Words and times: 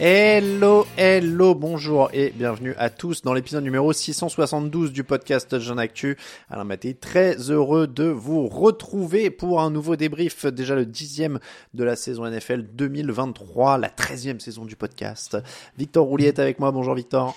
Hello, 0.00 0.84
hello, 0.96 1.54
bonjour 1.54 2.10
et 2.12 2.32
bienvenue 2.34 2.74
à 2.78 2.90
tous 2.90 3.22
dans 3.22 3.32
l'épisode 3.32 3.62
numéro 3.62 3.92
672 3.92 4.92
du 4.92 5.04
podcast 5.04 5.60
Jean 5.60 5.78
Actu. 5.78 6.16
Alain 6.50 6.64
Maté, 6.64 6.94
très 6.94 7.36
heureux 7.52 7.86
de 7.86 8.02
vous 8.02 8.48
retrouver 8.48 9.30
pour 9.30 9.60
un 9.60 9.70
nouveau 9.70 9.94
débrief, 9.94 10.46
déjà 10.46 10.74
le 10.74 10.84
dixième 10.84 11.38
de 11.74 11.84
la 11.84 11.94
saison 11.94 12.28
NFL 12.28 12.64
2023, 12.72 13.78
la 13.78 13.88
treizième 13.88 14.40
saison 14.40 14.64
du 14.64 14.74
podcast. 14.74 15.38
Victor 15.78 16.04
Roulier 16.04 16.26
est 16.26 16.40
avec 16.40 16.58
moi, 16.58 16.72
bonjour 16.72 16.96
Victor. 16.96 17.36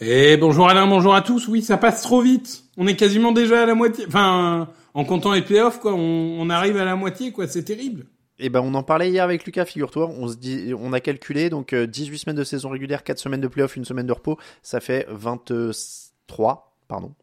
Et 0.00 0.36
bonjour 0.36 0.68
Alain, 0.68 0.88
bonjour 0.88 1.14
à 1.14 1.22
tous. 1.22 1.46
Oui, 1.46 1.62
ça 1.62 1.76
passe 1.76 2.02
trop 2.02 2.20
vite. 2.20 2.64
On 2.76 2.88
est 2.88 2.96
quasiment 2.96 3.30
déjà 3.30 3.62
à 3.62 3.66
la 3.66 3.76
moitié. 3.76 4.06
Enfin, 4.08 4.68
en 4.92 5.04
comptant 5.04 5.32
les 5.32 5.42
playoffs, 5.42 5.78
quoi, 5.78 5.94
on 5.94 6.50
arrive 6.50 6.78
à 6.78 6.84
la 6.84 6.96
moitié, 6.96 7.30
quoi. 7.30 7.46
C'est 7.46 7.62
terrible. 7.62 8.06
Eh 8.38 8.48
ben, 8.50 8.60
on 8.60 8.74
en 8.74 8.82
parlait 8.82 9.10
hier 9.10 9.24
avec 9.24 9.44
Lucas, 9.46 9.64
figure-toi. 9.64 10.08
On 10.18 10.28
se 10.28 10.36
dit, 10.36 10.72
on 10.78 10.92
a 10.92 11.00
calculé, 11.00 11.48
donc, 11.50 11.72
euh, 11.72 11.86
18 11.86 12.18
semaines 12.18 12.36
de 12.36 12.44
saison 12.44 12.68
régulière, 12.68 13.02
4 13.02 13.18
semaines 13.18 13.40
de 13.40 13.48
playoff, 13.48 13.76
une 13.76 13.84
semaine 13.86 14.06
de 14.06 14.12
repos. 14.12 14.36
Ça 14.62 14.80
fait 14.80 15.06
23, 15.08 16.74
pardon. 16.88 17.14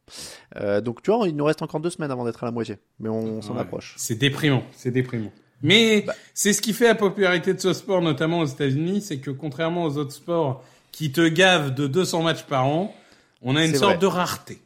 Euh, 0.56 0.82
donc, 0.82 1.02
tu 1.04 1.12
vois, 1.12 1.28
il 1.28 1.36
nous 1.36 1.46
reste 1.46 1.62
encore 1.62 1.80
deux 1.82 1.90
semaines 1.92 2.12
avant 2.12 2.26
d'être 2.26 2.44
à 2.44 2.48
la 2.48 2.52
moitié. 2.52 2.78
Mais 3.00 3.10
on 3.10 3.42
s'en 3.42 3.56
Ouais. 3.56 3.62
approche. 3.62 3.94
C'est 3.98 4.16
déprimant, 4.16 4.64
c'est 4.72 4.92
déprimant. 4.92 5.32
Mais 5.62 6.06
c'est 6.34 6.52
ce 6.52 6.62
qui 6.62 6.74
fait 6.74 6.88
la 6.88 6.96
popularité 6.96 7.54
de 7.54 7.60
ce 7.60 7.74
sport, 7.74 8.02
notamment 8.02 8.40
aux 8.40 8.46
États-Unis, 8.46 9.02
c'est 9.02 9.20
que 9.20 9.32
contrairement 9.32 9.86
aux 9.86 9.98
autres 9.98 10.12
sports 10.12 10.64
qui 10.92 11.12
te 11.12 11.26
gavent 11.28 11.74
de 11.74 11.88
200 11.88 12.22
matchs 12.24 12.44
par 12.44 12.66
an, 12.66 12.94
on 13.42 13.56
a 13.56 13.64
une 13.64 13.74
sorte 13.76 13.92
vrai. 13.94 13.98
de 14.00 14.06
rareté. 14.08 14.58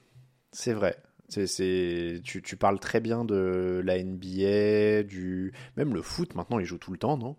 C'est 0.52 0.74
vrai. 0.74 0.98
C'est, 1.30 1.48
c'est, 1.48 2.22
tu, 2.24 2.42
tu 2.42 2.56
parles 2.58 2.80
très 2.80 3.00
bien 3.02 3.26
de 3.26 3.82
la 3.84 3.98
NBA, 3.98 5.04
du, 5.04 5.54
même 5.76 5.94
le 5.94 6.02
foot 6.02 6.36
maintenant, 6.36 6.60
il 6.60 6.66
joue 6.66 6.78
tout 6.78 6.92
le 6.92 6.98
temps, 6.98 7.18
non? 7.18 7.38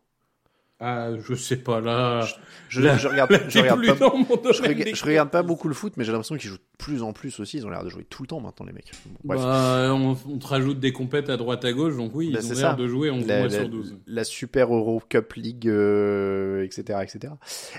Ah, 0.81 1.11
je 1.19 1.35
sais 1.35 1.57
pas 1.57 1.81
là. 1.81 2.25
Je, 2.69 2.81
Là- 2.81 2.97
je 2.97 3.09
regarde, 3.09 3.31
je 3.49 3.61
pas, 3.61 3.97
je, 4.51 4.63
je 4.95 5.05
regarde 5.05 5.31
pas 5.31 5.43
beaucoup 5.43 5.69
le 5.69 5.75
foot, 5.75 5.97
mais 5.97 6.05
j'ai 6.05 6.13
l'impression 6.13 6.37
qu'ils 6.37 6.51
jouent 6.51 6.59
plus 6.79 7.03
en 7.03 7.13
plus 7.13 7.39
aussi. 7.41 7.59
Ils 7.59 7.67
ont 7.67 7.71
l'air 7.71 7.85
de 7.85 7.89
jouer 7.91 8.07
tout 8.09 8.23
le 8.23 8.29
temps 8.29 8.41
maintenant, 8.41 8.65
les 8.65 8.73
mecs. 8.73 8.91
Bon, 9.05 9.35
bref. 9.35 9.41
Bah, 9.43 9.89
on, 9.93 10.17
on 10.29 10.39
te 10.39 10.47
rajoute 10.47 10.79
des 10.81 10.93
compètes 10.93 11.29
à 11.29 11.37
droite 11.37 11.65
à 11.65 11.73
gauche, 11.73 11.97
donc 11.97 12.13
oui, 12.15 12.31
Bah, 12.33 12.39
ils 12.43 12.53
ont 12.53 12.57
l'air 12.57 12.77
de 12.77 12.87
jouer 12.87 13.11
11 13.11 13.27
la, 13.27 13.39
mois 13.39 13.49
la- 13.49 13.59
sur 13.59 13.69
12. 13.69 13.97
la 14.07 14.25
Super 14.25 14.73
Euro 14.75 15.03
Cup 15.09 15.33
League, 15.35 15.69
euh, 15.69 16.65
etc., 16.65 17.01
etc. 17.03 17.33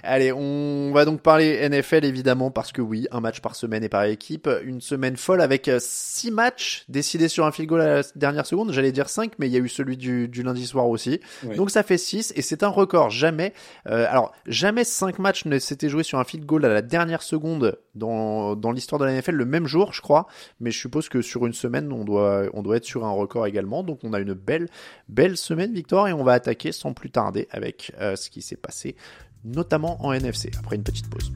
Allez, 0.04 0.32
on 0.32 0.92
va 0.94 1.06
donc 1.06 1.22
parler 1.22 1.68
NFL 1.70 2.06
évidemment 2.06 2.52
parce 2.52 2.72
que 2.72 2.82
oui, 2.82 3.08
un 3.12 3.20
match 3.22 3.40
par 3.42 3.56
semaine 3.56 3.84
et 3.84 3.90
par 3.90 4.04
équipe, 4.04 4.50
une 4.64 4.82
semaine 4.82 5.18
folle 5.18 5.42
avec 5.42 5.68
euh, 5.68 5.78
six 5.80 6.31
matchs 6.31 6.84
décidés 6.90 7.28
sur 7.30 7.46
un 7.46 7.52
field 7.52 7.70
goal 7.70 7.81
à 7.81 7.96
la 7.96 8.02
dernière 8.16 8.46
seconde. 8.46 8.72
J'allais 8.72 8.92
dire 8.92 9.10
cinq, 9.10 9.34
mais 9.40 9.48
il 9.48 9.54
y 9.54 9.58
a 9.58 9.60
eu 9.60 9.70
celui 9.70 9.98
du, 9.98 10.28
du 10.28 10.44
lundi 10.44 10.66
soir 10.66 10.88
aussi. 10.90 11.20
Donc 11.56 11.72
ça 11.72 11.84
fait 11.84 11.98
6 11.98 12.34
et 12.36 12.42
c'est 12.42 12.64
un 12.64 12.68
record. 12.70 13.10
Jamais, 13.10 13.54
euh, 13.88 14.06
alors 14.10 14.34
jamais 14.46 14.84
5 14.84 15.20
matchs 15.20 15.46
ne 15.46 15.58
s'étaient 15.60 15.90
joués 15.90 16.04
sur 16.04 16.20
un 16.20 16.24
field 16.24 16.46
goal 16.46 16.66
à 16.66 16.70
la 16.70 16.81
dernière 16.81 17.22
seconde 17.22 17.78
dans, 17.96 18.56
dans 18.56 18.72
l'histoire 18.72 18.89
de 18.98 19.06
la 19.06 19.14
NFL 19.14 19.36
le 19.36 19.46
même 19.46 19.68
jour, 19.68 19.94
je 19.94 20.02
crois. 20.02 20.28
Mais 20.60 20.72
je 20.72 20.80
suppose 20.80 21.10
que 21.10 21.22
sur 21.22 21.46
une 21.46 21.54
semaine, 21.54 21.92
on 21.92 22.04
doit, 22.04 22.46
on 22.54 22.64
doit 22.64 22.78
être 22.78 22.86
sur 22.86 23.06
un 23.06 23.12
record 23.12 23.46
également. 23.46 23.84
Donc 23.84 24.00
on 24.04 24.14
a 24.14 24.20
une 24.20 24.34
belle, 24.34 24.68
belle 25.08 25.38
semaine, 25.38 25.74
Victor, 25.74 26.08
et 26.08 26.14
on 26.14 26.24
va 26.24 26.34
attaquer 26.34 26.72
sans 26.72 26.94
plus 26.94 27.12
tarder 27.12 27.48
avec 27.52 27.92
euh, 28.00 28.16
ce 28.16 28.30
qui 28.30 28.42
s'est 28.42 28.58
passé, 28.58 28.96
notamment 29.44 30.04
en 30.06 30.14
NFC, 30.14 30.52
après 30.58 30.76
une 30.76 30.84
petite 30.84 31.10
pause. 31.10 31.32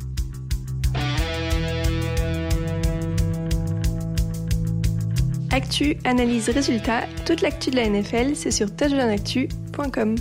Actu, 5.51 5.97
analyse, 6.03 6.49
résultat, 6.49 7.01
toute 7.27 7.41
l'actu 7.41 7.69
de 7.69 7.75
la 7.75 7.87
NFL, 7.87 8.35
c'est 8.35 8.49
sur 8.49 8.75
touchdownactu.com. 8.75 10.15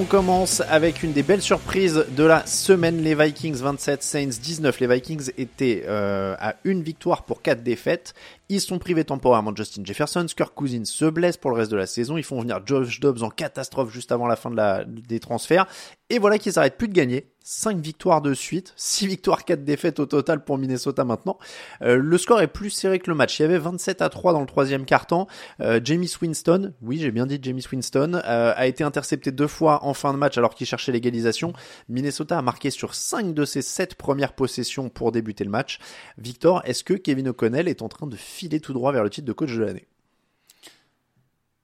On 0.00 0.04
commence 0.04 0.60
avec 0.60 1.02
une 1.02 1.12
des 1.12 1.24
belles 1.24 1.42
surprises 1.42 2.06
de 2.10 2.22
la 2.22 2.46
semaine. 2.46 3.02
Les 3.02 3.16
Vikings 3.16 3.56
27, 3.56 4.00
Saints 4.04 4.26
19. 4.40 4.78
Les 4.78 4.86
Vikings 4.86 5.30
étaient 5.36 5.86
euh, 5.88 6.36
à 6.38 6.54
une 6.62 6.84
victoire 6.84 7.24
pour 7.24 7.42
quatre 7.42 7.64
défaites. 7.64 8.14
Ils 8.48 8.60
sont 8.60 8.78
privés 8.78 9.02
temporairement 9.02 9.50
de 9.50 9.56
Justin 9.56 9.82
Jefferson. 9.84 10.24
Kirk 10.24 10.54
Cousins 10.54 10.84
se 10.84 11.06
blesse 11.06 11.36
pour 11.36 11.50
le 11.50 11.56
reste 11.56 11.72
de 11.72 11.76
la 11.76 11.88
saison. 11.88 12.16
Ils 12.16 12.22
font 12.22 12.40
venir 12.40 12.60
Josh 12.64 13.00
Dobbs 13.00 13.24
en 13.24 13.30
catastrophe 13.30 13.92
juste 13.92 14.12
avant 14.12 14.28
la 14.28 14.36
fin 14.36 14.52
des 14.86 15.18
transferts. 15.18 15.66
Et 16.10 16.20
voilà 16.20 16.38
qu'ils 16.38 16.52
s'arrêtent 16.52 16.78
plus 16.78 16.88
de 16.88 16.94
gagner. 16.94 17.26
5 17.50 17.78
victoires 17.78 18.20
de 18.20 18.34
suite, 18.34 18.74
6 18.76 19.06
victoires, 19.06 19.46
4 19.46 19.64
défaites 19.64 20.00
au 20.00 20.04
total 20.04 20.44
pour 20.44 20.58
Minnesota 20.58 21.02
maintenant. 21.04 21.38
Euh, 21.80 21.96
le 21.96 22.18
score 22.18 22.42
est 22.42 22.46
plus 22.46 22.68
serré 22.68 22.98
que 22.98 23.10
le 23.10 23.16
match. 23.16 23.38
Il 23.38 23.42
y 23.42 23.44
avait 23.46 23.56
27 23.56 24.02
à 24.02 24.10
3 24.10 24.34
dans 24.34 24.42
le 24.42 24.46
troisième 24.46 24.84
quart-temps. 24.84 25.28
Euh, 25.60 25.80
James 25.82 26.04
Winston, 26.20 26.74
oui 26.82 26.98
j'ai 26.98 27.10
bien 27.10 27.24
dit 27.24 27.38
James 27.40 27.62
Winston, 27.72 28.20
euh, 28.22 28.52
a 28.54 28.66
été 28.66 28.84
intercepté 28.84 29.32
deux 29.32 29.46
fois 29.46 29.82
en 29.86 29.94
fin 29.94 30.12
de 30.12 30.18
match 30.18 30.36
alors 30.36 30.54
qu'il 30.54 30.66
cherchait 30.66 30.92
l'égalisation. 30.92 31.54
Minnesota 31.88 32.36
a 32.36 32.42
marqué 32.42 32.68
sur 32.68 32.94
5 32.94 33.32
de 33.32 33.46
ses 33.46 33.62
7 33.62 33.94
premières 33.94 34.34
possessions 34.34 34.90
pour 34.90 35.10
débuter 35.10 35.44
le 35.44 35.50
match. 35.50 35.78
Victor, 36.18 36.60
est-ce 36.66 36.84
que 36.84 36.92
Kevin 36.92 37.28
O'Connell 37.28 37.66
est 37.66 37.80
en 37.80 37.88
train 37.88 38.06
de 38.06 38.16
filer 38.16 38.60
tout 38.60 38.74
droit 38.74 38.92
vers 38.92 39.04
le 39.04 39.08
titre 39.08 39.26
de 39.26 39.32
coach 39.32 39.54
de 39.54 39.64
l'année? 39.64 39.88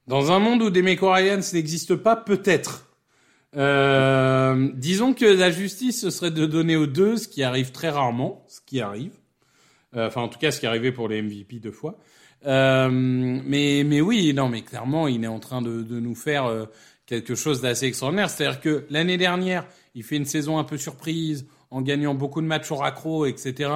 Dans 0.07 0.33
un 0.33 0.39
monde 0.39 0.63
où 0.63 0.71
des 0.71 0.81
Ryans 0.81 1.43
n'existent 1.53 1.99
pas, 1.99 2.17
peut-être. 2.17 2.94
Euh, 3.57 4.71
disons 4.75 5.15
que 5.15 5.25
la 5.25 5.51
justice, 5.51 6.01
ce 6.01 6.11
serait 6.11 6.31
de 6.31 6.47
donner 6.47 6.77
aux 6.77 6.87
deux, 6.87 7.17
ce 7.17 7.29
qui 7.29 7.43
arrive 7.43 7.73
très 7.73 7.91
rarement, 7.91 8.45
ce 8.49 8.61
qui 8.67 8.81
arrive. 8.81 9.13
Euh, 9.97 10.09
Enfin, 10.09 10.23
en 10.23 10.29
tout 10.29 10.39
cas, 10.39 10.51
ce 10.51 10.61
qui 10.61 10.67
arrivé 10.67 10.93
pour 10.93 11.09
les 11.09 11.23
MVP 11.23 11.61
deux 11.61 11.73
fois. 11.73 11.99
Euh, 12.47 12.91
mais, 12.91 13.85
mais 13.85 14.01
oui, 14.01 14.35
non, 14.35 14.49
mais 14.49 14.63
clairement, 14.63 15.09
il 15.09 15.25
est 15.25 15.29
en 15.29 15.39
train 15.39 15.63
de, 15.63 15.83
de 15.83 16.01
nous 16.01 16.15
faire 16.15 16.47
euh, 16.47 16.67
quelque 17.07 17.35
chose 17.35 17.61
d'assez 17.61 17.87
extraordinaire. 17.87 18.29
C'est-à-dire 18.29 18.61
que 18.61 18.87
l'année 18.91 19.17
dernière, 19.17 19.67
il 19.95 20.03
fait 20.03 20.17
une 20.17 20.27
saison 20.27 20.59
un 20.59 20.65
peu 20.65 20.77
surprise, 20.77 21.47
en 21.71 21.81
gagnant 21.81 22.15
beaucoup 22.15 22.41
de 22.41 22.47
matchs 22.47 22.71
au 22.71 22.77
raccro, 22.77 23.27
etc. 23.27 23.71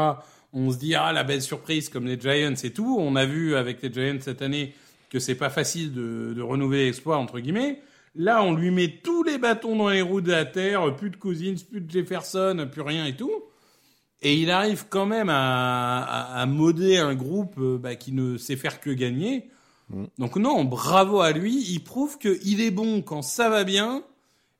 On 0.53 0.71
se 0.71 0.79
dit, 0.79 0.95
ah, 0.95 1.13
la 1.13 1.25
belle 1.25 1.43
surprise, 1.43 1.89
comme 1.89 2.07
les 2.07 2.19
Giants 2.19 2.55
et 2.63 2.71
tout. 2.71 2.97
On 2.99 3.17
a 3.17 3.25
vu 3.25 3.55
avec 3.55 3.83
les 3.83 3.93
Giants 3.93 4.19
cette 4.21 4.43
année 4.43 4.75
que 5.11 5.19
c'est 5.19 5.35
pas 5.35 5.51
facile 5.51 5.93
de, 5.93 6.35
de 6.35 6.43
renouveler 6.43 6.85
l'exploit, 6.87 7.17
entre 7.17 7.41
guillemets. 7.41 7.81
Là, 8.19 8.43
on 8.43 8.53
lui 8.53 8.71
met 8.71 9.01
tous 9.03 9.23
les 9.23 9.39
bâtons 9.39 9.77
dans 9.77 9.89
les 9.89 10.03
roues 10.03 10.21
de 10.21 10.33
la 10.33 10.45
terre, 10.45 10.95
plus 10.97 11.09
de 11.09 11.17
Cousins, 11.17 11.55
plus 11.71 11.81
de 11.81 11.91
Jefferson, 11.91 12.69
plus 12.71 12.83
rien 12.83 13.07
et 13.07 13.17
tout. 13.17 13.33
Et 14.21 14.35
il 14.35 14.51
arrive 14.51 14.87
quand 14.89 15.07
même 15.07 15.29
à, 15.29 16.03
à, 16.03 16.43
à 16.43 16.47
moder 16.47 16.99
un 16.99 17.15
groupe 17.15 17.55
euh, 17.59 17.79
bah, 17.79 17.95
qui 17.95 18.11
ne 18.11 18.37
sait 18.37 18.57
faire 18.57 18.81
que 18.81 18.91
gagner. 18.91 19.49
Donc 20.19 20.37
non, 20.37 20.65
bravo 20.65 21.21
à 21.21 21.33
lui. 21.33 21.65
Il 21.71 21.81
prouve 21.81 22.19
qu'il 22.19 22.61
est 22.61 22.71
bon 22.71 23.01
quand 23.03 23.23
ça 23.23 23.49
va 23.49 23.65
bien 23.65 24.03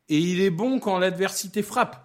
et 0.09 0.19
il 0.19 0.41
est 0.41 0.51
bon 0.51 0.79
quand 0.79 0.99
l'adversité 0.99 1.63
frappe. 1.63 2.03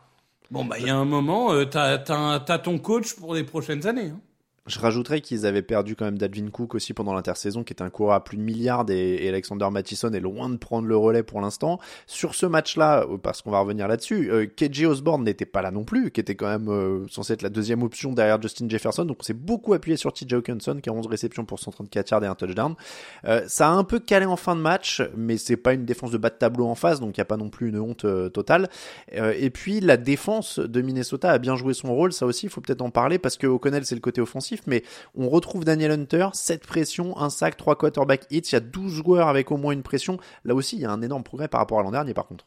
Bon, 0.51 0.65
bah, 0.65 0.77
il 0.79 0.87
y 0.87 0.89
a 0.89 0.95
un 0.95 1.05
moment, 1.05 1.53
euh, 1.53 1.65
t'as 1.65 2.57
ton 2.57 2.79
coach 2.79 3.13
pour 3.13 3.33
les 3.33 3.43
prochaines 3.43 3.87
années. 3.87 4.09
Hein. 4.09 4.19
Je 4.65 4.79
rajouterais 4.79 5.19
qu'ils 5.19 5.45
avaient 5.45 5.61
perdu 5.61 5.97
quand 5.97 6.05
même 6.05 6.17
Dalvin 6.17 6.49
Cook 6.49 6.73
aussi 6.73 6.93
pendant 6.93 7.13
l'intersaison, 7.13 7.65
qui 7.65 7.73
est 7.73 7.81
un 7.81 7.89
coureur 7.89 8.13
à 8.13 8.23
plus 8.23 8.37
de 8.37 8.41
milliards, 8.43 8.89
et, 8.89 9.27
Alexander 9.27 9.67
Mattison 9.69 10.09
est 10.13 10.21
loin 10.21 10.47
de 10.47 10.55
prendre 10.55 10.87
le 10.87 10.95
relais 10.95 11.21
pour 11.21 11.41
l'instant. 11.41 11.81
Sur 12.07 12.33
ce 12.33 12.45
match-là, 12.45 13.01
euh, 13.01 13.17
parce 13.17 13.41
qu'on 13.41 13.51
va 13.51 13.59
revenir 13.59 13.89
là-dessus, 13.89 14.31
euh, 14.31 14.45
KJ 14.45 14.85
Osborne 14.85 15.25
n'était 15.25 15.45
pas 15.45 15.61
là 15.61 15.71
non 15.71 15.83
plus, 15.83 16.11
qui 16.11 16.21
était 16.21 16.35
quand 16.35 16.47
même 16.47 16.69
euh, 16.69 17.05
censé 17.09 17.33
être 17.33 17.41
la 17.41 17.49
deuxième 17.49 17.83
option 17.83 18.13
derrière 18.13 18.41
Justin 18.41 18.69
Jefferson, 18.69 19.03
donc 19.03 19.17
on 19.19 19.23
s'est 19.23 19.33
beaucoup 19.33 19.73
appuyé 19.73 19.97
sur 19.97 20.13
TJ 20.13 20.35
Hawkinson, 20.35 20.79
qui 20.81 20.89
a 20.89 20.93
11 20.93 21.07
réceptions 21.07 21.43
pour 21.43 21.59
134 21.59 22.11
yards 22.11 22.23
et 22.23 22.27
un 22.27 22.35
touchdown. 22.35 22.75
Ça 23.47 23.67
a 23.67 23.71
un 23.71 23.83
peu 23.83 23.99
calé 23.99 24.25
en 24.25 24.37
fin 24.37 24.55
de 24.55 24.61
match, 24.61 25.01
mais 25.17 25.37
c'est 25.37 25.57
pas 25.57 25.73
une 25.73 25.83
défense 25.83 26.11
de 26.11 26.17
bas 26.17 26.29
de 26.29 26.35
tableau 26.35 26.67
en 26.67 26.75
face, 26.75 27.01
donc 27.01 27.17
il 27.17 27.19
n'y 27.19 27.23
a 27.23 27.25
pas 27.25 27.37
non 27.37 27.49
plus 27.49 27.67
une 27.67 27.79
honte 27.79 28.05
totale. 28.31 28.69
Et 29.11 29.49
puis 29.49 29.81
la 29.81 29.97
défense 29.97 30.59
de 30.59 30.81
Minnesota 30.81 31.31
a 31.31 31.37
bien 31.37 31.57
joué 31.57 31.73
son 31.73 31.93
rôle, 31.93 32.13
ça 32.13 32.25
aussi, 32.25 32.45
il 32.45 32.49
faut 32.49 32.61
peut-être 32.61 32.81
en 32.81 32.91
parler, 32.91 33.19
parce 33.19 33.35
que 33.35 33.47
O'Connell 33.47 33.85
c'est 33.85 33.95
le 33.95 34.01
côté 34.01 34.21
offensif, 34.21 34.52
mais 34.67 34.83
on 35.15 35.29
retrouve 35.29 35.65
Daniel 35.65 35.91
Hunter, 35.91 36.29
7 36.33 36.65
pressions, 36.65 37.17
un 37.17 37.29
sac, 37.29 37.57
3 37.57 37.75
quarterback 37.75 38.25
hits, 38.29 38.39
il 38.39 38.53
y 38.53 38.55
a 38.55 38.59
12 38.59 38.91
joueurs 38.91 39.27
avec 39.27 39.51
au 39.51 39.57
moins 39.57 39.73
une 39.73 39.83
pression. 39.83 40.17
Là 40.45 40.55
aussi, 40.55 40.75
il 40.75 40.81
y 40.81 40.85
a 40.85 40.91
un 40.91 41.01
énorme 41.01 41.23
progrès 41.23 41.47
par 41.47 41.59
rapport 41.59 41.79
à 41.79 41.83
l'an 41.83 41.91
dernier 41.91 42.13
par 42.13 42.27
contre. 42.27 42.45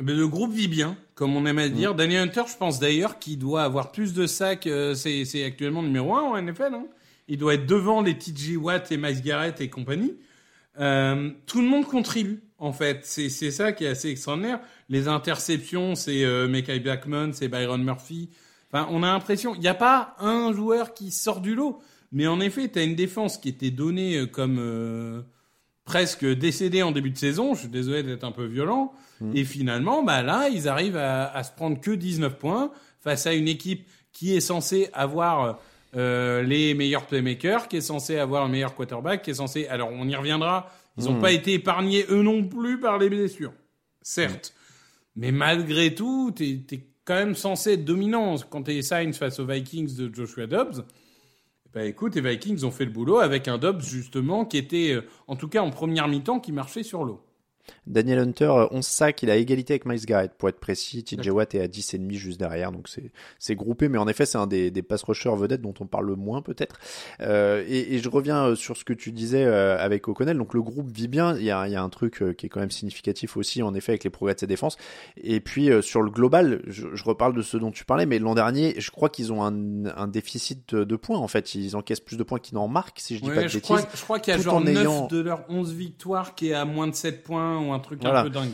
Mais 0.00 0.14
le 0.14 0.28
groupe 0.28 0.52
vit 0.52 0.68
bien, 0.68 0.96
comme 1.14 1.36
on 1.36 1.44
aime 1.44 1.58
à 1.58 1.68
dire. 1.68 1.94
Daniel 1.94 2.28
Hunter, 2.28 2.42
je 2.46 2.56
pense 2.56 2.78
d'ailleurs 2.78 3.18
qu'il 3.18 3.38
doit 3.38 3.64
avoir 3.64 3.90
plus 3.90 4.14
de 4.14 4.26
sacs. 4.26 4.66
euh, 4.66 4.94
c'est, 4.94 5.44
actuellement 5.44 5.82
numéro 5.82 6.14
1 6.14 6.20
en 6.20 6.40
NFL. 6.40 6.74
Hein. 6.74 6.86
Il 7.26 7.38
doit 7.38 7.54
être 7.54 7.66
devant 7.66 8.00
les 8.00 8.16
TJ 8.16 8.56
Watt 8.56 8.92
et 8.92 8.96
Miles 8.96 9.22
Garrett 9.22 9.60
et 9.60 9.68
compagnie. 9.68 10.14
Euh, 10.78 11.30
tout 11.46 11.60
le 11.60 11.66
monde 11.66 11.84
contribue, 11.84 12.42
en 12.58 12.72
fait. 12.72 13.00
C'est, 13.02 13.28
c'est 13.28 13.50
ça 13.50 13.72
qui 13.72 13.84
est 13.84 13.88
assez 13.88 14.08
extraordinaire. 14.08 14.60
Les 14.88 15.08
interceptions, 15.08 15.96
c'est 15.96 16.24
euh, 16.24 16.46
Mekai 16.46 16.78
Blackman, 16.78 17.32
c'est 17.32 17.48
Byron 17.48 17.82
Murphy. 17.82 18.30
Enfin, 18.72 18.86
on 18.90 19.02
a 19.02 19.06
l'impression, 19.06 19.54
il 19.54 19.60
n'y 19.60 19.68
a 19.68 19.74
pas 19.74 20.14
un 20.18 20.52
joueur 20.52 20.94
qui 20.94 21.10
sort 21.10 21.40
du 21.40 21.54
lot. 21.54 21.80
Mais 22.12 22.26
en 22.26 22.40
effet, 22.40 22.68
tu 22.68 22.78
as 22.78 22.82
une 22.82 22.94
défense 22.96 23.38
qui 23.38 23.48
était 23.48 23.70
donnée 23.70 24.16
euh, 24.16 24.26
comme 24.26 24.58
euh, 24.58 25.22
presque 25.84 26.24
décédée 26.24 26.82
en 26.82 26.92
début 26.92 27.10
de 27.10 27.18
saison. 27.18 27.54
Je 27.54 27.60
suis 27.60 27.68
désolé 27.68 28.02
d'être 28.02 28.24
un 28.24 28.32
peu 28.32 28.44
violent. 28.44 28.92
Et 29.34 29.44
finalement, 29.44 30.04
bah 30.04 30.22
là, 30.22 30.48
ils 30.48 30.68
arrivent 30.68 30.96
à, 30.96 31.26
à 31.26 31.42
se 31.42 31.50
prendre 31.50 31.80
que 31.80 31.90
19 31.90 32.38
points 32.38 32.70
face 33.00 33.26
à 33.26 33.34
une 33.34 33.48
équipe 33.48 33.84
qui 34.12 34.36
est 34.36 34.40
censée 34.40 34.90
avoir 34.92 35.58
euh, 35.96 36.42
les 36.42 36.74
meilleurs 36.74 37.06
playmakers, 37.06 37.68
qui 37.68 37.78
est 37.78 37.82
censée 37.82 38.18
avoir 38.18 38.44
le 38.44 38.50
meilleur 38.50 38.74
quarterback, 38.74 39.22
qui 39.22 39.30
est 39.30 39.34
censé. 39.34 39.66
Alors, 39.68 39.90
on 39.90 40.06
y 40.06 40.14
reviendra. 40.14 40.70
Ils 40.98 41.04
n'ont 41.04 41.20
pas 41.20 41.32
été 41.32 41.54
épargnés 41.54 42.04
eux 42.10 42.22
non 42.22 42.44
plus 42.44 42.80
par 42.80 42.98
les 42.98 43.08
blessures, 43.08 43.52
certes. 44.02 44.52
Mais 45.14 45.30
malgré 45.30 45.94
tout, 45.94 46.32
t'es 46.32 46.60
es 46.72 46.80
quand 47.08 47.14
même 47.14 47.34
censé 47.34 47.72
être 47.72 47.86
dominant 47.86 48.36
quand 48.50 48.70
Saints 48.82 49.14
face 49.14 49.40
aux 49.40 49.46
Vikings 49.46 49.96
de 49.96 50.14
Joshua 50.14 50.46
Dobbs. 50.46 50.84
Bah 51.72 51.84
écoute, 51.84 52.14
les 52.14 52.20
Vikings 52.20 52.64
ont 52.64 52.70
fait 52.70 52.84
le 52.84 52.90
boulot 52.90 53.18
avec 53.18 53.48
un 53.48 53.56
Dobbs 53.56 53.80
justement 53.80 54.44
qui 54.44 54.58
était, 54.58 54.92
euh, 54.92 55.06
en 55.26 55.34
tout 55.34 55.48
cas 55.48 55.62
en 55.62 55.70
première 55.70 56.06
mi-temps, 56.06 56.38
qui 56.38 56.52
marchait 56.52 56.82
sur 56.82 57.04
l'eau. 57.04 57.22
Daniel 57.86 58.18
Hunter, 58.18 58.44
euh, 58.50 58.66
11 58.70 58.84
sacs, 58.86 59.22
il 59.22 59.30
a 59.30 59.36
égalité 59.36 59.74
avec 59.74 59.86
Miles 59.86 60.04
Garrett, 60.04 60.32
pour 60.36 60.48
être 60.48 60.60
précis. 60.60 61.04
TJ 61.04 61.28
Watt 61.30 61.54
est 61.54 61.60
à 61.60 61.68
10 61.68 61.94
et 61.94 61.98
demi 61.98 62.16
juste 62.16 62.38
derrière, 62.38 62.72
donc 62.72 62.88
c'est, 63.38 63.54
groupé, 63.54 63.88
mais 63.88 63.98
en 63.98 64.06
effet, 64.08 64.26
c'est 64.26 64.38
un 64.38 64.46
des, 64.46 64.70
des 64.70 64.82
pass 64.82 65.02
rushers 65.02 65.34
vedettes 65.36 65.62
dont 65.62 65.74
on 65.80 65.86
parle 65.86 66.06
le 66.06 66.16
moins, 66.16 66.42
peut-être. 66.42 66.78
Euh, 67.20 67.64
et, 67.66 67.94
et 67.94 67.98
je 67.98 68.08
reviens 68.08 68.44
euh, 68.48 68.54
sur 68.54 68.76
ce 68.76 68.84
que 68.84 68.92
tu 68.92 69.12
disais 69.12 69.44
euh, 69.44 69.76
avec 69.78 70.06
O'Connell, 70.08 70.36
donc 70.38 70.54
le 70.54 70.62
groupe 70.62 70.90
vit 70.90 71.08
bien, 71.08 71.36
il 71.36 71.44
y 71.44 71.50
a, 71.50 71.66
il 71.66 71.72
y 71.72 71.76
a 71.76 71.82
un 71.82 71.88
truc 71.88 72.22
euh, 72.22 72.32
qui 72.32 72.46
est 72.46 72.48
quand 72.48 72.60
même 72.60 72.70
significatif 72.70 73.36
aussi, 73.36 73.62
en 73.62 73.74
effet, 73.74 73.92
avec 73.92 74.04
les 74.04 74.10
progrès 74.10 74.34
de 74.34 74.40
ses 74.40 74.46
défenses. 74.46 74.76
Et 75.16 75.40
puis, 75.40 75.70
euh, 75.70 75.82
sur 75.82 76.02
le 76.02 76.10
global, 76.10 76.62
je, 76.66 76.88
je 76.94 77.04
reparle 77.04 77.34
de 77.34 77.42
ce 77.42 77.56
dont 77.56 77.70
tu 77.70 77.84
parlais, 77.84 78.06
mais 78.06 78.18
l'an 78.18 78.34
dernier, 78.34 78.74
je 78.78 78.90
crois 78.90 79.08
qu'ils 79.08 79.32
ont 79.32 79.42
un, 79.44 79.86
un 79.96 80.08
déficit 80.08 80.74
de, 80.74 80.96
points, 80.96 81.18
en 81.18 81.28
fait. 81.28 81.54
Ils 81.54 81.76
encaissent 81.76 82.00
plus 82.00 82.16
de 82.16 82.22
points 82.22 82.38
qu'ils 82.38 82.54
n'en 82.56 82.68
marquent, 82.68 83.00
si 83.00 83.16
je 83.16 83.22
dis 83.22 83.28
Ouais, 83.28 83.34
pas 83.34 83.42
de 83.42 83.48
je, 83.48 83.54
bêtises. 83.58 83.62
crois, 83.76 83.88
je 83.94 84.02
crois 84.02 84.18
qu'il 84.20 84.34
y 84.34 84.36
a 84.36 84.40
genre 84.40 84.56
en 84.56 84.60
9 84.60 84.76
ayant- 84.76 85.06
de 85.06 85.20
leurs 85.20 85.44
11 85.48 85.72
victoires 85.72 86.34
qui 86.34 86.50
est 86.50 86.54
à 86.54 86.64
moins 86.64 86.86
de 86.86 86.94
7 86.94 87.22
points 87.22 87.57
ou 87.60 87.72
un 87.72 87.78
truc 87.78 88.00
Voilà. 88.02 88.20
un 88.20 88.24
peu 88.24 88.30
dingue. 88.30 88.50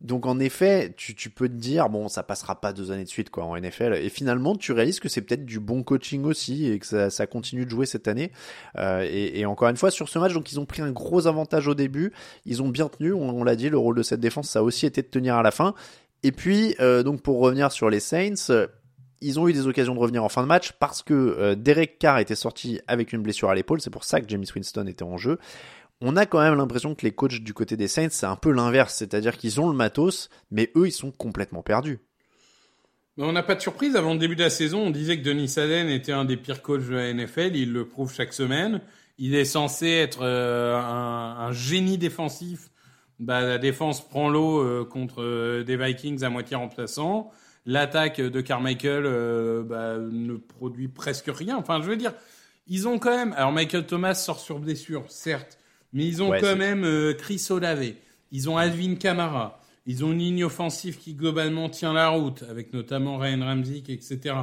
Donc 0.00 0.26
en 0.26 0.38
effet, 0.38 0.94
tu, 0.96 1.14
tu 1.14 1.30
peux 1.30 1.48
te 1.48 1.54
dire 1.54 1.88
bon, 1.88 2.08
ça 2.08 2.22
passera 2.22 2.60
pas 2.60 2.72
deux 2.72 2.92
années 2.92 3.04
de 3.04 3.08
suite 3.08 3.30
quoi 3.30 3.44
en 3.44 3.56
NFL. 3.56 3.94
Et 3.94 4.08
finalement, 4.08 4.54
tu 4.54 4.72
réalises 4.72 5.00
que 5.00 5.08
c'est 5.08 5.20
peut-être 5.20 5.44
du 5.44 5.58
bon 5.60 5.82
coaching 5.82 6.24
aussi 6.24 6.70
et 6.70 6.78
que 6.78 6.86
ça, 6.86 7.10
ça 7.10 7.26
continue 7.26 7.64
de 7.64 7.70
jouer 7.70 7.86
cette 7.86 8.06
année. 8.08 8.30
Euh, 8.78 9.06
et, 9.08 9.40
et 9.40 9.46
encore 9.46 9.68
une 9.68 9.76
fois 9.76 9.90
sur 9.90 10.08
ce 10.08 10.18
match, 10.18 10.32
donc 10.32 10.52
ils 10.52 10.60
ont 10.60 10.66
pris 10.66 10.82
un 10.82 10.92
gros 10.92 11.26
avantage 11.26 11.66
au 11.68 11.74
début. 11.74 12.12
Ils 12.44 12.62
ont 12.62 12.68
bien 12.68 12.88
tenu, 12.88 13.12
on, 13.12 13.28
on 13.30 13.44
l'a 13.44 13.56
dit, 13.56 13.68
le 13.68 13.78
rôle 13.78 13.96
de 13.96 14.02
cette 14.02 14.20
défense, 14.20 14.48
ça 14.48 14.60
a 14.60 14.62
aussi 14.62 14.86
été 14.86 15.02
de 15.02 15.08
tenir 15.08 15.34
à 15.36 15.42
la 15.42 15.50
fin. 15.50 15.74
Et 16.22 16.32
puis 16.32 16.74
euh, 16.80 17.02
donc 17.02 17.20
pour 17.22 17.40
revenir 17.40 17.72
sur 17.72 17.90
les 17.90 18.00
Saints. 18.00 18.66
Ils 19.22 19.40
ont 19.40 19.48
eu 19.48 19.54
des 19.54 19.66
occasions 19.66 19.94
de 19.94 19.98
revenir 19.98 20.22
en 20.22 20.28
fin 20.28 20.42
de 20.42 20.46
match 20.46 20.72
parce 20.72 21.02
que 21.02 21.14
euh, 21.14 21.54
Derek 21.54 21.98
Carr 21.98 22.18
était 22.18 22.34
sorti 22.34 22.80
avec 22.86 23.14
une 23.14 23.22
blessure 23.22 23.48
à 23.48 23.54
l'épaule. 23.54 23.80
C'est 23.80 23.88
pour 23.90 24.04
ça 24.04 24.20
que 24.20 24.28
James 24.28 24.44
Winston 24.54 24.86
était 24.86 25.04
en 25.04 25.16
jeu 25.16 25.38
on 26.00 26.16
a 26.16 26.26
quand 26.26 26.40
même 26.40 26.54
l'impression 26.54 26.94
que 26.94 27.06
les 27.06 27.12
coachs 27.12 27.40
du 27.40 27.54
côté 27.54 27.76
des 27.76 27.88
Saints, 27.88 28.10
c'est 28.10 28.26
un 28.26 28.36
peu 28.36 28.50
l'inverse, 28.50 28.94
c'est-à-dire 28.94 29.36
qu'ils 29.36 29.60
ont 29.60 29.68
le 29.68 29.76
matos, 29.76 30.28
mais 30.50 30.70
eux, 30.76 30.86
ils 30.86 30.92
sont 30.92 31.10
complètement 31.10 31.62
perdus. 31.62 32.00
On 33.18 33.32
n'a 33.32 33.42
pas 33.42 33.54
de 33.54 33.62
surprise. 33.62 33.96
Avant 33.96 34.12
le 34.12 34.18
début 34.18 34.36
de 34.36 34.42
la 34.42 34.50
saison, 34.50 34.80
on 34.80 34.90
disait 34.90 35.18
que 35.18 35.24
Denis 35.24 35.54
Allen 35.56 35.88
était 35.88 36.12
un 36.12 36.26
des 36.26 36.36
pires 36.36 36.60
coachs 36.60 36.86
de 36.86 36.94
la 36.94 37.12
NFL. 37.14 37.56
Il 37.56 37.72
le 37.72 37.86
prouve 37.86 38.12
chaque 38.12 38.34
semaine. 38.34 38.82
Il 39.16 39.34
est 39.34 39.46
censé 39.46 39.88
être 39.88 40.18
euh, 40.20 40.76
un, 40.76 41.50
génie 41.52 41.96
défensif. 41.96 42.70
Bah, 43.18 43.40
la 43.40 43.56
défense 43.56 44.06
prend 44.06 44.28
l'eau 44.28 44.60
euh, 44.60 44.84
contre 44.84 45.22
euh, 45.22 45.64
des 45.64 45.78
Vikings 45.78 46.22
à 46.24 46.28
moitié 46.28 46.56
remplaçants. 46.56 47.30
L'attaque 47.64 48.20
de 48.20 48.40
Carmichael 48.42 49.04
bah, 49.64 49.96
ne 49.98 50.36
produit 50.36 50.88
presque 50.88 51.30
rien. 51.34 51.56
Enfin, 51.56 51.80
je 51.82 51.88
veux 51.88 51.96
dire, 51.96 52.12
ils 52.68 52.86
ont 52.86 52.98
quand 52.98 53.16
même. 53.16 53.32
Alors, 53.32 53.50
Michael 53.50 53.86
Thomas 53.86 54.14
sort 54.14 54.38
sur 54.38 54.60
blessure, 54.60 55.04
certes, 55.08 55.58
mais 55.92 56.06
ils 56.06 56.22
ont 56.22 56.30
Ouais, 56.30 56.40
quand 56.40 56.56
même 56.56 56.84
euh, 56.84 57.14
Chris 57.14 57.44
Olave. 57.50 57.92
Ils 58.32 58.50
ont 58.50 58.56
Alvin 58.56 58.96
Kamara. 58.96 59.60
Ils 59.86 60.04
ont 60.04 60.12
une 60.12 60.18
ligne 60.18 60.44
offensive 60.44 60.98
qui 60.98 61.14
globalement 61.14 61.68
tient 61.68 61.92
la 61.92 62.08
route, 62.08 62.42
avec 62.50 62.72
notamment 62.72 63.18
Ryan 63.18 63.44
Ramzik, 63.44 63.88
etc. 63.88 64.34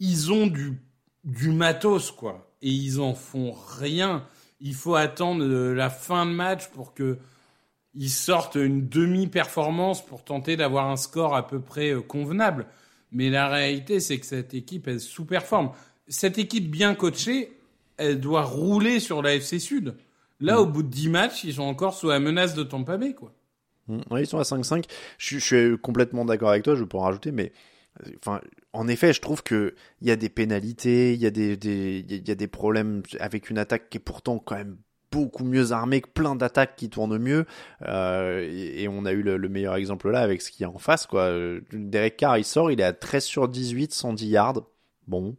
Ils 0.00 0.32
ont 0.32 0.46
du, 0.46 0.80
du 1.24 1.50
matos, 1.52 2.10
quoi. 2.10 2.52
Et 2.60 2.70
ils 2.70 3.00
en 3.00 3.14
font 3.14 3.52
rien. 3.52 4.26
Il 4.60 4.74
faut 4.74 4.96
attendre 4.96 5.44
euh, 5.44 5.72
la 5.72 5.88
fin 5.88 6.26
de 6.26 6.32
match 6.32 6.68
pour 6.68 6.94
que 6.94 7.18
ils 7.94 8.10
sortent 8.10 8.54
une 8.56 8.88
demi-performance 8.88 10.04
pour 10.04 10.22
tenter 10.24 10.56
d'avoir 10.56 10.88
un 10.88 10.96
score 10.96 11.34
à 11.34 11.46
peu 11.46 11.60
près 11.60 11.90
euh, 11.90 12.00
convenable. 12.00 12.66
Mais 13.12 13.30
la 13.30 13.48
réalité, 13.48 14.00
c'est 14.00 14.18
que 14.18 14.26
cette 14.26 14.54
équipe, 14.54 14.86
elle 14.86 15.00
sous-performe. 15.00 15.72
Cette 16.06 16.38
équipe 16.38 16.70
bien 16.70 16.94
coachée, 16.94 17.56
elle 17.96 18.20
doit 18.20 18.42
rouler 18.42 19.00
sur 19.00 19.22
la 19.22 19.34
FC 19.34 19.58
Sud. 19.58 19.94
Là, 20.40 20.60
au 20.60 20.66
bout 20.66 20.82
de 20.82 20.88
10 20.88 21.08
matchs, 21.08 21.44
ils 21.44 21.54
sont 21.54 21.62
encore 21.62 21.94
sous 21.94 22.08
la 22.08 22.20
menace 22.20 22.54
de 22.54 22.62
Tampa 22.62 22.96
Bay, 22.96 23.14
quoi. 23.14 23.32
Mm. 23.88 24.00
Ouais, 24.10 24.22
ils 24.22 24.26
sont 24.26 24.38
à 24.38 24.42
5-5. 24.42 24.84
Je, 25.18 25.38
je 25.38 25.44
suis 25.44 25.78
complètement 25.78 26.24
d'accord 26.24 26.50
avec 26.50 26.62
toi, 26.62 26.74
je 26.74 26.84
peux 26.84 26.96
en 26.96 27.02
rajouter, 27.02 27.32
mais 27.32 27.52
enfin, 28.18 28.40
en 28.72 28.88
effet, 28.88 29.12
je 29.12 29.20
trouve 29.20 29.42
que 29.42 29.74
il 30.00 30.08
y 30.08 30.10
a 30.10 30.16
des 30.16 30.28
pénalités, 30.28 31.14
il 31.14 31.20
y 31.20 31.26
a 31.26 31.30
des, 31.30 31.56
des, 31.56 32.04
il 32.08 32.28
y 32.28 32.30
a 32.30 32.34
des 32.34 32.46
problèmes 32.48 33.02
avec 33.18 33.50
une 33.50 33.58
attaque 33.58 33.90
qui 33.90 33.98
est 33.98 34.00
pourtant 34.00 34.38
quand 34.38 34.56
même 34.56 34.76
beaucoup 35.10 35.44
mieux 35.44 35.72
armée, 35.72 36.00
que 36.00 36.08
plein 36.08 36.36
d'attaques 36.36 36.76
qui 36.76 36.88
tournent 36.88 37.18
mieux. 37.18 37.44
Euh, 37.82 38.46
et, 38.48 38.84
et 38.84 38.88
on 38.88 39.04
a 39.04 39.12
eu 39.12 39.22
le, 39.22 39.36
le 39.36 39.48
meilleur 39.48 39.74
exemple 39.74 40.08
là 40.10 40.20
avec 40.20 40.40
ce 40.40 40.50
qu'il 40.50 40.62
y 40.62 40.64
a 40.64 40.70
en 40.70 40.78
face, 40.78 41.06
quoi. 41.06 41.32
Derek 41.72 42.16
Carr, 42.16 42.38
il 42.38 42.44
sort, 42.44 42.70
il 42.70 42.80
est 42.80 42.84
à 42.84 42.92
13 42.92 43.24
sur 43.24 43.48
18, 43.48 43.92
110 43.92 44.26
yards. 44.28 44.62
Bon. 45.10 45.34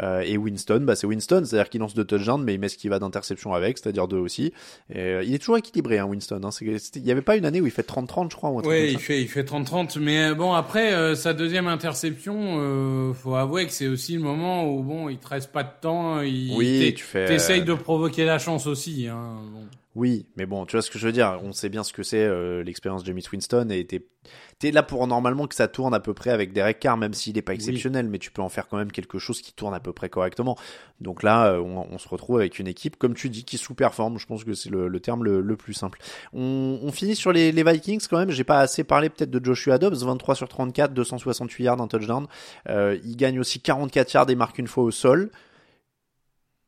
Euh, 0.00 0.20
et 0.20 0.36
Winston, 0.36 0.80
bah 0.82 0.94
c'est 0.94 1.06
Winston, 1.08 1.42
c'est-à-dire 1.44 1.68
qu'il 1.68 1.80
lance 1.80 1.94
deux 1.94 2.04
touchdowns, 2.04 2.44
mais 2.44 2.54
il 2.54 2.60
met 2.60 2.68
ce 2.68 2.78
qu'il 2.78 2.88
va 2.88 3.00
d'interception 3.00 3.52
avec, 3.52 3.76
c'est-à-dire 3.78 4.06
deux 4.06 4.16
aussi. 4.16 4.52
Et, 4.94 5.00
euh, 5.00 5.24
il 5.24 5.34
est 5.34 5.38
toujours 5.38 5.58
équilibré, 5.58 5.98
hein, 5.98 6.06
Winston. 6.06 6.40
Hein. 6.44 6.50
Il 6.60 7.02
n'y 7.02 7.10
avait 7.10 7.20
pas 7.22 7.36
une 7.36 7.44
année 7.44 7.60
où 7.60 7.66
il 7.66 7.72
fait 7.72 7.86
30-30, 7.86 8.30
je 8.30 8.36
crois, 8.36 8.50
ou 8.50 8.62
comme 8.62 8.72
il 8.72 8.98
fait, 8.98 9.20
il 9.20 9.28
fait 9.28 9.42
30-30. 9.42 9.98
Mais 9.98 10.30
euh, 10.30 10.34
bon, 10.34 10.52
après, 10.52 10.92
euh, 10.92 11.14
sa 11.14 11.34
deuxième 11.34 11.66
interception, 11.66 12.36
euh, 12.60 13.12
faut 13.12 13.34
avouer 13.34 13.66
que 13.66 13.72
c'est 13.72 13.88
aussi 13.88 14.14
le 14.14 14.20
moment 14.20 14.66
où, 14.70 14.82
bon, 14.82 15.08
il 15.08 15.18
te 15.18 15.28
reste 15.28 15.50
pas 15.52 15.64
de 15.64 15.72
temps. 15.80 16.20
Il, 16.20 16.54
Oui, 16.56 16.94
tu 16.96 17.04
fais, 17.04 17.26
T'essayes 17.26 17.62
euh, 17.62 17.64
de 17.64 17.74
provoquer 17.74 18.24
la 18.24 18.38
chance 18.38 18.66
aussi. 18.66 19.08
Hein. 19.08 19.36
Bon. 19.52 19.66
Oui, 19.98 20.26
mais 20.36 20.46
bon, 20.46 20.64
tu 20.64 20.76
vois 20.76 20.82
ce 20.82 20.92
que 20.92 20.98
je 21.00 21.06
veux 21.06 21.12
dire. 21.12 21.40
On 21.42 21.52
sait 21.52 21.68
bien 21.68 21.82
ce 21.82 21.92
que 21.92 22.04
c'est 22.04 22.22
euh, 22.22 22.62
l'expérience 22.62 23.02
de 23.02 23.08
James 23.08 23.20
Winston 23.32 23.66
et 23.70 23.84
t'es 23.84 24.70
là 24.70 24.84
pour 24.84 25.04
normalement 25.08 25.48
que 25.48 25.56
ça 25.56 25.66
tourne 25.66 25.92
à 25.92 25.98
peu 25.98 26.14
près 26.14 26.30
avec 26.30 26.52
Derek 26.52 26.78
Carr, 26.78 26.96
même 26.96 27.14
s'il 27.14 27.34
n'est 27.34 27.42
pas 27.42 27.52
exceptionnel, 27.52 28.06
mais 28.08 28.20
tu 28.20 28.30
peux 28.30 28.40
en 28.40 28.48
faire 28.48 28.68
quand 28.68 28.76
même 28.76 28.92
quelque 28.92 29.18
chose 29.18 29.42
qui 29.42 29.52
tourne 29.52 29.74
à 29.74 29.80
peu 29.80 29.92
près 29.92 30.08
correctement. 30.08 30.56
Donc 31.00 31.24
là, 31.24 31.48
euh, 31.48 31.58
on, 31.58 31.84
on 31.90 31.98
se 31.98 32.08
retrouve 32.08 32.36
avec 32.36 32.60
une 32.60 32.68
équipe, 32.68 32.96
comme 32.96 33.14
tu 33.14 33.28
dis, 33.28 33.42
qui 33.42 33.58
sous-performe. 33.58 34.20
Je 34.20 34.26
pense 34.26 34.44
que 34.44 34.54
c'est 34.54 34.70
le, 34.70 34.86
le 34.86 35.00
terme 35.00 35.24
le, 35.24 35.40
le 35.40 35.56
plus 35.56 35.74
simple. 35.74 35.98
On, 36.32 36.78
on 36.80 36.92
finit 36.92 37.16
sur 37.16 37.32
les, 37.32 37.50
les 37.50 37.64
Vikings 37.64 38.06
quand 38.08 38.18
même. 38.18 38.30
J'ai 38.30 38.44
pas 38.44 38.60
assez 38.60 38.84
parlé 38.84 39.08
peut-être 39.08 39.32
de 39.32 39.44
Joshua 39.44 39.78
Dobbs, 39.78 40.04
23 40.04 40.36
sur 40.36 40.48
34, 40.48 40.94
268 40.94 41.64
yards, 41.64 41.80
un 41.80 41.88
touchdown. 41.88 42.28
Euh, 42.68 42.96
il 43.04 43.16
gagne 43.16 43.40
aussi 43.40 43.58
44 43.58 44.12
yards 44.12 44.30
et 44.30 44.36
marque 44.36 44.58
une 44.58 44.68
fois 44.68 44.84
au 44.84 44.92
sol. 44.92 45.32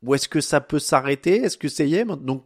Où 0.02 0.14
est-ce 0.14 0.28
que 0.28 0.40
ça 0.40 0.60
peut 0.60 0.78
s'arrêter? 0.78 1.42
Est-ce 1.42 1.58
que 1.58 1.68
c'est 1.68 1.86
y 1.88 1.96
est? 1.96 2.04
Donc 2.04 2.44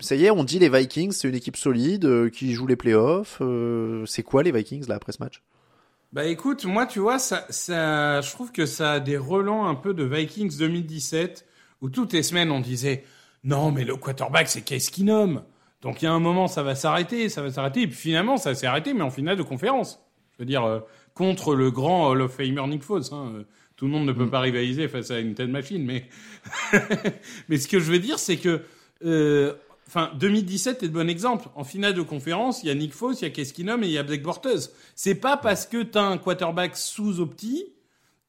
ça 0.00 0.14
y 0.14 0.24
est, 0.24 0.30
on 0.30 0.44
dit 0.44 0.58
les 0.58 0.68
Vikings, 0.68 1.12
c'est 1.12 1.28
une 1.28 1.34
équipe 1.34 1.56
solide 1.56 2.04
euh, 2.04 2.30
qui 2.30 2.52
joue 2.52 2.66
les 2.66 2.76
playoffs. 2.76 3.38
Euh, 3.40 4.04
c'est 4.06 4.22
quoi 4.22 4.42
les 4.42 4.52
Vikings 4.52 4.86
là 4.88 4.96
après 4.96 5.12
ce 5.12 5.22
match? 5.22 5.42
Bah 6.12 6.24
écoute, 6.24 6.64
moi 6.64 6.86
tu 6.86 6.98
vois, 6.98 7.18
ça, 7.20 7.46
ça, 7.50 8.20
je 8.20 8.30
trouve 8.32 8.50
que 8.50 8.66
ça 8.66 8.92
a 8.94 9.00
des 9.00 9.16
relents 9.16 9.66
un 9.66 9.76
peu 9.76 9.94
de 9.94 10.02
Vikings 10.02 10.58
2017 10.58 11.46
où 11.82 11.88
toutes 11.88 12.12
les 12.12 12.24
semaines 12.24 12.50
on 12.50 12.60
disait 12.60 13.04
non 13.44 13.70
mais 13.70 13.84
le 13.84 13.96
quarterback 13.96 14.48
c'est 14.48 14.62
Case 14.62 14.90
Keenum. 14.90 15.42
Donc 15.82 16.02
il 16.02 16.06
y 16.06 16.08
a 16.08 16.12
un 16.12 16.18
moment 16.18 16.48
ça 16.48 16.64
va 16.64 16.74
s'arrêter, 16.74 17.28
ça 17.28 17.42
va 17.42 17.50
s'arrêter 17.50 17.82
et 17.82 17.86
puis 17.86 17.96
finalement 17.96 18.36
ça 18.38 18.56
s'est 18.56 18.66
arrêté 18.66 18.92
mais 18.92 19.02
en 19.02 19.10
finale 19.10 19.36
de 19.36 19.44
conférence. 19.44 20.04
Je 20.32 20.38
veux 20.40 20.46
dire 20.46 20.64
euh, 20.64 20.80
contre 21.14 21.54
le 21.54 21.70
grand 21.70 22.08
Hall 22.08 22.22
of 22.22 22.34
Famer 22.34 22.66
Nick 22.66 22.82
Foles. 22.82 23.04
Hein. 23.12 23.44
Tout 23.76 23.86
le 23.86 23.92
monde 23.92 24.06
ne 24.06 24.12
peut 24.12 24.28
pas 24.28 24.40
rivaliser 24.40 24.88
face 24.88 25.12
à 25.12 25.20
une 25.20 25.34
telle 25.34 25.48
machine, 25.48 25.84
mais 25.84 26.08
mais 27.48 27.56
ce 27.56 27.68
que 27.68 27.78
je 27.78 27.90
veux 27.92 28.00
dire 28.00 28.18
c'est 28.18 28.36
que 28.36 28.62
euh, 29.04 29.54
Enfin, 29.90 30.12
2017 30.14 30.84
est 30.84 30.88
de 30.88 30.92
bon 30.92 31.10
exemple. 31.10 31.48
En 31.56 31.64
finale 31.64 31.94
de 31.94 32.02
conférence, 32.02 32.62
il 32.62 32.68
y 32.68 32.70
a 32.70 32.76
Nick 32.76 32.94
Foss, 32.94 33.22
il 33.22 33.24
y 33.24 33.26
a 33.26 33.30
Keskinum 33.30 33.82
et 33.82 33.86
il 33.88 33.92
y 33.92 33.98
a 33.98 34.04
Blake 34.04 34.22
Bortles. 34.22 34.70
C'est 34.94 35.16
pas 35.16 35.36
parce 35.36 35.66
que 35.66 35.82
t'as 35.82 36.04
un 36.04 36.16
quarterback 36.16 36.76
sous 36.76 37.18
opti 37.18 37.64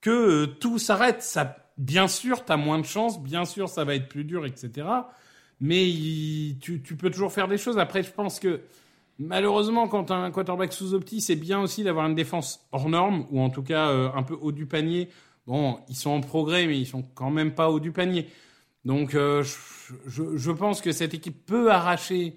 que 0.01 0.09
euh, 0.09 0.47
tout 0.47 0.79
s'arrête. 0.79 1.37
Bien 1.77 2.07
sûr, 2.07 2.45
t'as 2.45 2.57
moins 2.57 2.79
de 2.79 2.85
chance, 2.85 3.21
bien 3.21 3.45
sûr, 3.45 3.69
ça 3.69 3.83
va 3.83 3.93
être 3.93 4.09
plus 4.09 4.23
dur, 4.23 4.47
etc. 4.47 4.87
Mais 5.59 5.87
tu 6.59 6.79
peux 6.79 7.11
toujours 7.11 7.31
faire 7.31 7.47
des 7.47 7.59
choses. 7.59 7.77
Après, 7.77 8.01
je 8.01 8.09
pense 8.09 8.39
que 8.39 8.61
malheureusement, 9.19 9.87
quand 9.87 10.05
t'as 10.05 10.15
un 10.15 10.31
quarterback 10.31 10.73
sous 10.73 10.95
opti, 10.95 11.21
c'est 11.21 11.35
bien 11.35 11.61
aussi 11.61 11.83
d'avoir 11.83 12.07
une 12.07 12.15
défense 12.15 12.67
hors 12.71 12.89
norme 12.89 13.27
ou 13.29 13.39
en 13.39 13.51
tout 13.51 13.61
cas 13.61 13.89
euh, 13.89 14.09
un 14.15 14.23
peu 14.23 14.35
haut 14.41 14.51
du 14.51 14.65
panier. 14.65 15.09
Bon, 15.45 15.77
ils 15.89 15.95
sont 15.95 16.09
en 16.09 16.21
progrès, 16.21 16.65
mais 16.65 16.79
ils 16.79 16.87
sont 16.87 17.03
quand 17.13 17.29
même 17.29 17.53
pas 17.53 17.69
haut 17.69 17.79
du 17.79 17.91
panier. 17.91 18.27
Donc, 18.85 19.13
euh, 19.13 19.43
je, 20.07 20.51
pense 20.51 20.81
que 20.81 20.91
cette 20.91 21.13
équipe 21.13 21.45
peut 21.45 21.71
arracher 21.71 22.35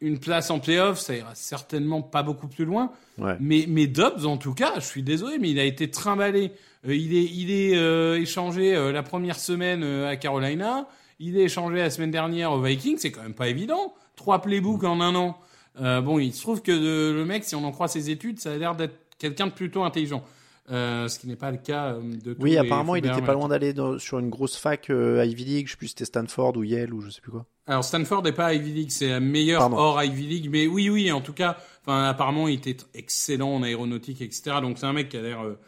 une 0.00 0.18
place 0.18 0.50
en 0.50 0.58
playoff. 0.58 0.98
Ça 0.98 1.14
ira 1.14 1.34
certainement 1.34 2.02
pas 2.02 2.22
beaucoup 2.22 2.48
plus 2.48 2.64
loin. 2.64 2.92
Ouais. 3.18 3.36
Mais, 3.40 3.66
mais 3.68 3.86
Dobbs, 3.86 4.26
en 4.26 4.36
tout 4.36 4.54
cas, 4.54 4.74
je 4.76 4.84
suis 4.84 5.02
désolé, 5.02 5.38
mais 5.38 5.50
il 5.50 5.58
a 5.60 5.64
été 5.64 5.90
trimballé. 5.90 6.52
Euh, 6.86 6.94
il 6.94 7.14
est, 7.14 7.24
il 7.24 7.50
est 7.50 7.76
euh, 7.76 8.20
échangé 8.20 8.74
euh, 8.74 8.92
la 8.92 9.02
première 9.02 9.38
semaine 9.38 9.84
à 9.84 10.16
Carolina. 10.16 10.88
Il 11.18 11.36
est 11.36 11.44
échangé 11.44 11.76
la 11.76 11.90
semaine 11.90 12.10
dernière 12.10 12.52
aux 12.52 12.62
Vikings. 12.62 12.98
C'est 12.98 13.12
quand 13.12 13.22
même 13.22 13.34
pas 13.34 13.48
évident. 13.48 13.94
Trois 14.16 14.40
playbooks 14.40 14.84
en 14.84 15.00
un 15.00 15.14
an. 15.14 15.38
Bon, 15.78 16.18
il 16.18 16.34
se 16.34 16.42
trouve 16.42 16.60
que 16.62 16.72
de- 16.72 17.12
le 17.12 17.24
mec, 17.24 17.44
si 17.44 17.54
on 17.54 17.64
en 17.64 17.72
croit 17.72 17.88
ses 17.88 18.10
études, 18.10 18.38
ça 18.38 18.52
a 18.52 18.56
l'air 18.56 18.74
d'être 18.74 18.98
quelqu'un 19.18 19.46
de 19.46 19.52
plutôt 19.52 19.82
intelligent. 19.82 20.22
Euh, 20.70 21.08
ce 21.08 21.18
qui 21.18 21.26
n'est 21.26 21.36
pas 21.36 21.50
le 21.50 21.56
cas 21.56 21.94
euh, 21.94 22.00
de 22.00 22.32
tous 22.32 22.42
Oui, 22.42 22.50
les 22.50 22.58
apparemment, 22.58 22.94
il 22.94 23.00
footballeurs 23.00 23.18
était 23.18 23.26
pas 23.26 23.32
loin 23.34 23.48
d'aller 23.48 23.74
sur 23.98 24.18
une 24.20 24.30
grosse 24.30 24.56
fac 24.56 24.88
euh, 24.90 25.24
Ivy 25.24 25.44
League. 25.44 25.66
Je 25.66 25.72
sais 25.72 25.76
plus 25.76 25.88
si 25.88 25.94
c'était 25.94 26.04
Stanford 26.04 26.56
ou 26.56 26.62
Yale 26.62 26.94
ou 26.94 27.00
je 27.00 27.10
sais 27.10 27.20
plus 27.20 27.32
quoi. 27.32 27.46
Alors 27.66 27.84
Stanford 27.84 28.22
n'est 28.22 28.32
pas 28.32 28.54
Ivy 28.54 28.72
League, 28.72 28.90
c'est 28.90 29.08
la 29.08 29.20
meilleure 29.20 29.60
Pardon. 29.60 29.76
hors 29.78 30.02
Ivy 30.02 30.26
League, 30.26 30.48
mais 30.50 30.66
oui, 30.66 30.88
oui, 30.88 31.10
en 31.10 31.20
tout 31.20 31.32
cas, 31.32 31.56
enfin 31.82 32.04
apparemment 32.04 32.48
il 32.48 32.54
était 32.54 32.76
excellent 32.94 33.54
en 33.54 33.62
aéronautique, 33.62 34.22
etc. 34.22 34.56
Donc 34.60 34.78
c'est 34.78 34.86
un 34.86 34.92
mec 34.92 35.08
qui 35.08 35.16
a 35.16 35.22
l'air 35.22 35.40
euh, 35.42 35.58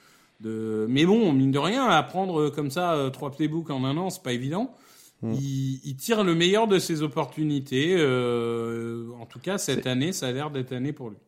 de, 0.41 0.87
mais 0.89 1.05
bon, 1.05 1.33
mine 1.33 1.51
de 1.51 1.59
rien, 1.59 1.87
apprendre 1.87 2.51
comme 2.51 2.71
ça 2.71 3.11
trois 3.13 3.31
playbooks 3.31 3.71
en 3.71 3.85
un 3.85 3.97
an, 3.97 4.11
c'est 4.11 4.23
pas 4.23 4.33
évident. 4.33 4.75
Hmm. 5.23 5.35
Il, 5.35 5.81
il 5.85 5.97
tire 5.97 6.25
le 6.25 6.35
meilleur 6.35 6.67
de 6.67 6.79
ses 6.79 7.03
opportunités. 7.03 7.95
en 7.95 9.27
tout 9.27 9.39
cas, 9.41 9.59
cette 9.59 9.87
année, 9.87 10.13
ça 10.13 10.29
a 10.29 10.33
l'air 10.33 10.51
d'être 10.51 10.73
année 10.73 10.93
pour 10.93 11.11
lui. 11.11 11.19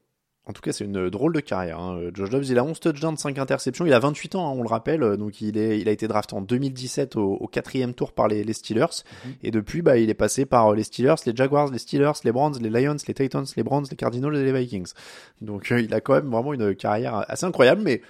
En 0.47 0.53
tout 0.53 0.61
cas, 0.61 0.73
c'est 0.73 0.85
une 0.85 1.09
drôle 1.09 1.33
de 1.33 1.41
carrière. 1.41 1.81
Hein. 1.81 2.11
Josh 2.13 2.29
Dobbs, 2.29 2.45
il 2.45 2.59
a 2.59 2.65
11 2.65 2.79
touchdowns, 2.79 3.17
5 3.17 3.39
interceptions. 3.39 3.87
Il 3.87 3.95
a 3.95 3.99
28 3.99 4.35
ans, 4.35 4.47
hein, 4.47 4.55
on 4.55 4.63
le 4.63 4.69
rappelle. 4.69 5.03
Euh, 5.03 5.17
Donc, 5.17 5.41
il, 5.41 5.57
est, 5.57 5.81
il 5.81 5.89
a 5.89 5.93
été 5.93 6.07
drafté 6.07 6.35
en 6.35 6.43
2017 6.43 7.17
au, 7.17 7.33
au 7.37 7.47
quatrième 7.47 7.95
tour 7.95 8.13
par 8.13 8.29
les, 8.29 8.45
les 8.45 8.53
Steelers. 8.53 9.05
Et 9.43 9.51
depuis, 9.51 9.81
bah, 9.81 9.97
il 9.97 10.11
est 10.11 10.15
passé 10.15 10.45
par 10.45 10.69
euh, 10.69 10.75
les 10.75 10.85
Steelers, 10.85 11.15
les 11.25 11.35
Jaguars, 11.35 11.71
les 11.71 11.79
Steelers, 11.79 12.13
les 12.25 12.33
Browns, 12.33 12.59
les 12.61 12.69
Lions, 12.69 12.97
les 13.09 13.15
Titans, 13.15 13.47
les 13.57 13.63
Browns, 13.63 13.87
les 13.91 13.97
Cardinals 13.97 14.37
et 14.37 14.45
les 14.45 14.53
Vikings. 14.53 14.93
Donc, 15.41 15.73
euh, 15.73 15.81
il 15.81 15.95
a 15.95 16.03
quand 16.03 16.13
même 16.15 16.31
vraiment 16.31 16.53
une 16.53 16.75
carrière 16.75 17.25
assez 17.29 17.47
incroyable. 17.47 17.81
Mais 17.83 18.03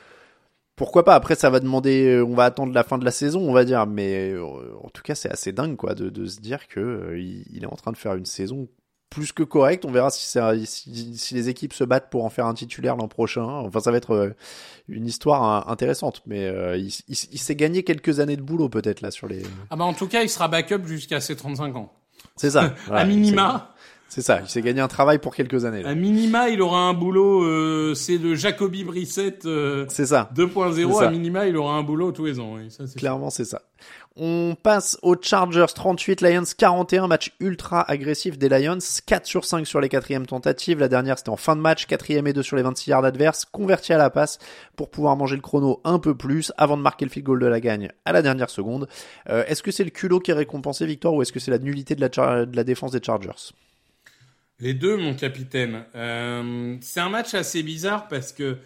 pourquoi 0.74 1.04
pas? 1.04 1.14
Après, 1.14 1.36
ça 1.36 1.50
va 1.50 1.60
demander. 1.60 2.20
On 2.20 2.34
va 2.34 2.46
attendre 2.46 2.72
la 2.74 2.82
fin 2.82 2.98
de 2.98 3.04
la 3.04 3.12
saison, 3.12 3.48
on 3.48 3.52
va 3.52 3.64
dire. 3.64 3.86
Mais 3.86 4.32
euh, 4.32 4.42
en 4.82 4.88
tout 4.90 5.02
cas, 5.02 5.14
c'est 5.14 5.30
assez 5.30 5.52
dingue, 5.52 5.76
quoi, 5.76 5.94
de, 5.94 6.10
de 6.10 6.26
se 6.26 6.40
dire 6.40 6.66
que 6.66 6.80
euh, 6.80 7.16
il, 7.20 7.44
il 7.52 7.62
est 7.62 7.72
en 7.72 7.76
train 7.76 7.92
de 7.92 7.96
faire 7.96 8.14
une 8.16 8.26
saison 8.26 8.66
plus 9.10 9.32
que 9.32 9.42
correcte. 9.42 9.84
On 9.84 9.90
verra 9.92 10.10
si, 10.10 10.26
ça, 10.26 10.52
si, 10.64 11.16
si 11.16 11.34
les 11.34 11.48
équipes 11.48 11.72
se 11.72 11.84
battent 11.84 12.10
pour 12.10 12.24
en 12.24 12.30
faire 12.30 12.46
un 12.46 12.54
titulaire 12.54 12.96
l'an 12.96 13.08
prochain. 13.08 13.44
Enfin, 13.44 13.80
ça 13.80 13.90
va 13.90 13.96
être 13.96 14.14
euh, 14.14 14.30
une 14.88 15.06
histoire 15.06 15.42
hein, 15.42 15.64
intéressante. 15.68 16.22
Mais 16.26 16.44
euh, 16.46 16.76
il, 16.76 16.88
il, 17.08 17.16
il 17.32 17.38
s'est 17.38 17.56
gagné 17.56 17.84
quelques 17.84 18.20
années 18.20 18.36
de 18.36 18.42
boulot 18.42 18.68
peut-être 18.68 19.00
là 19.02 19.10
sur 19.10 19.28
les. 19.28 19.42
Ah 19.70 19.76
bah 19.76 19.84
en 19.84 19.94
tout 19.94 20.08
cas, 20.08 20.22
il 20.22 20.28
sera 20.28 20.48
backup 20.48 20.84
jusqu'à 20.86 21.20
ses 21.20 21.36
35 21.36 21.76
ans. 21.76 21.92
C'est 22.36 22.50
ça. 22.50 22.74
voilà, 22.86 23.02
à 23.02 23.04
minima. 23.04 23.70
C'est 24.08 24.22
ça. 24.22 24.40
Il 24.42 24.48
s'est 24.48 24.62
gagné 24.62 24.80
un 24.80 24.86
travail 24.86 25.18
pour 25.18 25.34
quelques 25.34 25.64
années. 25.64 25.82
là. 25.82 25.88
À 25.88 25.94
minima, 25.96 26.48
il 26.48 26.62
aura 26.62 26.78
un 26.82 26.94
boulot. 26.94 27.42
euh, 27.42 27.94
c'est 27.94 28.16
le 28.16 28.36
Jacoby 28.36 28.84
Brissett 28.84 29.44
euh, 29.44 29.86
C'est 29.88 30.06
ça. 30.06 30.30
2.0. 30.36 30.74
C'est 30.74 30.92
ça. 30.92 31.08
À 31.08 31.10
minima, 31.10 31.46
il 31.48 31.56
aura 31.56 31.74
un 31.74 31.82
boulot 31.82 32.12
tous 32.12 32.26
les 32.26 32.38
ans. 32.38 32.54
Oui, 32.54 32.70
ça, 32.70 32.86
c'est 32.86 32.96
Clairement, 32.98 33.30
c'est 33.30 33.44
ça. 33.44 33.62
On 34.16 34.54
passe 34.54 34.96
aux 35.02 35.16
Chargers 35.20 35.66
38, 35.74 36.20
Lions 36.20 36.44
41, 36.56 37.08
match 37.08 37.32
ultra 37.40 37.82
agressif 37.90 38.38
des 38.38 38.48
Lions, 38.48 38.78
4 39.06 39.26
sur 39.26 39.44
5 39.44 39.66
sur 39.66 39.80
les 39.80 39.88
quatrièmes 39.88 40.24
tentatives, 40.24 40.78
la 40.78 40.86
dernière 40.86 41.18
c'était 41.18 41.30
en 41.30 41.36
fin 41.36 41.56
de 41.56 41.60
match, 41.60 41.86
quatrième 41.86 42.28
et 42.28 42.32
2 42.32 42.40
sur 42.40 42.54
les 42.54 42.62
26 42.62 42.90
yards 42.90 43.04
adverses, 43.04 43.44
converti 43.44 43.92
à 43.92 43.98
la 43.98 44.10
passe 44.10 44.38
pour 44.76 44.88
pouvoir 44.88 45.16
manger 45.16 45.34
le 45.34 45.42
chrono 45.42 45.80
un 45.82 45.98
peu 45.98 46.14
plus 46.14 46.52
avant 46.56 46.76
de 46.76 46.82
marquer 46.82 47.06
le 47.06 47.10
field 47.10 47.26
goal 47.26 47.40
de 47.40 47.46
la 47.46 47.58
gagne 47.58 47.90
à 48.04 48.12
la 48.12 48.22
dernière 48.22 48.50
seconde. 48.50 48.86
Euh, 49.30 49.44
est-ce 49.48 49.64
que 49.64 49.72
c'est 49.72 49.82
le 49.82 49.90
culot 49.90 50.20
qui 50.20 50.30
est 50.30 50.34
récompensé, 50.34 50.86
Victor, 50.86 51.12
ou 51.12 51.22
est-ce 51.22 51.32
que 51.32 51.40
c'est 51.40 51.50
la 51.50 51.58
nullité 51.58 51.96
de 51.96 52.00
la, 52.00 52.64
défense 52.64 52.92
des 52.92 53.02
Chargers? 53.02 53.52
Les 54.60 54.74
deux, 54.74 54.96
mon 54.96 55.14
capitaine. 55.14 55.86
Euh, 55.96 56.76
c'est 56.82 57.00
un 57.00 57.08
match 57.08 57.34
assez 57.34 57.64
bizarre 57.64 58.06
parce 58.06 58.32
que 58.32 58.58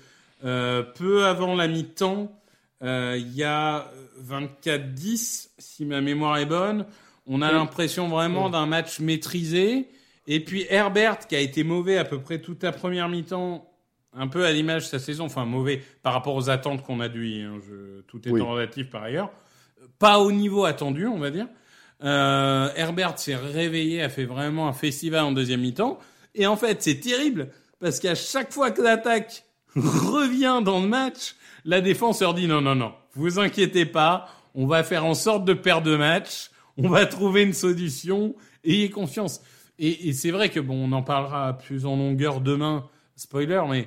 euh, 0.45 0.83
peu 0.83 1.25
avant 1.25 1.57
la 1.57 1.69
mi-temps, 1.69 2.38
il 2.82 3.32
y 3.35 3.42
a 3.44 3.90
24-10, 4.23 5.50
si 5.58 5.85
ma 5.85 6.00
mémoire 6.00 6.38
est 6.38 6.47
bonne. 6.47 6.87
On 7.26 7.42
a 7.42 7.52
l'impression 7.52 8.08
vraiment 8.08 8.49
d'un 8.50 8.66
match 8.66 9.00
maîtrisé. 9.00 9.88
Et 10.26 10.40
puis 10.44 10.66
Herbert, 10.70 11.18
qui 11.26 11.37
a 11.37 11.40
été 11.40 11.64
mauvais 11.64 11.99
à 11.99 12.04
peu 12.04 12.18
près 12.20 12.40
toute 12.40 12.62
la 12.62 12.73
première 12.73 13.08
mi-temps, 13.08 13.64
un 14.14 14.28
peu 14.28 14.44
à 14.44 14.52
l'image 14.52 14.85
de 14.85 14.88
sa 14.88 14.99
saison, 14.99 15.25
enfin 15.26 15.44
mauvais 15.44 15.82
par 16.02 16.12
rapport 16.12 16.35
aux 16.35 16.50
attentes 16.50 16.82
qu'on 16.82 17.00
a 17.00 17.08
de 17.08 17.18
lui, 17.18 17.42
hein, 17.42 17.58
je- 17.66 18.00
tout 18.02 18.18
étant 18.20 18.32
Oui. 18.32 18.40
relatif 18.40 18.88
par 18.90 19.02
ailleurs, 19.02 19.30
pas 19.99 20.18
au 20.18 20.32
niveau 20.32 20.64
attendu, 20.64 21.06
on 21.06 21.18
va 21.18 21.30
dire. 21.30 21.47
Euh, 22.04 22.70
Herbert 22.76 23.18
s'est 23.18 23.37
réveillé, 23.37 24.02
a 24.02 24.08
fait 24.08 24.25
vraiment 24.25 24.68
un 24.68 24.73
festival 24.73 25.25
en 25.25 25.32
deuxième 25.32 25.61
mi-temps. 25.61 25.99
Et 26.35 26.47
en 26.47 26.56
fait, 26.56 26.82
c'est 26.82 27.00
terrible 27.00 27.49
parce 27.80 27.99
qu'à 28.00 28.14
chaque 28.14 28.52
fois 28.52 28.70
que 28.70 28.80
l'attaque 28.82 29.44
revient 29.76 30.61
dans 30.64 30.80
le 30.80 30.88
match, 30.88 31.35
la 31.68 31.82
défense 31.82 32.22
leur 32.22 32.32
dit 32.32 32.46
non, 32.46 32.62
non, 32.62 32.75
non, 32.75 32.94
vous 33.12 33.38
inquiétez 33.38 33.84
pas, 33.84 34.26
on 34.54 34.66
va 34.66 34.82
faire 34.82 35.04
en 35.04 35.12
sorte 35.12 35.44
de 35.44 35.52
perdre 35.52 35.87
de 35.87 35.96
match, 35.96 36.50
on 36.78 36.88
va 36.88 37.04
trouver 37.04 37.42
une 37.42 37.52
solution, 37.52 38.34
ayez 38.64 38.88
confiance. 38.88 39.42
Et, 39.78 40.08
et 40.08 40.12
c'est 40.14 40.30
vrai 40.30 40.48
que 40.48 40.60
bon, 40.60 40.88
on 40.88 40.92
en 40.92 41.02
parlera 41.02 41.58
plus 41.58 41.84
en 41.84 41.96
longueur 41.96 42.40
demain, 42.40 42.88
spoiler, 43.16 43.62
mais 43.68 43.87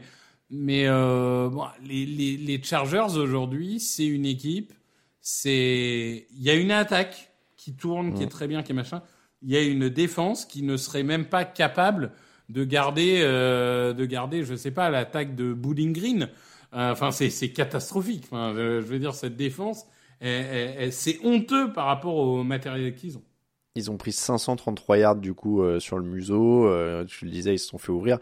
mais 0.51 0.83
euh, 0.85 1.50
bon, 1.50 1.65
les, 1.83 2.05
les, 2.05 2.38
les 2.38 2.61
Chargers 2.61 3.17
aujourd'hui, 3.17 3.79
c'est 3.79 4.05
une 4.05 4.27
équipe, 4.27 4.73
c'est 5.19 6.27
il 6.31 6.43
y 6.43 6.51
a 6.51 6.53
une 6.53 6.71
attaque 6.71 7.31
qui 7.57 7.73
tourne, 7.75 8.13
qui 8.13 8.21
est 8.21 8.27
très 8.27 8.47
bien, 8.47 8.61
qui 8.61 8.73
est 8.73 8.75
machin. 8.75 9.01
Il 9.41 9.50
y 9.50 9.57
a 9.57 9.61
une 9.61 9.89
défense 9.89 10.45
qui 10.45 10.61
ne 10.61 10.77
serait 10.77 11.03
même 11.03 11.25
pas 11.25 11.45
capable 11.45 12.11
de 12.50 12.63
garder, 12.63 13.21
euh, 13.21 13.93
de 13.93 14.05
garder, 14.05 14.43
je 14.43 14.53
sais 14.53 14.71
pas, 14.71 14.91
l'attaque 14.91 15.35
de 15.35 15.51
Bowling 15.51 15.93
Green. 15.93 16.29
Euh, 16.74 16.92
Enfin, 16.92 17.12
c'est 17.12 17.50
catastrophique. 17.50 18.24
Enfin, 18.25 18.54
je, 18.56 18.80
veux 18.80 19.00
dire, 19.00 19.16
cette 19.16 19.36
défense, 19.36 19.86
c'est 20.22 21.20
honteux 21.24 21.72
par 21.74 21.86
rapport 21.86 22.16
au 22.16 22.44
matériel 22.44 22.96
qu'ils 22.96 23.18
ont. 23.18 23.24
Ils 23.75 23.90
ont 23.90 23.98
pris 23.98 24.12
533 24.12 24.98
yards 24.98 25.16
du 25.16 25.34
coup 25.34 25.62
euh, 25.62 25.80
sur 25.80 25.98
le 25.98 26.04
museau. 26.04 26.68
Euh, 26.68 27.06
tu 27.06 27.25
le 27.25 27.32
disais, 27.32 27.56
ils 27.56 27.60
se 27.60 27.68
sont 27.68 27.78
fait 27.78 27.92
ouvrir. 27.92 28.18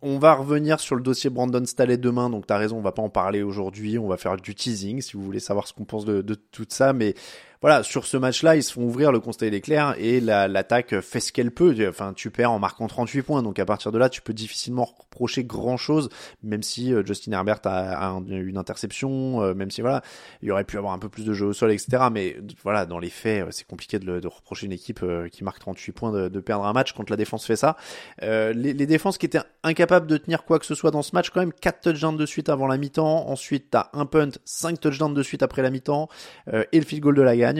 On 0.00 0.18
va 0.18 0.34
revenir 0.34 0.80
sur 0.80 0.96
le 0.96 1.02
dossier 1.02 1.30
Brandon 1.30 1.64
Staley 1.64 1.96
demain, 1.96 2.28
donc 2.28 2.46
t'as 2.46 2.58
raison, 2.58 2.76
on 2.76 2.82
va 2.82 2.92
pas 2.92 3.00
en 3.00 3.08
parler 3.08 3.42
aujourd'hui, 3.42 3.98
on 3.98 4.06
va 4.06 4.18
faire 4.18 4.36
du 4.36 4.54
teasing 4.54 5.00
si 5.00 5.14
vous 5.14 5.22
voulez 5.22 5.40
savoir 5.40 5.66
ce 5.66 5.72
qu'on 5.72 5.86
pense 5.86 6.04
de, 6.04 6.20
de 6.20 6.34
tout 6.34 6.66
ça, 6.68 6.92
mais 6.92 7.14
voilà, 7.64 7.82
sur 7.82 8.04
ce 8.04 8.18
match-là, 8.18 8.56
ils 8.56 8.62
se 8.62 8.74
font 8.74 8.82
ouvrir, 8.82 9.10
le 9.10 9.20
constat 9.20 9.46
il 9.46 9.54
est 9.54 9.62
clair, 9.62 9.94
et 9.98 10.20
la- 10.20 10.48
l'attaque 10.48 11.00
fait 11.00 11.20
ce 11.20 11.32
qu'elle 11.32 11.50
peut, 11.50 11.74
enfin 11.88 12.12
tu 12.14 12.30
perds 12.30 12.52
en 12.52 12.58
marquant 12.58 12.86
38 12.88 13.22
points, 13.22 13.42
donc 13.42 13.58
à 13.58 13.64
partir 13.64 13.90
de 13.90 13.96
là, 13.96 14.10
tu 14.10 14.20
peux 14.20 14.34
difficilement 14.34 14.84
reprocher 14.84 15.44
grand-chose, 15.44 16.10
même 16.42 16.62
si 16.62 16.92
euh, 16.92 17.02
Justin 17.06 17.32
Herbert 17.32 17.60
a, 17.64 17.94
a 17.94 18.06
un- 18.08 18.22
une 18.26 18.58
interception, 18.58 19.40
euh, 19.42 19.54
même 19.54 19.70
si 19.70 19.80
voilà, 19.80 20.02
il 20.42 20.52
aurait 20.52 20.64
pu 20.64 20.76
avoir 20.76 20.92
un 20.92 20.98
peu 20.98 21.08
plus 21.08 21.24
de 21.24 21.32
jeu 21.32 21.46
au 21.46 21.52
sol, 21.54 21.72
etc., 21.72 22.02
mais 22.12 22.36
voilà, 22.64 22.84
dans 22.84 22.98
les 22.98 23.08
faits, 23.08 23.44
euh, 23.46 23.48
c'est 23.50 23.66
compliqué 23.66 23.98
de, 23.98 24.04
le- 24.04 24.20
reprocher 24.28 24.66
une 24.66 24.72
équipe 24.72 25.02
qui 25.32 25.42
marque 25.42 25.58
38 25.60 25.92
points 25.92 26.12
de, 26.28 26.40
perdre 26.40 26.66
un 26.66 26.72
match 26.74 26.92
quand 26.92 27.08
la 27.08 27.16
défense 27.16 27.46
fait 27.46 27.56
ça. 27.56 27.78
Les, 28.20 28.52
les 28.52 28.86
défenses 28.86 29.16
qui 29.16 29.24
étaient 29.24 29.40
incapables 29.62 30.06
de 30.06 30.18
tenir 30.18 30.44
quoi 30.44 30.58
que 30.58 30.66
ce 30.66 30.74
soit 30.74 30.90
dans 30.90 31.00
ce 31.02 31.14
match, 31.14 31.30
quand 31.30 31.40
même 31.40 31.52
4 31.54 31.80
touchdowns 31.80 32.18
de 32.18 32.26
suite 32.26 32.50
avant 32.50 32.66
la 32.66 32.76
mi-temps. 32.76 33.28
Ensuite, 33.30 33.70
t'as 33.70 33.88
un 33.94 34.04
punt, 34.04 34.28
5 34.44 34.78
touchdowns 34.80 35.14
de 35.14 35.22
suite 35.22 35.42
après 35.42 35.62
la 35.62 35.70
mi-temps 35.70 36.08
euh, 36.52 36.64
et 36.72 36.78
le 36.78 36.84
field 36.84 37.02
goal 37.02 37.14
de 37.14 37.22
la 37.22 37.36
gagne. 37.36 37.53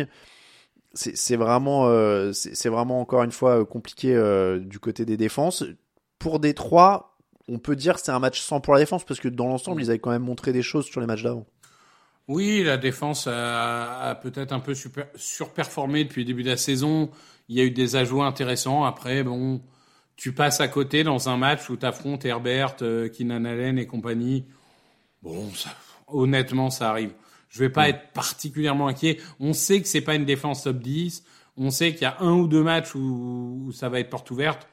C'est 0.94 1.16
c'est 1.16 1.36
vraiment, 1.36 1.86
euh, 1.88 2.32
c'est 2.32 2.68
vraiment 2.68 3.00
encore 3.00 3.22
une 3.22 3.32
fois 3.32 3.60
euh, 3.60 3.64
compliqué 3.64 4.14
euh, 4.14 4.58
du 4.60 4.78
côté 4.78 5.04
des 5.04 5.16
défenses. 5.16 5.64
Pour 6.18 6.38
Détroit, 6.38 7.16
on 7.48 7.58
peut 7.58 7.76
dire 7.76 7.96
que 7.96 8.00
c'est 8.00 8.12
un 8.12 8.20
match 8.20 8.40
sans 8.40 8.60
pour 8.60 8.74
la 8.74 8.80
défense 8.80 9.04
parce 9.04 9.20
que 9.20 9.28
dans 9.28 9.48
l'ensemble, 9.48 9.82
ils 9.82 9.90
avaient 9.90 9.98
quand 9.98 10.10
même 10.10 10.22
montré 10.22 10.52
des 10.52 10.62
choses 10.62 10.86
sur 10.86 11.00
les 11.00 11.06
matchs 11.06 11.22
d'avant. 11.22 11.46
Oui, 12.26 12.62
la 12.64 12.78
défense 12.78 13.26
a, 13.26 14.00
a 14.00 14.14
peut-être 14.14 14.52
un 14.52 14.60
peu 14.60 14.74
super, 14.74 15.08
surperformé 15.14 16.04
depuis 16.04 16.22
le 16.22 16.26
début 16.26 16.42
de 16.42 16.48
la 16.48 16.56
saison. 16.56 17.10
Il 17.48 17.56
y 17.56 17.60
a 17.60 17.64
eu 17.64 17.70
des 17.70 17.96
ajouts 17.96 18.22
intéressants. 18.22 18.84
Après, 18.84 19.22
bon, 19.22 19.60
tu 20.16 20.32
passes 20.32 20.60
à 20.60 20.68
côté 20.68 21.04
dans 21.04 21.28
un 21.28 21.36
match 21.36 21.68
où 21.68 21.76
tu 21.76 21.84
affrontes 21.84 22.24
Herbert, 22.24 22.76
Keenan 22.76 23.44
Allen 23.44 23.78
et 23.78 23.86
compagnie. 23.86 24.46
Bon, 25.22 25.50
ça, 25.52 25.70
honnêtement, 26.06 26.70
ça 26.70 26.88
arrive. 26.88 27.12
Je 27.54 27.60
vais 27.60 27.70
pas 27.70 27.88
être 27.88 28.12
particulièrement 28.12 28.88
inquiet. 28.88 29.20
On 29.38 29.52
sait 29.52 29.80
que 29.80 29.86
c'est 29.86 30.00
pas 30.00 30.16
une 30.16 30.24
défense 30.24 30.64
top 30.64 30.78
10. 30.78 31.22
On 31.56 31.70
sait 31.70 31.92
qu'il 31.92 32.02
y 32.02 32.06
a 32.06 32.16
un 32.18 32.32
ou 32.32 32.48
deux 32.48 32.64
matchs 32.64 32.96
où, 32.96 33.66
où 33.66 33.70
ça 33.70 33.88
va 33.88 34.00
être 34.00 34.10
porte 34.10 34.28
ouverte. 34.32 34.66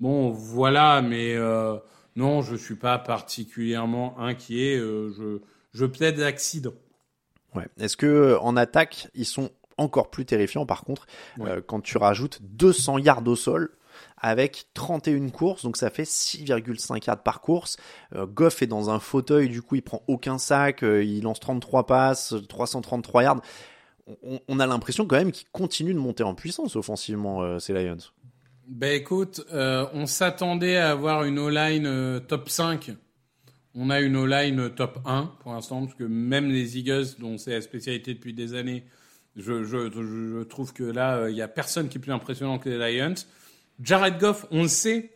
Bon, 0.00 0.30
voilà, 0.30 1.00
mais 1.00 1.36
euh, 1.36 1.76
non, 2.16 2.42
je 2.42 2.56
suis 2.56 2.74
pas 2.74 2.98
particulièrement 2.98 4.18
inquiet. 4.18 4.76
Euh, 4.76 5.12
je, 5.16 5.38
je 5.78 5.86
plaide 5.86 6.16
d'accident. 6.16 6.72
Ouais. 7.54 7.68
Est-ce 7.78 7.96
que 7.96 8.06
euh, 8.06 8.38
en 8.40 8.56
attaque, 8.56 9.06
ils 9.14 9.26
sont 9.26 9.50
encore 9.78 10.10
plus 10.10 10.24
terrifiants 10.24 10.66
par 10.66 10.82
contre 10.82 11.06
Ouais. 11.38 11.50
euh, 11.50 11.60
quand 11.64 11.80
tu 11.80 11.98
rajoutes 11.98 12.40
200 12.42 12.98
yards 12.98 13.26
au 13.28 13.36
sol 13.36 13.70
avec 14.16 14.66
31 14.74 15.28
courses, 15.30 15.64
donc 15.64 15.76
ça 15.76 15.90
fait 15.90 16.04
6,5 16.04 17.06
yards 17.06 17.22
par 17.22 17.40
course. 17.40 17.76
Euh, 18.14 18.26
Goff 18.26 18.62
est 18.62 18.66
dans 18.66 18.90
un 18.90 19.00
fauteuil, 19.00 19.48
du 19.48 19.62
coup 19.62 19.74
il 19.74 19.82
prend 19.82 20.02
aucun 20.06 20.38
sac, 20.38 20.82
euh, 20.82 21.04
il 21.04 21.22
lance 21.22 21.40
33 21.40 21.86
passes, 21.86 22.34
333 22.48 23.22
yards. 23.22 23.42
On, 24.48 24.60
a 24.60 24.66
l'impression 24.66 25.06
quand 25.06 25.16
même 25.16 25.32
qu'ils 25.32 25.48
continuent 25.50 25.94
de 25.94 25.98
monter 25.98 26.24
en 26.24 26.34
puissance 26.34 26.76
offensivement, 26.76 27.42
euh, 27.42 27.58
ces 27.58 27.72
Lions. 27.72 27.96
Ben 28.68 28.94
écoute, 28.94 29.42
on 29.52 30.06
s'attendait 30.06 30.78
à 30.78 30.90
avoir 30.90 31.24
une 31.24 31.38
O-line 31.38 32.20
top 32.26 32.48
5. 32.48 32.92
On 33.74 33.90
a 33.90 34.00
une 34.00 34.16
O-line 34.16 34.70
top 34.70 35.00
1 35.04 35.32
pour 35.40 35.52
l'instant, 35.52 35.84
parce 35.84 35.94
que 35.94 36.04
même 36.04 36.50
les 36.50 36.78
Eagles, 36.78 37.06
dont 37.18 37.36
c'est 37.36 37.52
la 37.52 37.60
spécialité 37.60 38.14
depuis 38.14 38.32
des 38.32 38.54
années, 38.54 38.84
je, 39.36 39.64
je, 39.64 40.42
trouve 40.44 40.72
que 40.72 40.84
là, 40.84 41.28
il 41.28 41.36
y 41.36 41.42
a 41.42 41.48
personne 41.48 41.88
qui 41.88 41.98
est 41.98 42.00
plus 42.00 42.12
impressionnant 42.12 42.58
que 42.58 42.70
les 42.70 42.98
Lions. 42.98 43.14
Jared 43.80 44.18
Goff, 44.18 44.46
on 44.50 44.62
le 44.62 44.68
sait, 44.68 45.10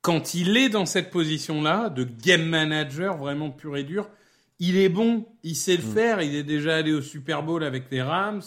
quand 0.00 0.34
il 0.34 0.56
est 0.56 0.68
dans 0.68 0.86
cette 0.86 1.10
position-là, 1.10 1.88
de 1.88 2.04
game 2.04 2.44
manager 2.44 3.16
vraiment 3.16 3.50
pur 3.50 3.76
et 3.76 3.84
dur, 3.84 4.10
il 4.58 4.76
est 4.76 4.88
bon, 4.88 5.26
il 5.42 5.56
sait 5.56 5.76
le 5.76 5.82
faire, 5.82 6.22
il 6.22 6.34
est 6.34 6.44
déjà 6.44 6.76
allé 6.76 6.92
au 6.92 7.02
Super 7.02 7.42
Bowl 7.42 7.64
avec 7.64 7.90
les 7.90 8.02
Rams. 8.02 8.42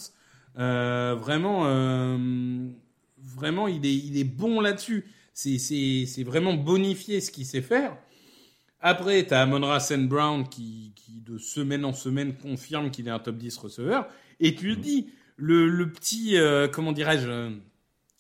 Euh, 0.58 1.16
vraiment, 1.20 1.64
euh, 1.66 2.18
vraiment, 3.18 3.68
il 3.68 3.86
est, 3.86 3.96
il 3.96 4.18
est 4.18 4.24
bon 4.24 4.62
là-dessus. 4.62 5.06
C'est, 5.34 6.24
vraiment 6.24 6.54
bonifié 6.54 7.20
ce 7.20 7.32
qu'il 7.32 7.46
sait 7.46 7.62
faire. 7.62 7.98
Après, 8.80 9.26
tu 9.26 9.34
as 9.34 9.42
Amon 9.42 9.78
St. 9.80 10.08
Brown 10.08 10.48
qui, 10.48 10.94
qui, 10.96 11.20
de 11.20 11.38
semaine 11.38 11.84
en 11.84 11.92
semaine, 11.92 12.36
confirme 12.38 12.92
qu'il 12.92 13.08
est 13.08 13.12
un 13.12 13.20
top 13.20 13.38
10 13.38 13.58
receveur. 13.58 14.08
Et 14.40 14.56
tu 14.56 14.70
le 14.70 14.76
dis, 14.78 15.10
le, 15.36 15.68
le 15.68 15.92
petit, 15.92 16.38
euh, 16.38 16.70
comment 16.70 16.94
dirais-je, 16.94 17.52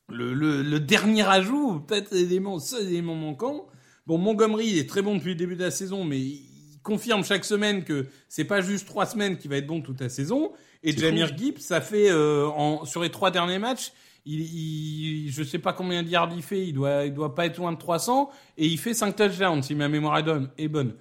le, 0.09 0.33
le, 0.33 0.61
le 0.61 0.79
dernier 0.79 1.23
ajout, 1.23 1.79
peut-être 1.79 2.11
l'élément, 2.11 2.59
seul 2.59 2.87
élément 2.87 3.15
manquant. 3.15 3.67
Bon, 4.07 4.17
Montgomery 4.17 4.67
il 4.67 4.77
est 4.77 4.89
très 4.89 5.01
bon 5.01 5.15
depuis 5.15 5.29
le 5.29 5.35
début 5.35 5.55
de 5.55 5.63
la 5.63 5.71
saison, 5.71 6.03
mais 6.03 6.19
il 6.19 6.79
confirme 6.83 7.23
chaque 7.23 7.45
semaine 7.45 7.83
que 7.83 8.05
c'est 8.29 8.45
pas 8.45 8.61
juste 8.61 8.87
trois 8.87 9.05
semaines 9.05 9.37
qu'il 9.37 9.49
va 9.49 9.57
être 9.57 9.67
bon 9.67 9.81
toute 9.81 10.01
la 10.01 10.09
saison. 10.09 10.51
Et 10.83 10.95
Jamir 10.95 11.35
Gibbs, 11.35 11.59
ça 11.59 11.81
fait 11.81 12.11
euh, 12.11 12.47
en, 12.47 12.85
sur 12.85 13.01
les 13.01 13.09
trois 13.09 13.31
derniers 13.31 13.57
matchs, 13.57 13.91
il, 14.25 14.41
il, 14.41 15.31
je 15.31 15.43
sais 15.43 15.59
pas 15.59 15.73
combien 15.73 16.03
de 16.03 16.09
yards 16.09 16.33
il 16.35 16.43
fait, 16.43 16.67
il 16.67 16.73
doit, 16.73 17.05
il 17.05 17.13
doit 17.13 17.33
pas 17.33 17.45
être 17.45 17.57
loin 17.57 17.71
de 17.71 17.77
300, 17.77 18.29
et 18.57 18.67
il 18.67 18.77
fait 18.77 18.93
5 18.93 19.15
touchdowns 19.15 19.63
si 19.63 19.75
ma 19.75 19.87
mémoire 19.87 20.17
est 20.17 20.23
bonne. 20.23 20.49
Est 20.57 20.67
bonne. 20.67 20.93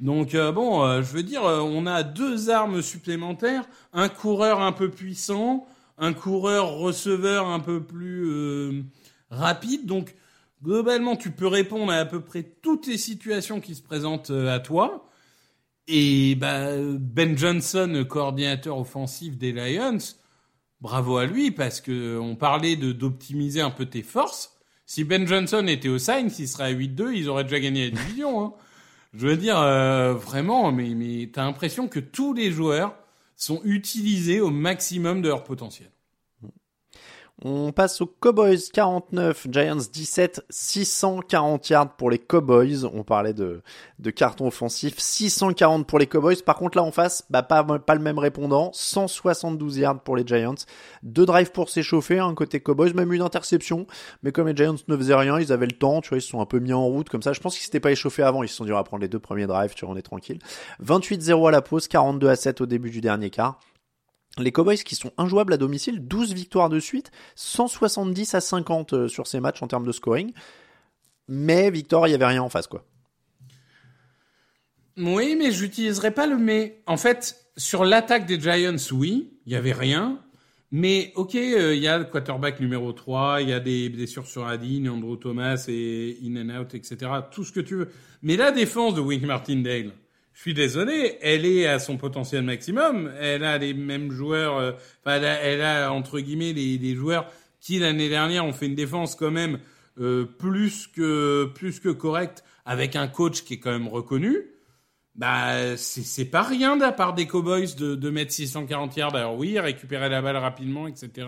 Donc 0.00 0.34
euh, 0.34 0.52
bon, 0.52 0.84
euh, 0.84 1.02
je 1.02 1.12
veux 1.12 1.24
dire, 1.24 1.44
euh, 1.44 1.60
on 1.60 1.86
a 1.86 2.02
deux 2.04 2.50
armes 2.50 2.82
supplémentaires, 2.82 3.64
un 3.92 4.08
coureur 4.08 4.60
un 4.60 4.72
peu 4.72 4.90
puissant, 4.90 5.66
un 5.98 6.12
coureur 6.12 6.76
receveur 6.76 7.46
un 7.46 7.60
peu 7.60 7.82
plus 7.82 8.28
euh, 8.30 8.82
rapide. 9.30 9.86
Donc 9.86 10.14
globalement, 10.62 11.16
tu 11.16 11.30
peux 11.30 11.46
répondre 11.46 11.92
à 11.92 11.96
à 11.96 12.04
peu 12.04 12.20
près 12.20 12.42
toutes 12.42 12.86
les 12.86 12.98
situations 12.98 13.60
qui 13.60 13.74
se 13.74 13.82
présentent 13.82 14.30
euh, 14.30 14.54
à 14.54 14.60
toi. 14.60 15.08
Et 15.86 16.34
bah, 16.34 16.76
Ben 16.98 17.36
Johnson, 17.36 18.04
coordinateur 18.08 18.78
offensif 18.78 19.38
des 19.38 19.52
Lions, 19.52 19.98
bravo 20.80 21.16
à 21.16 21.26
lui 21.26 21.50
parce 21.50 21.80
que 21.80 22.18
on 22.18 22.36
parlait 22.36 22.76
d'optimiser 22.76 23.60
un 23.60 23.70
peu 23.70 23.86
tes 23.86 24.02
forces. 24.02 24.58
Si 24.84 25.04
Ben 25.04 25.26
Johnson 25.26 25.66
était 25.66 25.88
au 25.88 25.98
Saints, 25.98 26.28
il 26.38 26.48
serait 26.48 26.64
à 26.64 26.72
8-2, 26.72 27.12
ils 27.14 27.28
auraient 27.28 27.44
déjà 27.44 27.60
gagné 27.60 27.90
la 27.90 27.96
division. 27.98 28.42
Hein. 28.42 28.52
Je 29.14 29.26
veux 29.26 29.36
dire, 29.36 29.58
euh, 29.58 30.14
vraiment, 30.14 30.70
mais, 30.72 30.94
mais 30.94 31.30
t'as 31.32 31.44
l'impression 31.44 31.88
que 31.88 32.00
tous 32.00 32.34
les 32.34 32.50
joueurs 32.50 32.94
sont 33.38 33.62
utilisés 33.64 34.40
au 34.40 34.50
maximum 34.50 35.22
de 35.22 35.28
leur 35.28 35.44
potentiel. 35.44 35.90
On 37.44 37.70
passe 37.70 38.00
aux 38.00 38.06
Cowboys 38.06 38.58
49, 38.72 39.46
Giants 39.52 39.76
17, 39.76 40.44
640 40.50 41.70
yards 41.70 41.94
pour 41.94 42.10
les 42.10 42.18
Cowboys. 42.18 42.84
On 42.92 43.04
parlait 43.04 43.32
de, 43.32 43.62
carton 44.10 44.48
offensif, 44.48 44.98
640 44.98 45.86
pour 45.86 46.00
les 46.00 46.08
Cowboys. 46.08 46.42
Par 46.44 46.56
contre, 46.56 46.76
là 46.76 46.82
en 46.82 46.90
face, 46.90 47.24
bah, 47.30 47.44
pas, 47.44 47.62
pas 47.62 47.94
le 47.94 48.00
même 48.00 48.18
répondant, 48.18 48.72
172 48.72 49.78
yards 49.78 50.00
pour 50.00 50.16
les 50.16 50.26
Giants. 50.26 50.56
Deux 51.04 51.26
drives 51.26 51.52
pour 51.52 51.68
s'échauffer, 51.68 52.18
un 52.18 52.34
côté 52.34 52.58
Cowboys, 52.58 52.92
même 52.92 53.12
une 53.12 53.22
interception. 53.22 53.86
Mais 54.24 54.32
comme 54.32 54.48
les 54.48 54.56
Giants 54.56 54.74
ne 54.88 54.96
faisaient 54.96 55.14
rien, 55.14 55.38
ils 55.38 55.52
avaient 55.52 55.66
le 55.66 55.78
temps, 55.78 56.00
tu 56.00 56.08
vois, 56.08 56.18
ils 56.18 56.22
se 56.22 56.30
sont 56.30 56.40
un 56.40 56.46
peu 56.46 56.58
mis 56.58 56.72
en 56.72 56.86
route 56.86 57.08
comme 57.08 57.22
ça. 57.22 57.32
Je 57.32 57.40
pense 57.40 57.54
qu'ils 57.54 57.64
s'étaient 57.64 57.78
pas 57.78 57.92
échauffés 57.92 58.24
avant, 58.24 58.42
ils 58.42 58.48
se 58.48 58.56
sont 58.56 58.64
dit 58.64 58.72
on 58.72 58.76
va 58.76 58.82
prendre 58.82 59.02
les 59.02 59.08
deux 59.08 59.20
premiers 59.20 59.46
drives, 59.46 59.74
tu 59.74 59.84
vois, 59.84 59.94
on 59.94 59.96
est 59.96 60.02
tranquille. 60.02 60.40
28-0 60.84 61.46
à 61.46 61.52
la 61.52 61.62
pause, 61.62 61.86
42 61.86 62.28
à 62.28 62.34
7 62.34 62.62
au 62.62 62.66
début 62.66 62.90
du 62.90 63.00
dernier 63.00 63.30
quart. 63.30 63.60
Les 64.42 64.52
Cowboys 64.52 64.78
qui 64.78 64.94
sont 64.94 65.12
injouables 65.18 65.52
à 65.52 65.56
domicile, 65.56 66.06
12 66.06 66.34
victoires 66.34 66.68
de 66.68 66.80
suite, 66.80 67.10
170 67.36 68.34
à 68.34 68.40
50 68.40 68.92
euh, 68.92 69.08
sur 69.08 69.26
ces 69.26 69.40
matchs 69.40 69.62
en 69.62 69.68
termes 69.68 69.86
de 69.86 69.92
scoring. 69.92 70.32
Mais 71.28 71.70
victoire, 71.70 72.08
il 72.08 72.12
y 72.12 72.14
avait 72.14 72.26
rien 72.26 72.42
en 72.42 72.48
face, 72.48 72.66
quoi. 72.66 72.84
Oui, 74.96 75.36
mais 75.38 75.52
j'utiliserai 75.52 76.10
pas 76.10 76.26
le 76.26 76.36
mais. 76.36 76.82
En 76.86 76.96
fait, 76.96 77.36
sur 77.56 77.84
l'attaque 77.84 78.26
des 78.26 78.40
Giants, 78.40 78.74
oui, 78.92 79.38
il 79.46 79.52
y 79.52 79.56
avait 79.56 79.72
rien. 79.72 80.20
Mais 80.70 81.12
ok, 81.14 81.34
euh, 81.34 81.74
il 81.74 81.82
y 81.82 81.88
a 81.88 81.98
le 81.98 82.04
quarterback 82.04 82.60
numéro 82.60 82.92
3, 82.92 83.40
il 83.40 83.48
y 83.48 83.52
a 83.52 83.60
des 83.60 83.88
blessures 83.88 84.26
sur 84.26 84.46
Adine, 84.46 84.88
Andrew 84.90 85.16
Thomas 85.16 85.64
et 85.68 86.18
in 86.22 86.36
and 86.36 86.60
out, 86.60 86.74
etc. 86.74 87.10
Tout 87.30 87.44
ce 87.44 87.52
que 87.52 87.60
tu 87.60 87.76
veux. 87.76 87.88
Mais 88.22 88.36
la 88.36 88.52
défense 88.52 88.94
de 88.94 89.00
Wink 89.00 89.22
Martindale, 89.22 89.92
je 90.38 90.42
suis 90.42 90.54
désolé, 90.54 91.18
elle 91.20 91.44
est 91.44 91.66
à 91.66 91.80
son 91.80 91.96
potentiel 91.96 92.44
maximum. 92.44 93.10
Elle 93.18 93.42
a 93.42 93.58
les 93.58 93.74
mêmes 93.74 94.12
joueurs, 94.12 94.56
euh, 94.56 94.70
elle, 95.04 95.62
a, 95.62 95.92
entre 95.92 96.20
guillemets 96.20 96.52
les, 96.52 96.94
joueurs 96.94 97.28
qui 97.58 97.80
l'année 97.80 98.08
dernière 98.08 98.44
ont 98.44 98.52
fait 98.52 98.66
une 98.66 98.76
défense 98.76 99.16
quand 99.16 99.32
même 99.32 99.58
euh, 99.98 100.26
plus 100.26 100.86
que 100.86 101.46
plus 101.56 101.80
que 101.80 101.88
correcte 101.88 102.44
avec 102.64 102.94
un 102.94 103.08
coach 103.08 103.42
qui 103.42 103.54
est 103.54 103.58
quand 103.58 103.72
même 103.72 103.88
reconnu. 103.88 104.44
Bah, 105.16 105.76
c'est 105.76 106.26
pas 106.26 106.44
rien 106.44 106.78
la 106.78 106.92
part 106.92 107.14
des 107.14 107.26
Cowboys 107.26 107.74
de, 107.76 107.96
de 107.96 108.10
mettre 108.10 108.30
640 108.30 108.96
yards. 108.96 109.16
Alors 109.16 109.36
oui, 109.36 109.58
récupérer 109.58 110.08
la 110.08 110.22
balle 110.22 110.36
rapidement, 110.36 110.86
etc. 110.86 111.26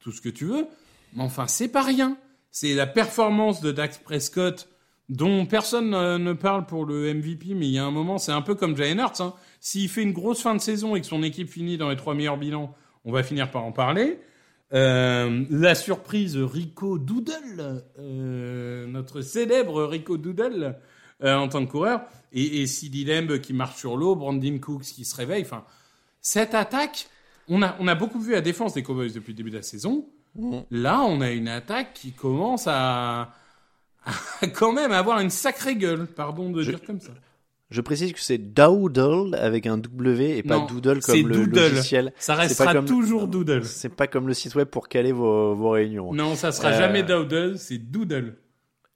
Tout 0.00 0.10
ce 0.10 0.20
que 0.20 0.28
tu 0.28 0.46
veux. 0.46 0.66
Mais 1.14 1.22
enfin, 1.22 1.46
c'est 1.46 1.68
pas 1.68 1.84
rien. 1.84 2.16
C'est 2.50 2.74
la 2.74 2.88
performance 2.88 3.60
de 3.60 3.70
Dax 3.70 3.98
Prescott 3.98 4.68
dont 5.10 5.44
personne 5.44 5.92
euh, 5.92 6.16
ne 6.16 6.32
parle 6.32 6.64
pour 6.64 6.86
le 6.86 7.12
MVP, 7.12 7.54
mais 7.54 7.66
il 7.66 7.72
y 7.72 7.78
a 7.78 7.84
un 7.84 7.90
moment, 7.90 8.16
c'est 8.16 8.32
un 8.32 8.42
peu 8.42 8.54
comme 8.54 8.76
Jalen 8.76 9.00
Hurts. 9.00 9.20
Hein. 9.20 9.34
S'il 9.60 9.88
fait 9.88 10.02
une 10.02 10.12
grosse 10.12 10.40
fin 10.40 10.54
de 10.54 10.60
saison 10.60 10.96
et 10.96 11.00
que 11.00 11.06
son 11.06 11.22
équipe 11.22 11.50
finit 11.50 11.76
dans 11.76 11.90
les 11.90 11.96
trois 11.96 12.14
meilleurs 12.14 12.38
bilans, 12.38 12.74
on 13.04 13.12
va 13.12 13.22
finir 13.22 13.50
par 13.50 13.64
en 13.64 13.72
parler. 13.72 14.20
Euh, 14.72 15.44
la 15.50 15.74
surprise 15.74 16.36
Rico 16.36 16.98
Doodle, 16.98 17.82
euh, 17.98 18.86
notre 18.86 19.20
célèbre 19.20 19.82
Rico 19.82 20.16
Doodle 20.16 20.76
euh, 21.24 21.34
en 21.34 21.48
tant 21.48 21.66
que 21.66 21.70
coureur, 21.70 22.02
et, 22.32 22.62
et 22.62 22.66
CeeDee 22.68 23.04
Lamb 23.04 23.40
qui 23.40 23.52
marche 23.52 23.78
sur 23.78 23.96
l'eau, 23.96 24.14
Brandon 24.14 24.58
Cooks 24.60 24.84
qui 24.84 25.04
se 25.04 25.16
réveille. 25.16 25.42
Enfin, 25.42 25.64
cette 26.20 26.54
attaque, 26.54 27.08
on 27.48 27.62
a, 27.62 27.74
on 27.80 27.88
a 27.88 27.96
beaucoup 27.96 28.20
vu 28.20 28.32
la 28.32 28.40
défense 28.42 28.74
des 28.74 28.84
Cowboys 28.84 29.12
depuis 29.12 29.32
le 29.32 29.36
début 29.36 29.50
de 29.50 29.56
la 29.56 29.62
saison. 29.62 30.06
Là, 30.70 31.00
on 31.00 31.20
a 31.20 31.32
une 31.32 31.48
attaque 31.48 31.92
qui 31.94 32.12
commence 32.12 32.68
à 32.68 33.34
quand 34.54 34.72
même 34.72 34.92
avoir 34.92 35.20
une 35.20 35.30
sacrée 35.30 35.76
gueule, 35.76 36.06
pardon 36.06 36.50
de 36.50 36.62
Je- 36.62 36.70
dire 36.70 36.82
comme 36.82 37.00
ça. 37.00 37.12
Je 37.70 37.80
précise 37.80 38.12
que 38.12 38.18
c'est 38.20 38.38
Doodle 38.38 39.36
avec 39.36 39.64
un 39.66 39.78
W 39.78 40.38
et 40.38 40.42
pas 40.42 40.58
Non, 40.58 40.66
Doodle 40.66 40.98
comme 41.00 41.28
le 41.28 41.34
Doodle. 41.36 41.60
logiciel. 41.70 42.12
Ça 42.18 42.34
restera 42.34 42.72
comme- 42.72 42.84
toujours 42.84 43.28
Doodle. 43.28 43.64
C'est 43.64 43.88
pas 43.94 44.08
comme 44.08 44.26
le 44.26 44.34
site 44.34 44.56
web 44.56 44.66
pour 44.66 44.88
caler 44.88 45.12
vos, 45.12 45.54
vos 45.54 45.70
réunions. 45.70 46.12
Non, 46.12 46.34
ça 46.34 46.50
sera 46.50 46.70
Euh, 46.70 46.78
jamais 46.78 47.04
Doodle, 47.04 47.58
c'est 47.58 47.78
Doodle. 47.78 48.36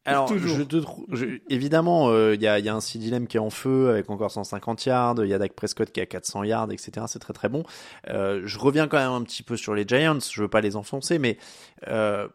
Alors, 0.06 0.26
Toujours. 0.28 0.58
je 0.58 0.62
te 0.64 0.76
trou- 0.76 1.06
je- 1.12 1.38
évidemment, 1.48 2.12
il 2.32 2.42
y, 2.42 2.46
a, 2.48 2.58
y 2.58 2.68
a 2.68 2.74
un 2.74 2.80
CD 2.80 3.08
Lamb 3.10 3.26
qui 3.26 3.36
est 3.38 3.40
en 3.40 3.48
feu 3.48 3.88
avec 3.90 4.10
encore 4.10 4.30
150 4.32 4.84
yards, 4.84 5.14
il 5.22 5.28
y 5.28 5.32
a 5.34 5.38
Dak 5.38 5.54
Prescott 5.54 5.90
qui 5.92 6.00
a 6.00 6.04
400 6.06 6.42
yards, 6.44 6.70
etc. 6.72 7.06
C'est 7.08 7.20
très 7.20 7.32
très 7.32 7.48
bon. 7.48 7.62
Euh, 8.10 8.42
je 8.44 8.58
reviens 8.58 8.86
quand 8.88 8.98
même 8.98 9.12
un 9.12 9.22
petit 9.22 9.42
peu 9.42 9.56
sur 9.56 9.74
les 9.74 9.86
Giants, 9.88 10.18
je 10.20 10.42
veux 10.42 10.48
pas 10.48 10.60
les 10.60 10.76
enfoncer, 10.76 11.18
mais 11.18 11.38
euh, 11.88 12.28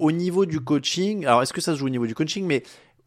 au 0.00 0.12
niveau 0.12 0.46
du 0.46 0.60
coaching, 0.60 1.24
alors 1.26 1.42
est-ce 1.42 1.52
que 1.52 1.60
ça 1.60 1.72
se 1.74 1.78
joue 1.78 1.86
au 1.86 1.90
niveau 1.90 2.06
du 2.06 2.14
coaching, 2.14 2.44
mais 2.46 2.62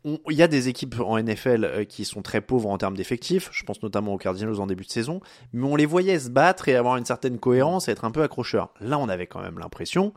il 0.05 0.35
y 0.35 0.41
a 0.43 0.47
des 0.47 0.67
équipes 0.67 0.95
en 0.99 1.17
NFL 1.17 1.63
euh, 1.63 1.83
qui 1.85 2.03
sont 2.03 2.21
très 2.21 2.41
pauvres 2.41 2.69
en 2.69 2.77
termes 2.77 2.97
d'effectifs, 2.97 3.49
je 3.53 3.63
pense 3.63 3.81
notamment 3.81 4.13
aux 4.13 4.17
Cardinals 4.17 4.59
en 4.59 4.67
début 4.67 4.83
de 4.83 4.89
saison, 4.91 5.21
mais 5.53 5.65
on 5.65 5.75
les 5.77 5.85
voyait 5.85 6.19
se 6.19 6.29
battre 6.29 6.67
et 6.67 6.75
avoir 6.75 6.97
une 6.97 7.05
certaine 7.05 7.39
cohérence 7.39 7.87
et 7.87 7.91
être 7.91 8.03
un 8.05 8.11
peu 8.11 8.21
accrocheurs. 8.21 8.73
Là, 8.81 8.99
on 8.99 9.07
avait 9.09 9.27
quand 9.27 9.41
même 9.41 9.59
l'impression 9.59 10.13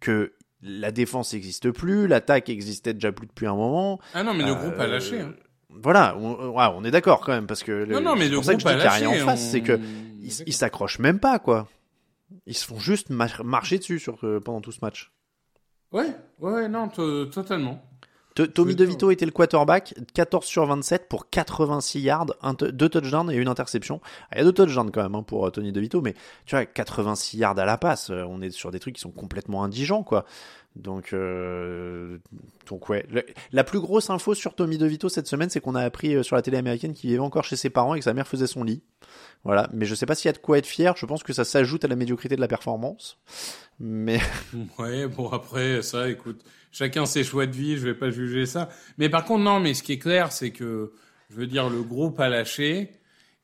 que 0.00 0.32
la 0.62 0.90
défense 0.90 1.32
n'existe 1.32 1.70
plus, 1.70 2.06
l'attaque 2.08 2.48
existait 2.48 2.94
déjà 2.94 3.12
plus 3.12 3.26
depuis 3.26 3.46
un 3.46 3.54
moment. 3.54 4.00
Ah 4.14 4.22
non, 4.24 4.34
mais 4.34 4.44
le 4.44 4.50
Euh, 4.50 4.54
groupe 4.54 4.80
a 4.80 4.86
lâché. 4.86 5.20
hein. 5.20 5.34
Voilà, 5.70 6.16
on, 6.18 6.50
ouais, 6.50 6.66
on 6.74 6.84
est 6.84 6.90
d'accord 6.90 7.20
quand 7.20 7.32
même 7.32 7.46
parce 7.46 7.62
que 7.62 7.72
le- 7.72 7.94
Non, 7.94 8.00
non, 8.00 8.14
mais 8.16 8.24
c'est 8.24 8.30
le 8.30 8.36
pour 8.36 8.44
ça 8.44 8.54
que 8.54 8.60
je 8.60 8.64
dis 8.66 8.72
a 8.72 8.76
lâché. 8.76 9.06
rien 9.06 9.22
en 9.22 9.26
face, 9.26 9.42
on- 9.48 9.50
c'est 9.52 9.60
que 9.60 9.78
ils 10.20 10.52
s'accrochent 10.52 10.98
même 11.00 11.18
pas 11.20 11.38
quoi. 11.38 11.68
Ils 12.46 12.54
se 12.56 12.64
font 12.64 12.78
juste 12.78 13.10
mar- 13.10 13.44
marcher 13.44 13.78
dessus 13.78 13.98
sur 13.98 14.18
euh, 14.24 14.40
pendant 14.40 14.60
tout 14.60 14.72
ce 14.72 14.78
match. 14.82 15.12
Ouais, 15.94 16.14
ouais, 16.40 16.68
non, 16.68 16.88
to- 16.88 17.26
totalement. 17.26 17.80
Tommy 18.34 18.74
DeVito 18.74 19.12
était 19.12 19.26
le 19.26 19.30
quarterback, 19.30 19.94
14 20.12 20.44
sur 20.44 20.66
27 20.66 21.08
pour 21.08 21.30
86 21.30 22.00
yards, 22.00 22.26
un 22.42 22.56
t- 22.56 22.72
deux 22.72 22.88
touchdowns 22.88 23.30
et 23.30 23.36
une 23.36 23.46
interception. 23.46 24.00
Ah, 24.24 24.34
Il 24.34 24.38
y 24.38 24.40
a 24.40 24.44
deux 24.44 24.52
touchdowns 24.52 24.90
quand 24.90 25.04
même 25.04 25.14
hein, 25.14 25.22
pour 25.22 25.46
euh, 25.46 25.50
Tony 25.50 25.70
DeVito, 25.70 26.00
mais 26.02 26.14
tu 26.44 26.56
vois, 26.56 26.66
86 26.66 27.36
yards 27.38 27.56
à 27.60 27.64
la 27.64 27.78
passe, 27.78 28.10
euh, 28.10 28.24
on 28.28 28.42
est 28.42 28.50
sur 28.50 28.72
des 28.72 28.80
trucs 28.80 28.96
qui 28.96 29.00
sont 29.00 29.12
complètement 29.12 29.62
indigents 29.62 30.02
quoi. 30.02 30.24
Donc, 30.74 31.12
euh, 31.12 32.18
donc 32.68 32.88
ouais. 32.88 33.06
La 33.52 33.62
plus 33.62 33.78
grosse 33.78 34.10
info 34.10 34.34
sur 34.34 34.56
Tommy 34.56 34.78
DeVito 34.78 35.08
cette 35.08 35.28
semaine, 35.28 35.48
c'est 35.48 35.60
qu'on 35.60 35.76
a 35.76 35.82
appris 35.82 36.24
sur 36.24 36.34
la 36.34 36.42
télé 36.42 36.56
américaine 36.56 36.92
qu'il 36.94 37.10
vivait 37.10 37.20
encore 37.22 37.44
chez 37.44 37.54
ses 37.54 37.70
parents 37.70 37.94
et 37.94 38.00
que 38.00 38.04
sa 38.04 38.14
mère 38.14 38.26
faisait 38.26 38.48
son 38.48 38.64
lit. 38.64 38.82
Voilà, 39.44 39.68
mais 39.72 39.84
je 39.86 39.94
sais 39.94 40.06
pas 40.06 40.16
s'il 40.16 40.28
y 40.28 40.30
a 40.30 40.32
de 40.32 40.38
quoi 40.38 40.58
être 40.58 40.66
fier. 40.66 40.94
Je 40.96 41.06
pense 41.06 41.22
que 41.22 41.32
ça 41.32 41.44
s'ajoute 41.44 41.84
à 41.84 41.88
la 41.88 41.94
médiocrité 41.94 42.34
de 42.34 42.40
la 42.40 42.48
performance. 42.48 43.18
Mais 43.80 44.20
Ouais, 44.78 45.06
bon 45.08 45.28
après 45.28 45.82
ça, 45.82 46.08
écoute, 46.08 46.42
chacun 46.70 47.06
ses 47.06 47.24
choix 47.24 47.46
de 47.46 47.52
vie, 47.52 47.76
je 47.76 47.84
vais 47.84 47.94
pas 47.94 48.10
juger 48.10 48.46
ça. 48.46 48.68
Mais 48.98 49.08
par 49.08 49.24
contre 49.24 49.44
non, 49.44 49.60
mais 49.60 49.74
ce 49.74 49.82
qui 49.82 49.92
est 49.92 49.98
clair, 49.98 50.32
c'est 50.32 50.50
que 50.50 50.92
je 51.30 51.34
veux 51.36 51.46
dire 51.46 51.68
le 51.70 51.82
groupe 51.82 52.20
a 52.20 52.28
lâché 52.28 52.90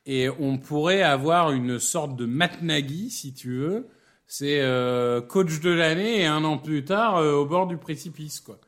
et 0.07 0.29
on 0.39 0.59
pourrait 0.59 1.03
avoir 1.03 1.53
une 1.53 1.79
sorte 1.79 2.17
de 2.17 2.27
Matt 2.27 2.63
Nagy, 2.63 3.11
si 3.11 3.35
tu 3.35 3.57
veux. 3.59 3.89
C'est 4.27 4.61
euh, 4.61 5.21
coach 5.21 5.61
de 5.61 5.71
l'année 5.71 6.21
et 6.21 6.27
un 6.27 6.45
an 6.45 6.57
plus 6.59 6.85
tard 6.85 7.17
euh, 7.17 7.33
au 7.35 7.47
bord 7.47 7.67
du 7.67 7.77
précipice 7.77 8.39
quoi. 8.41 8.61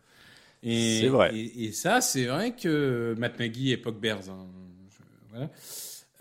Et, 0.64 0.98
C'est 1.00 1.08
vrai. 1.08 1.34
Et, 1.34 1.66
et 1.66 1.72
ça, 1.72 2.00
c'est 2.00 2.24
vrai 2.26 2.54
que 2.56 3.14
Matt 3.18 3.38
Nagy 3.38 3.70
époque 3.72 4.00
Bears. 4.00 4.28
hein, 4.30 4.46
je- 4.90 5.04
voilà. 5.30 5.50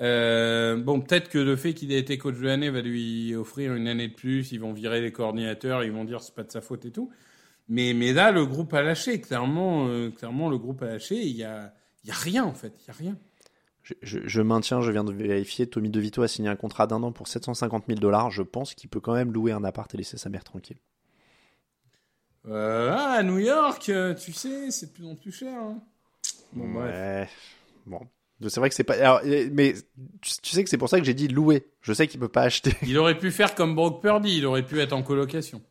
Euh, 0.02 0.78
bon, 0.78 1.00
peut-être 1.02 1.30
que 1.30 1.38
le 1.38 1.56
fait 1.56 1.74
qu'il 1.74 1.92
ait 1.92 2.00
été 2.00 2.18
coach 2.18 2.36
de 2.38 2.46
l'année 2.46 2.70
va 2.72 2.82
lui 2.82 3.36
offrir 3.36 3.76
une 3.76 3.88
année 3.88 4.08
de 4.08 4.14
plus. 4.16 4.52
Ils 4.52 4.60
vont 4.60 4.74
virer 4.74 5.00
les 5.02 5.12
coordinateurs, 5.12 5.84
ils 5.84 5.92
vont 5.92 6.06
dire 6.06 6.22
c'est 6.22 6.34
pas 6.36 6.44
de 6.44 6.52
sa 6.52 6.62
faute 6.62 6.86
et 6.86 6.92
tout. 6.92 7.12
Mais, 7.70 7.94
mais 7.94 8.12
là, 8.12 8.32
le 8.32 8.46
groupe 8.46 8.74
a 8.74 8.82
lâché. 8.82 9.22
Clairement, 9.22 9.88
euh, 9.88 10.10
clairement, 10.10 10.50
le 10.50 10.58
groupe 10.58 10.82
a 10.82 10.88
lâché. 10.88 11.16
Il 11.22 11.36
y 11.36 11.44
a, 11.44 11.74
il 12.04 12.08
y 12.08 12.12
a 12.12 12.16
rien 12.16 12.44
en 12.44 12.54
fait. 12.54 12.74
Il 12.84 12.88
y 12.88 12.90
a 12.90 12.94
rien. 12.94 13.18
je, 13.84 13.94
je- 14.02 14.20
je 14.28 14.42
maintiens, 14.42 14.82
je 14.82 14.92
viens 14.92 15.04
de 15.04 15.14
vérifier, 15.14 15.68
Tommy 15.68 15.90
DeVito 15.90 16.24
a 16.24 16.28
signé 16.28 16.50
un 16.50 16.56
contrat 16.56 16.88
d'un 16.88 17.04
an 17.04 17.12
pour 17.12 17.28
750 17.28 17.84
000 17.88 18.00
dollars. 18.00 18.32
Je 18.32 18.42
pense 18.42 18.74
qu'il 18.74 18.90
peut 18.90 19.00
quand 19.00 19.14
même 19.14 19.32
louer 19.32 19.52
un 19.52 19.64
appart 19.64 19.94
et 19.94 19.98
laisser 19.98 20.18
sa 20.18 20.30
mère 20.30 20.44
tranquille. 20.44 20.78
Euh, 22.48 22.92
ah, 22.92 23.12
à 23.20 23.24
New 23.24 23.38
York, 23.38 23.92
tu 24.20 24.34
sais, 24.34 24.72
c'est 24.72 24.88
de 24.88 24.92
plus 24.92 25.06
en 25.06 25.16
plus 25.16 25.32
cher. 25.32 25.54
hein. 25.62 25.80
Bon, 26.54 26.68
bref. 26.74 26.92
Ouais. 26.96 27.30
Bon. 27.86 28.00
C'est 28.50 28.60
vrai 28.60 28.70
que 28.70 28.76
c'est 28.76 28.84
pas. 28.84 28.96
alors, 28.96 29.22
euh, 29.26 29.50
mais 29.52 29.76
tu, 30.22 30.32
tu 30.42 30.52
sais 30.52 30.64
que 30.64 30.70
c'est 30.70 30.78
pour 30.78 30.90
ça 30.90 31.00
que 31.00 31.06
j'ai 31.06 31.14
dit 31.14 31.28
louer. 31.28 31.66
Je 31.82 31.94
sais 31.94 32.08
qu'il 32.08 32.20
peut 32.20 32.28
pas 32.28 32.44
acheter. 32.44 32.74
Il 32.84 32.98
aurait 32.98 33.18
pu 33.18 33.32
faire 33.32 33.54
comme 33.56 33.76
Brock 33.76 34.02
Purdy. 34.02 34.38
Il 34.38 34.46
aurait 34.46 34.66
pu 34.66 34.80
être 34.80 34.94
en 34.94 35.04
colocation. 35.04 35.62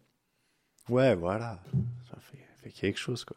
Ouais, 0.89 1.15
voilà. 1.15 1.61
Quelque 2.75 2.99
chose, 2.99 3.25
quoi. 3.25 3.37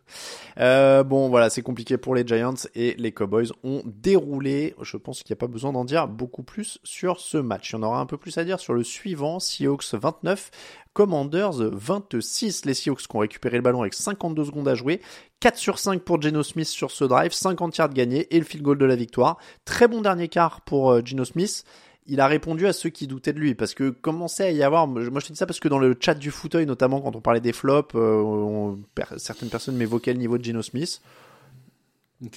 Euh, 0.60 1.04
bon, 1.04 1.30
voilà, 1.30 1.50
c'est 1.50 1.62
compliqué 1.62 1.98
pour 1.98 2.16
les 2.16 2.26
Giants 2.26 2.54
et 2.76 2.96
les 2.98 3.12
Cowboys 3.12 3.50
ont 3.64 3.82
déroulé. 3.86 4.76
Je 4.82 4.98
pense 4.98 5.24
qu'il 5.24 5.34
n'y 5.34 5.38
a 5.38 5.42
pas 5.42 5.48
besoin 5.48 5.72
d'en 5.72 5.86
dire 5.86 6.08
beaucoup 6.08 6.44
plus 6.44 6.80
sur 6.84 7.20
ce 7.20 7.38
match. 7.38 7.72
Il 7.72 7.74
y 7.74 7.80
en 7.80 7.84
aura 7.84 8.00
un 8.00 8.06
peu 8.06 8.18
plus 8.18 8.38
à 8.38 8.44
dire 8.44 8.60
sur 8.60 8.74
le 8.74 8.84
suivant. 8.84 9.40
Seahawks 9.40 9.94
29, 9.94 10.52
Commanders 10.94 11.70
26. 11.72 12.66
Les 12.66 12.74
Seahawks 12.74 13.08
qui 13.08 13.16
ont 13.16 13.20
récupéré 13.20 13.58
le 13.58 13.64
ballon 13.64 13.82
avec 13.82 13.94
52 13.94 14.46
secondes 14.46 14.68
à 14.68 14.76
jouer. 14.76 15.02
4 15.40 15.58
sur 15.58 15.78
5 15.80 16.02
pour 16.02 16.22
Geno 16.22 16.42
Smith 16.42 16.68
sur 16.68 16.92
ce 16.92 17.04
drive, 17.04 17.34
50 17.34 17.76
yards 17.78 17.94
gagnés 17.94 18.34
et 18.34 18.40
le 18.40 18.46
field 18.46 18.64
goal 18.64 18.78
de 18.78 18.86
la 18.86 18.96
victoire. 18.96 19.38
Très 19.66 19.90
bon 19.90 20.02
dernier 20.02 20.30
quart 20.30 20.62
pour 20.62 20.92
euh, 20.92 21.02
Geno 21.04 21.26
Smith. 21.26 21.66
Il 22.06 22.20
a 22.20 22.28
répondu 22.28 22.68
à 22.68 22.74
ceux 22.74 22.90
qui 22.90 23.08
doutaient 23.08 23.32
de 23.34 23.40
lui 23.40 23.56
parce 23.56 23.74
que 23.74 23.90
commençait 23.90 24.44
à 24.46 24.52
y 24.52 24.62
avoir. 24.64 24.88
Moi 24.88 25.02
je 25.04 25.10
te 25.28 25.32
dis 25.32 25.38
ça 25.38 25.46
parce 25.46 25.60
que 25.60 25.68
dans 25.70 25.80
le 25.80 25.96
chat 26.00 26.16
du 26.16 26.32
fauteuil, 26.32 26.66
notamment 26.66 27.00
quand 27.02 27.16
on 27.16 27.22
parlait 27.22 27.40
des 27.40 27.54
flops, 27.54 27.96
euh, 27.96 28.22
on- 28.22 28.80
certaines 29.18 29.50
personnes 29.50 29.78
m'évoquaient 29.78 30.14
le 30.14 30.20
niveau 30.20 30.38
de 30.38 30.44
Geno 30.44 30.62
Smith. 30.62 31.02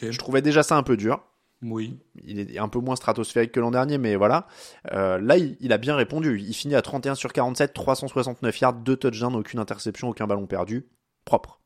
Je 0.01 0.19
trouvais 0.19 0.43
déjà 0.43 0.63
ça 0.63 0.77
un 0.77 0.83
peu 0.83 0.97
dur. 0.97 1.21
Oui. 1.63 1.99
Il 2.25 2.39
est 2.39 2.59
un 2.59 2.69
peu 2.69 2.79
moins 2.81 2.97
stratosphérique 2.97 3.53
que 3.53 3.61
l'an 3.61 3.71
dernier, 3.71 3.99
mais 3.99 4.15
voilà. 4.17 4.47
Euh, 4.93 5.19
là, 5.19 5.37
il, 5.39 5.57
il 5.61 5.73
a 5.73 5.79
bien 5.79 5.97
répondu. 5.97 6.39
Il 6.41 6.55
finit 6.55 6.75
à 6.75 6.83
31 6.83 7.15
sur 7.15 7.33
47, 7.33 7.73
369 7.73 8.61
yards, 8.61 8.75
2 8.75 8.97
touchdowns, 8.97 9.35
aucune 9.37 9.59
interception, 9.61 10.09
aucun 10.11 10.27
ballon 10.27 10.47
perdu. 10.47 10.87
Propre. 11.25 11.61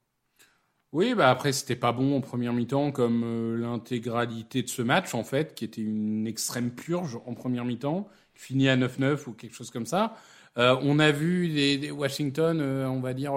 Oui, 0.92 1.14
bah 1.14 1.30
après 1.30 1.52
c'était 1.52 1.76
pas 1.76 1.92
bon 1.92 2.16
en 2.16 2.20
première 2.20 2.52
mi-temps 2.52 2.90
comme 2.90 3.22
euh, 3.24 3.56
l'intégralité 3.56 4.62
de 4.62 4.68
ce 4.68 4.82
match 4.82 5.14
en 5.14 5.22
fait, 5.22 5.54
qui 5.54 5.64
était 5.64 5.82
une 5.82 6.26
extrême 6.26 6.72
purge 6.72 7.16
en 7.26 7.34
première 7.34 7.64
mi-temps, 7.64 8.08
qui 8.34 8.42
finit 8.42 8.68
à 8.68 8.76
9-9 8.76 9.28
ou 9.28 9.32
quelque 9.32 9.54
chose 9.54 9.70
comme 9.70 9.86
ça. 9.86 10.16
Euh, 10.58 10.76
on 10.82 10.98
a 10.98 11.12
vu 11.12 11.48
des, 11.48 11.92
Washington, 11.92 12.60
euh, 12.60 12.88
on 12.88 13.00
va 13.00 13.14
dire, 13.14 13.34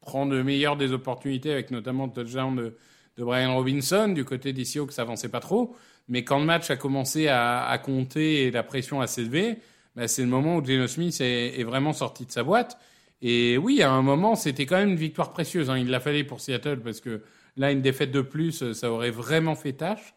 prendre 0.00 0.32
le 0.32 0.42
meilleur 0.42 0.78
des 0.78 0.92
opportunités 0.92 1.52
avec 1.52 1.70
notamment 1.70 2.06
le 2.06 2.12
touchdown 2.12 2.56
de, 2.56 2.76
Brian 3.18 3.54
Robinson 3.56 4.08
du 4.08 4.24
côté 4.24 4.52
des 4.52 4.64
Seahawks, 4.64 4.92
ça 4.92 5.02
avançait 5.02 5.28
pas 5.28 5.40
trop. 5.40 5.76
Mais 6.08 6.24
quand 6.24 6.38
le 6.38 6.44
match 6.46 6.70
a 6.70 6.76
commencé 6.76 7.28
à, 7.28 7.78
compter 7.84 8.44
et 8.44 8.50
la 8.52 8.62
pression 8.62 9.00
à 9.00 9.08
s'élever, 9.08 9.58
bah, 9.96 10.06
c'est 10.08 10.22
le 10.22 10.28
moment 10.28 10.56
où 10.56 10.64
Geno 10.64 10.86
Smith 10.86 11.20
est 11.20 11.64
vraiment 11.64 11.92
sorti 11.92 12.26
de 12.26 12.30
sa 12.30 12.44
boîte. 12.44 12.78
Et 13.20 13.58
oui, 13.58 13.82
à 13.82 13.90
un 13.90 14.02
moment, 14.02 14.36
c'était 14.36 14.66
quand 14.66 14.76
même 14.76 14.90
une 14.90 14.96
victoire 14.96 15.32
précieuse. 15.32 15.70
Hein. 15.70 15.78
Il 15.78 15.88
l'a 15.88 16.00
fallu 16.00 16.24
pour 16.24 16.40
Seattle 16.40 16.80
parce 16.80 17.00
que 17.00 17.22
là, 17.56 17.72
une 17.72 17.82
défaite 17.82 18.10
de 18.10 18.20
plus, 18.20 18.72
ça 18.72 18.90
aurait 18.90 19.10
vraiment 19.10 19.54
fait 19.54 19.72
tâche. 19.72 20.14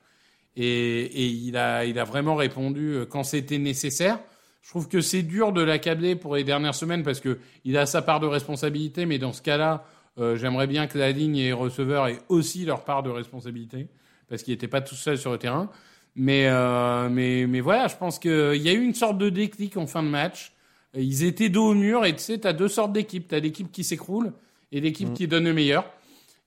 Et, 0.55 1.27
il, 1.27 1.57
a, 1.57 2.03
vraiment 2.03 2.35
répondu 2.35 2.93
euh, 2.93 3.05
quand 3.05 3.23
c'était 3.23 3.57
nécessaire. 3.57 4.19
Je 4.61 4.69
trouve 4.69 4.87
que 4.87 5.01
c'est 5.01 5.23
dur 5.23 5.53
de 5.53 5.61
l'accabler 5.61 6.15
pour 6.15 6.35
les 6.35 6.43
dernières 6.43 6.75
semaines 6.75 7.03
parce 7.03 7.19
que 7.19 7.39
il 7.65 7.77
a 7.77 7.85
sa 7.85 8.01
part 8.01 8.19
de 8.19 8.27
responsabilité, 8.27 9.05
mais 9.05 9.17
dans 9.17 9.33
ce 9.33 9.41
cas-là, 9.41 9.85
euh, 10.19 10.35
j'aimerais 10.35 10.67
bien 10.67 10.87
que 10.87 10.97
la 10.97 11.11
ligne 11.11 11.37
et 11.37 11.45
les 11.45 11.53
receveurs 11.53 12.07
aient 12.07 12.19
aussi 12.27 12.65
leur 12.65 12.83
part 12.83 13.01
de 13.01 13.09
responsabilité 13.09 13.87
parce 14.29 14.43
qu'il 14.43 14.53
n'était 14.53 14.67
pas 14.67 14.81
tout 14.81 14.95
seul 14.95 15.17
sur 15.17 15.31
le 15.31 15.37
terrain. 15.37 15.69
Euh, 16.19 17.09
mais 17.09 17.59
voilà, 17.61 17.87
je 17.87 17.95
pense 17.95 18.19
qu'il 18.19 18.61
y 18.61 18.69
a 18.69 18.73
eu 18.73 18.83
une 18.83 18.93
sorte 18.93 19.17
de 19.17 19.29
déclic 19.29 19.77
en 19.77 19.87
fin 19.87 20.03
de 20.03 20.09
match. 20.09 20.53
Ils 20.93 21.23
étaient 21.23 21.49
dos 21.49 21.69
au 21.69 21.73
mur 21.73 22.05
et 22.05 22.13
tu 22.13 22.21
sais, 22.21 22.39
tu 22.39 22.47
as 22.47 22.53
deux 22.53 22.67
sortes 22.67 22.91
d'équipes. 22.91 23.27
Tu 23.27 23.35
as 23.35 23.39
l'équipe 23.39 23.71
qui 23.71 23.83
s'écroule 23.83 24.33
et 24.71 24.81
l'équipe 24.81 25.13
qui 25.13 25.27
donne 25.27 25.45
le 25.45 25.53
meilleur. 25.53 25.85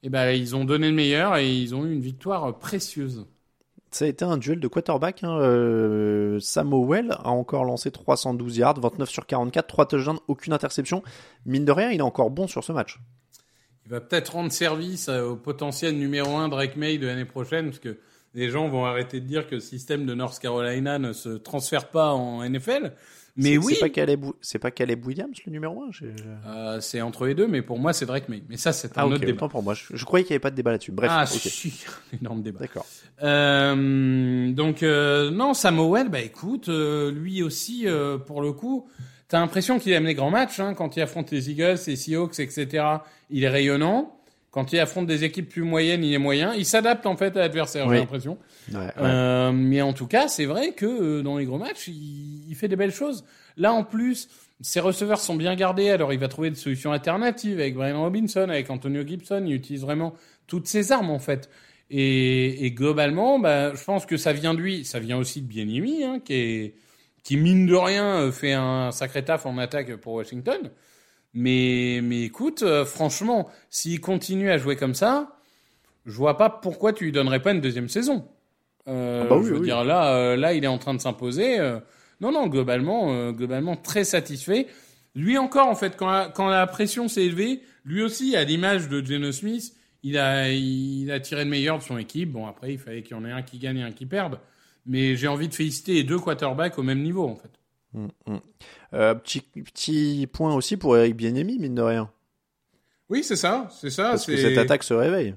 Et 0.03 0.11
ben, 0.11 0.31
ils 0.31 0.55
ont 0.55 0.65
donné 0.65 0.89
le 0.89 0.95
meilleur 0.95 1.37
et 1.37 1.51
ils 1.51 1.75
ont 1.75 1.87
eu 1.87 1.93
une 1.93 2.01
victoire 2.01 2.59
précieuse. 2.59 3.27
Ça 3.91 4.05
a 4.05 4.09
été 4.09 4.25
un 4.25 4.37
duel 4.37 4.61
de 4.61 4.69
quarterback. 4.69 5.23
Hein. 5.23 5.39
Euh, 5.39 6.41
Samuel 6.41 7.13
a 7.13 7.31
encore 7.31 7.65
lancé 7.65 7.91
312 7.91 8.57
yards, 8.57 8.81
29 8.81 9.09
sur 9.09 9.25
44, 9.25 9.67
3 9.67 9.87
touchdowns, 9.87 10.19
aucune 10.27 10.53
interception. 10.53 11.03
Mine 11.47 11.65
de 11.65 11.73
rien, 11.73 11.91
il 11.91 12.01
est 12.01 12.03
encore 12.03 12.31
bon 12.31 12.47
sur 12.47 12.65
ce 12.65 12.73
match. 12.73 12.99
Il 13.87 13.93
va 13.93 14.01
peut-être 14.01 14.33
rendre 14.33 14.51
service 14.51 15.09
euh, 15.09 15.29
au 15.29 15.37
potentiel 15.37 15.97
numéro 15.97 16.37
1 16.37 16.49
Drake 16.49 16.77
May 16.77 16.99
de 16.99 17.07
l'année 17.07 17.25
prochaine 17.25 17.67
parce 17.67 17.79
que 17.79 17.99
les 18.35 18.51
gens 18.51 18.69
vont 18.69 18.85
arrêter 18.85 19.21
de 19.21 19.27
dire 19.27 19.47
que 19.47 19.55
le 19.55 19.61
système 19.61 20.07
de 20.07 20.15
North 20.15 20.41
Carolina 20.41 20.99
ne 20.99 21.13
se 21.13 21.29
transfère 21.29 21.89
pas 21.89 22.13
en 22.13 22.43
NFL. 22.43 22.93
Mais 23.37 23.57
oui, 23.59 23.75
C'est 23.75 23.81
pas 23.81 23.89
Caleb, 23.89 24.25
c'est 24.41 24.59
pas 24.61 24.71
Caleb 24.71 25.05
Williams 25.05 25.37
le 25.45 25.51
numéro 25.53 25.83
1 25.83 25.91
euh, 26.47 26.81
c'est 26.81 27.01
entre 27.01 27.27
les 27.27 27.35
deux, 27.35 27.49
mais 27.49 27.63
pour 27.63 27.79
moi 27.81 27.93
c'est 27.93 28.07
Drake 28.07 28.29
May. 28.29 28.43
Mais 28.49 28.57
ça 28.57 28.73
c'est 28.73 28.97
un 28.97 29.03
Ah, 29.03 29.07
autre 29.09 29.19
débat. 29.19 29.33
autant 29.33 29.49
pour 29.49 29.63
moi. 29.63 29.75
Je, 29.75 29.97
je 29.97 30.05
croyais 30.05 30.25
qu'il 30.25 30.33
n'y 30.33 30.37
avait 30.37 30.41
pas 30.43 30.51
de 30.51 30.57
débat 30.57 30.71
là-dessus. 30.71 30.93
Bref, 30.93 31.11
ah 31.13 31.25
ok. 31.25 31.41
si, 31.41 31.85
énorme 32.21 32.43
débat. 32.43 32.61
D'accord. 32.61 32.87
Euh, 33.23 34.53
donc 34.53 34.83
euh, 34.83 35.31
non, 35.31 35.55
Samuel, 35.55 36.09
bah 36.11 36.21
écoute, 36.21 36.69
euh, 36.69 37.11
lui 37.11 37.43
aussi, 37.43 37.87
euh, 37.87 38.19
pour 38.19 38.41
le 38.41 38.53
coup, 38.53 38.87
t'as 39.29 39.41
l'impression 39.41 39.79
qu'il 39.79 39.93
aime 39.93 40.07
les 40.07 40.15
grands 40.15 40.31
matchs 40.31 40.61
hein, 40.61 40.75
quand 40.75 40.97
il 40.97 41.03
affronte 41.03 41.31
les 41.33 41.51
Eagles, 41.51 41.79
les 41.87 41.97
Seahawks, 41.97 42.39
etc. 42.39 42.85
Il 43.31 43.43
est 43.45 43.49
rayonnant. 43.49 44.17
Quand 44.55 44.73
il 44.73 44.79
affronte 44.79 45.09
des 45.09 45.25
équipes 45.25 45.49
plus 45.49 45.63
moyennes, 45.63 46.05
il 46.05 46.15
est 46.15 46.19
moyen. 46.19 46.55
Il 46.55 46.65
s'adapte 46.65 47.07
en 47.07 47.17
fait 47.17 47.37
à 47.37 47.41
l'adversaire, 47.41 47.89
Oui. 47.89 47.97
j'ai 47.97 48.01
l'impression. 48.03 48.39
Ouais, 48.73 48.79
ouais. 48.79 48.91
Euh, 49.01 49.51
mais 49.53 49.83
en 49.83 49.93
tout 49.93 50.07
cas, 50.07 50.29
c'est 50.29 50.45
vrai 50.45 50.71
que 50.75 50.87
euh, 50.87 51.23
dans 51.23 51.39
les 51.39 51.45
gros 51.45 51.59
matchs, 51.59 51.89
il, 51.89 52.45
il 52.49 52.55
fait 52.55 52.69
des 52.69 52.77
belles 52.77 52.93
choses. 52.95 53.25
Là, 53.57 53.73
en 53.73 53.83
plus, 53.83 54.29
ses 54.61 54.79
receveurs 54.79 55.19
sont 55.19 55.35
bien 55.35 55.57
gardés, 55.57 55.91
alors 55.91 56.13
il 56.13 56.21
va 56.21 56.29
trouver 56.29 56.51
des 56.51 56.57
solutions 56.57 56.93
alternatives 56.93 57.59
avec 57.59 57.75
Brian 57.75 58.01
Robinson, 58.01 58.47
avec 58.49 58.71
Antonio 58.71 59.05
Gibson. 59.05 59.43
Il 59.45 59.55
utilise 59.55 59.83
vraiment 59.83 60.15
toutes 60.47 60.69
ses 60.69 60.93
armes 60.93 61.11
en 61.11 61.19
fait. 61.19 61.51
Et, 61.91 62.65
et 62.65 62.71
globalement, 62.71 63.41
bah, 63.41 63.75
je 63.75 63.83
pense 63.83 64.07
que 64.07 64.17
ça 64.17 64.33
vient 64.33 64.55
de 64.55 64.61
lui. 64.61 64.85
Ça 64.85 65.01
vient 65.01 65.19
aussi 65.19 65.43
de 65.43 65.49
Bienimi, 65.49 66.05
hein, 66.05 66.21
qui 66.25 66.35
est 66.35 66.75
qui 67.25 67.37
mine 67.39 67.67
de 67.67 67.75
rien 67.75 68.21
euh, 68.21 68.31
fait 68.31 68.53
un 68.53 68.93
sacré 68.93 69.25
taf 69.25 69.47
en 69.47 69.59
attaque 69.59 69.97
pour 69.97 70.13
Washington. 70.15 70.71
Mais 71.35 72.01
mais 72.03 72.23
écoute, 72.23 72.63
euh, 72.63 72.85
franchement, 72.85 73.49
s'il 73.71 74.01
continue 74.01 74.51
à 74.51 74.59
jouer 74.59 74.77
comme 74.77 74.95
ça, 74.95 75.37
je 76.07 76.13
vois 76.17 76.37
pas 76.37 76.49
pourquoi 76.51 76.93
tu 76.93 77.05
lui 77.05 77.13
donnerais 77.13 77.43
pas 77.43 77.53
une 77.53 77.61
deuxième 77.61 77.89
saison. 77.89 78.29
Euh, 78.89 79.23
Ah 79.25 79.29
bah 79.29 79.37
oui, 79.39 79.47
je 79.47 79.51
veux 79.55 79.59
oui. 79.61 79.67
dire 79.67 79.85
là, 79.85 80.15
euh, 80.15 80.37
là, 80.37 80.53
il 80.55 80.63
est 80.65 80.69
en 80.69 80.79
train 80.79 80.95
de 80.95 81.01
s'imposer. 81.01 81.59
euh, 81.59 81.81
non, 82.21 82.31
non, 82.33 82.47
globalement, 82.47 83.13
euh, 83.15 83.33
globalement 83.33 83.77
très 83.77 84.05
satisfait. 84.05 84.69
Lui 85.17 85.39
encore, 85.39 85.69
en 85.69 85.75
fait, 85.75 85.97
quand 85.97 86.11
la, 86.11 86.29
quand 86.29 86.49
la 86.49 86.67
pression 86.67 87.09
s'est 87.09 87.25
élevée, 87.25 87.63
lui 87.85 88.03
aussi, 88.03 88.37
à 88.37 88.45
l'image 88.45 88.89
de 88.89 89.05
Geno 89.05 89.33
Smith, 89.33 89.75
il 90.03 90.19
a, 90.19 90.51
il 90.51 91.11
a 91.11 91.19
tiré 91.21 91.45
le 91.45 91.51
meilleur 91.51 91.79
de 91.79 91.83
son 91.83 91.99
équipe. 91.99 92.31
Bon, 92.33 92.47
après, 92.47 92.73
il 92.75 92.79
fallait 92.79 93.03
qu'il 93.03 93.17
y 93.17 93.21
en 93.21 93.25
ait 93.25 93.33
un 93.33 93.43
qui 93.43 93.59
gagne 93.59 93.79
et 93.79 93.83
un 93.83 93.93
qui 93.93 94.07
perde. 94.07 94.39
Mais 94.87 95.17
j'ai 95.17 95.29
envie 95.29 95.49
de 95.49 95.55
féliciter 95.55 95.95
les 95.95 96.05
deux 96.05 96.19
quarterbacks 96.19 96.79
au 96.79 96.83
même 96.83 97.03
niveau, 97.03 97.27
en 97.27 97.37
fait. 97.37 97.51
Mm, 97.95 98.07
mm. 98.27 98.39
Euh, 98.95 99.15
petit, 99.15 99.41
petit 99.41 100.29
point 100.31 100.55
aussi 100.55 100.77
pour 100.77 100.97
Eric 100.97 101.17
Bieniemy, 101.17 101.59
mine 101.59 101.75
de 101.75 101.83
rien. 101.83 102.11
Oui, 103.09 103.23
c'est 103.23 103.37
ça, 103.37 103.69
c'est 103.71 103.91
ça. 103.91 104.11
Parce 104.11 104.27
que 104.27 104.37
cette 104.37 104.59
attaque 104.59 104.83
se 104.83 104.95
réveille. 104.95 105.35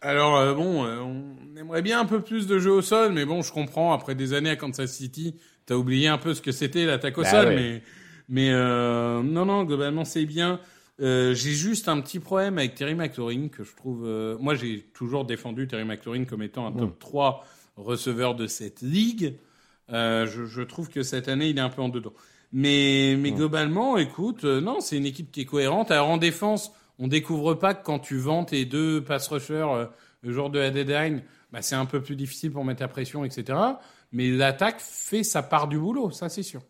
Alors 0.00 0.36
euh, 0.36 0.54
bon, 0.54 0.84
euh, 0.84 0.98
on 1.00 1.56
aimerait 1.56 1.82
bien 1.82 2.00
un 2.00 2.04
peu 2.04 2.20
plus 2.20 2.46
de 2.46 2.58
jeu 2.58 2.70
au 2.70 2.82
sol, 2.82 3.12
mais 3.12 3.24
bon, 3.24 3.42
je 3.42 3.52
comprends. 3.52 3.92
Après 3.92 4.14
des 4.14 4.32
années 4.32 4.50
à 4.50 4.56
Kansas 4.56 4.92
City, 4.92 5.34
t'as 5.66 5.74
oublié 5.74 6.06
un 6.06 6.18
peu 6.18 6.34
ce 6.34 6.42
que 6.42 6.52
c'était 6.52 6.86
l'attaque 6.86 7.18
au 7.18 7.22
Bah 7.22 7.30
sol, 7.30 7.48
ouais. 7.48 7.56
mais 7.56 7.82
mais 8.28 8.50
euh, 8.52 9.22
non 9.22 9.44
non, 9.46 9.64
globalement 9.64 10.04
c'est 10.04 10.24
bien. 10.24 10.60
J'ai 11.00 11.34
juste 11.34 11.88
un 11.88 12.00
petit 12.00 12.18
problème 12.18 12.58
avec 12.58 12.74
Terry 12.74 12.94
McLaurin 12.96 13.48
que 13.48 13.62
je 13.62 13.74
trouve. 13.76 14.04
moi, 14.40 14.56
j'ai 14.56 14.80
toujours 14.94 15.24
défendu 15.24 15.68
Terry 15.68 15.84
McLaurin 15.84 16.24
comme 16.24 16.42
étant 16.42 16.66
un 16.66 16.72
top 16.72 16.98
3 16.98 17.44
receveur 17.76 18.34
de 18.34 18.48
cette 18.48 18.82
ligue. 18.82 19.36
Euh, 19.90 20.26
je, 20.26 20.44
je 20.44 20.62
trouve 20.62 20.88
que 20.88 21.02
cette 21.02 21.28
année, 21.28 21.48
il 21.48 21.58
est 21.58 21.62
un 21.62 21.70
peu 21.70 21.82
en 21.82 21.88
dedans. 21.88 22.12
Mais, 22.52 23.16
mais 23.18 23.32
globalement, 23.32 23.98
écoute, 23.98 24.44
euh, 24.44 24.60
non, 24.60 24.80
c'est 24.80 24.96
une 24.96 25.06
équipe 25.06 25.30
qui 25.30 25.42
est 25.42 25.44
cohérente. 25.44 25.90
Alors 25.90 26.08
en 26.08 26.16
défense, 26.16 26.72
on 26.98 27.06
découvre 27.06 27.54
pas 27.54 27.74
que 27.74 27.84
quand 27.84 27.98
tu 27.98 28.16
vends 28.16 28.44
tes 28.44 28.64
deux 28.64 29.04
pass 29.04 29.28
rushers 29.28 29.66
euh, 29.70 29.86
le 30.22 30.32
jour 30.32 30.48
de 30.48 30.58
la 30.58 30.70
deadline, 30.70 31.22
bah, 31.52 31.60
c'est 31.60 31.74
un 31.74 31.84
peu 31.84 32.00
plus 32.00 32.16
difficile 32.16 32.50
pour 32.50 32.64
mettre 32.64 32.82
la 32.82 32.88
pression, 32.88 33.24
etc. 33.24 33.58
Mais 34.12 34.30
l'attaque 34.30 34.80
fait 34.80 35.22
sa 35.22 35.42
part 35.42 35.68
du 35.68 35.78
boulot, 35.78 36.10
ça 36.10 36.30
c'est 36.30 36.42
sûr. 36.42 36.62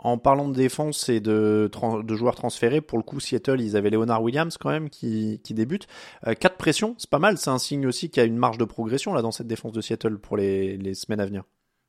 En 0.00 0.16
parlant 0.16 0.48
de 0.48 0.54
défense 0.54 1.08
et 1.08 1.18
de, 1.18 1.68
joueurs 2.10 2.36
transférés, 2.36 2.80
pour 2.80 2.98
le 2.98 3.02
coup, 3.02 3.18
Seattle, 3.18 3.60
ils 3.60 3.76
avaient 3.76 3.90
Leonard 3.90 4.22
Williams 4.22 4.56
quand 4.56 4.70
même 4.70 4.90
qui, 4.90 5.40
qui 5.42 5.54
débute. 5.54 5.88
Euh, 6.26 6.34
quatre 6.34 6.56
pressions, 6.56 6.94
c'est 6.98 7.10
pas 7.10 7.18
mal. 7.18 7.36
C'est 7.38 7.50
un 7.50 7.58
signe 7.58 7.86
aussi 7.86 8.08
qu'il 8.10 8.20
y 8.20 8.24
a 8.24 8.26
une 8.26 8.36
marge 8.36 8.58
de 8.58 8.64
progression 8.64 9.12
là 9.14 9.22
dans 9.22 9.32
cette 9.32 9.48
défense 9.48 9.72
de 9.72 9.80
Seattle 9.80 10.18
pour 10.18 10.36
les, 10.36 10.76
les 10.76 10.94
semaines 10.94 11.20
à 11.20 11.26
venir. 11.26 11.44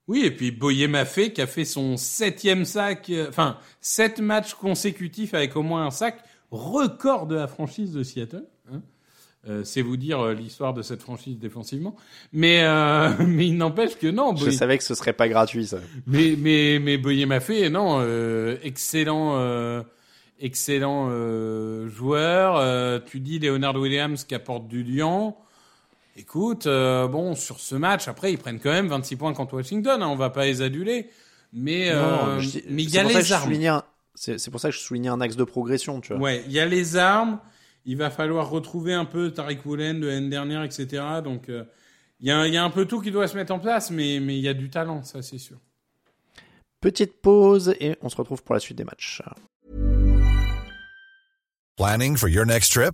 Oui, 0.10 0.24
et 0.26 0.32
puis 0.32 0.52
Boyer 0.52 0.88
Maffé 0.88 1.32
qui 1.32 1.41
a 1.41 1.48
fait 1.48 1.63
son 1.65 1.95
septième 1.95 2.65
sac, 2.65 3.10
euh, 3.12 3.28
enfin 3.30 3.58
sept 3.80 4.19
matchs 4.19 4.56
consécutifs 4.56 5.34
avec 5.34 5.56
au 5.56 5.62
moins 5.62 5.86
un 5.86 5.91
sac, 5.91 6.17
record 6.52 7.28
de 7.28 7.36
la 7.36 7.48
franchise 7.48 7.93
de 7.93 8.04
Seattle. 8.04 8.43
hein. 8.74 8.82
Euh, 9.48 9.63
c'est 9.63 9.82
vous 9.82 9.95
dire 9.95 10.19
euh, 10.19 10.34
l'histoire 10.34 10.74
de 10.74 10.82
cette 10.82 11.02
franchise 11.02 11.38
défensivement. 11.39 11.95
Mais 12.34 12.63
euh, 12.63 13.10
mais 13.26 13.48
il 13.48 13.56
n'empêche 13.56 13.98
que 13.98 14.08
non. 14.08 14.36
Je 14.36 14.43
Boyer- 14.45 14.58
savais 14.58 14.78
que 14.78 14.84
ce 14.84 14.95
serait 14.95 15.13
pas 15.13 15.30
gratuit 15.30 15.65
ça. 15.67 15.78
Mais 16.08 16.36
mais 16.38 16.80
mais 16.82 16.98
Boyer 16.98 17.26
Maffé, 17.26 17.69
non, 17.69 18.00
euh, 18.02 18.58
excellent 18.63 19.38
euh, 19.38 19.82
excellent 20.41 21.08
euh, 21.12 21.88
joueur. 21.88 22.58
Euh, 22.58 23.00
tu 23.06 23.19
dis 23.22 23.39
Leonard 23.39 23.76
Williams 23.78 24.24
qui 24.26 24.36
apporte 24.36 24.67
du 24.67 24.84
lion. 24.84 25.36
Écoute, 26.19 26.67
euh, 26.67 27.08
bon 27.08 27.34
sur 27.34 27.60
ce 27.62 27.75
match, 27.75 28.10
après 28.10 28.34
ils 28.34 28.38
prennent 28.38 28.60
quand 28.60 28.71
même 28.71 28.88
26 28.89 29.15
points 29.15 29.34
contre 29.34 29.53
Washington. 29.55 30.01
Hein, 30.03 30.08
on 30.10 30.15
va 30.17 30.29
pas 30.29 30.45
les 30.45 30.62
aduler, 30.62 31.10
mais 31.53 31.89
euh, 31.91 32.01
Non, 32.36 32.39
je 32.39 32.49
dis- 32.49 32.63
mais 32.69 32.84
il 32.84 32.89
y 32.89 32.91
c'est 32.91 32.99
a 32.99 33.03
pour 33.03 33.12
ça 33.12 33.17
que 33.19 33.23
les 33.23 33.27
je 33.29 33.34
armes. 33.34 33.43
soulignais 33.45 33.67
un- 33.69 33.84
C'est 34.15 34.51
pour 34.51 34.60
ça 34.60 34.69
que 34.69 34.75
je 34.75 34.82
soulignais 34.82 35.08
un 35.10 35.21
axe 35.21 35.38
de 35.38 35.45
progression, 35.45 36.01
tu 36.01 36.12
vois. 36.13 36.21
Ouais, 36.21 36.43
il 36.45 36.51
y 36.51 36.60
a 36.60 36.65
les 36.65 36.97
armes. 36.97 37.39
Il 37.86 37.95
va 37.95 38.10
falloir 38.10 38.49
retrouver 38.49 38.93
un 38.93 39.05
peu 39.05 39.32
Tariq 39.32 39.62
Woolen 39.65 40.01
de 40.01 40.08
l'année 40.08 40.27
dernière, 40.29 40.62
etc. 40.63 41.01
Donc 41.23 41.47
euh, 41.47 41.63
il 42.19 42.27
y 42.27 42.32
a 42.32 42.45
il 42.45 42.53
y 42.53 42.58
a 42.58 42.63
un 42.65 42.69
peu 42.69 42.86
tout 42.86 42.99
qui 42.99 43.12
doit 43.12 43.29
se 43.29 43.38
mettre 43.38 43.53
en 43.53 43.60
place, 43.60 43.89
mais 43.89 44.19
mais 44.19 44.38
il 44.38 44.41
y 44.43 44.49
a 44.49 44.53
du 44.53 44.69
talent, 44.69 45.03
ça 45.03 45.21
c'est 45.21 45.38
sûr. 45.38 45.58
Petite 46.82 47.21
pause 47.21 47.73
et 47.79 47.95
on 48.01 48.10
se 48.10 48.17
retrouve 48.17 48.43
pour 48.43 48.53
la 48.55 48.60
suite 48.60 48.77
des 48.77 48.84
matchs. 48.84 49.21
Planning 51.77 52.17
for 52.17 52.27
your 52.27 52.45
next 52.45 52.73
trip? 52.73 52.93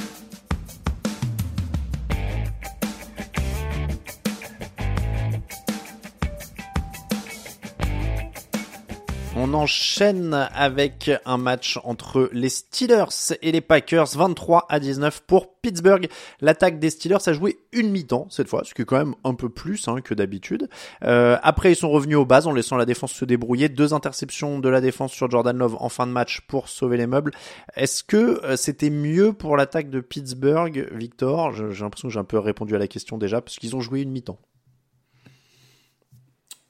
On 9.43 9.55
enchaîne 9.55 10.35
avec 10.53 11.09
un 11.25 11.37
match 11.37 11.79
entre 11.83 12.29
les 12.31 12.49
Steelers 12.49 13.33
et 13.41 13.51
les 13.51 13.59
Packers, 13.59 14.15
23 14.15 14.67
à 14.69 14.79
19 14.79 15.21
pour 15.21 15.55
Pittsburgh. 15.55 16.07
L'attaque 16.41 16.77
des 16.77 16.91
Steelers 16.91 17.27
a 17.27 17.33
joué 17.33 17.57
une 17.71 17.89
mi-temps 17.89 18.27
cette 18.29 18.47
fois, 18.47 18.61
ce 18.63 18.75
qui 18.75 18.83
est 18.83 18.85
quand 18.85 18.99
même 18.99 19.15
un 19.23 19.33
peu 19.33 19.49
plus 19.49 19.87
hein, 19.87 20.01
que 20.01 20.13
d'habitude. 20.13 20.69
Euh, 21.03 21.39
après, 21.41 21.71
ils 21.71 21.75
sont 21.75 21.89
revenus 21.89 22.17
aux 22.17 22.25
bases 22.25 22.45
en 22.45 22.51
laissant 22.51 22.77
la 22.77 22.85
défense 22.85 23.13
se 23.13 23.25
débrouiller. 23.25 23.67
Deux 23.67 23.95
interceptions 23.95 24.59
de 24.59 24.69
la 24.69 24.79
défense 24.79 25.11
sur 25.11 25.27
Jordan 25.31 25.57
Love 25.57 25.75
en 25.79 25.89
fin 25.89 26.05
de 26.05 26.11
match 26.11 26.41
pour 26.41 26.69
sauver 26.69 26.97
les 26.97 27.07
meubles. 27.07 27.31
Est-ce 27.75 28.03
que 28.03 28.45
euh, 28.45 28.55
c'était 28.55 28.91
mieux 28.91 29.33
pour 29.33 29.57
l'attaque 29.57 29.89
de 29.89 30.01
Pittsburgh, 30.01 30.87
Victor? 30.91 31.51
J'ai 31.51 31.81
l'impression 31.81 32.09
que 32.09 32.13
j'ai 32.13 32.19
un 32.19 32.25
peu 32.25 32.37
répondu 32.37 32.75
à 32.75 32.77
la 32.77 32.87
question 32.87 33.17
déjà, 33.17 33.41
parce 33.41 33.57
qu'ils 33.57 33.75
ont 33.75 33.81
joué 33.81 34.01
une 34.01 34.11
mi-temps. 34.11 34.37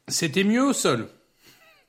C'était 0.08 0.46
mieux 0.46 0.64
au 0.64 0.72
sol. 0.72 1.10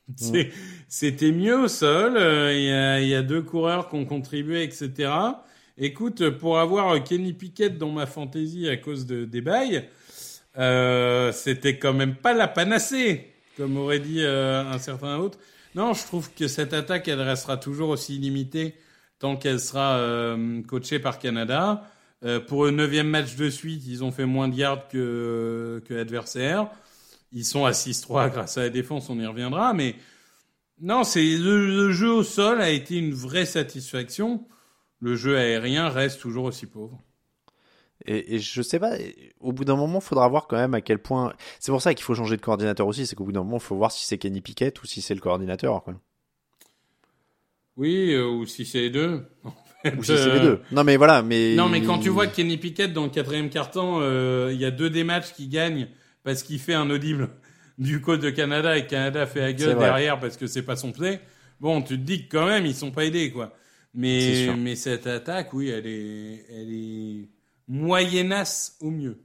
C'était 0.89 1.33
mieux 1.33 1.59
au 1.59 1.69
sol. 1.69 2.17
euh, 2.17 2.53
Il 2.55 2.65
y, 2.65 2.71
a, 2.71 3.01
y 3.01 3.15
a 3.15 3.23
deux 3.23 3.43
coureurs 3.43 3.89
qui 3.89 3.97
ont 3.97 4.05
contribué, 4.05 4.63
etc. 4.65 5.43
Écoute, 5.79 6.31
pour 6.31 6.59
avoir 6.59 7.03
Kenny 7.03 7.33
Pickett 7.33 7.79
dans 7.79 7.91
ma 7.91 8.07
fantaisie 8.07 8.69
à 8.69 8.77
cause 8.77 9.07
de, 9.07 9.25
des 9.25 9.43
euh, 10.59 11.33
c'était 11.33 11.79
quand 11.79 11.95
même 11.95 12.15
pas 12.17 12.35
la 12.35 12.49
panacée, 12.49 13.33
comme 13.57 13.77
aurait 13.79 14.01
dit 14.01 14.21
euh, 14.23 14.63
un 14.65 14.79
certain 14.79 15.19
autre. 15.19 15.39
Non, 15.75 15.95
je 15.95 16.05
trouve 16.05 16.33
que 16.35 16.49
cette 16.49 16.75
attaque, 16.75 17.09
elle 17.09 17.21
restera 17.23 17.57
toujours 17.57 17.89
aussi 17.91 18.19
limitée 18.19 18.77
tant 19.19 19.37
qu'elle 19.37 19.61
sera 19.61 19.97
euh, 19.97 20.63
coachée 20.65 20.99
par 20.99 21.19
Canada. 21.19 21.85
Euh, 22.25 22.41
pour 22.41 22.65
le 22.65 22.71
neuvième 22.71 23.09
match 23.09 23.37
de 23.37 23.49
suite, 23.51 23.85
ils 23.87 24.05
ont 24.05 24.13
fait 24.13 24.27
moins 24.27 24.49
de 24.49 24.57
yards 24.57 24.89
que, 24.89 25.83
que 25.87 25.95
l'adversaire. 25.95 26.69
Ils 27.33 27.45
sont 27.45 27.65
à 27.65 27.71
6-3 27.73 28.31
grâce 28.31 28.59
à 28.59 28.63
la 28.63 28.71
défense, 28.71 29.09
on 29.11 29.19
y 29.19 29.27
reviendra, 29.27 29.73
mais 29.73 29.95
Non, 30.81 31.05
c'est 31.05 31.25
le, 31.25 31.67
le 31.67 31.93
jeu 31.93 32.11
au 32.13 32.23
sol 32.23 32.61
a 32.61 32.71
été 32.71 32.97
une 32.99 33.15
vraie 33.15 33.47
satisfaction. 33.47 34.47
Le 35.01 35.17
jeu 35.17 35.37
aérien 35.39 35.89
reste 35.89 36.21
toujours 36.21 36.45
aussi 36.45 36.67
pauvre. 36.67 37.01
Et, 38.05 38.35
et 38.35 38.39
je 38.41 38.63
sais 38.63 38.81
pas, 38.81 38.93
au 39.41 39.53
bout 39.53 39.65
d'un 39.65 39.77
moment, 39.77 40.01
il 40.01 40.05
faudra 40.05 40.29
voir 40.29 40.47
quand 40.49 40.57
même 40.57 40.75
à 40.75 40.81
quel 40.81 40.99
point. 40.99 41.33
C'est 41.61 41.71
pour 41.71 41.81
ça 41.81 41.95
qu'il 41.95 42.05
faut 42.05 42.15
changer 42.15 42.37
de 42.37 42.43
coordinateur 42.43 42.87
aussi, 42.87 43.07
c'est 43.07 43.15
qu'au 43.15 43.25
bout 43.25 43.33
d'un 43.33 43.45
moment, 43.45 43.59
il 43.59 43.63
faut 43.63 43.77
voir 43.77 43.93
si 43.93 44.05
c'est 44.07 44.19
Kenny 44.19 44.41
Pickett 44.41 44.83
ou 44.83 44.87
si 44.87 45.01
c'est 45.01 45.15
le 45.15 45.21
coordinateur. 45.21 45.83
Quoi. 45.85 45.95
Oui, 47.77 48.13
euh, 48.13 48.27
ou 48.27 48.45
si 48.47 48.65
c'est 48.67 48.81
les 48.81 48.91
deux. 48.91 49.25
Ou 49.99 50.05
si 50.05 50.17
c'est 50.17 50.27
les 50.27 50.39
Euh, 50.39 50.41
deux. 50.41 50.61
Non 50.71 50.85
mais 50.85 50.97
voilà, 50.97 51.23
mais. 51.23 51.57
Non, 51.57 51.69
mais 51.69 51.83
quand 51.83 51.99
tu 51.99 52.09
vois 52.09 52.29
Kenny 52.29 52.57
Pickett 52.57 52.93
dans 52.93 53.03
le 53.03 53.11
quatrième 53.11 53.51
carton, 53.51 53.99
euh, 54.01 54.51
il 54.53 54.61
y 54.61 54.65
a 54.65 54.71
deux 54.71 54.91
des 54.91 55.03
matchs 55.03 55.33
qui 55.33 55.49
gagnent 55.49 55.89
parce 56.25 56.43
qu'il 56.43 56.59
fait 56.59 56.75
un 56.75 56.91
audible 56.91 57.31
du 57.79 58.01
coach 58.01 58.21
de 58.21 58.31
Canada 58.31 58.77
et 58.77 58.87
Canada 58.87 59.27
fait 59.27 59.41
la 59.41 59.53
gueule 59.53 59.79
derrière 59.79 60.21
parce 60.21 60.37
que 60.37 60.47
c'est 60.47 60.63
pas 60.63 60.77
son 60.77 60.93
play. 60.93 61.21
Bon, 61.61 61.83
tu 61.83 61.99
te 61.99 62.03
dis 62.03 62.27
que 62.27 62.37
quand 62.37 62.47
même 62.47 62.67
ils 62.67 62.75
sont 62.75 62.91
pas 62.91 63.05
aidés 63.05 63.31
quoi. 63.31 63.55
Mais 63.95 64.55
mais 64.57 64.75
cette 64.75 65.07
attaque, 65.07 65.53
oui, 65.53 65.69
elle 65.69 65.87
est 65.87 66.45
elle 66.51 66.73
est 66.73 67.29
moyennasse 67.69 68.77
au 68.81 68.91
mieux. 68.91 69.19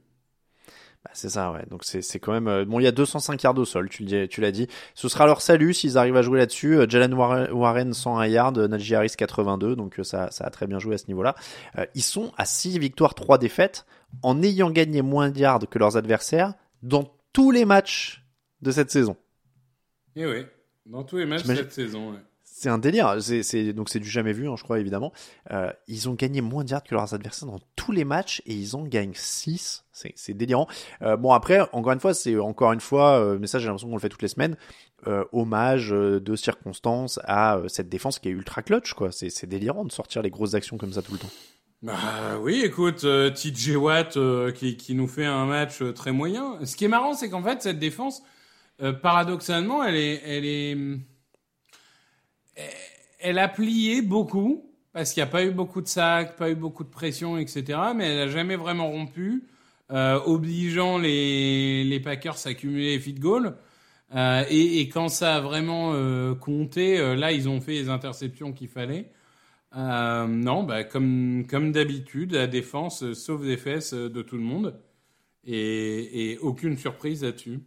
Bah, 1.04 1.10
c'est 1.14 1.28
ça, 1.28 1.52
ouais. 1.52 1.64
Donc 1.70 1.84
c'est 1.84 2.02
c'est 2.02 2.18
quand 2.18 2.32
même 2.32 2.48
euh, 2.48 2.64
bon. 2.64 2.80
Il 2.80 2.82
y 2.82 2.86
a 2.86 2.92
205 2.92 3.42
yards 3.42 3.56
au 3.58 3.64
sol. 3.64 3.88
Tu 3.88 4.04
l'as 4.04 4.50
dit. 4.50 4.66
Ce 4.94 5.08
sera 5.08 5.26
leur 5.26 5.40
salut 5.40 5.72
s'ils 5.72 5.96
arrivent 5.96 6.16
à 6.16 6.22
jouer 6.22 6.38
là-dessus. 6.38 6.76
Euh, 6.76 6.86
Jalen 6.88 7.14
Warren, 7.14 7.50
Warren 7.52 7.94
101 7.94 8.26
yards, 8.26 8.58
euh, 8.58 8.68
Najee 8.68 8.94
Harris 8.94 9.12
82. 9.16 9.76
Donc 9.76 9.98
ça 10.02 10.30
ça 10.30 10.44
a 10.44 10.50
très 10.50 10.66
bien 10.66 10.78
joué 10.78 10.94
à 10.94 10.98
ce 10.98 11.06
niveau-là. 11.06 11.34
Ils 11.94 12.02
sont 12.02 12.32
à 12.36 12.44
6 12.44 12.78
victoires, 12.78 13.14
3 13.14 13.38
défaites, 13.38 13.86
en 14.22 14.42
ayant 14.42 14.70
gagné 14.70 15.02
moins 15.02 15.30
de 15.30 15.38
yards 15.38 15.68
que 15.70 15.78
leurs 15.78 15.96
adversaires 15.96 16.54
dans 16.82 17.12
tous 17.32 17.50
les 17.50 17.64
matchs 17.64 18.24
de 18.62 18.70
cette 18.70 18.90
saison. 18.90 19.16
Et 20.16 20.26
oui, 20.26 20.44
dans 20.86 21.04
tous 21.04 21.16
les 21.18 21.26
matchs 21.26 21.42
T'imagines- 21.42 21.64
cette 21.64 21.72
saison. 21.72 22.12
ouais. 22.12 22.18
C'est 22.42 22.70
un 22.70 22.78
délire. 22.78 23.18
C'est, 23.22 23.72
donc 23.72 23.88
c'est 23.88 24.00
du 24.00 24.08
jamais 24.08 24.32
vu, 24.32 24.48
hein, 24.48 24.54
je 24.56 24.64
crois, 24.64 24.80
évidemment. 24.80 25.12
Euh, 25.52 25.70
ils 25.86 26.08
ont 26.08 26.14
gagné 26.14 26.40
moins 26.40 26.64
de 26.64 26.70
yards 26.70 26.82
que 26.82 26.92
leurs 26.92 27.14
adversaires 27.14 27.46
dans 27.46 27.60
tous 27.76 27.92
les 27.92 28.04
matchs 28.04 28.42
et 28.46 28.54
ils 28.54 28.74
en 28.74 28.82
gagnent 28.82 29.12
6. 29.14 29.84
C'est, 29.92 30.34
délirant. 30.34 30.66
Euh, 31.02 31.16
bon, 31.16 31.32
après, 31.32 31.60
encore 31.72 31.92
une 31.92 32.00
fois, 32.00 32.14
c'est 32.14 32.36
encore 32.36 32.72
une 32.72 32.80
fois, 32.80 33.20
euh, 33.20 33.38
mais 33.40 33.46
ça, 33.46 33.60
j'ai 33.60 33.66
l'impression 33.66 33.86
qu'on 33.88 33.94
le 33.94 34.00
fait 34.00 34.08
toutes 34.08 34.22
les 34.22 34.28
semaines, 34.28 34.56
euh, 35.06 35.24
hommage 35.30 35.90
de 35.90 36.36
circonstances 36.36 37.20
à 37.22 37.60
cette 37.68 37.88
défense 37.88 38.18
qui 38.18 38.28
est 38.28 38.32
ultra 38.32 38.62
clutch, 38.62 38.92
quoi. 38.94 39.12
C'est, 39.12 39.30
c'est 39.30 39.46
délirant 39.46 39.84
de 39.84 39.92
sortir 39.92 40.22
les 40.22 40.30
grosses 40.30 40.54
actions 40.54 40.78
comme 40.78 40.92
ça 40.92 41.02
tout 41.02 41.12
le 41.12 41.18
temps. 41.18 41.30
Bah 41.82 42.38
oui, 42.40 42.62
écoute, 42.64 43.04
euh, 43.04 43.30
TJ 43.30 43.76
Watt 43.76 44.16
euh, 44.16 44.50
qui, 44.50 44.76
qui 44.76 44.94
nous 44.94 45.06
fait 45.06 45.24
un 45.24 45.46
match 45.46 45.80
euh, 45.80 45.92
très 45.92 46.10
moyen. 46.10 46.58
Ce 46.64 46.74
qui 46.76 46.84
est 46.84 46.88
marrant, 46.88 47.14
c'est 47.14 47.30
qu'en 47.30 47.42
fait, 47.42 47.62
cette 47.62 47.78
défense, 47.78 48.22
euh, 48.82 48.92
paradoxalement, 48.92 49.84
elle 49.84 49.94
est, 49.94 50.20
elle 50.24 50.44
est, 50.44 50.76
elle 53.20 53.38
a 53.38 53.48
plié 53.48 54.02
beaucoup 54.02 54.68
parce 54.92 55.12
qu'il 55.12 55.22
n'y 55.22 55.28
a 55.28 55.30
pas 55.30 55.44
eu 55.44 55.52
beaucoup 55.52 55.80
de 55.80 55.86
sacs, 55.86 56.36
pas 56.36 56.50
eu 56.50 56.56
beaucoup 56.56 56.82
de 56.82 56.88
pression, 56.88 57.38
etc. 57.38 57.78
Mais 57.94 58.08
elle 58.08 58.20
a 58.20 58.28
jamais 58.28 58.56
vraiment 58.56 58.90
rompu, 58.90 59.44
euh, 59.92 60.18
obligeant 60.24 60.98
les, 60.98 61.84
les 61.84 62.00
Packers 62.00 62.46
à 62.46 62.48
accumuler 62.48 62.96
les 62.96 62.98
feed 62.98 63.20
goals. 63.20 63.56
Euh, 64.14 64.44
et, 64.48 64.80
et 64.80 64.88
quand 64.88 65.08
ça 65.08 65.36
a 65.36 65.40
vraiment 65.40 65.92
euh, 65.94 66.34
compté, 66.34 66.98
euh, 66.98 67.14
là, 67.14 67.30
ils 67.32 67.48
ont 67.48 67.60
fait 67.60 67.72
les 67.72 67.88
interceptions 67.88 68.52
qu'il 68.52 68.68
fallait. 68.68 69.10
Euh, 69.74 70.26
non, 70.26 70.62
bah, 70.64 70.84
comme, 70.84 71.46
comme 71.48 71.72
d'habitude, 71.72 72.32
la 72.32 72.46
défense 72.46 73.02
euh, 73.02 73.14
sauve 73.14 73.44
des 73.46 73.56
fesses 73.56 73.92
euh, 73.94 74.08
de 74.08 74.22
tout 74.22 74.36
le 74.36 74.42
monde. 74.42 74.80
Et, 75.44 76.32
et 76.32 76.38
aucune 76.38 76.76
surprise 76.78 77.24
là-dessus. 77.24 77.60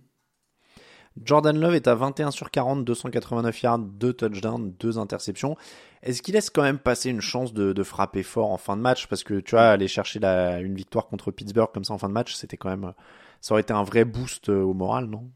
Jordan 1.23 1.57
Love 1.59 1.75
est 1.75 1.87
à 1.87 1.95
21 1.95 2.31
sur 2.31 2.51
40, 2.51 2.85
289 2.85 3.61
yards, 3.63 3.79
2 3.79 4.13
touchdowns, 4.13 4.73
2 4.79 4.97
interceptions. 4.97 5.57
Est-ce 6.03 6.21
qu'il 6.21 6.33
laisse 6.35 6.49
quand 6.49 6.61
même 6.63 6.79
passer 6.79 7.09
une 7.09 7.21
chance 7.21 7.53
de, 7.53 7.73
de 7.73 7.83
frapper 7.83 8.23
fort 8.23 8.51
en 8.51 8.57
fin 8.57 8.77
de 8.77 8.81
match? 8.81 9.07
Parce 9.07 9.23
que 9.23 9.39
tu 9.39 9.51
vois, 9.51 9.63
aller 9.69 9.87
chercher 9.87 10.19
la, 10.19 10.59
une 10.61 10.75
victoire 10.75 11.07
contre 11.07 11.31
Pittsburgh 11.31 11.69
comme 11.73 11.83
ça 11.83 11.93
en 11.93 11.97
fin 11.97 12.07
de 12.09 12.13
match, 12.13 12.33
c'était 12.33 12.57
quand 12.57 12.69
même. 12.69 12.93
Ça 13.41 13.53
aurait 13.53 13.61
été 13.61 13.73
un 13.73 13.83
vrai 13.83 14.05
boost 14.05 14.49
au 14.49 14.73
moral, 14.73 15.05
non? 15.05 15.29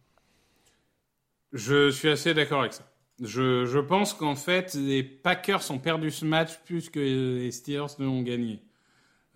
Je 1.53 1.89
suis 1.89 2.09
assez 2.09 2.35
d'accord 2.35 2.59
avec 2.61 2.73
ça. 2.73 2.83
Je, 3.21 3.65
je 3.65 3.79
pense 3.79 4.13
qu'en 4.13 4.35
fait, 4.35 4.73
les 4.73 5.03
Packers 5.03 5.71
ont 5.71 5.79
perdu 5.79 6.11
ce 6.11 6.25
match 6.25 6.59
plus 6.65 6.89
que 6.89 6.99
les 6.99 7.51
Steelers 7.51 7.95
ne 7.99 8.05
l'ont 8.05 8.21
gagné. 8.21 8.61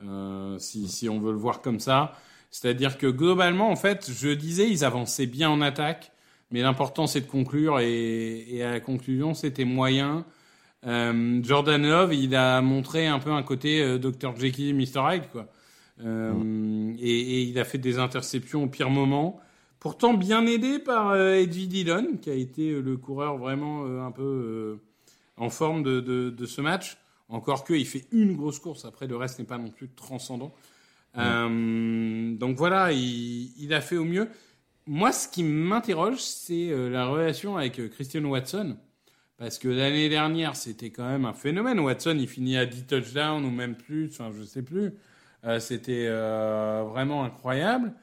Euh, 0.03 0.57
si, 0.59 0.87
si 0.87 1.09
on 1.09 1.19
veut 1.19 1.31
le 1.31 1.37
voir 1.37 1.61
comme 1.61 1.79
ça. 1.79 2.13
C'est-à-dire 2.51 2.97
que 2.97 3.07
globalement, 3.07 3.69
en 3.69 3.75
fait, 3.75 4.09
je 4.11 4.29
disais, 4.29 4.69
ils 4.69 4.85
avançaient 4.85 5.27
bien 5.27 5.49
en 5.49 5.61
attaque, 5.61 6.11
mais 6.51 6.61
l'important 6.61 7.05
c'est 7.05 7.21
de 7.21 7.27
conclure 7.27 7.79
et, 7.79 8.45
et 8.49 8.63
à 8.63 8.71
la 8.71 8.79
conclusion, 8.79 9.33
c'était 9.33 9.65
moyen. 9.65 10.25
Euh, 10.85 11.41
Jordan 11.43 11.81
Love, 11.85 12.13
il 12.13 12.35
a 12.35 12.61
montré 12.61 13.07
un 13.07 13.19
peu 13.19 13.31
un 13.31 13.43
côté 13.43 13.81
euh, 13.81 13.97
Dr. 13.97 14.35
Jekyll, 14.37 14.75
Mr. 14.75 15.13
Hyde, 15.13 15.29
quoi. 15.31 15.47
Euh, 16.01 16.93
et, 16.97 17.19
et 17.19 17.41
il 17.41 17.59
a 17.59 17.65
fait 17.65 17.77
des 17.77 17.99
interceptions 17.99 18.63
au 18.63 18.67
pire 18.67 18.89
moment. 18.89 19.41
Pourtant 19.79 20.13
bien 20.13 20.45
aidé 20.45 20.79
par 20.79 21.11
euh, 21.11 21.33
Edgy 21.35 21.67
Dillon, 21.67 22.17
qui 22.21 22.29
a 22.29 22.33
été 22.33 22.71
euh, 22.71 22.81
le 22.81 22.97
coureur 22.97 23.37
vraiment 23.37 23.85
euh, 23.85 24.01
un 24.01 24.11
peu 24.11 24.79
en 25.37 25.49
forme 25.49 25.83
de, 25.83 25.99
de, 25.99 26.29
de 26.29 26.45
ce 26.45 26.61
match. 26.61 26.97
Encore 27.29 27.63
que 27.63 27.73
il 27.73 27.85
fait 27.85 28.05
une 28.11 28.35
grosse 28.35 28.59
course, 28.59 28.85
après 28.85 29.07
le 29.07 29.15
reste 29.15 29.39
n'est 29.39 29.45
pas 29.45 29.57
non 29.57 29.69
plus 29.69 29.89
transcendant. 29.89 30.53
Euh, 31.17 32.35
donc 32.35 32.57
voilà, 32.57 32.91
il, 32.91 33.51
il 33.57 33.73
a 33.73 33.81
fait 33.81 33.97
au 33.97 34.05
mieux. 34.05 34.27
Moi, 34.87 35.11
ce 35.11 35.27
qui 35.27 35.43
m'interroge, 35.43 36.19
c'est 36.19 36.71
la 36.89 37.05
relation 37.05 37.57
avec 37.57 37.89
Christian 37.91 38.25
Watson. 38.25 38.77
Parce 39.39 39.57
que 39.57 39.69
l'année 39.69 40.09
dernière, 40.09 40.57
c'était 40.57 40.89
quand 40.89 41.07
même 41.07 41.23
un 41.23 41.33
phénomène. 41.33 41.79
Watson, 41.79 42.17
il 42.19 42.27
finit 42.27 42.57
à 42.57 42.65
10 42.65 42.87
touchdowns 42.87 43.45
ou 43.45 43.49
même 43.49 43.75
plus, 43.75 44.09
enfin, 44.11 44.31
je 44.37 44.43
sais 44.43 44.61
plus. 44.61 44.91
Euh, 45.45 45.59
c'était 45.61 46.07
euh, 46.07 46.83
vraiment 46.89 47.23
incroyable. 47.23 47.93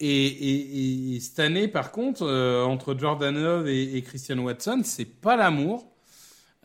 Et, 0.00 0.26
et, 0.26 1.16
et 1.16 1.20
cette 1.20 1.40
année, 1.40 1.66
par 1.68 1.90
contre, 1.92 2.22
euh, 2.22 2.62
entre 2.64 2.96
Jordan 2.96 3.34
Love 3.34 3.66
et, 3.68 3.96
et 3.96 4.02
Christian 4.02 4.38
Watson, 4.38 4.82
c'est 4.84 5.04
pas 5.04 5.36
l'amour. 5.36 5.90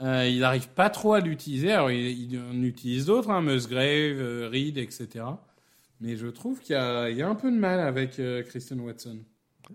Euh, 0.01 0.27
il 0.27 0.39
n'arrive 0.39 0.69
pas 0.69 0.89
trop 0.89 1.13
à 1.13 1.19
l'utiliser. 1.19 1.71
Alors, 1.71 1.91
il, 1.91 2.31
il 2.31 2.39
en 2.39 2.61
utilise 2.63 3.05
d'autres, 3.05 3.29
hein, 3.31 3.41
Musgrave, 3.41 3.83
euh, 3.83 4.49
Reed, 4.51 4.77
etc. 4.77 5.25
Mais 6.01 6.15
je 6.17 6.27
trouve 6.27 6.59
qu'il 6.59 6.73
y, 6.75 6.79
a- 6.79 7.09
il 7.09 7.17
y 7.17 7.21
a 7.21 7.27
un 7.29 7.35
peu 7.35 7.51
de 7.51 7.57
mal 7.57 7.79
avec 7.79 8.19
euh, 8.19 8.43
Christian 8.43 8.77
Watson. 8.79 9.17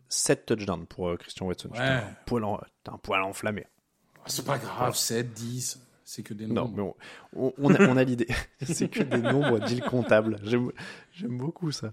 7 0.09 0.45
touchdowns 0.47 0.87
pour 0.87 1.17
Christian 1.19 1.47
Watson. 1.47 1.69
Ouais. 1.71 1.77
Putain, 1.79 1.97
un 1.97 2.17
poil 2.27 2.45
en- 2.45 2.61
t'as 2.85 2.93
un 2.93 2.99
poil 2.99 3.23
enflammé. 3.23 3.65
Ah, 4.17 4.25
C'est 4.27 4.45
pas 4.45 4.59
grave, 4.59 4.95
7, 4.97 5.33
10, 5.33 5.81
c'est 6.11 6.23
que 6.23 6.33
des 6.33 6.47
Non, 6.47 6.55
nombres. 6.67 6.75
mais 6.75 6.83
on, 7.37 7.53
on- 7.59 7.75
a, 7.75 7.83
on 7.87 7.97
a 7.99 8.03
l'idée. 8.05 8.27
c'est 8.63 8.89
que 8.89 9.03
des 9.03 9.19
nombres 9.21 9.59
d'îles 9.61 9.83
comptables. 9.83 10.37
J'aime, 10.43 10.73
j'aime 11.13 11.37
beaucoup 11.37 11.71
ça. 11.71 11.93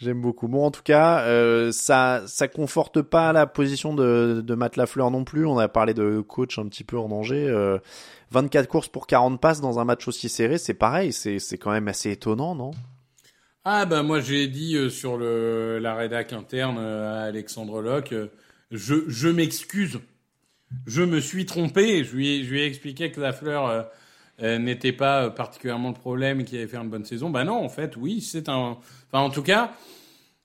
J'aime 0.00 0.20
beaucoup. 0.20 0.48
Bon, 0.48 0.64
en 0.66 0.72
tout 0.72 0.82
cas, 0.82 1.20
euh, 1.26 1.70
ça, 1.70 2.24
ça 2.26 2.48
conforte 2.48 3.02
pas 3.02 3.32
la 3.32 3.46
position 3.46 3.94
de, 3.94 4.42
de 4.44 4.54
Matt 4.56 4.76
Lafleur 4.76 5.12
non 5.12 5.22
plus. 5.22 5.46
On 5.46 5.58
a 5.58 5.68
parlé 5.68 5.94
de 5.94 6.20
coach 6.20 6.58
un 6.58 6.66
petit 6.66 6.82
peu 6.82 6.98
en 6.98 7.08
danger. 7.08 7.46
Euh, 7.48 7.78
24 8.32 8.66
courses 8.66 8.88
pour 8.88 9.06
40 9.06 9.40
passes 9.40 9.60
dans 9.60 9.78
un 9.78 9.84
match 9.84 10.08
aussi 10.08 10.28
serré, 10.28 10.58
c'est 10.58 10.74
pareil. 10.74 11.12
C'est, 11.12 11.38
c'est 11.38 11.56
quand 11.58 11.70
même 11.70 11.86
assez 11.86 12.10
étonnant, 12.10 12.56
non? 12.56 12.72
Ah 13.64 13.86
bah 13.86 14.02
moi 14.02 14.18
j'ai 14.18 14.48
dit 14.48 14.74
euh, 14.74 14.90
sur 14.90 15.16
le 15.16 15.78
la 15.78 15.94
rédac 15.94 16.32
interne 16.32 16.78
euh, 16.80 17.14
à 17.16 17.26
Alexandre 17.26 17.80
Locke, 17.80 18.12
euh, 18.12 18.26
je, 18.72 18.96
je 19.06 19.28
m'excuse, 19.28 20.00
je 20.86 21.02
me 21.02 21.20
suis 21.20 21.46
trompé. 21.46 22.04
Je 22.04 22.14
lui 22.16 22.28
ai, 22.28 22.44
je 22.44 22.50
lui 22.50 22.60
ai 22.60 22.66
expliqué 22.66 23.10
que 23.10 23.20
la 23.20 23.32
fleur 23.32 23.66
euh, 23.66 23.82
euh, 24.42 24.58
n'était 24.58 24.92
pas 24.92 25.24
euh, 25.24 25.30
particulièrement 25.30 25.88
le 25.88 25.94
problème 25.94 26.40
et 26.40 26.44
qu'il 26.44 26.58
avait 26.58 26.66
fait 26.66 26.76
une 26.76 26.90
bonne 26.90 27.04
saison. 27.04 27.30
Bah 27.30 27.44
non, 27.44 27.64
en 27.64 27.68
fait, 27.68 27.96
oui, 27.96 28.20
c'est 28.20 28.48
un. 28.48 28.78
Enfin, 29.08 29.24
en 29.24 29.30
tout 29.30 29.42
cas, 29.42 29.72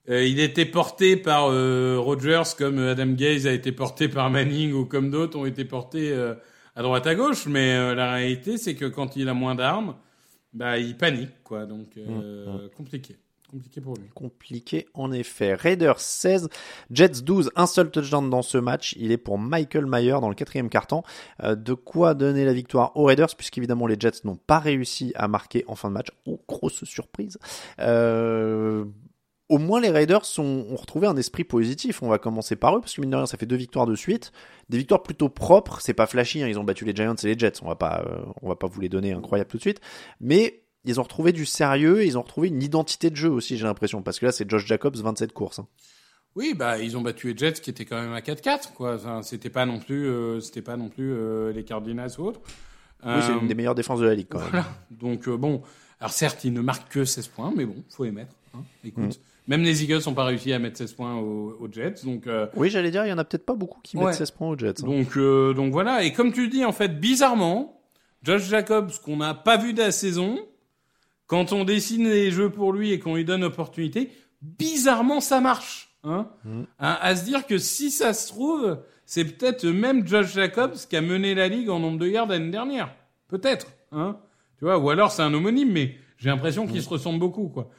euh, 0.08 0.24
il 0.24 0.40
était 0.40 0.64
porté 0.64 1.16
par 1.16 1.50
euh, 1.50 1.96
Rogers 1.98 2.54
comme 2.56 2.78
Adam 2.78 3.12
Gaze 3.12 3.46
a 3.46 3.52
été 3.52 3.72
porté 3.72 4.08
par 4.08 4.30
Manning 4.30 4.72
ou 4.72 4.84
comme 4.84 5.10
d'autres 5.10 5.38
ont 5.38 5.46
été 5.46 5.64
portés 5.64 6.10
euh, 6.12 6.34
à 6.76 6.82
droite 6.82 7.06
à 7.06 7.14
gauche. 7.14 7.46
Mais 7.46 7.72
euh, 7.72 7.94
la 7.94 8.12
réalité, 8.14 8.56
c'est 8.56 8.74
que 8.74 8.86
quand 8.86 9.16
il 9.16 9.28
a 9.28 9.34
moins 9.34 9.54
d'armes, 9.54 9.96
bah 10.52 10.78
il 10.78 10.96
panique 10.96 11.42
quoi. 11.44 11.66
Donc 11.66 11.96
euh, 11.96 12.68
compliqué, 12.76 13.16
compliqué 13.48 13.80
pour 13.80 13.94
lui. 13.94 14.04
Compliqué 14.14 14.86
en 14.94 15.10
effet. 15.12 15.54
Raiders 15.54 16.00
16, 16.00 16.48
Jets 16.90 17.22
12, 17.22 17.50
un 17.56 17.66
seul 17.66 17.90
touchdown 17.90 18.28
dans 18.30 18.42
ce 18.42 18.58
match. 18.58 18.94
Il 18.98 19.10
est 19.10 19.18
pour 19.18 19.38
Michael 19.38 19.86
Mayer 19.86 20.18
dans 20.20 20.28
le 20.28 20.34
quatrième 20.34 20.68
carton. 20.68 21.02
Euh, 21.42 21.54
de 21.54 21.74
quoi 21.74 22.14
donner 22.14 22.44
la 22.44 22.52
victoire 22.52 22.96
aux 22.96 23.04
Raiders, 23.04 23.34
puisqu'évidemment 23.36 23.86
les 23.86 23.96
Jets 23.98 24.20
n'ont 24.24 24.36
pas 24.36 24.58
réussi 24.58 25.12
à 25.14 25.28
marquer 25.28 25.64
en 25.66 25.74
fin 25.74 25.88
de 25.88 25.94
match. 25.94 26.08
Oh, 26.26 26.40
grosse 26.46 26.84
surprise. 26.84 27.38
Euh, 27.80 28.84
au 29.48 29.58
moins 29.58 29.80
les 29.80 29.90
Raiders 29.90 30.24
ont 30.38 30.76
retrouvé 30.76 31.06
un 31.06 31.16
esprit 31.16 31.44
positif. 31.44 32.02
On 32.02 32.08
va 32.08 32.18
commencer 32.18 32.54
par 32.54 32.76
eux, 32.76 32.80
parce 32.80 32.94
que 32.94 33.00
mine 33.00 33.10
de 33.10 33.16
rien, 33.16 33.26
ça 33.26 33.38
fait 33.38 33.46
deux 33.46 33.56
victoires 33.56 33.86
de 33.86 33.94
suite. 33.94 34.32
Des 34.68 34.78
victoires 34.78 35.02
plutôt 35.02 35.28
propres. 35.28 35.80
C'est 35.80 35.94
pas 35.94 36.06
flashy, 36.06 36.42
hein. 36.42 36.48
ils 36.48 36.58
ont 36.58 36.64
battu 36.64 36.84
les 36.84 36.94
Giants 36.94 37.14
et 37.14 37.26
les 37.26 37.38
Jets. 37.38 37.62
On 37.62 37.68
va 37.68 37.76
pas, 37.76 38.04
euh, 38.06 38.20
on 38.42 38.48
va 38.48 38.56
pas 38.56 38.66
vous 38.66 38.80
les 38.80 38.90
donner 38.90 39.12
incroyables 39.12 39.48
tout 39.48 39.56
de 39.56 39.62
suite. 39.62 39.80
Mais 40.20 40.62
ils 40.84 40.98
ont 41.00 41.02
retrouvé 41.02 41.32
du 41.32 41.44
sérieux, 41.46 42.04
ils 42.04 42.16
ont 42.18 42.22
retrouvé 42.22 42.48
une 42.48 42.62
identité 42.62 43.10
de 43.10 43.16
jeu 43.16 43.28
aussi, 43.30 43.56
j'ai 43.56 43.64
l'impression. 43.64 44.02
Parce 44.02 44.18
que 44.18 44.26
là, 44.26 44.32
c'est 44.32 44.48
Josh 44.48 44.66
Jacobs, 44.66 44.96
27 44.96 45.32
courses. 45.32 45.58
hein. 45.58 45.66
Oui, 46.36 46.54
bah 46.54 46.78
ils 46.78 46.96
ont 46.96 47.00
battu 47.00 47.32
les 47.32 47.36
Jets 47.36 47.54
qui 47.54 47.70
étaient 47.70 47.84
quand 47.84 48.00
même 48.00 48.12
à 48.12 48.20
4-4 48.20 48.72
quoi. 48.74 48.94
Enfin, 48.94 49.22
c'était 49.22 49.50
pas 49.50 49.66
non 49.66 49.80
plus 49.80 50.06
euh, 50.06 50.38
c'était 50.40 50.62
pas 50.62 50.76
non 50.76 50.88
plus 50.88 51.12
euh, 51.12 51.52
les 51.52 51.64
Cardinals 51.64 52.10
ou 52.18 52.22
autres. 52.26 52.40
Oui, 53.04 53.22
c'est 53.22 53.32
Euh, 53.32 53.40
une 53.40 53.48
des 53.48 53.54
meilleures 53.54 53.74
défenses 53.74 54.00
de 54.00 54.06
la 54.06 54.14
ligue 54.14 54.28
quand 54.30 54.38
même. 54.38 54.48
voilà. 54.50 54.66
Donc 54.90 55.26
euh, 55.26 55.36
bon, 55.36 55.62
alors 56.00 56.12
certes, 56.12 56.44
ils 56.44 56.52
ne 56.52 56.60
marquent 56.60 56.92
que 56.92 57.04
16 57.04 57.26
points, 57.28 57.52
mais 57.56 57.64
bon, 57.64 57.76
faut 57.88 58.04
les 58.04 58.12
mettre. 58.12 58.34
hein. 58.54 58.60
Écoute, 58.84 59.18
même 59.48 59.62
les 59.62 59.82
Eagles 59.82 60.00
n'ont 60.06 60.14
pas 60.14 60.24
réussi 60.24 60.52
à 60.52 60.58
mettre 60.60 60.76
16 60.78 60.92
points 60.92 61.16
aux, 61.16 61.56
aux 61.58 61.72
Jets, 61.72 62.04
donc 62.04 62.26
euh, 62.28 62.46
Oui, 62.54 62.70
j'allais 62.70 62.90
dire, 62.92 63.04
il 63.04 63.08
y 63.08 63.12
en 63.12 63.18
a 63.18 63.24
peut-être 63.24 63.46
pas 63.46 63.54
beaucoup 63.54 63.80
qui 63.82 63.96
Ouais. 63.96 64.04
mettent 64.06 64.14
16 64.14 64.30
points 64.32 64.48
aux 64.50 64.58
Jets. 64.58 64.82
hein. 64.82 64.86
donc 64.86 65.16
euh, 65.16 65.54
donc 65.54 65.72
voilà. 65.72 66.04
Et 66.04 66.12
comme 66.12 66.32
tu 66.32 66.48
dis, 66.48 66.64
en 66.64 66.72
fait, 66.72 67.00
bizarrement, 67.00 67.80
Josh 68.22 68.42
Jacobs, 68.44 68.92
qu'on 69.04 69.16
n'a 69.16 69.34
pas 69.34 69.56
vu 69.56 69.72
de 69.72 69.78
la 69.80 69.90
saison, 69.92 70.38
quand 71.28 71.52
on 71.52 71.64
dessine 71.64 72.08
les 72.08 72.32
jeux 72.32 72.50
pour 72.50 72.72
lui 72.72 72.90
et 72.90 72.98
qu'on 72.98 73.14
lui 73.14 73.24
donne 73.24 73.44
opportunité, 73.44 74.10
bizarrement 74.42 75.20
ça 75.20 75.40
marche. 75.40 75.96
Hein 76.02 76.28
à, 76.78 77.04
à 77.04 77.14
se 77.14 77.24
dire 77.24 77.46
que 77.46 77.58
si 77.58 77.92
ça 77.92 78.12
se 78.12 78.26
trouve, 78.26 78.78
c'est 79.06 79.24
peut-être 79.24 79.64
même 79.66 80.06
Josh 80.06 80.34
Jacobs 80.34 80.76
qui 80.90 80.96
a 80.96 81.00
mené 81.00 81.36
la 81.36 81.46
ligue 81.46 81.70
en 81.70 81.78
nombre 81.78 81.98
de 81.98 82.08
yards 82.08 82.26
l'année 82.26 82.50
dernière. 82.50 82.92
Peut-être. 83.28 83.68
Hein 83.92 84.18
tu 84.58 84.64
vois, 84.64 84.78
ou 84.78 84.90
alors 84.90 85.12
c'est 85.12 85.22
un 85.22 85.32
homonyme, 85.32 85.70
mais 85.70 85.94
j'ai 86.18 86.30
l'impression 86.30 86.66
qu'ils 86.66 86.82
se 86.82 86.88
ressemblent 86.88 87.20
beaucoup, 87.20 87.48
quoi. 87.48 87.70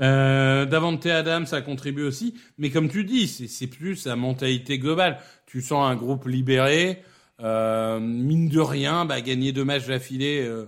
Euh, 0.00 0.64
Davante 0.64 1.04
Adams, 1.06 1.46
ça 1.46 1.60
contribue 1.60 2.04
aussi, 2.04 2.34
mais 2.56 2.70
comme 2.70 2.88
tu 2.88 3.04
dis, 3.04 3.26
c'est, 3.26 3.66
plus 3.66 4.06
la 4.06 4.14
mentalité 4.14 4.78
globale. 4.78 5.18
Tu 5.46 5.60
sens 5.60 5.90
un 5.90 5.96
groupe 5.96 6.26
libéré, 6.26 7.02
euh, 7.40 7.98
mine 7.98 8.48
de 8.48 8.60
rien, 8.60 9.04
bah, 9.04 9.20
gagner 9.20 9.50
deux 9.50 9.64
matchs 9.64 9.88
d'affilée, 9.88 10.44
euh, 10.46 10.66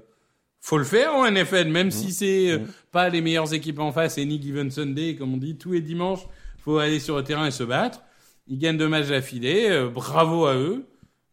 faut 0.61 0.79
le 0.79 0.85
faire 0.85 1.15
en 1.15 1.31
NFL, 1.31 1.69
même 1.69 1.91
si 1.91 2.13
c'est 2.13 2.51
euh, 2.53 2.59
pas 2.93 3.09
les 3.09 3.21
meilleures 3.23 3.53
équipes 3.55 3.79
en 3.79 3.93
face, 3.93 4.19
any 4.19 4.41
given 4.41 4.71
Sunday, 4.71 5.17
comme 5.17 5.35
on 5.35 5.39
dit, 5.39 5.57
tous 5.57 5.73
les 5.73 5.81
dimanches, 5.81 6.21
faut 6.59 6.79
aller 6.79 7.01
sur 7.01 7.17
le 7.17 7.25
terrain 7.25 7.47
et 7.47 7.51
se 7.51 7.63
battre. 7.65 8.03
Ils 8.47 8.59
gagnent 8.59 8.77
deux 8.77 8.89
matchs 8.89 9.09
d'affilée, 9.09 9.69
euh, 9.71 9.89
bravo 9.89 10.47
à 10.47 10.55
eux. 10.57 10.85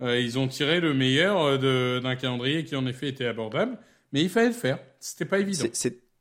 Euh, 0.02 0.20
ils 0.20 0.38
ont 0.38 0.48
tiré 0.48 0.80
le 0.80 0.94
meilleur 0.94 1.58
de- 1.60 2.00
d'un 2.02 2.16
calendrier 2.16 2.64
qui 2.64 2.76
en 2.76 2.86
effet 2.86 3.08
était 3.10 3.26
abordable, 3.26 3.78
mais 4.14 4.22
il 4.22 4.30
fallait 4.30 4.48
le 4.50 4.54
faire. 4.54 4.80
C'était 5.00 5.26
pas 5.26 5.40
évident. 5.40 5.66
C'est- 5.74 5.76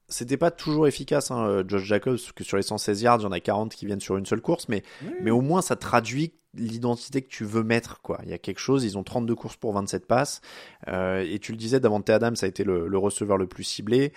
C'était 0.09 0.37
pas 0.37 0.51
toujours 0.51 0.87
efficace, 0.87 1.31
hein, 1.31 1.47
euh, 1.47 1.65
Josh 1.67 1.83
Jacobs, 1.83 2.17
parce 2.17 2.33
que 2.33 2.45
sur 2.45 2.57
les 2.57 2.63
116 2.63 3.03
yards, 3.03 3.19
il 3.21 3.25
y 3.25 3.27
en 3.27 3.33
a 3.33 3.41
40 3.41 3.75
qui 3.75 3.87
viennent 3.87 4.01
sur 4.01 4.17
une 4.17 4.27
seule 4.27 4.41
course, 4.41 4.69
mais, 4.69 4.83
mais 5.21 5.33
au 5.33 5.41
moins 5.41 5.63
ça 5.63 5.75
traduit 5.75 6.33
l'identité 6.55 7.23
que 7.23 7.29
tu 7.29 7.45
veux 7.45 7.65
mettre. 7.65 8.01
quoi. 8.03 8.21
Il 8.23 8.31
y 8.31 8.33
a 8.33 8.39
quelque 8.39 8.61
chose, 8.61 8.85
ils 8.85 8.97
ont 8.97 9.03
32 9.03 9.35
courses 9.35 9.57
pour 9.57 9.73
27 9.73 10.07
passes, 10.07 10.41
euh, 10.89 11.25
et 11.29 11.39
tu 11.41 11.53
le 11.53 11.59
disais, 11.59 11.81
Davante 11.81 12.09
Adams 12.09 12.37
a 12.41 12.47
été 12.47 12.63
le, 12.63 12.87
le 12.87 12.99
receveur 12.99 13.37
le 13.37 13.47
plus 13.47 13.65
ciblé. 13.65 14.13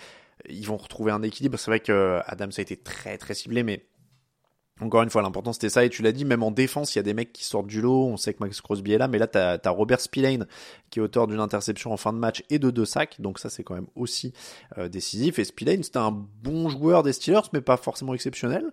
Ils 0.48 0.66
vont 0.66 0.76
retrouver 0.76 1.12
un 1.12 1.22
équilibre. 1.22 1.58
C'est 1.58 1.70
vrai 1.70 1.80
que 1.80 2.20
Adams 2.24 2.52
a 2.56 2.60
été 2.60 2.76
très 2.76 3.18
très 3.18 3.34
ciblé, 3.34 3.62
mais 3.62 3.84
encore 4.80 5.02
une 5.02 5.10
fois, 5.10 5.22
l'important 5.22 5.52
c'était 5.52 5.68
ça, 5.68 5.84
et 5.84 5.90
tu 5.90 6.02
l'as 6.02 6.12
dit, 6.12 6.24
même 6.24 6.42
en 6.42 6.50
défense, 6.50 6.94
il 6.94 6.98
y 6.98 7.00
a 7.00 7.02
des 7.02 7.14
mecs 7.14 7.32
qui 7.32 7.44
sortent 7.44 7.66
du 7.66 7.80
lot, 7.80 8.06
on 8.06 8.16
sait 8.16 8.34
que 8.34 8.38
Max 8.40 8.60
Crosby 8.60 8.92
est 8.92 8.98
là, 8.98 9.08
mais 9.08 9.18
là, 9.18 9.26
t'as 9.26 9.58
as 9.62 9.70
Robert 9.70 10.00
Spillane, 10.00 10.46
qui 10.90 10.98
est 10.98 11.02
auteur 11.02 11.26
d'une 11.26 11.40
interception 11.40 11.92
en 11.92 11.96
fin 11.96 12.12
de 12.12 12.18
match 12.18 12.42
et 12.50 12.58
de 12.58 12.70
deux 12.70 12.84
sacs, 12.84 13.20
donc 13.20 13.38
ça 13.38 13.50
c'est 13.50 13.62
quand 13.62 13.74
même 13.74 13.86
aussi 13.94 14.32
euh, 14.78 14.88
décisif, 14.88 15.38
et 15.38 15.44
Spillane, 15.44 15.82
c'était 15.82 15.98
un 15.98 16.10
bon 16.42 16.68
joueur 16.68 17.02
des 17.02 17.12
Steelers, 17.12 17.48
mais 17.52 17.60
pas 17.60 17.76
forcément 17.76 18.14
exceptionnel, 18.14 18.64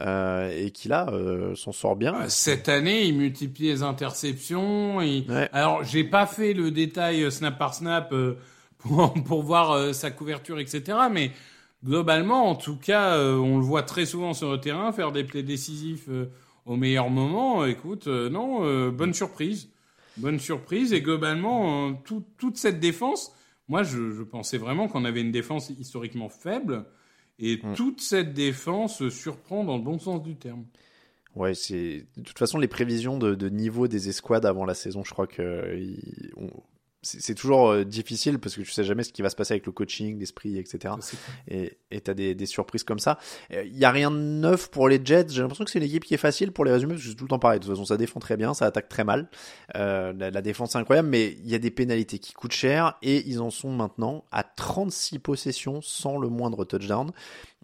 euh, 0.00 0.50
et 0.56 0.70
qui 0.70 0.88
là, 0.88 1.08
euh, 1.12 1.54
s'en 1.54 1.72
sort 1.72 1.96
bien. 1.96 2.14
Euh, 2.14 2.24
Cette 2.28 2.68
année, 2.68 3.04
il 3.04 3.16
multiplie 3.16 3.66
les 3.66 3.82
interceptions. 3.82 4.96
Ouais. 4.96 5.24
Alors, 5.52 5.84
j'ai 5.84 6.04
pas 6.04 6.26
fait 6.26 6.52
le 6.52 6.70
détail 6.70 7.22
euh, 7.22 7.30
snap 7.30 7.58
par 7.58 7.74
snap 7.74 8.12
euh, 8.12 8.36
pour, 8.78 9.12
pour 9.24 9.42
voir 9.42 9.72
euh, 9.72 9.92
sa 9.92 10.10
couverture, 10.10 10.58
etc. 10.58 10.98
Mais 11.10 11.32
globalement, 11.84 12.48
en 12.48 12.54
tout 12.54 12.76
cas, 12.76 13.16
euh, 13.16 13.36
on 13.36 13.58
le 13.58 13.64
voit 13.64 13.82
très 13.82 14.06
souvent 14.06 14.34
sur 14.34 14.50
le 14.52 14.60
terrain 14.60 14.92
faire 14.92 15.12
des 15.12 15.24
plays 15.24 15.42
décisifs 15.42 16.08
euh, 16.08 16.26
au 16.66 16.76
meilleur 16.76 17.10
moment. 17.10 17.64
Écoute, 17.64 18.06
euh, 18.06 18.28
non, 18.30 18.90
bonne 18.90 19.14
surprise, 19.14 19.70
bonne 20.16 20.38
surprise. 20.38 20.92
Et 20.92 21.00
globalement, 21.02 21.94
tout- 21.94 22.24
toute 22.38 22.56
cette 22.56 22.80
défense, 22.80 23.32
moi, 23.68 23.82
je, 23.82 24.10
je 24.10 24.22
pensais 24.22 24.58
vraiment 24.58 24.88
qu'on 24.88 25.04
avait 25.04 25.20
une 25.20 25.32
défense 25.32 25.70
historiquement 25.70 26.28
faible. 26.28 26.84
Et 27.38 27.60
toute 27.74 28.02
cette 28.02 28.34
défense 28.34 29.08
surprend 29.08 29.64
dans 29.64 29.78
le 29.78 29.82
bon 29.82 29.98
sens 29.98 30.22
du 30.22 30.36
terme. 30.36 30.66
Ouais, 31.34 31.54
c'est 31.54 32.06
de 32.16 32.22
toute 32.22 32.38
façon 32.38 32.58
les 32.58 32.68
prévisions 32.68 33.16
de, 33.16 33.34
de 33.34 33.48
niveau 33.48 33.88
des 33.88 34.08
escouades 34.10 34.44
avant 34.44 34.66
la 34.66 34.74
saison, 34.74 35.04
je 35.04 35.10
crois 35.12 35.26
que 35.28 35.40
euh, 35.40 35.94
on- 36.36 36.50
c'est 37.02 37.34
toujours 37.34 37.70
euh, 37.70 37.84
difficile 37.84 38.38
parce 38.38 38.54
que 38.56 38.62
tu 38.62 38.70
sais 38.70 38.84
jamais 38.84 39.04
ce 39.04 39.12
qui 39.12 39.22
va 39.22 39.30
se 39.30 39.36
passer 39.36 39.54
avec 39.54 39.66
le 39.66 39.72
coaching, 39.72 40.18
l'esprit, 40.18 40.58
etc. 40.58 40.94
Et 41.48 41.78
et 41.90 42.00
t'as 42.00 42.14
des, 42.14 42.34
des 42.34 42.46
surprises 42.46 42.84
comme 42.84 42.98
ça. 42.98 43.18
Il 43.50 43.76
y 43.76 43.84
a 43.84 43.90
rien 43.90 44.10
de 44.10 44.16
neuf 44.16 44.70
pour 44.70 44.88
les 44.88 45.00
Jets. 45.04 45.26
J'ai 45.30 45.42
l'impression 45.42 45.64
que 45.64 45.70
c'est 45.70 45.78
une 45.78 45.84
équipe 45.84 46.04
qui 46.04 46.14
est 46.14 46.18
facile 46.18 46.52
pour 46.52 46.64
les 46.64 46.72
résumer 46.72 46.94
parce 46.94 47.02
que 47.02 47.10
c'est 47.10 47.16
tout 47.16 47.24
le 47.24 47.28
temps 47.28 47.38
pareil. 47.38 47.58
De 47.58 47.64
toute 47.64 47.74
façon, 47.74 47.84
ça 47.84 47.96
défend 47.96 48.20
très 48.20 48.36
bien, 48.36 48.54
ça 48.54 48.66
attaque 48.66 48.88
très 48.88 49.04
mal. 49.04 49.28
Euh, 49.76 50.12
la, 50.16 50.30
la 50.30 50.42
défense 50.42 50.74
est 50.74 50.78
incroyable, 50.78 51.08
mais 51.08 51.36
il 51.42 51.50
y 51.50 51.54
a 51.54 51.58
des 51.58 51.70
pénalités 51.70 52.18
qui 52.18 52.32
coûtent 52.32 52.52
cher 52.52 52.96
et 53.02 53.28
ils 53.28 53.40
en 53.40 53.50
sont 53.50 53.70
maintenant 53.70 54.24
à 54.30 54.44
36 54.44 55.18
possessions 55.18 55.80
sans 55.82 56.18
le 56.18 56.28
moindre 56.28 56.64
touchdown. 56.64 57.10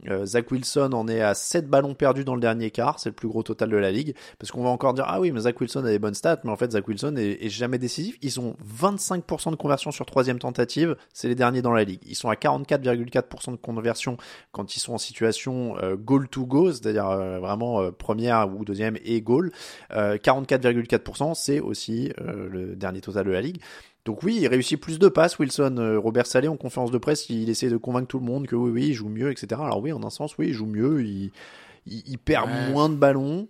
Euh, 0.08 0.26
Zach 0.26 0.50
Wilson 0.50 0.90
en 0.92 1.08
est 1.08 1.22
à 1.22 1.34
7 1.34 1.68
ballons 1.68 1.94
perdus 1.94 2.24
dans 2.24 2.34
le 2.34 2.40
dernier 2.40 2.70
quart, 2.70 3.00
c'est 3.00 3.08
le 3.08 3.14
plus 3.14 3.28
gros 3.28 3.42
total 3.42 3.70
de 3.70 3.76
la 3.76 3.90
ligue. 3.90 4.14
Parce 4.38 4.52
qu'on 4.52 4.62
va 4.62 4.68
encore 4.68 4.94
dire, 4.94 5.04
ah 5.08 5.20
oui, 5.20 5.32
mais 5.32 5.40
Zach 5.40 5.60
Wilson 5.60 5.84
a 5.84 5.88
des 5.88 5.98
bonnes 5.98 6.14
stats, 6.14 6.40
mais 6.44 6.50
en 6.50 6.56
fait, 6.56 6.72
Zach 6.72 6.86
Wilson 6.86 7.14
est, 7.16 7.48
jamais 7.48 7.78
décisif. 7.78 8.18
Ils 8.22 8.40
ont 8.40 8.56
25% 8.78 9.50
de 9.50 9.56
conversion 9.56 9.90
sur 9.90 10.04
troisième 10.04 10.38
tentative, 10.38 10.96
c'est 11.12 11.28
les 11.28 11.34
derniers 11.34 11.62
dans 11.62 11.72
la 11.72 11.84
ligue. 11.84 12.00
Ils 12.06 12.14
sont 12.14 12.28
à 12.28 12.34
44,4% 12.34 13.52
de 13.52 13.56
conversion 13.56 14.16
quand 14.52 14.76
ils 14.76 14.80
sont 14.80 14.94
en 14.94 14.98
situation 14.98 15.76
euh, 15.78 15.96
goal 15.96 16.28
to 16.28 16.44
go, 16.44 16.72
c'est-à-dire 16.72 17.08
euh, 17.08 17.38
vraiment 17.38 17.80
euh, 17.80 17.90
première 17.90 18.54
ou 18.54 18.64
deuxième 18.64 18.98
et 19.04 19.22
goal. 19.22 19.52
Euh, 19.92 20.18
44,4%, 20.18 21.34
c'est 21.34 21.60
aussi 21.60 22.12
euh, 22.20 22.48
le 22.50 22.76
dernier 22.76 23.00
total 23.00 23.26
de 23.26 23.30
la 23.30 23.40
ligue. 23.40 23.60
Donc 24.06 24.22
oui, 24.22 24.38
il 24.40 24.46
réussit 24.48 24.80
plus 24.80 24.98
de 24.98 25.08
passes, 25.08 25.38
Wilson. 25.38 25.76
Euh, 25.78 25.98
Robert 25.98 26.26
Salé, 26.26 26.48
en 26.48 26.56
conférence 26.56 26.90
de 26.90 26.98
presse, 26.98 27.28
il 27.28 27.50
essaie 27.50 27.68
de 27.68 27.76
convaincre 27.76 28.06
tout 28.08 28.18
le 28.18 28.24
monde 28.24 28.46
que 28.46 28.56
oui, 28.56 28.70
oui, 28.70 28.86
il 28.88 28.94
joue 28.94 29.08
mieux, 29.10 29.30
etc. 29.30 29.60
Alors 29.62 29.82
oui, 29.82 29.92
en 29.92 30.02
un 30.04 30.10
sens, 30.10 30.38
oui, 30.38 30.46
il 30.48 30.52
joue 30.54 30.66
mieux, 30.66 31.04
il, 31.04 31.30
il, 31.86 32.02
il 32.06 32.18
perd 32.18 32.48
Ouais. 32.48 32.70
moins 32.70 32.88
de 32.88 32.94
ballons, 32.94 33.48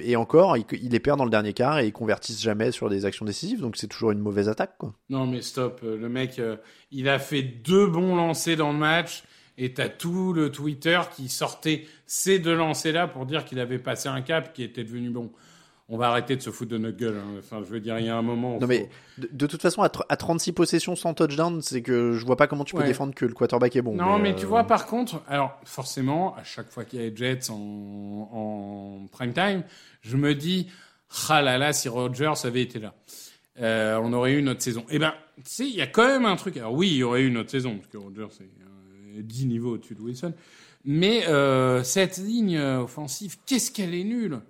et 0.00 0.14
encore, 0.14 0.56
il, 0.56 0.64
il 0.80 0.92
les 0.92 1.00
perd 1.00 1.18
dans 1.18 1.24
le 1.24 1.30
dernier 1.30 1.52
quart 1.52 1.80
et 1.80 1.86
ils 1.86 1.92
convertissent 1.92 2.40
jamais 2.40 2.70
sur 2.70 2.88
des 2.88 3.04
actions 3.04 3.24
décisives, 3.24 3.60
donc 3.60 3.76
c'est 3.76 3.88
toujours 3.88 4.12
une 4.12 4.20
mauvaise 4.20 4.48
attaque, 4.48 4.78
quoi. 4.78 4.94
Non 5.10 5.26
mais 5.26 5.42
stop, 5.42 5.80
euh, 5.82 5.96
le 5.98 6.08
mec, 6.08 6.38
euh, 6.38 6.56
il 6.92 7.08
a 7.08 7.18
fait 7.18 7.42
deux 7.42 7.88
bons 7.88 8.14
lancers 8.14 8.56
dans 8.56 8.70
le 8.72 8.78
match 8.78 9.24
et 9.58 9.74
t'as 9.74 9.88
tout 9.88 10.32
le 10.32 10.52
Twitter 10.52 11.00
qui 11.16 11.28
sortait 11.28 11.86
ces 12.06 12.38
deux 12.38 12.54
lancers-là 12.54 13.08
pour 13.08 13.26
dire 13.26 13.44
qu'il 13.44 13.58
avait 13.58 13.80
passé 13.80 14.08
un 14.08 14.22
cap 14.22 14.52
qui 14.52 14.62
était 14.62 14.84
devenu 14.84 15.10
bon. 15.10 15.32
On 15.88 15.96
va 15.96 16.08
arrêter 16.08 16.34
de 16.34 16.40
se 16.42 16.50
foutre 16.50 16.72
de 16.72 16.78
notre 16.78 16.96
gueule. 16.96 17.16
hein. 17.16 17.38
Enfin, 17.38 17.60
je 17.64 17.68
veux 17.70 17.78
dire, 17.78 17.96
il 18.00 18.06
y 18.06 18.08
a 18.08 18.16
un 18.16 18.22
moment. 18.22 18.54
Non 18.54 18.60
faut- 18.62 18.66
mais 18.66 18.88
de, 19.18 19.28
de 19.32 19.46
toute 19.46 19.62
façon, 19.62 19.82
à, 19.82 19.86
tr- 19.88 20.04
à 20.08 20.16
36 20.16 20.50
possessions 20.52 20.96
sans 20.96 21.14
touchdown, 21.14 21.62
c'est 21.62 21.80
que 21.80 22.14
je 22.14 22.26
vois 22.26 22.36
pas 22.36 22.48
comment 22.48 22.64
tu 22.64 22.74
peux 22.74 22.80
Ouais. 22.80 22.86
défendre 22.88 23.14
que 23.14 23.24
le 23.24 23.32
quarterback 23.34 23.76
est 23.76 23.82
bon. 23.82 23.94
Non, 23.94 24.18
mais, 24.18 24.32
euh, 24.32 24.34
tu 24.36 24.46
vois, 24.46 24.64
par 24.64 24.86
contre, 24.86 25.22
alors 25.28 25.60
forcément, 25.64 26.34
à 26.36 26.42
chaque 26.42 26.70
fois 26.72 26.84
qu'il 26.84 26.98
y 27.00 27.02
a 27.02 27.08
les 27.08 27.14
Jets 27.16 27.50
en, 27.50 27.54
en 28.32 29.06
prime 29.12 29.32
time, 29.32 29.62
je 30.02 30.16
me 30.16 30.34
dis, 30.34 30.66
ah 31.28 31.40
là 31.42 31.56
là, 31.58 31.72
si 31.72 31.88
Rodgers 31.88 32.32
avait 32.44 32.62
été 32.62 32.78
là, 32.80 32.94
euh, 33.60 33.98
on 34.02 34.12
aurait 34.12 34.32
eu 34.34 34.42
notre 34.42 34.62
saison. 34.62 34.84
Eh 34.90 34.98
ben, 34.98 35.14
tu 35.36 35.42
sais, 35.44 35.66
il 35.68 35.74
y 35.76 35.82
a 35.82 35.86
quand 35.86 36.06
même 36.06 36.24
un 36.26 36.36
truc. 36.36 36.56
Alors 36.56 36.72
oui, 36.74 36.88
il 36.88 36.96
y 36.96 37.02
aurait 37.04 37.22
eu 37.22 37.30
notre 37.30 37.50
saison 37.50 37.76
parce 37.76 37.86
que 37.86 37.96
Rodgers 37.96 38.26
c'est 38.36 38.42
euh, 38.42 39.22
10 39.22 39.46
niveaux 39.46 39.74
au-dessus 39.74 39.94
de 39.94 40.00
Wilson. 40.00 40.32
Mais 40.84 41.26
euh, 41.28 41.82
cette 41.84 42.18
ligne 42.18 42.56
euh, 42.58 42.80
offensive, 42.82 43.36
qu'est-ce 43.46 43.70
qu'elle 43.70 43.94
est 43.94 44.04
nulle? 44.04 44.40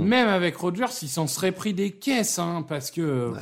Même 0.00 0.28
avec 0.28 0.56
Rodgers, 0.56 0.86
il 1.02 1.08
s'en 1.08 1.26
serait 1.26 1.52
pris 1.52 1.74
des 1.74 1.90
caisses, 1.90 2.38
hein, 2.38 2.64
parce 2.68 2.90
que 2.90 3.32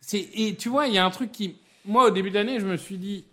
c'est 0.00 0.28
et 0.34 0.54
tu 0.56 0.68
vois, 0.68 0.86
il 0.88 0.94
y 0.94 0.98
a 0.98 1.04
un 1.04 1.10
truc 1.10 1.32
qui, 1.32 1.56
moi, 1.84 2.06
au 2.06 2.10
début 2.10 2.30
d'année, 2.30 2.60
je 2.60 2.66
me 2.66 2.76
suis 2.76 2.96
dit, 2.98 3.24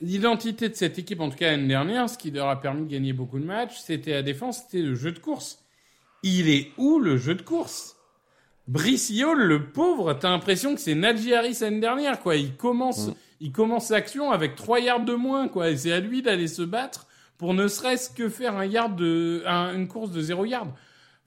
l'identité 0.00 0.68
de 0.68 0.74
cette 0.74 0.98
équipe, 0.98 1.20
en 1.20 1.30
tout 1.30 1.36
cas 1.36 1.50
l'année 1.52 1.68
dernière, 1.68 2.08
ce 2.08 2.18
qui 2.18 2.30
leur 2.30 2.48
a 2.48 2.60
permis 2.60 2.86
de 2.86 2.90
gagner 2.90 3.12
beaucoup 3.12 3.38
de 3.38 3.44
matchs, 3.44 3.78
c'était 3.84 4.12
la 4.12 4.22
défense, 4.22 4.58
c'était 4.64 4.82
le 4.82 4.94
jeu 4.94 5.12
de 5.12 5.18
course. 5.18 5.58
Il 6.22 6.48
est 6.48 6.70
où 6.76 6.98
le 6.98 7.16
jeu 7.16 7.34
de 7.34 7.42
course? 7.42 7.96
Brice 8.68 9.10
le 9.10 9.64
pauvre, 9.72 10.14
t'as 10.14 10.30
l'impression 10.30 10.74
que 10.74 10.80
c'est 10.80 10.94
Najee 10.94 11.34
Harris 11.34 11.58
l'année 11.60 11.80
dernière, 11.80 12.20
quoi. 12.20 12.36
Il 12.36 12.54
commence, 12.56 13.08
il 13.40 13.50
commence 13.50 13.90
l'action 13.90 14.30
avec 14.30 14.54
trois 14.54 14.78
yards 14.78 15.04
de 15.04 15.14
moins, 15.14 15.48
quoi. 15.48 15.70
Et 15.70 15.76
c'est 15.76 15.92
à 15.92 15.98
lui 15.98 16.22
d'aller 16.22 16.46
se 16.46 16.62
battre 16.62 17.06
pour 17.38 17.54
ne 17.54 17.66
serait-ce 17.66 18.08
que 18.10 18.28
faire 18.28 18.56
un 18.56 18.64
yard 18.64 18.94
de, 18.94 19.42
un- 19.46 19.74
une 19.74 19.88
course 19.88 20.12
de 20.12 20.20
zéro 20.20 20.44
yard. 20.44 20.70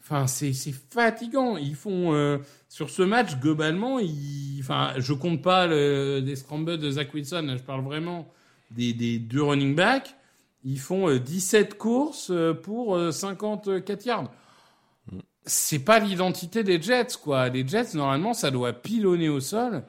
Enfin, 0.08 0.28
c'est 0.28 0.54
fatigant. 0.92 1.58
Ils 1.58 1.76
font 1.76 2.14
euh, 2.14 2.38
sur 2.70 2.92
ce 2.92 3.02
match 3.02 3.38
globalement, 3.38 3.98
ils, 3.98 4.60
enfin, 4.62 4.94
je 4.98 5.14
compte 5.14 5.42
pas 5.42 5.66
le, 5.66 6.22
des 6.22 6.36
scrambles 6.36 6.78
de 6.78 6.92
Zach 6.92 7.12
Wilson. 7.14 7.56
Je 7.58 7.64
parle 7.64 7.84
vraiment 7.84 8.28
des, 8.70 8.94
des 8.94 9.18
deux 9.18 9.42
running 9.42 9.74
backs. 9.74 10.16
Ils 10.64 10.80
font 10.80 11.10
euh, 11.10 11.20
17 11.20 11.78
courses 11.78 12.32
euh, 12.32 12.54
pour 12.54 12.96
euh, 12.96 13.12
54 13.12 14.06
yards. 14.06 14.32
C'est 15.46 15.80
pas 15.80 16.00
l'identité 16.00 16.64
des 16.64 16.82
Jets, 16.82 17.18
quoi. 17.24 17.50
Les 17.50 17.68
Jets, 17.68 17.94
normalement, 17.96 18.34
ça 18.34 18.52
doit 18.52 18.74
pilonner 18.74 19.30
au 19.30 19.40
sol. 19.40 19.84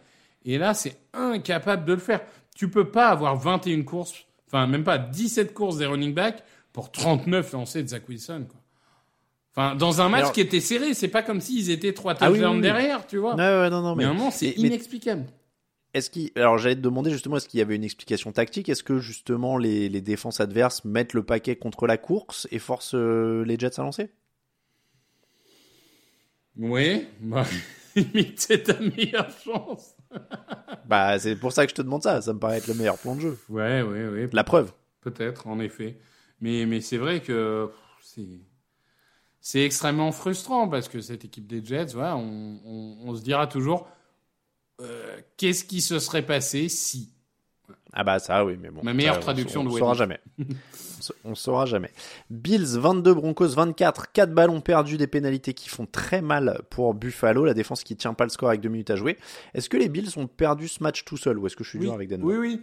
Et 0.45 0.57
là, 0.57 0.73
c'est 0.73 0.99
incapable 1.13 1.87
de 1.87 1.95
le 1.95 1.99
faire. 1.99 2.21
Tu 2.55 2.71
peux 2.71 2.91
pas 2.91 3.09
avoir 3.09 3.37
21 3.37 3.83
courses, 3.83 4.15
enfin, 4.47 4.67
même 4.67 4.85
pas 4.85 4.97
17 4.97 5.53
courses 5.53 5.79
des 5.79 5.87
running 5.87 6.15
backs 6.15 6.43
pour 6.73 6.93
39 6.93 7.53
lancés 7.53 7.83
de 7.83 7.89
Zach 7.89 8.09
Wilson, 8.09 8.47
quoi. 8.49 8.61
Enfin, 9.57 9.75
dans 9.75 10.03
un 10.03 10.09
match 10.11 10.21
Alors- 10.21 10.33
qui 10.33 10.43
était 10.43 10.61
serré, 10.61 10.93
c'est 10.93 11.09
pas 11.09 11.23
comme 11.23 11.41
s'ils 11.41 11.71
étaient 11.71 11.95
trois 11.95 12.15
Ah 12.21 12.31
oui, 12.31 12.37
touchdowns 12.39 12.51
oui, 12.53 12.57
oui. 12.59 12.63
derrière, 12.63 13.07
tu 13.07 13.17
vois. 13.17 13.35
Ouais, 13.37 13.71
non, 13.71 13.81
non, 13.81 13.97
mais 13.97 14.03
mais. 14.03 14.05
à 14.05 14.11
un 14.11 14.15
moment, 14.15 14.31
c'est 14.31 14.55
mais 14.59 14.69
inexplicable. 14.69 15.25
Est-ce 15.95 16.11
qu'il, 16.11 16.31
alors 16.37 16.59
j'allais 16.59 16.75
te 16.77 16.81
demander 16.81 17.11
justement, 17.11 17.39
est-ce 17.39 17.49
qu'il 17.49 17.59
y 17.59 17.63
avait 17.63 17.75
une 17.77 17.85
explication 17.85 18.31
tactique? 18.33 18.69
Est-ce 18.69 18.83
que 18.83 18.99
justement 18.99 19.57
les, 19.57 19.89
les 19.89 20.03
défenses 20.03 20.41
adverses 20.41 20.85
mettent 20.85 21.15
le 21.15 21.23
paquet 21.23 21.57
contre 21.57 21.87
la 21.87 21.97
course 21.97 22.47
et 22.51 22.59
forcent 22.59 22.95
euh, 22.95 23.45
les 23.47 23.59
Jets 23.59 23.81
à 23.81 23.83
lancer? 23.83 24.11
Oui, 26.59 27.07
bah, 27.21 27.45
limite, 27.97 28.41
c'est 28.41 28.63
ta 28.65 28.79
meilleure 28.81 29.31
chance. 29.45 29.95
Bah, 30.89 31.19
c'est 31.19 31.35
pour 31.35 31.51
ça 31.53 31.65
que 31.67 31.71
je 31.71 31.75
te 31.75 31.83
demande 31.83 32.05
ça. 32.05 32.23
Ça 32.23 32.33
me 32.33 32.39
paraît 32.39 32.59
être 32.59 32.69
le 32.69 32.75
meilleur 32.75 32.97
plan 32.97 33.17
de 33.17 33.21
jeu. 33.21 33.39
Ouais, 33.49 33.83
ouais, 33.83 34.07
ouais. 34.07 34.29
La 34.33 34.45
preuve. 34.45 34.73
Peut-être, 35.01 35.49
en 35.49 35.59
effet. 35.59 35.97
Mais, 36.41 36.65
mais 36.65 36.81
c'est 36.81 36.97
vrai 36.97 37.21
que 37.21 37.71
c'est, 38.01 38.23
c'est 39.49 39.63
extrêmement 39.65 40.11
frustrant 40.11 40.67
parce 40.67 40.89
que 40.89 41.01
cette 41.01 41.25
équipe 41.25 41.47
des 41.47 41.65
Jets, 41.65 41.93
voilà, 41.93 42.17
on, 42.17 42.59
on, 42.65 42.97
on 43.05 43.15
se 43.15 43.23
dira 43.23 43.47
toujours 43.47 43.87
euh, 44.81 45.17
qu'est-ce 45.37 45.63
qui 45.63 45.81
se 45.81 46.01
serait 46.01 46.27
passé 46.27 46.69
si? 46.69 47.13
Ah 47.93 48.03
bah 48.03 48.19
ça 48.19 48.45
oui, 48.45 48.59
mais 48.61 48.71
bon. 48.71 48.81
Ma 48.83 48.93
meilleure 48.93 49.15
ça, 49.15 49.21
traduction 49.21 49.61
on, 49.61 49.65
de 49.65 49.69
on 49.69 49.77
saura 49.79 49.95
jamais. 49.95 50.19
On 50.41 50.45
sa- 51.01 51.15
on 51.25 51.35
saura 51.37 51.65
jamais. 51.65 51.93
Bills 52.29 52.77
22, 52.77 53.15
Broncos 53.15 53.51
24, 53.51 54.11
4 54.11 54.35
ballons 54.35 54.61
perdus, 54.61 54.97
des 54.97 55.07
pénalités 55.07 55.55
qui 55.55 55.69
font 55.69 55.87
très 55.87 56.23
mal 56.23 56.63
pour 56.69 56.93
Buffalo, 56.95 57.45
la 57.45 57.55
défense 57.55 57.85
qui 57.85 57.95
tient 57.95 58.15
pas 58.15 58.25
le 58.25 58.31
score 58.31 58.49
avec 58.49 58.61
2 58.63 58.69
minutes 58.69 58.91
à 58.91 58.97
jouer. 58.97 59.17
Est-ce 59.55 59.69
que 59.69 59.77
les 59.77 59.89
Bills 59.89 60.11
ont 60.17 60.27
perdu 60.27 60.67
ce 60.67 60.83
match 60.83 61.05
tout 61.05 61.17
seul 61.17 61.39
ou 61.39 61.47
est-ce 61.47 61.55
que 61.55 61.63
je 61.63 61.69
suis 61.69 61.79
Oui, 61.79 61.85
dur 61.85 61.95
avec 61.95 62.09
Denver? 62.09 62.25
oui, 62.25 62.37
oui. 62.37 62.61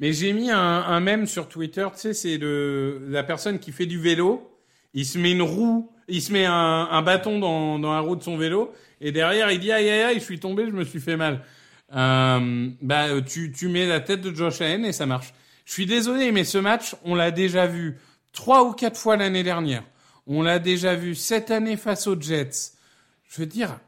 Mais 0.00 0.14
j'ai 0.14 0.32
mis 0.32 0.50
un, 0.50 0.58
un 0.58 1.00
mème 1.00 1.26
sur 1.26 1.46
Twitter, 1.46 1.86
tu 1.92 2.00
sais, 2.00 2.14
c'est 2.14 2.38
la 2.40 3.22
personne 3.22 3.58
qui 3.58 3.70
fait 3.70 3.84
du 3.86 4.00
vélo. 4.00 4.48
Il 4.94 5.06
se 5.06 5.18
met 5.18 5.32
une 5.32 5.42
roue, 5.42 5.90
il 6.08 6.22
se 6.22 6.32
met 6.32 6.44
un, 6.44 6.52
un 6.90 7.02
bâton 7.02 7.38
dans, 7.38 7.78
dans 7.78 7.92
la 7.92 8.00
roue 8.00 8.16
de 8.16 8.22
son 8.22 8.36
vélo, 8.36 8.72
et 9.00 9.12
derrière 9.12 9.50
il 9.50 9.60
dit 9.60 9.72
aïe 9.72 9.88
aïe 9.88 10.02
aïe, 10.02 10.14
je 10.18 10.24
suis 10.24 10.40
tombé, 10.40 10.66
je 10.66 10.72
me 10.72 10.84
suis 10.84 11.00
fait 11.00 11.16
mal. 11.16 11.44
Euh, 11.94 12.70
bah, 12.80 13.20
tu, 13.20 13.52
tu 13.52 13.68
mets 13.68 13.86
la 13.86 14.00
tête 14.00 14.22
de 14.22 14.34
Josh 14.34 14.60
Allen 14.60 14.84
et 14.84 14.92
ça 14.92 15.06
marche. 15.06 15.34
Je 15.64 15.72
suis 15.72 15.86
désolé, 15.86 16.32
mais 16.32 16.44
ce 16.44 16.58
match, 16.58 16.96
on 17.04 17.14
l'a 17.14 17.30
déjà 17.30 17.66
vu 17.66 17.98
trois 18.32 18.64
ou 18.64 18.72
quatre 18.72 18.98
fois 18.98 19.16
l'année 19.16 19.42
dernière. 19.42 19.84
On 20.26 20.42
l'a 20.42 20.58
déjà 20.58 20.94
vu 20.94 21.14
cette 21.14 21.50
année 21.50 21.76
face 21.76 22.06
aux 22.06 22.18
Jets. 22.18 22.72
Je 23.28 23.40
veux 23.40 23.46
dire, 23.46 23.78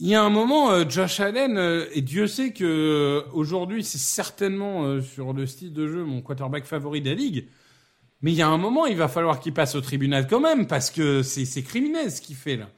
il 0.00 0.08
y 0.08 0.14
a 0.14 0.22
un 0.22 0.30
moment, 0.30 0.72
euh, 0.72 0.84
Josh 0.88 1.20
Allen, 1.20 1.56
euh, 1.56 1.86
et 1.92 2.00
Dieu 2.00 2.26
sait 2.26 2.52
que 2.52 2.64
euh, 2.64 3.22
aujourd'hui 3.32 3.84
c'est 3.84 3.98
certainement 3.98 5.00
sur 5.00 5.32
le 5.32 5.46
style 5.46 5.72
de 5.72 5.86
jeu 5.86 6.04
mon 6.04 6.22
quarterback 6.22 6.64
favori 6.64 7.00
de 7.00 7.10
la 7.10 7.14
ligue. 7.14 7.46
Mais 8.22 8.32
il 8.32 8.36
y 8.36 8.42
a 8.42 8.48
un 8.48 8.58
moment, 8.58 8.86
il 8.86 8.96
va 8.96 9.08
falloir 9.08 9.40
qu'il 9.40 9.52
passe 9.52 9.74
au 9.74 9.80
tribunal 9.80 10.26
quand 10.28 10.40
même, 10.40 10.66
parce 10.66 10.90
que 10.90 11.22
c'est 11.22 11.44
c'est 11.44 11.62
criminel 11.62 12.10
ce 12.10 12.20
qu'il 12.20 12.36
fait 12.36 12.56
là. 12.56 12.68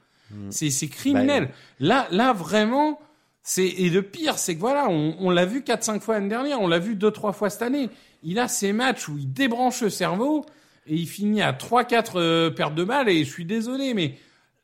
C'est 0.49 0.71
c'est 0.71 0.87
criminel. 0.87 1.49
Là, 1.79 2.07
là 2.11 2.33
vraiment, 2.33 2.99
c'est 3.43 3.67
et 3.67 3.89
le 3.89 4.01
pire, 4.01 4.39
c'est 4.39 4.55
que 4.55 4.59
voilà, 4.59 4.89
on, 4.89 5.15
on 5.19 5.29
l'a 5.29 5.45
vu 5.45 5.61
4-5 5.61 5.99
fois 6.01 6.15
l'année 6.15 6.29
dernière, 6.29 6.59
on 6.59 6.67
l'a 6.67 6.79
vu 6.79 6.95
2-3 6.95 7.31
fois 7.33 7.49
cette 7.49 7.61
année. 7.61 7.89
Il 8.23 8.39
a 8.39 8.47
ces 8.47 8.73
matchs 8.73 9.07
où 9.07 9.17
il 9.17 9.31
débranche 9.31 9.81
le 9.81 9.91
cerveau 9.91 10.45
et 10.87 10.95
il 10.95 11.07
finit 11.07 11.43
à 11.43 11.53
3-4 11.53 12.13
euh, 12.15 12.49
pertes 12.49 12.73
de 12.73 12.83
balles. 12.83 13.07
Et 13.07 13.23
je 13.23 13.29
suis 13.29 13.45
désolé, 13.45 13.93
mais 13.93 14.17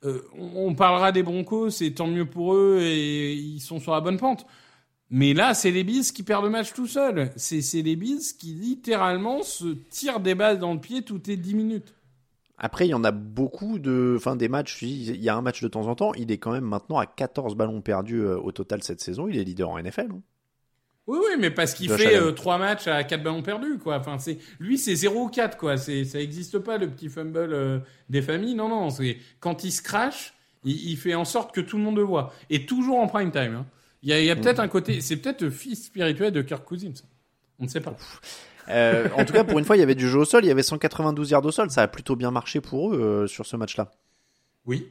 euh, 0.03 0.23
on, 0.35 0.69
on 0.69 0.73
parlera 0.73 1.11
des 1.11 1.21
Broncos, 1.21 1.69
c'est 1.69 1.91
tant 1.91 2.07
mieux 2.07 2.25
pour 2.25 2.55
eux 2.55 2.79
et 2.81 3.33
ils 3.33 3.59
sont 3.59 3.79
sur 3.79 3.93
la 3.93 4.01
bonne 4.01 4.17
pente. 4.17 4.47
Mais 5.11 5.33
là, 5.33 5.53
c'est 5.53 5.71
les 5.71 5.83
Bills 5.83 6.11
qui 6.13 6.23
perdent 6.23 6.45
le 6.45 6.49
match 6.49 6.73
tout 6.73 6.87
seuls. 6.87 7.31
C'est 7.35 7.61
c'est 7.61 7.81
les 7.81 7.95
Bills 7.95 8.21
qui 8.39 8.53
littéralement 8.53 9.43
se 9.43 9.67
tirent 9.89 10.21
des 10.21 10.35
balles 10.35 10.57
dans 10.59 10.73
le 10.73 10.79
pied 10.79 11.03
toutes 11.03 11.27
les 11.27 11.37
10 11.37 11.53
minutes. 11.53 11.93
Après, 12.57 12.87
il 12.87 12.91
y 12.91 12.93
en 12.93 13.03
a 13.03 13.11
beaucoup 13.11 13.79
de, 13.79 14.13
enfin, 14.17 14.35
des 14.35 14.47
matchs. 14.47 14.81
Il 14.83 15.21
y 15.21 15.29
a 15.29 15.35
un 15.35 15.41
match 15.41 15.61
de 15.61 15.67
temps 15.67 15.87
en 15.87 15.95
temps. 15.95 16.13
Il 16.13 16.31
est 16.31 16.37
quand 16.37 16.51
même 16.51 16.63
maintenant 16.63 16.97
à 16.99 17.05
14 17.07 17.55
ballons 17.55 17.81
perdus 17.81 18.21
euh, 18.21 18.37
au 18.37 18.51
total 18.51 18.83
cette 18.83 19.01
saison. 19.01 19.27
Il 19.27 19.37
est 19.37 19.43
leader 19.43 19.69
en 19.69 19.79
NFL. 19.79 20.09
hein. 20.11 20.21
Oui, 21.07 21.17
oui, 21.19 21.35
mais 21.39 21.49
parce 21.49 21.73
qu'il 21.73 21.89
fait 21.89 22.15
euh, 22.15 22.31
trois 22.31 22.57
matchs 22.59 22.87
à 22.87 23.03
quatre 23.03 23.23
ballons 23.23 23.41
perdus, 23.41 23.79
quoi. 23.79 23.97
Enfin, 23.97 24.19
c'est 24.19 24.37
lui, 24.59 24.77
c'est 24.77 24.95
0 24.95 25.23
ou 25.25 25.27
4, 25.29 25.57
quoi. 25.57 25.75
C'est 25.77 26.05
ça 26.05 26.21
existe 26.21 26.59
pas 26.59 26.77
le 26.77 26.89
petit 26.89 27.09
fumble 27.09 27.51
euh, 27.53 27.79
des 28.09 28.21
familles. 28.21 28.53
Non, 28.55 28.69
non. 28.69 28.89
C'est 28.91 29.17
quand 29.39 29.63
il 29.63 29.71
se 29.71 29.81
crache, 29.81 30.33
il, 30.63 30.91
il 30.91 30.97
fait 30.97 31.15
en 31.15 31.25
sorte 31.25 31.53
que 31.53 31.59
tout 31.61 31.77
le 31.77 31.83
monde 31.83 31.97
le 31.97 32.03
voit 32.03 32.31
et 32.51 32.65
toujours 32.67 32.99
en 32.99 33.07
prime 33.07 33.31
time. 33.31 33.55
hein. 33.55 33.65
Il 34.03 34.09
y 34.09 34.13
a, 34.13 34.21
y 34.21 34.29
a 34.29 34.35
peut-être 34.35 34.59
un 34.59 34.67
côté, 34.67 35.01
c'est 35.01 35.17
peut-être 35.17 35.41
le 35.43 35.51
fils 35.51 35.85
spirituel 35.85 36.31
de 36.31 36.41
Kirk 36.41 36.65
Cousins. 36.65 36.93
On 37.59 37.65
ne 37.65 37.69
sait 37.69 37.81
pas. 37.81 37.95
Euh, 38.69 39.07
en 39.15 39.25
tout 39.25 39.33
cas, 39.33 39.43
pour 39.43 39.59
une 39.59 39.65
fois, 39.65 39.75
il 39.77 39.79
y 39.79 39.83
avait 39.83 39.95
du 39.95 40.09
jeu 40.09 40.19
au 40.19 40.25
sol. 40.25 40.43
Il 40.43 40.47
y 40.47 40.51
avait 40.51 40.63
192 40.63 41.29
yards 41.29 41.45
au 41.45 41.51
sol. 41.51 41.69
Ça 41.69 41.83
a 41.83 41.87
plutôt 41.87 42.15
bien 42.15 42.31
marché 42.31 42.61
pour 42.61 42.93
eux 42.93 42.99
euh, 42.99 43.27
sur 43.27 43.45
ce 43.45 43.55
match-là. 43.57 43.91
Oui. 44.65 44.87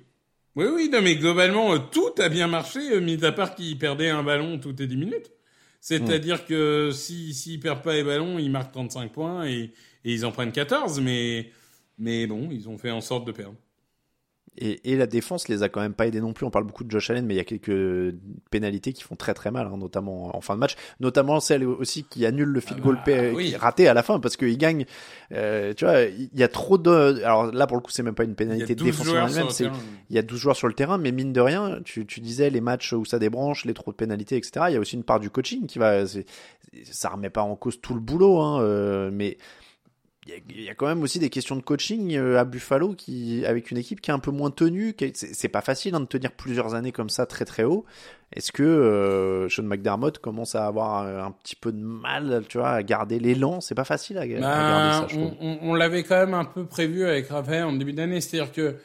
Oui, 0.57 0.67
oui, 0.73 0.89
non, 0.93 1.01
mais 1.03 1.17
globalement, 1.17 1.75
euh, 1.75 1.79
tout 1.79 2.13
a 2.19 2.29
bien 2.29 2.49
marché, 2.49 2.81
euh, 2.93 3.01
mis 3.01 3.25
à 3.25 3.33
part 3.33 3.55
qu'ils 3.55 3.79
perdaient 3.79 4.09
un 4.09 4.23
ballon 4.23 4.59
toutes 4.59 4.81
les 4.81 4.87
10 4.87 4.97
minutes. 4.97 5.31
C'est-à-dire 5.81 6.45
que 6.45 6.91
si, 6.93 7.33
s'ils 7.33 7.61
perdent 7.61 7.83
pas 7.83 7.95
les 7.95 8.05
ballons, 8.05 8.39
ils 8.39 8.51
marquent 8.51 8.73
35 8.73 9.13
points 9.13 9.47
et, 9.47 9.73
et 10.05 10.13
ils 10.13 10.27
en 10.27 10.33
prennent 10.33 10.53
14, 10.53 11.01
mais, 11.01 11.51
mais 11.99 12.27
bon, 12.27 12.49
ils 12.51 12.69
ont 12.69 12.77
fait 12.77 12.91
en 12.91 13.01
sorte 13.01 13.27
de 13.27 13.33
perdre. 13.33 13.57
Et, 14.59 14.93
et 14.93 14.97
la 14.97 15.07
défense 15.07 15.49
les 15.49 15.63
a 15.63 15.69
quand 15.69 15.81
même 15.81 15.95
pas 15.95 16.07
aidés 16.07 16.21
non 16.21 16.33
plus. 16.33 16.45
On 16.45 16.51
parle 16.51 16.65
beaucoup 16.65 16.83
de 16.83 16.91
Josh 16.91 17.09
Allen, 17.11 17.25
mais 17.25 17.35
il 17.35 17.37
y 17.37 17.41
a 17.41 17.45
quelques 17.45 18.15
pénalités 18.51 18.93
qui 18.93 19.03
font 19.03 19.15
très 19.15 19.33
très 19.33 19.51
mal, 19.51 19.69
hein, 19.73 19.77
notamment 19.79 20.37
en 20.37 20.41
fin 20.41 20.55
de 20.55 20.61
match. 20.61 20.75
Notamment 20.99 21.39
celle 21.39 21.65
aussi 21.65 22.05
qui 22.05 22.27
annule 22.27 22.49
le 22.49 22.61
field 22.61 22.81
goal 22.81 22.99
bah, 23.07 23.13
oui. 23.33 23.49
qui 23.49 23.55
est 23.55 23.57
raté 23.57 23.87
à 23.87 23.95
la 23.95 24.03
fin 24.03 24.19
parce 24.19 24.37
qu'il 24.37 24.59
gagne. 24.59 24.87
Euh, 25.33 25.73
tu 25.75 25.85
vois, 25.85 26.03
il 26.03 26.29
y 26.35 26.43
a 26.43 26.49
trop 26.49 26.79
de. 26.79 27.23
Alors 27.23 27.53
là, 27.53 27.67
pour 27.69 27.77
le 27.77 27.83
coup, 27.83 27.93
c'est 27.93 28.03
même 28.03 28.15
pas 28.15 28.25
une 28.25 28.35
pénalité 28.35 28.75
12 28.75 28.87
défensive 28.87 29.13
en 29.13 29.15
joueurs 29.15 29.31
sur 29.31 29.39
elle-même. 29.39 29.47
le 29.47 29.53
C'est 29.53 29.65
terrain. 29.65 29.79
il 30.11 30.17
y 30.17 30.19
a 30.19 30.23
12 30.23 30.39
joueurs 30.39 30.57
sur 30.57 30.69
le 30.69 30.75
terrain, 30.75 30.99
mais 30.99 31.13
mine 31.13 31.33
de 31.33 31.41
rien, 31.41 31.81
tu, 31.85 32.05
tu 32.05 32.21
disais 32.21 32.51
les 32.51 32.61
matchs 32.61 32.93
où 32.93 33.05
ça 33.05 33.19
débranche, 33.21 33.65
les 33.65 33.75
trop 33.75 33.93
de 33.93 33.97
pénalités, 33.97 34.37
etc. 34.37 34.67
Il 34.69 34.75
y 34.75 34.77
a 34.77 34.81
aussi 34.81 34.97
une 34.97 35.05
part 35.05 35.21
du 35.21 35.31
coaching 35.31 35.67
qui 35.67 35.79
va. 35.79 36.05
Ça 36.85 37.09
remet 37.09 37.31
pas 37.31 37.43
en 37.43 37.57
cause 37.57 37.81
tout 37.81 37.95
le 37.95 38.01
boulot, 38.01 38.41
hein, 38.41 38.63
euh, 38.63 39.11
mais 39.13 39.39
il 40.31 40.35
y, 40.35 40.37
a, 40.37 40.41
il 40.61 40.63
y 40.63 40.69
a 40.69 40.75
quand 40.75 40.87
même 40.87 41.03
aussi 41.03 41.19
des 41.19 41.31
questions 41.31 41.57
de 41.57 41.63
coaching 41.63 42.17
euh, 42.17 42.39
à 42.39 42.45
Buffalo 42.45 42.95
qui, 42.95 43.45
avec 43.47 43.71
une 43.71 43.79
équipe 43.79 44.01
qui 44.01 44.11
est 44.11 44.15
un 44.15 44.19
peu 44.21 44.31
moins 44.31 44.51
tenue. 44.51 44.95
C'est 45.15 45.49
pas 45.49 45.61
facile 45.61 45.95
hein, 45.95 46.01
de 46.01 46.07
tenir 46.07 46.31
plusieurs 46.33 46.75
années 46.75 46.93
comme 46.93 47.11
ça 47.11 47.27
très 47.27 47.45
très 47.45 47.65
haut. 47.65 47.85
Est-ce 48.33 48.53
que 48.53 48.63
euh, 48.63 49.49
Sean 49.49 49.65
McDermott 49.65 50.19
commence 50.19 50.55
à 50.55 50.67
avoir 50.67 51.03
un, 51.05 51.27
un 51.27 51.31
petit 51.33 51.57
peu 51.57 51.73
de 51.73 51.83
mal, 51.83 52.45
tu 52.49 52.59
vois, 52.59 52.71
à 52.71 52.83
garder 52.85 53.19
l'élan? 53.19 53.61
C'est 53.61 53.75
pas 53.75 53.85
facile 53.85 54.19
à, 54.19 54.23
à 54.23 54.27
garder 54.29 54.43
Ben, 54.43 54.93
ça, 54.93 55.07
je 55.09 55.17
on, 55.19 55.27
trouve. 55.31 55.37
on- 55.41 55.59
on 55.63 55.75
l'avait 55.75 56.05
quand 56.05 56.17
même 56.19 56.35
un 56.35 56.45
peu 56.45 56.65
prévu 56.65 57.05
avec 57.05 57.29
Raphaël 57.29 57.65
en 57.65 57.73
début 57.73 57.93
d'année, 57.93 58.21
c'est-à-dire 58.21 58.53
que 58.53 58.77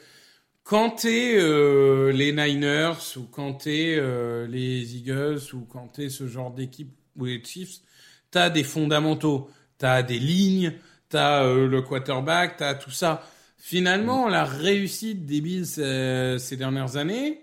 quand 0.64 0.90
t'es 1.02 1.36
euh, 1.38 2.10
les 2.10 2.32
Niners 2.32 2.96
ou 3.16 3.22
quand 3.30 3.52
t'es 3.54 3.94
euh, 3.98 4.48
les 4.48 4.96
Eagles 4.96 5.38
ou 5.54 5.60
quand 5.60 5.86
t'es 5.92 6.08
ce 6.08 6.26
genre 6.26 6.50
d'équipe 6.50 6.90
ou 7.16 7.26
les 7.26 7.40
Chiefs, 7.44 7.76
t'as 8.32 8.50
des 8.50 8.64
fondamentaux, 8.64 9.48
t'as 9.78 10.02
des 10.02 10.18
lignes, 10.18 10.72
t'as 11.08 11.44
euh, 11.44 11.66
le 11.66 11.82
quarterback, 11.82 12.56
t'as 12.58 12.74
tout 12.74 12.90
ça. 12.90 13.22
Finalement, 13.58 14.28
la 14.28 14.44
réussite 14.44 15.26
des 15.26 15.40
Bills 15.40 15.66
euh, 15.78 16.38
ces 16.38 16.56
dernières 16.56 16.96
années, 16.96 17.40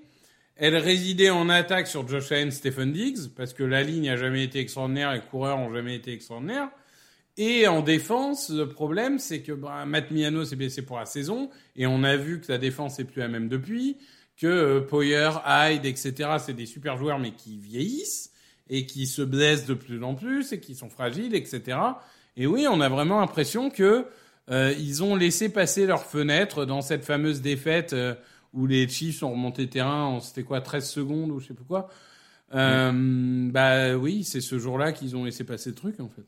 elle 0.55 0.77
résidait 0.77 1.31
en 1.31 1.49
attaque 1.49 1.87
sur 1.87 2.07
Josh 2.07 2.31
Allen, 2.31 2.51
Stephen 2.51 2.93
Diggs, 2.93 3.29
parce 3.35 3.53
que 3.53 3.63
la 3.63 3.83
ligne 3.83 4.09
a 4.09 4.15
jamais 4.15 4.43
été 4.43 4.59
extraordinaire, 4.59 5.13
les 5.13 5.21
coureurs 5.21 5.57
ont 5.57 5.73
jamais 5.73 5.95
été 5.95 6.13
extraordinaires. 6.13 6.69
Et 7.37 7.67
en 7.67 7.81
défense, 7.81 8.49
le 8.49 8.69
problème, 8.69 9.17
c'est 9.17 9.41
que 9.41 9.51
bah, 9.51 9.85
Matt 9.85 10.11
Miano 10.11 10.45
s'est 10.45 10.55
blessé 10.55 10.83
pour 10.83 10.99
la 10.99 11.05
saison, 11.05 11.49
et 11.75 11.87
on 11.87 12.03
a 12.03 12.15
vu 12.15 12.39
que 12.39 12.51
la 12.51 12.59
défense 12.59 12.99
est 12.99 13.05
plus 13.05 13.19
la 13.19 13.27
même 13.27 13.49
depuis, 13.49 13.97
que 14.37 14.47
euh, 14.47 14.81
Poyer, 14.81 15.31
Hyde, 15.45 15.85
etc., 15.85 16.37
c'est 16.39 16.53
des 16.53 16.67
super 16.67 16.97
joueurs, 16.97 17.17
mais 17.17 17.31
qui 17.31 17.57
vieillissent, 17.57 18.31
et 18.69 18.85
qui 18.85 19.07
se 19.07 19.23
blessent 19.23 19.65
de 19.65 19.73
plus 19.73 20.03
en 20.03 20.13
plus, 20.13 20.53
et 20.53 20.59
qui 20.59 20.75
sont 20.75 20.89
fragiles, 20.89 21.33
etc. 21.33 21.77
Et 22.37 22.47
oui, 22.47 22.65
on 22.69 22.81
a 22.81 22.89
vraiment 22.89 23.19
l'impression 23.19 23.69
que 23.69 24.05
euh, 24.49 24.73
ils 24.77 25.03
ont 25.03 25.15
laissé 25.15 25.49
passer 25.49 25.85
leur 25.85 26.03
fenêtre 26.03 26.65
dans 26.65 26.81
cette 26.81 27.05
fameuse 27.05 27.41
défaite 27.41 27.93
euh, 27.93 28.15
où 28.53 28.65
les 28.67 28.87
Chiefs 28.87 29.23
ont 29.23 29.31
remonté 29.31 29.67
terrain 29.69 30.03
en, 30.05 30.19
c'était 30.19 30.43
quoi, 30.43 30.61
13 30.61 30.89
secondes 30.89 31.31
ou 31.31 31.39
je 31.39 31.47
sais 31.47 31.53
plus 31.53 31.65
quoi. 31.65 31.89
Euh, 32.53 32.91
Bah 33.51 33.95
oui, 33.95 34.23
c'est 34.23 34.41
ce 34.41 34.59
jour-là 34.59 34.91
qu'ils 34.91 35.15
ont 35.15 35.23
laissé 35.25 35.43
passer 35.43 35.69
le 35.69 35.75
truc, 35.75 35.99
en 35.99 36.09
fait. 36.09 36.25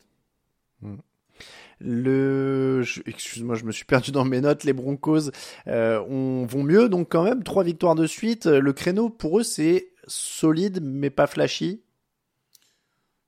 Le, 1.81 2.81
je- 2.83 3.01
excuse-moi, 3.05 3.55
je 3.55 3.65
me 3.65 3.71
suis 3.71 3.85
perdu 3.85 4.11
dans 4.11 4.23
mes 4.25 4.39
notes. 4.41 4.63
Les 4.63 4.73
Broncos 4.73 5.29
euh, 5.67 6.01
on, 6.07 6.45
vont 6.45 6.63
mieux, 6.63 6.87
donc 6.89 7.09
quand 7.11 7.23
même 7.23 7.43
trois 7.43 7.63
victoires 7.63 7.95
de 7.95 8.07
suite. 8.07 8.45
Le 8.45 8.73
créneau 8.73 9.09
pour 9.09 9.39
eux 9.39 9.43
c'est 9.43 9.89
solide 10.07 10.79
mais 10.81 11.09
pas 11.09 11.27
flashy. 11.27 11.81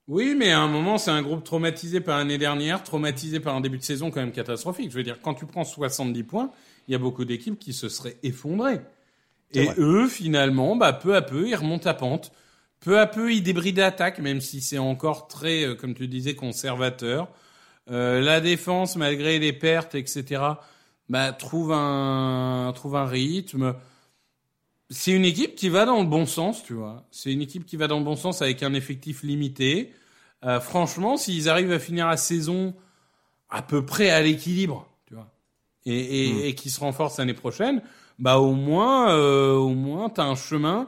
Oui, 0.08 0.36
mais 0.38 0.52
à 0.52 0.60
un 0.60 0.68
moment, 0.68 0.98
c'est 0.98 1.12
un 1.12 1.22
groupe 1.22 1.44
traumatisé 1.44 2.00
par 2.00 2.18
l'année 2.18 2.38
dernière, 2.38 2.82
traumatisé 2.84 3.42
par 3.42 3.56
un 3.56 3.62
début 3.62 3.78
de 3.78 3.84
saison 3.84 4.10
quand 4.10 4.22
même 4.22 4.32
catastrophique. 4.32 4.90
Je 4.92 4.96
veux 4.96 5.04
dire, 5.04 5.20
quand 5.22 5.34
tu 5.34 5.46
prends 5.46 5.66
70 5.66 6.24
points, 6.24 6.52
il 6.88 6.94
y 6.94 6.96
a 6.96 6.98
beaucoup 6.98 7.26
d'équipes 7.26 7.60
qui 7.60 7.74
se 7.74 7.90
seraient 7.90 8.16
effondrées. 8.24 8.80
Et 9.54 9.66
vrai. 9.66 9.76
eux, 9.78 10.08
finalement, 10.08 10.78
bah, 10.78 10.94
peu 10.94 11.16
à 11.16 11.22
peu, 11.22 11.48
ils 11.48 11.56
remontent 11.56 11.90
à 11.90 11.94
pente. 11.94 12.32
Peu 12.80 13.00
à 13.00 13.08
peu, 13.08 13.34
ils 13.34 13.42
débrident 13.42 13.82
l'attaque, 13.82 14.20
même 14.20 14.40
si 14.40 14.62
c'est 14.62 14.78
encore 14.78 15.28
très, 15.28 15.66
euh, 15.66 15.76
comme 15.76 15.94
tu 15.94 16.08
disais, 16.08 16.36
conservateur. 16.36 17.28
Euh, 17.90 18.22
la 18.22 18.40
défense, 18.40 18.96
malgré 18.96 19.40
les 19.40 19.54
pertes, 19.54 19.96
etc., 19.96 20.42
bah, 21.10 21.32
trouve 21.34 21.72
un, 21.74 22.72
trouve 22.76 22.96
un 22.96 23.06
rythme. 23.06 23.76
C'est 24.90 25.12
une 25.12 25.26
équipe 25.26 25.56
qui 25.56 25.68
va 25.70 25.86
dans 25.86 26.00
le 26.00 26.08
bon 26.08 26.26
sens, 26.26 26.64
tu 26.64 26.74
vois. 26.74 27.06
C'est 27.12 27.32
une 27.34 27.42
équipe 27.42 27.66
qui 27.66 27.76
va 27.76 27.88
dans 27.88 28.00
le 28.00 28.06
bon 28.06 28.16
sens 28.16 28.42
avec 28.42 28.64
un 28.64 28.74
effectif 28.74 29.22
limité. 29.24 29.92
Euh, 30.46 30.60
franchement, 30.62 31.18
s'ils 31.18 31.50
arrivent 31.50 31.72
à 31.74 31.80
finir 31.80 32.08
la 32.08 32.16
saison 32.18 32.74
à 33.50 33.62
peu 33.62 33.86
près 33.86 34.10
à 34.12 34.22
l'équilibre, 34.22 34.88
tu 35.06 35.16
vois, 35.16 35.30
et, 35.86 36.28
et, 36.30 36.34
Hmm. 36.34 36.40
et 36.46 36.56
qui 36.56 36.70
se 36.70 36.80
renforcent 36.80 37.18
l'année 37.20 37.34
prochaine, 37.34 37.82
bah 38.20 38.38
au 38.40 38.54
moins, 38.54 39.12
euh, 39.14 39.54
au 39.56 39.70
moins, 39.74 40.10
t'as 40.10 40.24
un 40.24 40.36
chemin. 40.36 40.88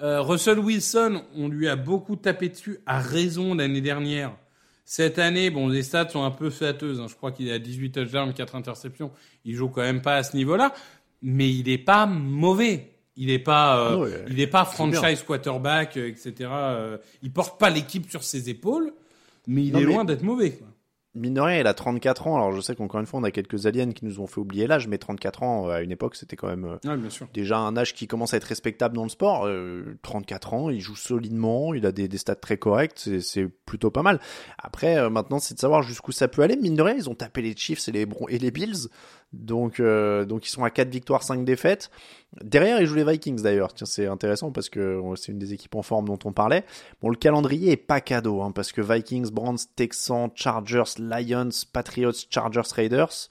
Euh, 0.00 0.22
Russell 0.22 0.58
Wilson, 0.60 1.22
on 1.34 1.48
lui 1.48 1.68
a 1.68 1.76
beaucoup 1.76 2.16
tapé 2.16 2.48
dessus 2.50 2.78
à 2.86 3.00
raison 3.00 3.54
l'année 3.54 3.80
dernière. 3.80 4.32
Cette 4.84 5.18
année, 5.18 5.50
bon, 5.50 5.68
les 5.68 5.82
stats 5.82 6.08
sont 6.08 6.22
un 6.24 6.30
peu 6.30 6.50
flatteuses. 6.50 7.00
hein. 7.00 7.06
Je 7.08 7.14
crois 7.16 7.32
qu'il 7.32 7.50
a 7.52 7.58
18 7.58 7.92
touchdowns, 7.92 8.32
4 8.32 8.54
interceptions. 8.56 9.10
Il 9.44 9.54
joue 9.56 9.68
quand 9.68 9.82
même 9.82 10.02
pas 10.02 10.16
à 10.16 10.22
ce 10.22 10.36
niveau-là, 10.36 10.72
mais 11.22 11.50
il 11.52 11.68
est 11.68 11.78
pas 11.78 12.06
mauvais. 12.06 12.92
Il 13.22 13.28
est 13.30 13.38
pas, 13.38 13.78
euh, 13.92 14.22
Ah 14.26 14.28
il 14.30 14.50
pas 14.50 14.64
franchise 14.64 15.22
quarterback, 15.24 15.98
euh, 15.98 16.08
etc. 16.08 16.32
Euh, 16.50 16.96
il 17.22 17.30
porte 17.32 17.60
pas 17.60 17.68
l'équipe 17.68 18.10
sur 18.10 18.24
ses 18.24 18.48
épaules, 18.48 18.94
mais 19.46 19.62
il 19.64 19.72
Non, 19.74 19.80
est 19.80 19.84
mais- 19.84 19.92
loin 19.92 20.04
d'être 20.06 20.22
mauvais. 20.22 20.52
Quoi. 20.52 20.66
Mine 21.16 21.34
de 21.34 21.40
rien, 21.40 21.58
il 21.58 21.66
a 21.66 21.74
34 21.74 22.28
ans. 22.28 22.36
Alors 22.36 22.52
je 22.52 22.60
sais 22.60 22.76
qu'encore 22.76 23.00
une 23.00 23.06
fois, 23.06 23.18
on 23.18 23.24
a 23.24 23.32
quelques 23.32 23.66
aliens 23.66 23.90
qui 23.90 24.04
nous 24.04 24.20
ont 24.20 24.28
fait 24.28 24.38
oublier 24.38 24.68
l'âge, 24.68 24.86
mais 24.86 24.96
34 24.96 25.42
ans, 25.42 25.68
à 25.68 25.82
une 25.82 25.90
époque, 25.90 26.14
c'était 26.14 26.36
quand 26.36 26.46
même 26.46 26.78
Ouais, 26.84 26.96
bien 26.96 27.10
sûr. 27.10 27.26
déjà 27.34 27.58
un 27.58 27.76
âge 27.76 27.94
qui 27.94 28.06
commence 28.06 28.32
à 28.32 28.36
être 28.36 28.44
respectable 28.44 28.94
dans 28.94 29.02
le 29.02 29.08
sport. 29.08 29.44
Euh, 29.46 29.98
34 30.02 30.54
ans, 30.54 30.70
il 30.70 30.80
joue 30.80 30.94
solidement, 30.94 31.74
il 31.74 31.84
a 31.84 31.90
des, 31.90 32.06
des 32.06 32.16
stats 32.16 32.36
très 32.36 32.58
corrects, 32.58 32.92
c'est- 33.20 33.48
plutôt 33.66 33.90
pas 33.90 34.02
mal. 34.02 34.20
Après, 34.56 34.96
euh, 34.98 35.10
maintenant, 35.10 35.40
c'est 35.40 35.54
de 35.54 35.58
savoir 35.58 35.82
jusqu'où 35.82 36.12
ça 36.12 36.28
peut 36.28 36.42
aller. 36.42 36.56
Mine 36.56 36.76
de 36.76 36.82
rien, 36.82 36.94
ils 36.94 37.10
ont 37.10 37.14
tapé 37.16 37.42
les 37.42 37.56
Chiefs 37.56 37.88
et 37.88 37.92
les, 37.92 38.06
et 38.28 38.38
les 38.38 38.50
Bills, 38.52 38.88
donc, 39.32 39.78
euh, 39.80 40.24
donc 40.24 40.46
ils 40.46 40.50
sont 40.50 40.64
à 40.64 40.70
4 40.70 40.88
victoires, 40.88 41.22
5 41.22 41.44
défaites. 41.44 41.90
Derrière, 42.42 42.80
ils 42.80 42.86
jouent 42.86 42.96
les 42.96 43.04
Vikings 43.04 43.42
d'ailleurs. 43.42 43.72
Tiens, 43.74 43.86
c'est 43.86 44.06
intéressant 44.06 44.50
parce 44.52 44.68
que 44.68 44.80
euh, 44.80 45.16
c'est 45.16 45.32
une 45.32 45.38
des 45.38 45.52
équipes 45.52 45.74
en 45.76 45.82
forme 45.82 46.06
dont 46.06 46.18
on 46.24 46.32
parlait. 46.32 46.64
Bon, 47.00 47.08
le 47.08 47.16
calendrier 47.16 47.72
est 47.72 47.76
pas 47.76 48.00
cadeau, 48.00 48.42
hein, 48.42 48.50
parce 48.52 48.72
que 48.72 48.80
Vikings, 48.80 49.30
Browns, 49.30 49.58
Texans, 49.76 50.30
Chargers, 50.34 50.98
Lions, 50.98 51.48
Patriots, 51.72 52.12
Chargers, 52.28 52.72
Raiders. 52.74 53.28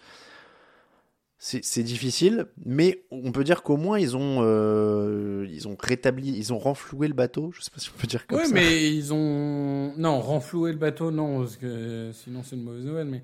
C'est 1.41 1.83
difficile, 1.83 2.47
mais 2.65 3.05
on 3.11 3.31
peut 3.31 3.45
dire 3.45 3.63
qu'au 3.63 3.77
moins 3.77 3.97
ils 3.97 4.17
ont 4.17 4.39
euh, 4.41 5.47
ils 5.49 5.69
ont 5.69 5.77
rétabli, 5.79 6.33
ils 6.37 6.51
ont 6.51 6.57
renfloué 6.57 7.07
le 7.07 7.13
bateau. 7.13 7.51
Je 7.53 7.61
sais 7.61 7.71
pas 7.71 7.79
si 7.79 7.89
on 7.95 7.97
peut 7.97 8.07
dire 8.07 8.27
comme 8.27 8.39
Ouais, 8.39 8.45
ça. 8.45 8.53
mais 8.53 8.93
ils 8.93 9.13
ont 9.13 9.93
non 9.95 10.19
renfloué 10.19 10.73
le 10.73 10.77
bateau, 10.77 11.11
non, 11.11 11.39
parce 11.39 11.55
que 11.55 12.11
sinon 12.13 12.41
c'est 12.43 12.57
une 12.57 12.63
mauvaise 12.63 12.83
nouvelle. 12.83 13.07
Mais 13.07 13.21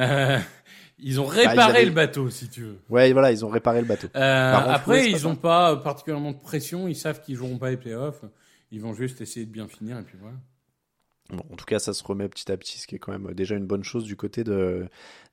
euh, 0.00 0.40
ils 1.02 1.20
ont 1.20 1.26
réparé 1.26 1.56
Bah, 1.56 1.64
avaient- 1.66 1.84
le 1.84 1.90
bateau, 1.90 2.30
si 2.30 2.48
tu 2.48 2.62
veux. 2.62 2.78
Ouais, 2.88 3.12
voilà, 3.12 3.32
ils 3.32 3.44
ont 3.44 3.48
réparé 3.48 3.80
le 3.80 3.86
bateau. 3.86 4.08
Euh, 4.16 4.52
après, 4.54 5.10
ils 5.10 5.22
n'ont 5.24 5.36
pas 5.36 5.76
particulièrement 5.76 6.32
de 6.32 6.38
pression. 6.38 6.88
Ils 6.88 6.96
savent 6.96 7.20
qu'ils 7.20 7.36
joueront 7.36 7.58
pas 7.58 7.70
les 7.70 7.76
playoffs. 7.76 8.22
Ils 8.70 8.80
vont 8.80 8.94
juste 8.94 9.20
essayer 9.20 9.44
de 9.44 9.50
bien 9.50 9.68
finir 9.68 9.98
et 9.98 10.02
puis 10.02 10.16
voilà. 10.20 10.36
En 11.30 11.56
tout 11.56 11.64
cas, 11.64 11.78
ça 11.78 11.94
se 11.94 12.04
remet 12.04 12.28
petit 12.28 12.52
à 12.52 12.58
petit, 12.58 12.78
ce 12.78 12.86
qui 12.86 12.96
est 12.96 12.98
quand 12.98 13.12
même 13.12 13.32
déjà 13.32 13.54
une 13.54 13.64
bonne 13.64 13.84
chose 13.84 14.04
du 14.04 14.16
côté 14.16 14.44
de, 14.44 14.86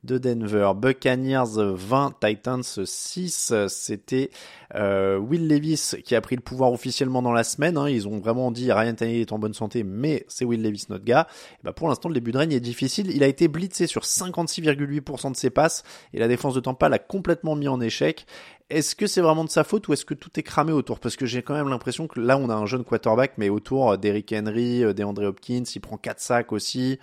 de 0.06 0.18
Denver. 0.18 0.72
Buccaneers 0.74 1.44
20, 1.58 2.14
Titans 2.22 2.64
6. 2.64 3.54
C'était 3.68 4.30
euh, 4.76 5.18
Will 5.18 5.50
Levis 5.50 5.96
qui 6.06 6.16
a 6.16 6.22
pris 6.22 6.38
le 6.38 6.42
pouvoir 6.42 6.72
officiellement 6.72 7.22
dans 7.22 7.34
la 7.34 7.44
semaine. 7.44 7.78
hein. 7.78 7.90
Ils 7.90 8.08
ont 8.08 8.20
vraiment 8.20 8.50
dit 8.52 8.72
Ryan 8.72 8.94
Tannehill 8.94 9.20
est 9.20 9.34
en 9.34 9.40
bonne 9.40 9.54
santé, 9.54 9.84
mais 9.84 10.26
c'est 10.30 10.46
Will 10.46 10.62
Levis 10.62 10.86
notre 10.88 11.04
gars. 11.04 11.28
Bah, 11.66 11.74
pour 11.74 11.90
l'instant, 11.90 12.08
le 12.08 12.14
début 12.16 12.32
de 12.32 12.38
règne 12.38 12.54
est 12.54 12.62
difficile. 12.62 13.12
Il 13.14 13.22
a 13.24 13.28
été 13.28 13.50
blitzé 13.50 13.86
sur 13.86 14.04
56,8% 14.04 15.32
de 15.32 15.36
ses 15.36 15.50
passes 15.50 15.84
et 16.14 16.20
la 16.20 16.30
défense 16.30 16.54
de 16.54 16.62
Tampa 16.62 16.88
l'a 16.88 17.00
complètement 17.00 17.58
mis 17.58 17.68
en 17.68 17.82
échec. 17.82 18.26
Est-ce 18.70 18.96
que 18.96 19.08
c'est 19.08 19.22
vraiment 19.22 19.44
de 19.46 19.50
sa 19.50 19.64
faute 19.64 19.88
ou 19.88 19.94
est-ce 19.94 20.06
que 20.06 20.14
tout 20.14 20.30
est 20.40 20.44
cramé 20.44 20.72
autour? 20.72 21.00
Parce 21.00 21.16
que 21.16 21.26
j'ai 21.26 21.42
quand 21.42 21.56
même 21.56 21.70
l'impression 21.70 22.08
que 22.08 22.20
là, 22.20 22.38
on 22.38 22.50
a 22.50 22.54
un 22.54 22.68
jeune 22.68 22.84
quarterback, 22.84 23.34
mais 23.38 23.50
autour 23.50 23.92
euh, 23.92 23.98
d'Eric 23.98 24.32
Henry, 24.32 24.84
euh, 24.84 24.94
DeAndre 24.94 25.24
Hopkins, 25.24 25.64
il 25.74 25.80
prend 25.82 25.98
4 25.98 26.20
sacs 26.20 26.52
aussi. 26.52 27.00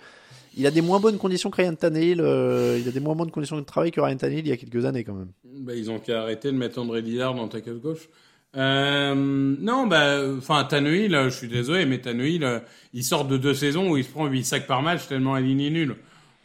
Il 0.55 0.65
a 0.65 0.71
des 0.71 0.81
moins 0.81 0.99
bonnes 1.01 1.17
conditions 1.17 1.51
que 1.51 1.57
Ryan 1.61 1.75
Tannehill. 1.75 2.21
euh, 2.21 2.79
il 2.81 2.87
a 2.87 2.91
des 2.91 3.01
moins 3.01 3.15
bonnes 3.15 3.31
conditions 3.31 3.57
de 3.57 3.61
travail 3.65 3.91
que 3.91 3.99
Ryan 3.99 4.15
Tannehill 4.15 4.45
il 4.45 4.49
y 4.49 4.53
a 4.53 4.57
quelques 4.57 4.85
années 4.85 5.03
quand 5.03 5.13
même. 5.13 5.31
Bah, 5.43 5.73
ils 5.75 5.91
ont 5.91 5.99
qu'à 5.99 6.21
arrêter 6.21 6.51
de 6.51 6.57
mettre 6.57 6.79
André 6.79 7.01
Lillard 7.01 7.35
dans 7.35 7.47
tackle 7.49 7.79
gauche. 7.79 8.07
Non, 8.55 9.85
bah, 9.87 10.21
enfin, 10.37 10.63
Tannehill, 10.63 11.11
je 11.25 11.29
suis 11.29 11.47
désolé, 11.47 11.85
mais 11.85 11.99
Tannehill, 11.99 12.61
il 12.93 13.03
sort 13.03 13.25
de 13.25 13.37
deux 13.37 13.53
saisons 13.53 13.91
où 13.91 13.97
il 13.97 14.03
se 14.03 14.09
prend 14.09 14.25
8 14.25 14.43
sacs 14.45 14.67
par 14.67 14.81
match 14.81 15.07
tellement 15.07 15.35
la 15.35 15.41
ligne 15.41 15.61
est 15.61 15.69
nulle. 15.69 15.95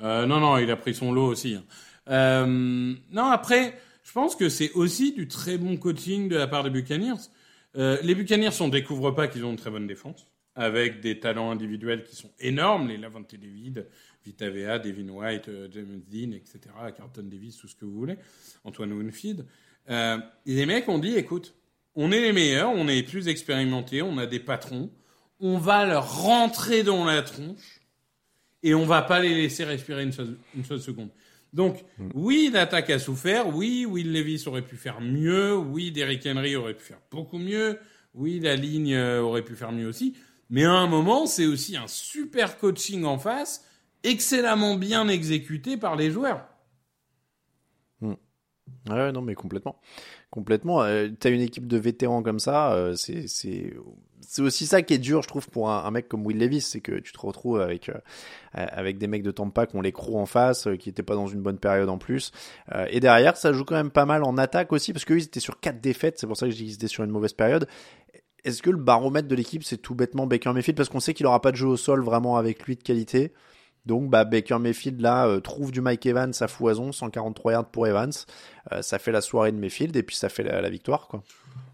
Non, 0.01 0.27
non, 0.41 0.59
il 0.59 0.71
a 0.71 0.77
pris 0.77 0.95
son 0.95 1.13
lot 1.13 1.27
aussi. 1.29 1.57
hein. 1.57 2.47
Non, 3.13 3.27
après, 3.27 3.79
je 4.13 4.15
pense 4.15 4.37
que 4.37 4.51
c'est 4.51 4.71
aussi 4.73 5.15
du 5.15 5.27
très 5.27 5.57
bon 5.57 5.79
coaching 5.79 6.29
de 6.29 6.37
la 6.37 6.47
part 6.47 6.65
des 6.65 6.69
Buccaneers. 6.69 7.31
Euh, 7.79 7.97
les 8.03 8.15
Buccaneers, 8.15 8.61
on 8.61 8.69
découvre 8.69 9.11
pas 9.13 9.27
qu'ils 9.27 9.43
ont 9.43 9.53
une 9.53 9.57
très 9.57 9.71
bonne 9.71 9.87
défense, 9.87 10.27
avec 10.55 11.01
des 11.01 11.19
talents 11.19 11.51
individuels 11.51 12.05
qui 12.05 12.15
sont 12.15 12.31
énormes, 12.39 12.89
les 12.89 12.99
Lavante 12.99 13.35
David, 13.35 13.89
Vita 14.23 14.51
Vea, 14.51 14.79
Devin 14.79 15.09
White, 15.09 15.49
euh, 15.49 15.67
James 15.73 16.03
Dean, 16.11 16.33
etc., 16.33 16.61
Carlton 16.95 17.23
Davis, 17.23 17.57
tout 17.57 17.69
ce 17.69 17.75
que 17.75 17.87
vous 17.87 17.95
voulez, 17.95 18.19
Antoine 18.65 18.93
Winfield. 18.93 19.47
Euh, 19.89 20.19
les 20.45 20.67
mecs 20.67 20.91
ont 20.91 20.99
dit, 20.99 21.15
écoute, 21.15 21.55
on 21.95 22.13
est 22.13 22.21
les 22.21 22.35
meilleurs, 22.35 22.71
on 22.71 22.89
est 22.89 22.97
les 22.97 23.03
plus 23.05 23.29
expérimentés, 23.29 24.03
on 24.03 24.19
a 24.19 24.27
des 24.27 24.41
patrons, 24.41 24.91
on 25.41 25.57
va 25.57 25.87
leur 25.87 26.23
rentrer 26.23 26.83
dans 26.83 27.07
la 27.07 27.23
tronche 27.23 27.81
et 28.63 28.75
on 28.75 28.85
va 28.85 29.01
pas 29.01 29.21
les 29.21 29.35
laisser 29.35 29.65
respirer 29.65 30.03
une 30.03 30.13
une 30.55 30.65
seule 30.67 30.83
seconde. 30.83 31.09
Donc, 31.53 31.85
oui, 32.15 32.51
l'attaque 32.53 32.89
a 32.91 32.99
souffert, 32.99 33.55
oui, 33.55 33.85
Will 33.85 34.13
Levis 34.13 34.45
aurait 34.47 34.63
pu 34.63 34.77
faire 34.77 35.01
mieux, 35.01 35.55
oui, 35.55 35.93
Derrick 35.93 36.27
Henry 36.27 36.57
aurait 36.57 36.75
pu 36.75 36.85
faire 36.85 37.01
beaucoup 37.11 37.39
mieux, 37.39 37.79
oui, 38.15 38.41
la 38.41 38.57
ligne 38.57 38.95
euh, 38.95 39.21
aurait 39.21 39.45
pu 39.45 39.55
faire 39.55 39.71
mieux 39.71 39.87
aussi, 39.87 40.17
mais 40.49 40.65
à 40.65 40.73
un 40.73 40.87
moment, 40.87 41.27
c'est 41.27 41.47
aussi 41.47 41.77
un 41.77 41.89
super 41.89 42.59
coaching 42.59 43.05
en 43.05 43.19
face, 43.19 43.67
excellemment 44.03 44.77
bien 44.77 45.09
exécuté 45.09 45.77
par 45.77 45.97
les 45.97 46.11
joueurs. 46.11 46.49
Ouais, 48.89 49.13
non, 49.13 49.23
mais 49.23 49.35
complètement. 49.35 49.81
Complètement. 50.33 50.83
Euh, 50.83 51.09
T'as 51.21 51.31
une 51.31 51.43
équipe 51.43 51.69
de 51.69 51.79
vétérans 51.79 52.25
comme 52.25 52.41
ça, 52.41 52.73
euh, 52.73 52.95
c'est 52.97 53.29
c'est 54.33 54.43
aussi 54.43 54.67
ça 54.67 54.83
qui 54.83 54.95
est 54.95 54.99
dur, 54.99 55.23
je 55.23 55.29
trouve, 55.29 55.49
pour 55.49 55.71
un, 55.71 55.91
mec 55.91 56.09
comme 56.09 56.25
Will 56.25 56.39
Levis, 56.39 56.63
c'est 56.63 56.81
que 56.81 56.99
tu 57.01 57.13
te 57.13 57.21
retrouves 57.21 57.61
avec 57.61 57.89
euh, 57.89 57.95
avec 58.53 58.97
des 58.99 59.07
mecs 59.07 59.23
de 59.23 59.31
Tampa 59.31 59.67
qui 59.67 59.77
ont 59.77 59.83
les 59.83 59.93
en 59.95 60.27
face, 60.27 60.67
euh, 60.69 60.77
qui 60.77 60.89
étaient 60.89 61.03
pas 61.03 61.15
dans 61.15 61.27
une 61.27 61.43
bonne 61.43 61.59
période 61.59 61.89
en 61.89 61.99
plus. 61.99 62.33
Euh, 62.75 62.87
et 62.91 63.01
derrière, 63.01 63.37
ça 63.37 63.53
joue 63.53 63.65
quand 63.65 63.75
même 63.75 63.91
pas 63.91 64.07
mal 64.07 64.25
en 64.25 64.39
attaque 64.39 64.73
aussi, 64.73 64.93
parce 64.93 65.05
qu'eux, 65.05 65.19
ils 65.19 65.25
étaient 65.25 65.41
sur 65.41 65.61
quatre 65.61 65.81
défaites, 65.81 66.19
c'est 66.19 66.27
pour 66.27 66.37
ça 66.37 66.49
que 66.49 66.53
qu'ils 66.53 66.73
étaient 66.73 66.89
sur 66.89 67.05
une 67.05 67.11
mauvaise 67.11 67.35
période. 67.35 67.69
Est-ce 68.45 68.63
que 68.63 68.71
le 68.71 68.79
baromètre 68.79 69.29
de 69.29 69.35
l'équipe, 69.35 69.65
c'est 69.65 69.77
tout 69.77 69.95
bêtement 69.95 70.27
Baker 70.27 70.53
Mayfield? 70.53 70.77
Parce 70.77 70.89
qu'on 70.89 71.01
sait 71.01 71.15
qu'il 71.15 71.27
aura 71.27 71.41
pas 71.41 71.53
de 71.53 71.57
jeu 71.57 71.67
au 71.67 71.77
sol 71.77 72.03
vraiment 72.03 72.37
avec 72.37 72.65
lui 72.65 72.77
de 72.77 72.83
qualité. 72.83 73.33
Donc 73.87 74.11
bah, 74.11 74.25
Baker 74.25 74.59
Mayfield 74.59 75.01
là 75.01 75.27
euh, 75.27 75.41
trouve 75.41 75.73
du 75.73 75.81
Mike 75.81 76.07
Evans 76.07 76.33
à 76.41 76.49
foison, 76.49 76.93
143 76.93 77.53
yards 77.53 77.71
pour 77.71 77.87
Evans. 77.87 78.13
Euh, 78.71 78.83
ça 78.83 78.99
fait 78.99 79.13
la 79.13 79.21
soirée 79.21 79.53
de 79.53 79.59
Mayfield 79.59 79.97
et 79.97 80.03
puis 80.03 80.17
ça 80.17 80.29
fait 80.29 80.45
la, 80.45 80.61
la 80.61 80.71
victoire 80.71 81.09
quoi. 81.09 81.23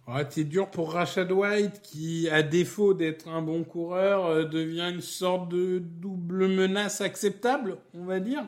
Ouais, 0.07 0.25
c'est 0.31 0.45
dur 0.45 0.71
pour 0.71 0.95
Rashad 0.95 1.31
White 1.31 1.83
qui, 1.83 2.31
à 2.31 2.43
défaut 2.43 2.95
d'être 2.95 3.29
un 3.29 3.43
bon 3.43 3.63
coureur, 3.63 4.25
euh, 4.25 4.45
devient 4.45 4.91
une 4.91 5.03
sorte 5.03 5.51
de 5.51 5.79
double 5.79 6.49
menace 6.49 7.03
acceptable, 7.03 7.77
on 7.93 8.07
va 8.07 8.19
dire. 8.19 8.45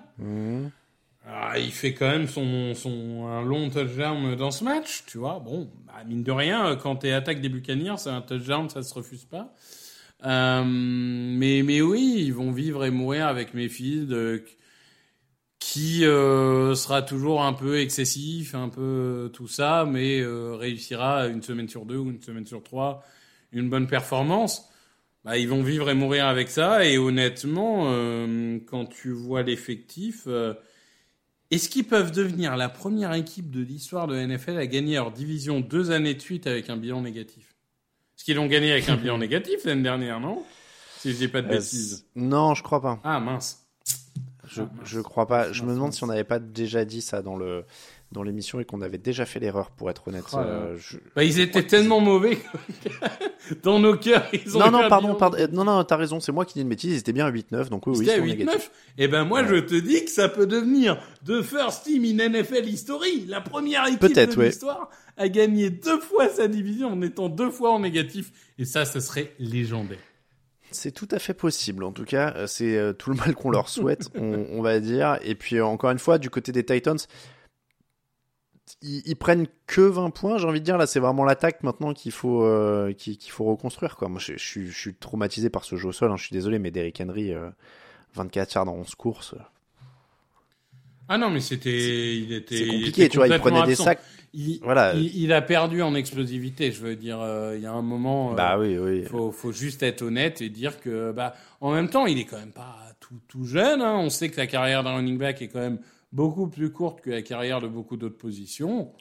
Ah, 1.26 1.58
il 1.58 1.70
fait 1.70 1.92
quand 1.92 2.08
même 2.08 2.28
son, 2.28 2.72
son 2.74 3.26
un 3.26 3.42
long 3.42 3.68
touchdown 3.68 4.34
dans 4.36 4.50
ce 4.50 4.64
match, 4.64 5.04
tu 5.06 5.18
vois. 5.18 5.38
Bon, 5.38 5.70
bah, 5.86 6.02
mine 6.06 6.22
de 6.22 6.32
rien, 6.32 6.76
quand 6.76 6.96
t'es 6.96 7.12
attaque 7.12 7.42
des 7.42 7.50
Buccaneers, 7.50 7.98
c'est 7.98 8.08
un 8.08 8.22
touchdown, 8.22 8.70
ça 8.70 8.82
se 8.82 8.94
refuse 8.94 9.26
pas. 9.26 9.54
Euh, 10.24 10.64
mais 10.64 11.62
mais 11.62 11.80
oui, 11.80 12.16
ils 12.18 12.34
vont 12.34 12.52
vivre 12.52 12.84
et 12.84 12.90
mourir 12.90 13.26
avec 13.26 13.54
Mayfield, 13.54 14.44
qui 15.58 16.04
euh, 16.04 16.74
sera 16.74 17.02
toujours 17.02 17.42
un 17.42 17.52
peu 17.52 17.78
excessif, 17.78 18.54
un 18.54 18.68
peu 18.68 18.80
euh, 18.80 19.28
tout 19.28 19.48
ça, 19.48 19.86
mais 19.86 20.22
réussira 20.24 21.26
une 21.28 21.42
semaine 21.42 21.68
sur 21.68 21.86
deux 21.86 21.96
ou 21.98 22.10
une 22.10 22.22
semaine 22.22 22.46
sur 22.46 22.62
trois 22.62 23.02
une 23.52 23.68
bonne 23.68 23.88
performance. 23.88 24.70
Bah, 25.24 25.36
ils 25.36 25.48
vont 25.48 25.62
vivre 25.62 25.90
et 25.90 25.94
mourir 25.94 26.26
avec 26.26 26.48
ça. 26.50 26.86
Et 26.86 26.98
honnêtement, 26.98 27.86
quand 28.66 28.86
tu 28.86 29.10
vois 29.10 29.42
l'effectif, 29.42 30.28
est-ce 31.50 31.68
qu'ils 31.68 31.84
peuvent 31.86 32.12
devenir 32.12 32.56
la 32.56 32.68
première 32.68 33.12
équipe 33.14 33.50
de 33.50 33.60
l'histoire 33.60 34.06
de 34.06 34.14
la 34.14 34.26
NFL 34.26 34.56
à 34.58 34.66
gagner 34.66 34.94
leur 34.94 35.10
division 35.10 35.60
deux 35.60 35.90
années 35.90 36.14
de 36.14 36.20
suite 36.20 36.46
avec 36.46 36.70
un 36.70 36.76
bilan 36.76 37.02
négatif? 37.02 37.49
Est-ce 38.20 38.26
qu'ils 38.26 38.36
l'ont 38.36 38.48
gagné 38.48 38.70
avec 38.72 38.86
un 38.90 38.96
bilan 38.98 39.16
négatif 39.16 39.64
l'année 39.64 39.80
dernière, 39.82 40.20
non? 40.20 40.44
Si 40.98 41.10
je 41.10 41.16
dis 41.16 41.28
pas 41.28 41.40
de 41.40 41.46
Euh, 41.46 41.52
bêtises. 41.52 42.04
non, 42.14 42.54
je 42.54 42.62
crois 42.62 42.82
pas. 42.82 43.00
Ah 43.02 43.18
mince. 43.18 43.64
Je, 44.46 44.60
Ah, 44.60 44.68
mince. 44.76 44.86
je 44.86 45.00
crois 45.00 45.26
pas. 45.26 45.50
Je 45.52 45.62
me 45.62 45.72
demande 45.72 45.94
si 45.94 46.04
on 46.04 46.08
n'avait 46.08 46.22
pas 46.24 46.38
déjà 46.38 46.84
dit 46.84 47.00
ça 47.00 47.22
dans 47.22 47.34
le 47.34 47.64
dans 48.12 48.22
l'émission 48.24 48.58
et 48.58 48.64
qu'on 48.64 48.80
avait 48.80 48.98
déjà 48.98 49.24
fait 49.24 49.38
l'erreur, 49.38 49.70
pour 49.70 49.88
être 49.90 50.08
honnête. 50.08 50.24
Oh 50.32 50.38
Euh, 50.38 50.76
je- 50.78 50.96
Bah, 51.14 51.22
ils 51.22 51.38
étaient 51.38 51.62
tellement 51.66 52.00
mauvais. 52.00 52.38
dans 53.62 53.78
nos 53.78 53.96
cœurs, 53.96 54.26
ils 54.32 54.56
ont 54.56 54.60
Non, 54.60 54.70
non, 54.70 54.88
pardon, 54.88 55.14
pardon, 55.14 55.36
euh, 55.38 55.46
non, 55.52 55.64
non, 55.64 55.82
t'as 55.84 55.96
raison, 55.96 56.20
c'est 56.20 56.32
moi 56.32 56.44
qui 56.44 56.54
dis 56.54 56.62
une 56.62 56.68
bêtise, 56.68 56.92
ils 56.94 56.98
étaient 56.98 57.12
bien 57.12 57.26
à 57.26 57.30
8-9, 57.30 57.68
donc 57.68 57.86
oui, 57.86 57.94
oui, 57.98 58.10
à 58.10 58.16
ils 58.16 58.18
sont 58.20 58.24
8-9. 58.24 58.28
négatifs. 58.38 58.70
Et 58.98 59.08
ben 59.08 59.24
moi, 59.24 59.44
je 59.46 59.56
te 59.56 59.74
dis 59.74 60.04
que 60.04 60.10
ça 60.10 60.28
peut 60.28 60.46
devenir 60.46 61.00
the 61.26 61.42
first 61.42 61.84
team 61.84 62.04
in 62.04 62.28
NFL 62.30 62.66
history, 62.68 63.26
la 63.26 63.40
première 63.40 63.86
équipe 63.86 64.02
de 64.02 64.36
ouais. 64.36 64.46
l'histoire 64.46 64.90
à 65.16 65.28
gagner 65.28 65.70
deux 65.70 66.00
fois 66.00 66.28
sa 66.28 66.48
division 66.48 66.92
en 66.92 67.02
étant 67.02 67.28
deux 67.28 67.50
fois 67.50 67.70
en 67.72 67.80
négatif. 67.80 68.32
Et 68.58 68.64
ça, 68.64 68.84
ce 68.84 69.00
serait 69.00 69.32
légendaire. 69.38 69.98
C'est 70.72 70.92
tout 70.92 71.08
à 71.10 71.18
fait 71.18 71.34
possible. 71.34 71.82
En 71.84 71.92
tout 71.92 72.04
cas, 72.04 72.32
euh, 72.36 72.46
c'est 72.46 72.94
tout 72.98 73.10
le 73.10 73.16
mal 73.16 73.34
qu'on 73.34 73.50
leur 73.50 73.68
souhaite, 73.68 74.08
on, 74.14 74.46
on 74.50 74.62
va 74.62 74.78
dire. 74.80 75.18
Et 75.22 75.34
puis, 75.34 75.60
encore 75.60 75.90
une 75.90 75.98
fois, 75.98 76.18
du 76.18 76.30
côté 76.30 76.52
des 76.52 76.64
Titans, 76.64 76.96
ils, 78.82 79.02
ils 79.06 79.16
prennent 79.16 79.46
que 79.66 79.80
20 79.80 80.10
points. 80.10 80.38
J'ai 80.38 80.46
envie 80.46 80.60
de 80.60 80.64
dire, 80.64 80.78
là, 80.78 80.86
c'est 80.86 81.00
vraiment 81.00 81.24
l'attaque 81.24 81.62
maintenant 81.62 81.92
qu'il 81.94 82.12
faut, 82.12 82.44
euh, 82.44 82.92
qu'il 82.92 83.18
faut 83.30 83.44
reconstruire. 83.44 83.96
Quoi. 83.96 84.08
Moi, 84.08 84.20
je, 84.20 84.32
je 84.34 84.44
suis, 84.44 84.66
je 84.68 84.78
suis 84.78 84.94
traumatisé 84.94 85.50
par 85.50 85.64
ce 85.64 85.76
jeu 85.76 85.88
au 85.88 85.92
sol. 85.92 86.10
hein. 86.10 86.16
Je 86.16 86.24
suis 86.24 86.34
désolé, 86.34 86.58
mais 86.58 86.70
Derrick 86.70 87.00
Henry, 87.00 87.32
euh, 87.32 87.48
24 88.14 88.54
yards 88.54 88.64
dans 88.66 88.74
11 88.74 88.94
courses. 88.94 89.34
Ah 91.08 91.18
non, 91.18 91.30
mais 91.30 91.40
c'était, 91.40 92.16
il 92.16 92.32
était. 92.32 92.54
Il 92.60 92.66
compliqué, 92.68 93.02
était 93.02 93.08
tu 93.08 93.16
vois, 93.18 93.26
il 93.28 93.38
prenait 93.38 93.64
des 93.66 93.74
sacs. 93.74 94.00
Il, 94.32 94.60
Voilà. 94.62 94.94
il, 94.94 95.16
il 95.24 95.32
a 95.32 95.42
perdu 95.42 95.82
en 95.82 95.96
explosivité. 95.96 96.70
Je 96.70 96.80
veux 96.82 96.94
dire, 96.94 97.18
euh, 97.20 97.56
il 97.56 97.62
y 97.62 97.66
a 97.66 97.72
un 97.72 97.82
moment. 97.82 98.32
euh, 98.32 98.36
Bah 98.36 98.58
oui, 98.60 98.78
oui. 98.78 99.02
Faut, 99.04 99.32
faut 99.32 99.50
juste 99.50 99.82
être 99.82 100.02
honnête 100.02 100.40
et 100.40 100.48
dire 100.50 100.78
que, 100.80 101.10
bah, 101.10 101.34
en 101.60 101.72
même 101.72 101.88
temps, 101.90 102.06
il 102.06 102.16
est 102.18 102.26
quand 102.26 102.38
même 102.38 102.52
pas 102.52 102.76
tout, 103.00 103.18
tout 103.26 103.44
jeune. 103.44 103.82
Hein. 103.82 103.96
On 103.98 104.08
sait 104.08 104.28
que 104.28 104.36
la 104.36 104.46
carrière 104.46 104.84
d'un 104.84 104.94
running 104.94 105.18
back 105.18 105.42
est 105.42 105.48
quand 105.48 105.58
même 105.58 105.80
beaucoup 106.12 106.48
plus 106.48 106.70
courte 106.72 107.00
que 107.00 107.10
la 107.10 107.22
carrière 107.22 107.60
de 107.60 107.68
beaucoup 107.68 107.96
d'autres 107.96 108.18
positions. 108.18 108.92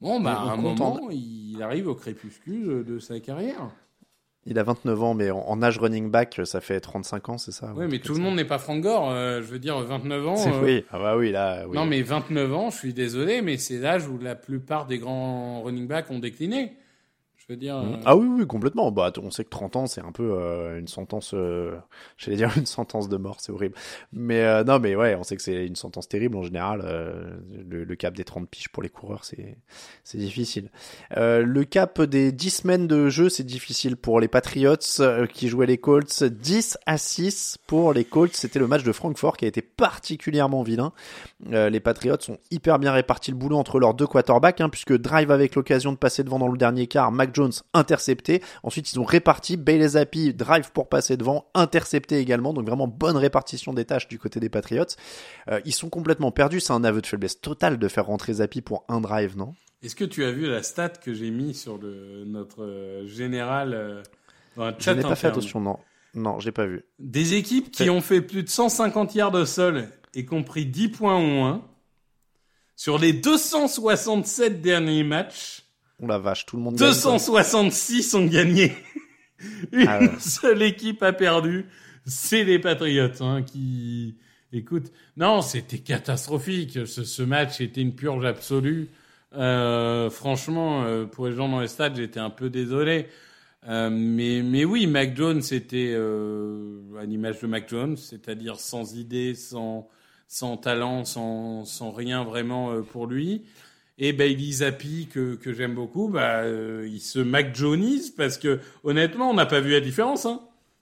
Bon, 0.00 0.20
bah, 0.20 0.42
On 0.44 0.48
à 0.48 0.52
un 0.52 0.56
moment, 0.56 1.04
en- 1.04 1.10
il 1.10 1.58
arrive 1.62 1.88
au 1.88 1.94
crépuscule 1.94 2.84
de 2.84 2.98
sa 2.98 3.18
carrière. 3.20 3.70
Il 4.46 4.58
a 4.58 4.62
29 4.62 5.02
ans, 5.02 5.12
mais 5.14 5.30
en, 5.30 5.60
âge 5.62 5.78
running 5.78 6.10
back, 6.10 6.40
ça 6.44 6.60
fait 6.62 6.80
35 6.80 7.28
ans, 7.28 7.36
c'est 7.38 7.52
ça 7.52 7.74
Oui, 7.76 7.84
mais 7.90 7.98
tout 7.98 8.14
le 8.14 8.20
monde 8.20 8.36
n'est 8.36 8.46
pas 8.46 8.58
Frank 8.58 8.80
Gore. 8.80 9.10
euh, 9.10 9.42
je 9.42 9.46
veux 9.46 9.58
dire, 9.58 9.78
29 9.80 10.26
ans. 10.26 10.36
Euh, 10.46 10.62
Oui, 10.64 10.84
ah 10.90 10.98
bah 10.98 11.16
oui, 11.18 11.32
là. 11.32 11.66
oui. 11.68 11.76
Non, 11.76 11.84
mais 11.84 12.00
29 12.00 12.54
ans, 12.54 12.70
je 12.70 12.78
suis 12.78 12.94
désolé, 12.94 13.42
mais 13.42 13.58
c'est 13.58 13.78
l'âge 13.78 14.06
où 14.08 14.16
la 14.18 14.36
plupart 14.36 14.86
des 14.86 14.98
grands 14.98 15.62
running 15.62 15.86
backs 15.86 16.10
ont 16.10 16.18
décliné. 16.20 16.76
Veux 17.48 17.56
dire. 17.56 17.78
euh, 17.78 17.96
Ah 18.04 18.14
oui, 18.14 18.26
oui, 18.28 18.46
complètement. 18.46 18.92
Bah, 18.92 19.10
on 19.22 19.30
sait 19.30 19.42
que 19.42 19.48
30 19.48 19.76
ans, 19.76 19.86
c'est 19.86 20.02
un 20.02 20.12
peu 20.12 20.34
euh, 20.34 20.78
une 20.78 20.86
sentence, 20.86 21.32
euh, 21.32 21.78
j'allais 22.18 22.36
dire 22.36 22.50
une 22.58 22.66
sentence 22.66 23.08
de 23.08 23.16
mort, 23.16 23.36
c'est 23.40 23.52
horrible. 23.52 23.74
Mais 24.12 24.42
euh, 24.42 24.64
non, 24.64 24.78
mais 24.78 24.94
ouais, 24.96 25.14
on 25.14 25.22
sait 25.22 25.34
que 25.34 25.40
c'est 25.40 25.64
une 25.66 25.74
sentence 25.74 26.08
terrible 26.08 26.36
en 26.36 26.42
général. 26.42 26.82
euh, 26.84 27.38
le, 27.66 27.84
le 27.84 27.96
cap 27.96 28.12
des 28.14 28.24
30 28.24 28.50
piges 28.50 28.68
pour 28.68 28.82
les 28.82 28.90
coureurs, 28.90 29.24
c'est 29.24 29.56
c'est 30.04 30.18
difficile. 30.18 30.70
Euh, 31.16 31.42
le 31.42 31.64
cap 31.64 32.02
des 32.02 32.32
10 32.32 32.50
semaines 32.50 32.86
de 32.86 33.08
jeu, 33.08 33.30
c'est 33.30 33.44
difficile 33.44 33.96
pour 33.96 34.20
les 34.20 34.28
Patriots 34.28 34.74
euh, 35.00 35.26
qui 35.26 35.48
jouaient 35.48 35.64
les 35.64 35.78
Colts. 35.78 36.22
10 36.24 36.76
à 36.84 36.98
6 36.98 37.56
pour 37.66 37.94
les 37.94 38.04
Colts. 38.04 38.36
C'était 38.36 38.58
le 38.58 38.66
match 38.66 38.82
de 38.84 38.92
Francfort 38.92 39.38
qui 39.38 39.46
a 39.46 39.48
été 39.48 39.62
particulièrement 39.62 40.62
vilain. 40.62 40.92
Euh, 41.52 41.70
les 41.70 41.80
Patriots 41.80 42.16
ont 42.28 42.36
hyper 42.50 42.78
bien 42.78 42.92
réparti 42.92 43.30
le 43.30 43.38
boulot 43.38 43.56
entre 43.56 43.80
leurs 43.80 43.94
deux 43.94 44.06
quarterbacks, 44.06 44.60
hein, 44.60 44.68
puisque 44.68 44.92
drive 44.98 45.30
avec 45.30 45.54
l'occasion 45.54 45.92
de 45.92 45.96
passer 45.96 46.22
devant 46.24 46.38
dans 46.38 46.48
le 46.48 46.58
dernier 46.58 46.86
quart, 46.88 47.10
Mac 47.10 47.34
Jones 47.38 47.52
intercepté. 47.74 48.42
Ensuite, 48.62 48.92
ils 48.92 49.00
ont 49.00 49.04
réparti 49.04 49.56
Bailey 49.56 49.88
Zappi, 49.88 50.34
drive 50.34 50.72
pour 50.72 50.88
passer 50.88 51.16
devant, 51.16 51.46
intercepté 51.54 52.18
également. 52.18 52.52
Donc 52.52 52.66
vraiment 52.66 52.88
bonne 52.88 53.16
répartition 53.16 53.72
des 53.72 53.84
tâches 53.84 54.08
du 54.08 54.18
côté 54.18 54.40
des 54.40 54.48
Patriots. 54.48 54.84
Euh, 55.50 55.60
ils 55.64 55.72
sont 55.72 55.88
complètement 55.88 56.32
perdus. 56.32 56.60
C'est 56.60 56.72
un 56.72 56.84
aveu 56.84 57.00
de 57.00 57.06
faiblesse 57.06 57.40
totale 57.40 57.78
de 57.78 57.88
faire 57.88 58.06
rentrer 58.06 58.34
Zappi 58.34 58.60
pour 58.60 58.84
un 58.88 59.00
drive, 59.00 59.36
non? 59.36 59.54
Est-ce 59.82 59.94
que 59.94 60.04
tu 60.04 60.24
as 60.24 60.32
vu 60.32 60.48
la 60.48 60.62
stat 60.62 60.88
que 60.88 61.14
j'ai 61.14 61.30
mis 61.30 61.54
sur 61.54 61.78
le, 61.78 62.24
notre 62.26 62.64
euh, 62.64 63.06
général 63.06 63.74
euh, 63.74 64.02
dans 64.56 64.64
un 64.64 64.74
Je 64.76 64.82
chat 64.82 64.94
n'ai 64.94 65.02
pas 65.02 65.14
fait 65.14 65.28
attention, 65.28 65.60
non. 65.60 65.78
Non, 66.14 66.40
j'ai 66.40 66.50
pas 66.50 66.66
vu. 66.66 66.84
Des 66.98 67.34
équipes 67.34 67.70
qui 67.70 67.88
ont 67.90 68.00
fait 68.00 68.20
plus 68.20 68.42
de 68.42 68.48
150 68.48 69.14
yards 69.14 69.30
de 69.30 69.44
sol 69.44 69.88
et 70.14 70.24
compris 70.24 70.66
10 70.66 70.88
points 70.88 71.16
au 71.16 71.26
moins. 71.26 71.64
Sur 72.74 72.98
les 72.98 73.12
267 73.12 74.60
derniers 74.60 75.04
matchs, 75.04 75.67
Oh 76.00 76.06
la 76.06 76.18
vache, 76.18 76.46
tout 76.46 76.56
le 76.56 76.62
monde 76.62 76.76
gagne, 76.76 76.88
quoi. 76.88 77.12
266 77.12 78.14
ont 78.14 78.26
gagné. 78.26 78.72
Une 79.72 79.86
Ah 79.88 80.00
ouais. 80.00 80.10
seule 80.18 80.62
équipe 80.62 81.02
a 81.02 81.12
perdu, 81.12 81.66
c'est 82.06 82.44
les 82.44 82.58
Patriots, 82.58 83.20
hein, 83.22 83.42
qui, 83.42 84.16
écoute, 84.52 84.92
non, 85.16 85.42
c'était 85.42 85.78
catastrophique. 85.78 86.86
Ce, 86.86 87.04
ce 87.04 87.22
match 87.22 87.60
était 87.60 87.80
une 87.80 87.94
purge 87.94 88.24
absolue. 88.24 88.88
Euh, 89.34 90.08
franchement, 90.10 90.84
euh, 90.84 91.04
pour 91.04 91.26
les 91.26 91.34
gens 91.34 91.48
dans 91.48 91.60
les 91.60 91.68
stades, 91.68 91.96
j'étais 91.96 92.20
un 92.20 92.30
peu 92.30 92.48
désolé. 92.50 93.06
Euh, 93.68 93.90
mais, 93.90 94.42
mais 94.42 94.64
oui, 94.64 94.86
Mac 94.86 95.16
Jones 95.16 95.42
était 95.50 95.92
euh, 95.94 96.78
à 97.00 97.04
l'image 97.04 97.40
de 97.40 97.46
Mac 97.48 97.68
Jones, 97.68 97.96
c'est-à-dire 97.96 98.58
sans 98.60 98.96
idée, 98.96 99.34
sans, 99.34 99.88
sans 100.28 100.56
talent, 100.56 101.04
sans, 101.04 101.64
sans 101.64 101.90
rien 101.90 102.24
vraiment 102.24 102.72
euh, 102.72 102.82
pour 102.82 103.06
lui. 103.06 103.42
Et 103.98 104.12
Bailey 104.12 104.52
Zappi 104.52 105.08
que, 105.12 105.34
que 105.34 105.52
j'aime 105.52 105.74
beaucoup, 105.74 106.08
bah 106.08 106.42
euh, 106.42 106.88
il 106.88 107.00
se 107.00 107.18
Mac 107.18 107.56
parce 108.16 108.38
que 108.38 108.60
honnêtement, 108.84 109.30
on 109.30 109.34
n'a 109.34 109.46
pas 109.46 109.60
vu 109.60 109.72
la 109.72 109.80
différence. 109.80 110.24
Hein. 110.24 110.40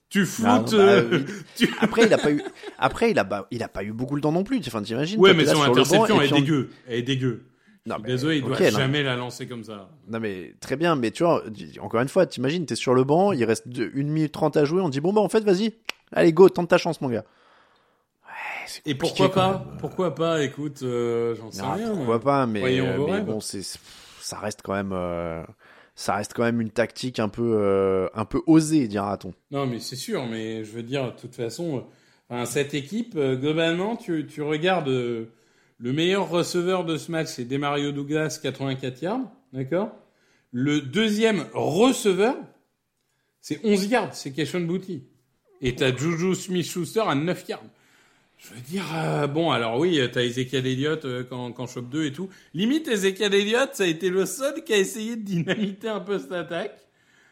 Tu 0.09 0.25
foutes. 0.25 0.45
Ah, 0.47 0.59
bah, 0.71 0.77
euh, 0.77 1.19
tu- 1.57 1.73
Après, 1.79 2.05
il 2.05 2.13
a 2.13 2.17
pas 2.17 2.31
eu. 2.31 2.41
Après, 2.77 3.11
il 3.11 3.19
a 3.19 3.25
pas. 3.25 3.47
Il 3.51 3.61
a 3.63 3.67
pas 3.67 3.83
eu 3.83 3.91
beaucoup 3.91 4.15
le 4.15 4.21
temps 4.21 4.31
non 4.31 4.43
plus. 4.43 4.59
Enfin, 4.67 4.81
t'imagines 4.81 5.19
Ouais, 5.19 5.33
mais 5.33 5.45
son 5.45 5.61
interception 5.61 6.21
est 6.21 6.31
on- 6.31 6.35
dégueu. 6.35 6.69
Elle 6.87 6.99
est 6.99 7.03
dégueu. 7.03 7.43
Non, 7.87 7.95
mais, 8.03 8.09
Désolé, 8.09 8.37
il 8.37 8.43
ok, 8.43 8.49
doit 8.57 8.71
non. 8.71 8.77
jamais 8.77 9.01
la 9.01 9.15
lancer 9.15 9.47
comme 9.47 9.63
ça. 9.63 9.89
Non 10.09 10.19
mais 10.19 10.53
très 10.59 10.75
bien, 10.75 10.95
mais 10.97 11.09
tu 11.11 11.23
vois, 11.23 11.41
encore 11.79 12.01
une 12.01 12.09
fois, 12.09 12.25
t'imagines, 12.25 12.65
t'es 12.65 12.75
sur 12.75 12.93
le 12.93 13.05
banc, 13.05 13.31
il 13.31 13.43
reste 13.45 13.65
1 13.67 14.03
minute 14.03 14.33
30 14.33 14.57
à 14.57 14.65
jouer, 14.65 14.81
on 14.81 14.89
dit 14.89 14.99
bon 14.99 15.13
bah 15.13 15.21
en 15.21 15.29
fait 15.29 15.39
vas-y, 15.39 15.71
allez 16.11 16.33
go, 16.33 16.49
tente 16.49 16.67
ta 16.67 16.77
chance 16.77 16.99
mon 16.99 17.07
gars. 17.09 17.23
Et 18.85 18.95
pourquoi 18.95 19.31
pas. 19.31 19.65
Pourquoi 19.79 20.15
pas 20.15 20.43
Écoute, 20.43 20.81
euh, 20.83 21.35
j'en 21.35 21.51
sais 21.51 21.61
Ah, 21.63 21.73
rien. 21.73 21.93
pourquoi 21.95 22.19
pas, 22.19 22.45
mais, 22.47 22.59
Voyons 22.59 22.95
vos 22.97 23.07
mais 23.07 23.21
bon, 23.21 23.39
c'est 23.39 23.61
ça 23.63 24.39
reste 24.39 24.61
quand 24.63 24.73
même, 24.73 24.91
euh, 24.93 25.41
ça 25.95 26.15
reste 26.15 26.33
quand 26.33 26.43
même 26.43 26.59
une 26.59 26.69
tactique 26.71 27.19
un 27.19 27.29
peu, 27.29 27.55
euh, 27.57 28.07
un 28.13 28.25
peu 28.25 28.41
osée, 28.45 28.87
dira-t-on. 28.87 29.33
Non, 29.51 29.65
mais 29.65 29.79
c'est 29.79 29.95
sûr, 29.95 30.25
mais 30.25 30.63
je 30.63 30.71
veux 30.71 30.83
dire, 30.83 31.13
de 31.13 31.19
toute 31.19 31.35
façon, 31.35 31.85
enfin, 32.29 32.45
cette 32.45 32.73
équipe, 32.73 33.17
globalement, 33.17 33.95
tu, 33.95 34.27
tu 34.27 34.41
regardes 34.41 34.89
le 34.89 35.93
meilleur 35.93 36.29
receveur 36.29 36.83
de 36.85 36.97
ce 36.97 37.11
match, 37.11 37.27
c'est 37.27 37.45
Demario 37.45 37.91
Douglas, 37.91 38.39
84 38.41 39.01
yards, 39.01 39.31
d'accord? 39.53 39.91
Le 40.51 40.81
deuxième 40.81 41.45
receveur, 41.53 42.35
c'est 43.41 43.63
11 43.63 43.85
yards, 43.85 44.15
c'est 44.15 44.31
Keshon 44.31 44.61
Boutti. 44.61 45.03
Et 45.61 45.75
t'as 45.75 45.95
Juju 45.95 46.35
Smith-Schuster 46.35 47.03
à 47.07 47.15
9 47.15 47.47
yards. 47.47 47.63
Je 48.37 48.53
veux 48.53 48.61
dire, 48.61 48.83
euh, 48.95 49.27
bon, 49.27 49.49
alors 49.51 49.79
oui, 49.79 49.99
euh, 49.99 50.07
t'as 50.07 50.21
Ezekiel 50.21 50.67
Elliott 50.67 51.03
euh, 51.05 51.23
quand, 51.27 51.51
quand 51.51 51.65
chope 51.67 51.89
2 51.89 52.05
et 52.05 52.11
tout. 52.13 52.29
Limite, 52.53 52.87
Ezekiel 52.87 53.33
Elliott, 53.33 53.71
ça 53.73 53.83
a 53.83 53.87
été 53.87 54.09
le 54.09 54.25
seul 54.27 54.63
qui 54.63 54.73
a 54.73 54.77
essayé 54.77 55.15
de 55.15 55.23
dynamiter 55.23 55.89
un 55.89 55.99
peu 55.99 56.19
cette 56.19 56.31
attaque. 56.31 56.77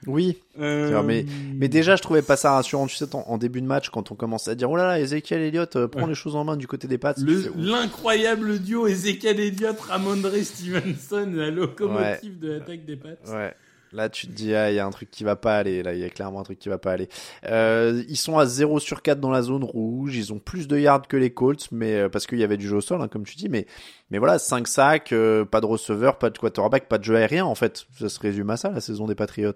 Oui. 0.08 0.38
Euh, 0.60 0.90
vrai, 0.94 1.04
Mais, 1.04 1.26
mais 1.56 1.68
déjà, 1.68 1.96
je 1.96 2.02
trouvais 2.02 2.22
pas 2.22 2.36
ça 2.36 2.52
rassurant, 2.52 2.86
tu 2.88 2.96
sais, 2.96 3.16
en, 3.16 3.22
en 3.22 3.38
début 3.38 3.62
de 3.62 3.66
match, 3.68 3.90
quand 3.90 4.12
on 4.12 4.16
commence 4.16 4.48
à 4.48 4.54
dire 4.56 4.70
oh 4.70 4.76
là 4.76 4.86
là, 4.88 5.00
Ezekiel 5.00 5.42
Elliott 5.42 5.76
euh, 5.76 5.88
prend 5.88 6.02
Ouais. 6.04 6.10
les 6.10 6.16
choses 6.16 6.36
en 6.36 6.44
main 6.44 6.58
du 6.58 6.68
côté 6.68 6.88
des 6.88 6.98
pattes. 6.98 7.18
L'incroyable 7.56 8.60
duo 8.60 8.88
Ezekiel 8.88 9.40
Elliott, 9.40 9.80
Ramondre 9.80 10.32
Stevenson, 10.44 11.32
la 11.34 11.50
locomotive 11.50 12.40
de 12.40 12.52
l'attaque 12.54 12.86
des 12.86 12.96
Pats. 12.98 13.10
Ouais. 13.32 13.54
Là, 13.92 14.10
tu 14.10 14.28
te 14.28 14.32
dis, 14.32 14.54
ah, 14.54 14.72
il 14.72 14.76
y 14.76 14.80
a 14.80 14.86
un 14.86 14.90
truc 14.90 15.10
qui 15.10 15.24
va 15.24 15.36
pas 15.36 15.58
aller. 15.58 15.84
Là, 15.84 15.94
il 15.94 16.00
y 16.00 16.04
a 16.04 16.10
clairement 16.10 16.42
un 16.42 16.44
truc 16.44 16.60
qui 16.60 16.70
va 16.70 16.78
pas 16.78 16.92
aller. 16.92 17.08
Euh, 17.46 18.04
ils 18.10 18.18
sont 18.18 18.38
à 18.38 18.46
0 18.46 18.80
sur 18.80 19.02
4 19.02 19.20
dans 19.20 19.32
la 19.32 19.42
zone 19.42 19.64
rouge. 19.64 20.16
Ils 20.16 20.34
ont 20.34 20.40
plus 20.40 20.68
de 20.68 20.78
yards 20.78 21.08
que 21.08 21.18
les 21.18 21.34
Colts, 21.34 21.68
mais 21.72 21.96
euh, 21.96 22.10
parce 22.10 22.28
qu'il 22.28 22.40
y 22.40 22.44
avait 22.44 22.58
du 22.58 22.68
jeu 22.68 22.78
au 22.78 22.82
sol, 22.82 23.02
hein, 23.02 23.08
comme 23.08 23.26
tu 23.26 23.36
dis. 23.36 23.48
Mais, 23.48 23.68
mais 24.10 24.18
voilà, 24.18 24.40
5 24.40 24.68
sacs, 24.68 25.14
euh, 25.14 25.46
pas 25.46 25.62
de 25.62 25.66
receveur, 25.66 26.18
pas 26.18 26.30
de 26.30 26.38
quarterback, 26.38 26.88
pas 26.88 26.98
de 26.98 27.04
jeu 27.04 27.16
aérien, 27.16 27.46
en 27.46 27.56
fait. 27.56 27.86
Ça 27.98 28.10
se 28.10 28.20
résume 28.20 28.50
à 28.50 28.58
ça, 28.58 28.70
la 28.70 28.82
saison 28.82 29.06
des 29.08 29.16
Patriots. 29.16 29.54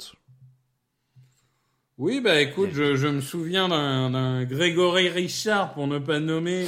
Oui, 1.98 2.22
bah 2.22 2.40
écoute, 2.40 2.70
je, 2.72 2.96
je 2.96 3.08
me 3.08 3.20
souviens 3.20 3.68
d'un 3.68 4.46
Grégory 4.46 5.10
Richard, 5.10 5.74
pour 5.74 5.86
ne 5.86 6.00
pas 6.00 6.22
nommer, 6.22 6.66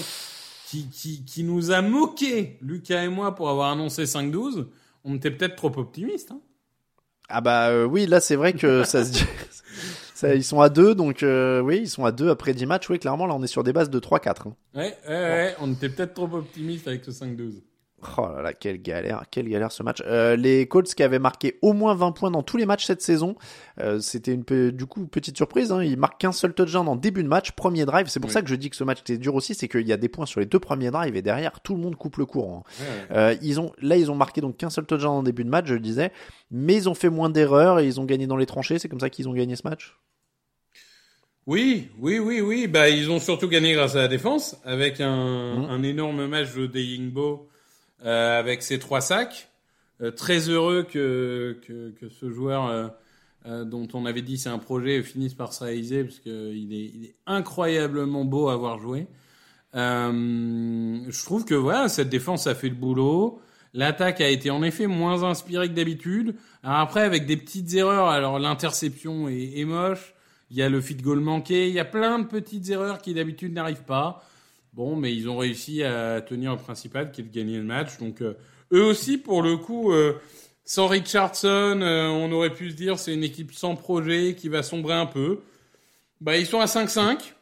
qui, 0.67 0.89
qui, 0.89 1.23
qui 1.23 1.43
nous 1.45 1.71
a 1.71 1.81
moqué, 1.81 2.57
Lucas 2.61 3.03
et 3.03 3.07
moi, 3.07 3.33
pour 3.33 3.49
avoir 3.49 3.71
annoncé 3.71 4.03
5-12. 4.03 4.67
On 5.05 5.15
était 5.15 5.31
peut-être 5.31 5.55
trop 5.55 5.71
optimiste. 5.77 6.31
Hein. 6.31 6.41
Ah 7.31 7.41
bah 7.41 7.69
euh, 7.69 7.85
oui, 7.85 8.05
là, 8.05 8.19
c'est 8.19 8.35
vrai 8.35 8.53
que 8.53 8.83
ça 8.83 9.03
se 9.05 9.11
dit. 9.11 9.25
Ça, 10.13 10.35
ils 10.35 10.43
sont 10.43 10.61
à 10.61 10.69
2, 10.69 10.93
donc 10.93 11.23
euh, 11.23 11.61
oui, 11.61 11.79
ils 11.81 11.89
sont 11.89 12.05
à 12.05 12.11
2 12.11 12.29
après 12.29 12.53
10 12.53 12.67
matchs. 12.67 12.87
Oui, 12.91 12.99
clairement, 12.99 13.25
là, 13.25 13.33
on 13.33 13.41
est 13.41 13.47
sur 13.47 13.63
des 13.63 13.73
bases 13.73 13.89
de 13.89 13.99
3-4. 13.99 14.49
hein. 14.49 14.55
Ouais, 14.75 14.95
ouais, 15.07 15.15
ouais, 15.15 15.55
on 15.59 15.71
était 15.71 15.89
peut-être 15.89 16.13
trop 16.13 16.31
optimiste 16.31 16.87
avec 16.87 17.03
ce 17.03 17.09
5-12. 17.09 17.53
Oh 18.17 18.27
là 18.35 18.41
là, 18.41 18.53
quelle 18.53 18.81
galère, 18.81 19.23
quelle 19.29 19.47
galère 19.47 19.71
ce 19.71 19.83
match. 19.83 20.01
Euh, 20.05 20.35
les 20.35 20.67
Colts 20.67 20.93
qui 20.93 21.03
avaient 21.03 21.19
marqué 21.19 21.57
au 21.61 21.73
moins 21.73 21.93
20 21.93 22.11
points 22.13 22.31
dans 22.31 22.43
tous 22.43 22.57
les 22.57 22.65
matchs 22.65 22.85
cette 22.85 23.01
saison, 23.01 23.35
euh, 23.79 23.99
c'était 23.99 24.33
une 24.33 24.43
du 24.71 24.85
coup 24.85 25.05
petite 25.05 25.37
surprise. 25.37 25.71
Hein, 25.71 25.83
ils 25.83 25.97
marquent 25.97 26.19
qu'un 26.19 26.31
seul 26.31 26.53
touchdown 26.53 26.87
en 26.87 26.95
début 26.95 27.23
de 27.23 27.27
match, 27.27 27.51
premier 27.51 27.85
drive. 27.85 28.07
C'est 28.07 28.19
pour 28.19 28.29
Oui. 28.29 28.33
ça 28.33 28.41
que 28.41 28.47
je 28.49 28.55
dis 28.55 28.69
que 28.69 28.75
ce 28.75 28.83
match 28.83 29.01
était 29.01 29.17
dur 29.17 29.35
aussi, 29.35 29.53
c'est 29.55 29.67
qu'il 29.67 29.87
y 29.87 29.93
a 29.93 29.97
des 29.97 30.09
points 30.09 30.25
sur 30.25 30.39
les 30.39 30.45
deux 30.45 30.59
premiers 30.59 30.91
drives 30.91 31.15
et 31.15 31.21
derrière 31.21 31.59
tout 31.61 31.75
le 31.75 31.79
monde 31.81 31.95
coupe 31.95 32.17
le 32.17 32.25
courant. 32.25 32.63
Ouais, 32.79 32.85
ouais. 32.85 33.17
Euh, 33.17 33.35
ils 33.41 33.59
ont 33.59 33.71
là 33.81 33.97
ils 33.97 34.09
ont 34.09 34.15
marqué 34.15 34.41
donc 34.41 34.57
qu'un 34.57 34.69
seul 34.69 34.85
touchdown 34.85 35.11
en 35.17 35.23
début 35.23 35.43
de 35.43 35.49
match, 35.49 35.67
je 35.67 35.73
le 35.75 35.79
disais, 35.79 36.11
mais 36.49 36.75
ils 36.75 36.89
ont 36.89 36.95
fait 36.95 37.09
moins 37.09 37.29
d'erreurs 37.29 37.79
et 37.79 37.85
ils 37.85 37.99
ont 37.99 38.05
gagné 38.05 38.25
dans 38.27 38.37
les 38.37 38.45
tranchées. 38.45 38.79
C'est 38.79 38.89
comme 38.89 38.99
ça 38.99 39.09
qu'ils 39.09 39.29
ont 39.29 39.33
gagné 39.33 39.55
ce 39.55 39.67
match? 39.67 39.95
Oui, 41.47 41.89
oui, 41.99 42.19
oui, 42.19 42.39
oui. 42.39 42.67
Bah, 42.67 42.89
ils 42.89 43.09
ont 43.09 43.19
surtout 43.19 43.47
gagné 43.47 43.73
grâce 43.73 43.95
à 43.95 43.99
la 44.01 44.07
défense, 44.07 44.57
avec 44.63 45.01
un, 45.01 45.55
Mhm. 45.55 45.65
un 45.69 45.83
énorme 45.83 46.27
match 46.27 46.53
de 46.53 46.67
Deyingbo 46.67 47.47
euh, 48.05 48.39
avec 48.39 48.63
ses 48.63 48.79
trois 48.79 49.01
sacs. 49.01 49.49
Euh, 50.01 50.11
très 50.11 50.49
heureux 50.49 50.83
que, 50.83 51.59
que, 51.67 51.91
que 51.91 52.09
ce 52.09 52.31
joueur 52.31 52.67
euh, 52.67 52.87
euh, 53.45 53.65
dont 53.65 53.87
on 53.93 54.05
avait 54.05 54.21
dit 54.21 54.37
c'est 54.37 54.49
un 54.49 54.59
projet 54.59 55.01
finisse 55.03 55.33
par 55.33 55.53
se 55.53 55.63
réaliser 55.63 56.03
parce 56.03 56.19
qu'il 56.19 56.73
est, 56.73 56.91
il 56.93 57.05
est 57.05 57.15
incroyablement 57.25 58.25
beau 58.25 58.49
à 58.49 58.55
voir 58.55 58.79
jouer. 58.79 59.07
Euh, 59.75 60.99
je 61.07 61.23
trouve 61.23 61.45
que 61.45 61.55
voilà, 61.55 61.87
cette 61.87 62.09
défense 62.09 62.47
a 62.47 62.55
fait 62.55 62.69
le 62.69 62.75
boulot. 62.75 63.39
L'attaque 63.73 64.21
a 64.21 64.29
été 64.29 64.49
en 64.51 64.63
effet 64.63 64.85
moins 64.85 65.23
inspirée 65.23 65.69
que 65.69 65.73
d'habitude. 65.73 66.35
Après, 66.61 67.01
avec 67.01 67.25
des 67.25 67.37
petites 67.37 67.73
erreurs, 67.73 68.09
alors 68.09 68.37
l'interception 68.37 69.29
est, 69.29 69.59
est 69.59 69.65
moche. 69.65 70.13
Il 70.49 70.57
y 70.57 70.61
a 70.61 70.67
le 70.67 70.81
feed 70.81 71.01
goal 71.01 71.21
manqué. 71.21 71.69
Il 71.69 71.73
y 71.73 71.79
a 71.79 71.85
plein 71.85 72.19
de 72.19 72.25
petites 72.25 72.69
erreurs 72.69 73.01
qui 73.01 73.13
d'habitude 73.13 73.53
n'arrivent 73.53 73.85
pas. 73.85 74.23
Bon, 74.73 74.95
mais 74.95 75.13
ils 75.13 75.27
ont 75.27 75.37
réussi 75.37 75.83
à 75.83 76.21
tenir 76.21 76.51
le 76.51 76.57
principal, 76.57 77.11
qui 77.11 77.21
est 77.21 77.23
de 77.25 77.33
gagner 77.33 77.57
le 77.57 77.63
match. 77.63 77.97
Donc, 77.97 78.21
euh, 78.21 78.37
eux 78.71 78.83
aussi, 78.83 79.17
pour 79.17 79.41
le 79.41 79.57
coup, 79.57 79.91
euh, 79.91 80.13
sans 80.63 80.87
Richardson, 80.87 81.79
euh, 81.81 82.07
on 82.07 82.31
aurait 82.31 82.53
pu 82.53 82.71
se 82.71 82.75
dire 82.75 82.97
c'est 82.97 83.13
une 83.13 83.23
équipe 83.23 83.51
sans 83.51 83.75
projet 83.75 84.35
qui 84.35 84.47
va 84.47 84.63
sombrer 84.63 84.93
un 84.93 85.05
peu. 85.05 85.41
Bah, 86.21 86.37
ils 86.37 86.45
sont 86.45 86.61
à 86.61 86.67
5-5. 86.67 87.33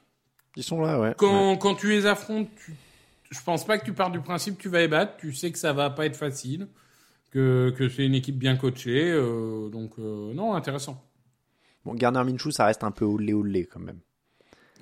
Ils 0.55 0.63
sont 0.63 0.81
là, 0.81 0.99
ouais. 0.99 1.13
Quand, 1.17 1.55
quand 1.57 1.75
tu 1.75 1.89
les 1.89 2.07
affrontes, 2.07 2.49
tu, 2.65 2.73
je 3.29 3.39
pense 3.45 3.63
pas 3.63 3.77
que 3.77 3.85
tu 3.85 3.93
pars 3.93 4.09
du 4.09 4.21
principe 4.21 4.57
que 4.57 4.63
tu 4.63 4.69
vas 4.69 4.79
les 4.79 4.87
battre. 4.87 5.17
Tu 5.17 5.31
sais 5.33 5.51
que 5.51 5.59
ça 5.59 5.71
va 5.71 5.91
pas 5.91 6.07
être 6.07 6.15
facile, 6.15 6.67
que, 7.29 7.71
que 7.77 7.89
c'est 7.89 8.05
une 8.05 8.15
équipe 8.15 8.39
bien 8.39 8.55
coachée. 8.55 9.13
donc, 9.71 9.99
non, 9.99 10.55
intéressant. 10.55 11.05
Bon, 11.85 11.93
Garner 11.93 12.23
Minshew, 12.23 12.49
ça 12.49 12.65
reste 12.65 12.83
un 12.83 12.91
peu 12.91 13.05
olé 13.05 13.33
olé 13.33 13.65
quand 13.65 13.79
même. 13.79 13.99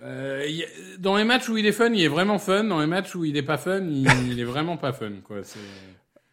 Euh, 0.04 0.46
il 0.48 0.56
y 0.56 0.64
a- 0.64 0.68
dans 1.00 1.18
les 1.18 1.24
matchs 1.24 1.50
où 1.50 1.58
il 1.58 1.66
est 1.66 1.72
fun, 1.72 1.92
il 1.92 2.02
est 2.02 2.08
vraiment 2.08 2.38
fun. 2.40 2.64
Dans 2.64 2.80
les 2.80 2.88
matchs 2.88 3.16
où 3.16 3.26
il 3.26 3.36
est 3.38 3.44
pas 3.44 3.58
fun, 3.58 3.80
il, 3.82 4.06
il 4.32 4.40
est 4.40 4.44
vraiment 4.44 4.78
pas 4.78 4.94
fun. 4.94 5.12
Quoi. 5.24 5.44
C'est- 5.44 5.60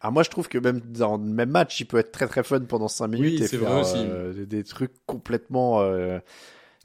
Ah, 0.01 0.11
moi, 0.11 0.21
je 0.23 0.29
trouve 0.29 0.47
que 0.47 0.57
même 0.59 0.79
dans 0.81 1.17
le 1.17 1.23
même 1.23 1.49
match, 1.49 1.79
il 1.79 1.85
peut 1.85 1.97
être 1.97 2.11
très 2.11 2.27
très 2.27 2.43
fun 2.43 2.59
pendant 2.61 2.87
5 2.87 3.07
minutes 3.07 3.41
et 3.41 3.47
c'est 3.47 3.57
faire 3.57 3.69
vrai 3.71 3.81
aussi. 3.81 3.97
euh, 3.97 4.33
des- 4.33 4.45
des 4.45 4.63
trucs 4.63 4.91
complètement. 5.07 5.81
euh, 5.81 6.19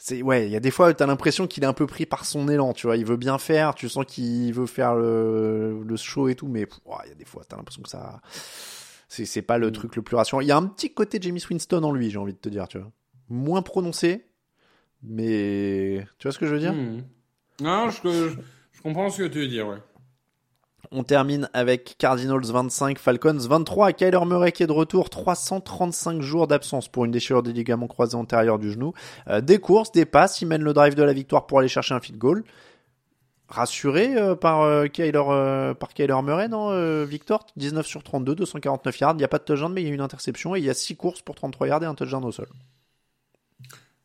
C'est 0.02 0.22
ouais, 0.22 0.46
il 0.46 0.50
y 0.50 0.56
a 0.56 0.60
des 0.60 0.70
fois, 0.70 0.94
t'as 0.94 1.04
l'impression 1.04 1.46
qu'il 1.46 1.62
est 1.62 1.66
un 1.66 1.74
peu 1.74 1.86
pris 1.86 2.06
par 2.06 2.24
son 2.24 2.48
élan, 2.48 2.72
tu 2.72 2.86
vois. 2.86 2.96
Il 2.96 3.04
veut 3.04 3.18
bien 3.18 3.36
faire, 3.36 3.74
tu 3.74 3.86
sens 3.90 4.06
qu'il 4.06 4.50
veut 4.54 4.64
faire 4.64 4.94
le, 4.94 5.82
le 5.86 5.96
show 5.96 6.28
et 6.28 6.34
tout, 6.34 6.48
mais 6.48 6.64
pff, 6.64 6.78
ouah, 6.86 7.02
il 7.04 7.10
y 7.10 7.12
a 7.12 7.14
des 7.14 7.26
fois, 7.26 7.42
t'as 7.46 7.56
l'impression 7.58 7.82
que 7.82 7.90
ça, 7.90 8.22
c'est 9.08 9.26
c'est 9.26 9.42
pas 9.42 9.58
le 9.58 9.68
Mm. 9.68 9.72
truc 9.72 9.96
le 9.96 10.00
plus 10.02 10.16
rassurant. 10.16 10.40
Il 10.40 10.46
y 10.48 10.52
a 10.52 10.56
un 10.56 10.64
petit 10.64 10.94
côté 10.94 11.18
James 11.20 11.38
Winston 11.50 11.82
en 11.82 11.92
lui, 11.92 12.08
j'ai 12.10 12.16
envie 12.16 12.32
de 12.32 12.38
te 12.38 12.48
dire, 12.48 12.66
tu 12.68 12.78
vois. 12.78 12.90
Moins 13.28 13.60
prononcé, 13.60 14.29
mais 15.02 16.06
tu 16.18 16.26
vois 16.26 16.32
ce 16.32 16.38
que 16.38 16.46
je 16.46 16.54
veux 16.54 16.60
dire? 16.60 16.72
Hmm. 16.72 17.02
Non, 17.60 17.90
je, 17.90 18.00
je, 18.02 18.28
je 18.72 18.82
comprends 18.82 19.10
ce 19.10 19.22
que 19.22 19.28
tu 19.28 19.40
veux 19.40 19.48
dire, 19.48 19.68
ouais. 19.68 19.78
On 20.92 21.04
termine 21.04 21.48
avec 21.52 21.96
Cardinals 21.98 22.44
25, 22.44 22.98
Falcons 22.98 23.38
23. 23.38 23.92
Kyler 23.92 24.24
Murray 24.26 24.50
qui 24.50 24.64
est 24.64 24.66
de 24.66 24.72
retour, 24.72 25.08
335 25.08 26.20
jours 26.20 26.48
d'absence 26.48 26.88
pour 26.88 27.04
une 27.04 27.12
déchirure 27.12 27.44
des 27.44 27.52
ligaments 27.52 27.86
croisés 27.86 28.16
antérieurs 28.16 28.58
du 28.58 28.72
genou. 28.72 28.92
Euh, 29.28 29.40
des 29.40 29.58
courses, 29.58 29.92
des 29.92 30.04
passes, 30.04 30.40
il 30.40 30.46
mène 30.46 30.62
le 30.62 30.72
drive 30.72 30.96
de 30.96 31.02
la 31.04 31.12
victoire 31.12 31.46
pour 31.46 31.60
aller 31.60 31.68
chercher 31.68 31.94
un 31.94 32.00
field 32.00 32.18
goal. 32.18 32.42
Rassuré 33.48 34.16
euh, 34.16 34.34
par, 34.34 34.62
euh, 34.62 34.86
Kyler, 34.86 35.74
par 35.78 35.94
Kyler 35.94 36.22
Murray, 36.24 36.48
non, 36.48 37.04
Victor? 37.04 37.46
19 37.56 37.86
sur 37.86 38.02
32, 38.02 38.34
249 38.34 38.98
yards. 38.98 39.12
Il 39.12 39.18
n'y 39.18 39.24
a 39.24 39.28
pas 39.28 39.38
de 39.38 39.44
touchdown, 39.44 39.72
mais 39.72 39.82
il 39.82 39.88
y 39.88 39.90
a 39.90 39.94
une 39.94 40.00
interception 40.00 40.56
et 40.56 40.58
il 40.58 40.64
y 40.64 40.70
a 40.70 40.74
6 40.74 40.96
courses 40.96 41.22
pour 41.22 41.36
33 41.36 41.68
yards 41.68 41.82
et 41.84 41.86
un 41.86 41.94
touchdown 41.94 42.24
au 42.24 42.32
sol. 42.32 42.48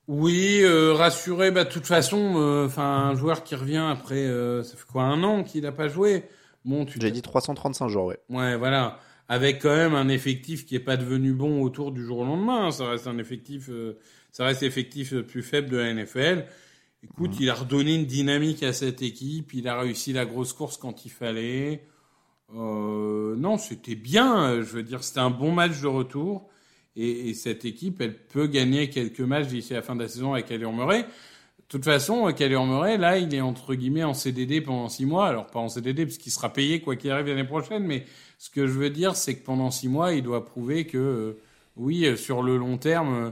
Oui, 0.07 0.59
euh, 0.61 0.93
rassuré, 0.93 1.51
bah, 1.51 1.63
de 1.63 1.69
toute 1.69 1.87
façon, 1.87 2.35
euh, 2.37 2.67
enfin, 2.67 2.83
un 2.83 3.15
joueur 3.15 3.43
qui 3.43 3.55
revient 3.55 3.85
après, 3.89 4.25
euh, 4.25 4.61
ça 4.63 4.77
fait 4.77 4.85
quoi, 4.85 5.03
un 5.03 5.23
an 5.23 5.43
qu'il 5.43 5.63
n'a 5.63 5.71
pas 5.71 5.87
joué? 5.87 6.25
Bon, 6.63 6.85
tu 6.85 6.99
J'ai 7.01 7.11
dit 7.11 7.21
335 7.21 7.87
jours, 7.89 8.05
ouais. 8.05 8.19
Ouais, 8.29 8.55
voilà. 8.55 8.99
Avec 9.27 9.61
quand 9.61 9.75
même 9.75 9.95
un 9.95 10.07
effectif 10.07 10.65
qui 10.65 10.75
est 10.75 10.79
pas 10.79 10.97
devenu 10.97 11.33
bon 11.33 11.61
autour 11.61 11.91
du 11.91 12.03
jour 12.03 12.19
au 12.19 12.25
lendemain. 12.25 12.71
Ça 12.71 12.89
reste 12.89 13.07
un 13.07 13.17
effectif, 13.17 13.69
euh, 13.69 13.97
ça 14.31 14.45
reste 14.45 14.61
l'effectif 14.61 15.11
le 15.11 15.25
plus 15.25 15.41
faible 15.41 15.69
de 15.69 15.77
la 15.77 15.91
NFL. 15.93 16.45
Écoute, 17.03 17.35
il 17.39 17.49
a 17.49 17.55
redonné 17.55 17.95
une 17.95 18.05
dynamique 18.05 18.61
à 18.63 18.73
cette 18.73 19.01
équipe. 19.01 19.53
Il 19.53 19.67
a 19.67 19.79
réussi 19.79 20.13
la 20.13 20.25
grosse 20.25 20.53
course 20.53 20.77
quand 20.77 21.05
il 21.05 21.11
fallait. 21.11 21.87
Euh, 22.55 23.35
non, 23.35 23.57
c'était 23.57 23.95
bien. 23.95 24.61
Je 24.61 24.73
veux 24.73 24.83
dire, 24.83 25.03
c'était 25.03 25.19
un 25.19 25.31
bon 25.31 25.51
match 25.51 25.81
de 25.81 25.87
retour. 25.87 26.49
Et, 26.95 27.29
et 27.29 27.33
cette 27.33 27.65
équipe, 27.65 28.01
elle 28.01 28.17
peut 28.17 28.47
gagner 28.47 28.89
quelques 28.89 29.21
matchs 29.21 29.47
d'ici 29.47 29.73
la 29.73 29.81
fin 29.81 29.95
de 29.95 30.01
la 30.01 30.07
saison 30.07 30.33
avec 30.33 30.45
Kyler 30.47 30.71
Murray. 30.71 31.03
De 31.03 31.67
toute 31.67 31.83
façon, 31.83 32.31
Kyler 32.31 32.63
Murray, 32.63 32.97
là, 32.97 33.17
il 33.17 33.33
est 33.33 33.41
entre 33.41 33.73
guillemets 33.73 34.03
en 34.03 34.13
CDD 34.13 34.61
pendant 34.61 34.87
six 34.87 35.05
mois. 35.05 35.27
Alors, 35.27 35.47
pas 35.47 35.59
en 35.59 35.67
CDD, 35.67 36.05
parce 36.05 36.17
qu'il 36.17 36.31
sera 36.31 36.53
payé 36.53 36.79
quoi 36.79 36.95
qu'il 36.95 37.11
arrive 37.11 37.27
l'année 37.27 37.43
prochaine. 37.43 37.83
Mais 37.83 38.05
ce 38.37 38.49
que 38.49 38.67
je 38.67 38.73
veux 38.73 38.89
dire, 38.91 39.15
c'est 39.15 39.35
que 39.35 39.43
pendant 39.43 39.71
six 39.71 39.89
mois, 39.89 40.13
il 40.13 40.21
doit 40.23 40.45
prouver 40.45 40.85
que, 40.85 40.97
euh, 40.97 41.41
oui, 41.75 42.05
euh, 42.05 42.15
sur 42.15 42.43
le 42.43 42.57
long 42.57 42.77
terme, 42.77 43.13
euh, 43.13 43.31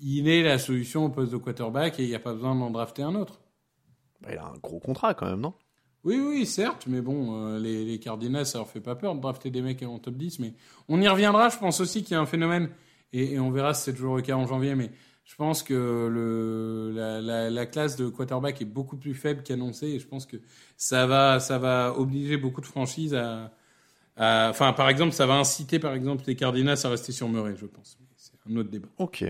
il 0.00 0.28
est 0.28 0.42
la 0.42 0.58
solution 0.58 1.04
au 1.04 1.08
poste 1.10 1.32
de 1.32 1.36
quarterback 1.36 2.00
et 2.00 2.04
il 2.04 2.08
n'y 2.08 2.14
a 2.14 2.20
pas 2.20 2.32
besoin 2.32 2.54
d'en 2.54 2.70
drafter 2.70 3.02
un 3.02 3.14
autre. 3.14 3.40
Bah, 4.20 4.30
il 4.32 4.38
a 4.38 4.46
un 4.46 4.58
gros 4.62 4.80
contrat 4.80 5.14
quand 5.14 5.26
même, 5.26 5.40
non? 5.40 5.52
Oui, 6.04 6.20
oui, 6.20 6.44
certes, 6.44 6.86
mais 6.86 7.00
bon, 7.00 7.34
euh, 7.34 7.58
les, 7.58 7.84
les 7.84 7.98
Cardinals, 7.98 8.44
ça 8.44 8.58
leur 8.58 8.68
fait 8.68 8.80
pas 8.80 8.94
peur 8.94 9.14
de 9.14 9.20
drafter 9.20 9.50
des 9.50 9.62
mecs 9.62 9.82
en 9.82 9.98
top 9.98 10.14
10, 10.14 10.38
mais 10.38 10.52
on 10.88 11.00
y 11.00 11.08
reviendra. 11.08 11.48
Je 11.48 11.58
pense 11.58 11.80
aussi 11.80 12.02
qu'il 12.02 12.12
y 12.12 12.16
a 12.16 12.20
un 12.20 12.26
phénomène, 12.26 12.68
et, 13.14 13.38
on 13.38 13.50
verra 13.50 13.74
si 13.74 13.84
c'est 13.84 13.94
toujours 13.94 14.16
le 14.16 14.22
cas 14.22 14.34
en 14.34 14.46
janvier, 14.46 14.74
mais 14.74 14.90
je 15.24 15.34
pense 15.36 15.62
que 15.62 16.92
la, 16.94 17.20
la, 17.20 17.50
la 17.50 17.66
classe 17.66 17.96
de 17.96 18.08
quarterback 18.08 18.60
est 18.60 18.66
beaucoup 18.66 18.96
plus 18.96 19.14
faible 19.14 19.42
qu'annoncé, 19.42 19.86
et 19.86 19.98
je 19.98 20.06
pense 20.06 20.26
que 20.26 20.36
ça 20.76 21.06
va, 21.06 21.40
ça 21.40 21.58
va 21.58 21.94
obliger 21.96 22.36
beaucoup 22.36 22.60
de 22.60 22.66
franchises 22.66 23.14
à, 23.14 23.52
enfin, 24.16 24.72
par 24.72 24.88
exemple, 24.88 25.12
ça 25.12 25.26
va 25.26 25.34
inciter, 25.34 25.78
par 25.78 25.94
exemple, 25.94 26.24
les 26.26 26.36
Cardinals 26.36 26.78
à 26.82 26.88
rester 26.88 27.12
sur 27.12 27.28
Murray, 27.28 27.54
je 27.56 27.66
pense. 27.66 27.98
C'est 28.16 28.32
un 28.50 28.56
autre 28.56 28.70
débat. 28.70 28.88
Ok. 28.98 29.24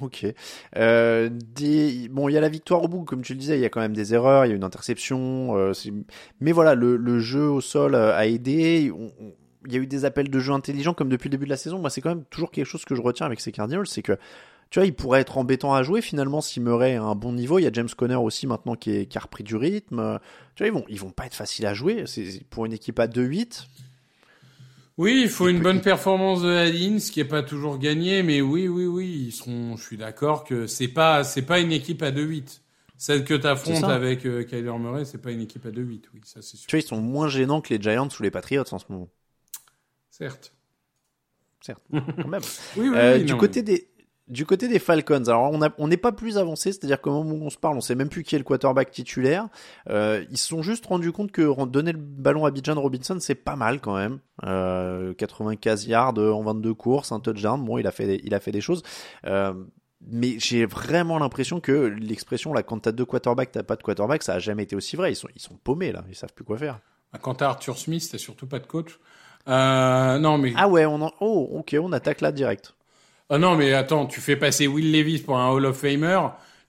Ok. 0.00 0.26
Euh. 0.76 1.30
Bon, 2.10 2.28
il 2.28 2.32
y 2.32 2.36
a 2.36 2.40
la 2.40 2.48
victoire 2.48 2.82
au 2.82 2.88
bout, 2.88 3.04
comme 3.04 3.22
tu 3.22 3.32
le 3.32 3.38
disais, 3.38 3.58
il 3.58 3.62
y 3.62 3.64
a 3.64 3.70
quand 3.70 3.80
même 3.80 3.94
des 3.94 4.12
erreurs, 4.12 4.44
il 4.44 4.50
y 4.50 4.52
a 4.52 4.54
une 4.56 4.64
interception. 4.64 5.56
euh, 5.56 5.72
mais 6.40 6.52
voilà, 6.52 6.74
le, 6.74 7.18
jeu 7.18 7.48
au 7.48 7.60
sol 7.60 7.94
euh, 7.94 8.14
a 8.14 8.26
aidé. 8.26 8.92
On- 8.94 9.12
Il 9.66 9.72
y 9.72 9.76
a 9.76 9.80
eu 9.80 9.86
des 9.86 10.04
appels 10.04 10.30
de 10.30 10.38
jeu 10.38 10.52
intelligents 10.52 10.94
comme 10.94 11.08
depuis 11.08 11.28
le 11.28 11.32
début 11.32 11.44
de 11.44 11.50
la 11.50 11.56
saison. 11.56 11.78
Moi, 11.78 11.90
c'est 11.90 12.00
quand 12.00 12.10
même 12.10 12.24
toujours 12.24 12.50
quelque 12.50 12.66
chose 12.66 12.84
que 12.84 12.94
je 12.94 13.02
retiens 13.02 13.26
avec 13.26 13.40
ces 13.40 13.52
Cardinals, 13.52 13.86
c'est 13.86 14.02
que 14.02 14.16
tu 14.70 14.80
vois, 14.80 14.86
il 14.86 14.94
pourrait 14.94 15.20
être 15.20 15.38
embêtant 15.38 15.74
à 15.74 15.82
jouer 15.82 16.00
finalement 16.02 16.40
si 16.40 16.58
Murray 16.58 16.96
a 16.96 17.02
un 17.02 17.14
bon 17.14 17.32
niveau. 17.32 17.58
Il 17.58 17.62
y 17.62 17.66
a 17.66 17.72
James 17.72 17.88
Conner 17.96 18.16
aussi 18.16 18.46
maintenant 18.46 18.74
qui, 18.74 18.90
est, 18.90 19.06
qui 19.06 19.16
a 19.16 19.20
repris 19.20 19.44
du 19.44 19.54
rythme. 19.54 20.18
Tu 20.56 20.64
vois, 20.64 20.68
ils 20.68 20.72
vont, 20.72 20.84
ils 20.88 20.98
vont 20.98 21.10
pas 21.10 21.26
être 21.26 21.34
faciles 21.34 21.66
à 21.66 21.74
jouer. 21.74 22.02
C'est 22.06 22.42
pour 22.50 22.66
une 22.66 22.72
équipe 22.72 22.98
à 22.98 23.06
2-8. 23.06 23.66
Oui, 24.98 25.20
il 25.22 25.28
faut 25.28 25.48
une 25.48 25.60
bonne 25.60 25.82
performance 25.82 26.42
de 26.42 26.48
la 26.48 26.70
ligne, 26.70 27.00
ce 27.00 27.12
qui 27.12 27.20
est 27.20 27.24
pas 27.24 27.42
toujours 27.42 27.78
gagné, 27.78 28.22
mais 28.22 28.40
oui, 28.40 28.66
oui, 28.66 28.86
oui, 28.86 29.24
ils 29.26 29.32
seront. 29.32 29.76
Je 29.76 29.82
suis 29.82 29.98
d'accord 29.98 30.42
que 30.44 30.66
c'est 30.66 30.88
pas, 30.88 31.22
c'est 31.22 31.42
pas 31.42 31.60
une 31.60 31.70
équipe 31.70 32.02
à 32.02 32.10
2-8. 32.10 32.60
Celle 32.96 33.24
que 33.24 33.34
tu 33.34 33.46
affrontes 33.46 33.84
avec 33.84 34.24
euh, 34.24 34.42
Kyler 34.42 34.72
Murray, 34.78 35.04
c'est 35.04 35.20
pas 35.20 35.30
une 35.30 35.42
équipe 35.42 35.66
à 35.66 35.70
2-8, 35.70 36.04
oui, 36.14 36.20
ça 36.24 36.40
c'est 36.40 36.56
sûr. 36.56 36.66
Tu 36.66 36.76
vois, 36.76 36.80
ils 36.82 36.88
sont 36.88 37.00
moins 37.00 37.28
gênants 37.28 37.60
que 37.60 37.74
les 37.74 37.80
Giants 37.80 38.08
ou 38.18 38.22
les 38.22 38.30
Patriots 38.30 38.64
en 38.72 38.78
ce 38.78 38.86
moment. 38.88 39.08
Certes. 40.18 40.52
Certes, 41.60 41.82
quand 41.90 42.28
même. 42.28 42.42
Oui, 42.76 42.88
oui, 42.88 42.96
Euh, 42.96 43.16
oui, 43.18 43.24
du 43.24 43.32
non, 43.32 43.38
côté 43.38 43.62
des 43.62 43.88
du 44.28 44.44
côté 44.44 44.66
des 44.66 44.80
Falcons, 44.80 45.22
alors 45.28 45.52
on 45.78 45.86
n'est 45.86 45.96
pas 45.96 46.10
plus 46.10 46.36
avancé, 46.36 46.72
c'est-à-dire 46.72 47.00
qu'au 47.00 47.22
moment 47.22 47.44
où 47.44 47.46
on 47.46 47.50
se 47.50 47.58
parle, 47.58 47.76
on 47.76 47.80
sait 47.80 47.94
même 47.94 48.08
plus 48.08 48.24
qui 48.24 48.34
est 48.34 48.38
le 48.38 48.44
quarterback 48.44 48.90
titulaire. 48.90 49.48
Euh, 49.88 50.24
ils 50.30 50.38
se 50.38 50.48
sont 50.48 50.62
juste 50.62 50.84
rendus 50.86 51.12
compte 51.12 51.30
que 51.30 51.64
donner 51.66 51.92
le 51.92 51.98
ballon 51.98 52.44
à 52.44 52.50
Bijan 52.50 52.74
Robinson, 52.74 53.18
c'est 53.20 53.36
pas 53.36 53.54
mal 53.54 53.80
quand 53.80 53.94
même. 53.94 54.18
Euh, 54.44 55.14
95 55.14 55.86
yards 55.86 56.18
en 56.18 56.42
22 56.42 56.74
courses, 56.74 57.12
un 57.12 57.20
touchdown. 57.20 57.64
Bon, 57.64 57.78
il 57.78 57.86
a 57.86 57.92
fait, 57.92 58.20
il 58.24 58.34
a 58.34 58.40
fait 58.40 58.50
des 58.50 58.60
choses. 58.60 58.82
Euh, 59.26 59.54
mais 60.00 60.40
j'ai 60.40 60.66
vraiment 60.66 61.20
l'impression 61.20 61.60
que 61.60 61.72
l'expression 61.72 62.52
là, 62.52 62.64
quand 62.64 62.80
t'as 62.80 62.92
deux 62.92 63.04
quarterbacks, 63.04 63.52
t'as 63.52 63.62
pas 63.62 63.76
de 63.76 63.82
quarterback, 63.84 64.24
ça 64.24 64.34
a 64.34 64.38
jamais 64.40 64.64
été 64.64 64.74
aussi 64.74 64.96
vrai. 64.96 65.12
Ils 65.12 65.16
sont, 65.16 65.28
ils 65.36 65.40
sont 65.40 65.56
paumés 65.56 65.92
là, 65.92 66.04
ils 66.08 66.16
savent 66.16 66.34
plus 66.34 66.44
quoi 66.44 66.58
faire. 66.58 66.80
Quant 67.22 67.32
à 67.34 67.46
Arthur 67.46 67.78
Smith, 67.78 68.08
t'as 68.10 68.18
surtout 68.18 68.46
pas 68.48 68.58
de 68.58 68.66
coach. 68.66 68.98
Euh, 69.48 70.18
non, 70.18 70.38
mais. 70.38 70.52
Ah 70.56 70.68
ouais, 70.68 70.86
on 70.86 71.00
en, 71.02 71.12
oh, 71.20 71.48
ok, 71.54 71.76
on 71.80 71.92
attaque 71.92 72.20
là 72.20 72.32
direct. 72.32 72.74
Ah 73.30 73.38
non, 73.38 73.56
mais 73.56 73.72
attends, 73.72 74.06
tu 74.06 74.20
fais 74.20 74.36
passer 74.36 74.66
Will 74.66 74.92
Levis 74.92 75.18
pour 75.20 75.36
un 75.38 75.50
Hall 75.50 75.66
of 75.66 75.76
Famer, 75.78 76.20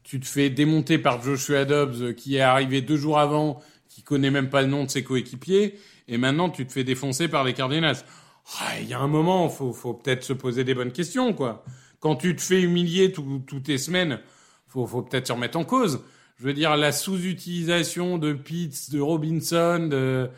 tu 0.03 0.19
te 0.19 0.25
fais 0.25 0.49
démonter 0.49 0.97
par 0.97 1.21
Joshua 1.21 1.65
Dobbs, 1.65 2.01
euh, 2.01 2.13
qui 2.13 2.37
est 2.37 2.41
arrivé 2.41 2.81
deux 2.81 2.97
jours 2.97 3.19
avant, 3.19 3.59
qui 3.89 4.01
connaît 4.01 4.31
même 4.31 4.49
pas 4.49 4.61
le 4.61 4.67
nom 4.67 4.83
de 4.83 4.89
ses 4.89 5.03
coéquipiers, 5.03 5.77
et 6.07 6.17
maintenant 6.17 6.49
tu 6.49 6.65
te 6.65 6.71
fais 6.73 6.83
défoncer 6.83 7.27
par 7.27 7.43
les 7.43 7.53
Cardinals. 7.53 7.97
Ah, 8.59 8.79
Il 8.81 8.87
y 8.87 8.93
a 8.93 8.99
un 8.99 9.07
moment, 9.07 9.49
faut, 9.49 9.73
faut 9.73 9.93
peut-être 9.93 10.23
se 10.23 10.33
poser 10.33 10.63
des 10.63 10.73
bonnes 10.73 10.91
questions, 10.91 11.33
quoi. 11.33 11.63
Quand 11.99 12.15
tu 12.15 12.35
te 12.35 12.41
fais 12.41 12.61
humilier 12.61 13.11
tout- 13.11 13.41
toutes 13.45 13.67
les 13.67 13.77
semaines, 13.77 14.19
faut, 14.67 14.85
faut 14.87 15.01
peut-être 15.01 15.27
se 15.27 15.33
remettre 15.33 15.57
en 15.59 15.63
cause. 15.65 16.01
Je 16.39 16.45
veux 16.45 16.53
dire, 16.53 16.75
la 16.77 16.91
sous-utilisation 16.91 18.17
de 18.17 18.33
Pitts, 18.33 18.91
de 18.91 18.99
Robinson, 18.99 19.87
de, 19.89 20.29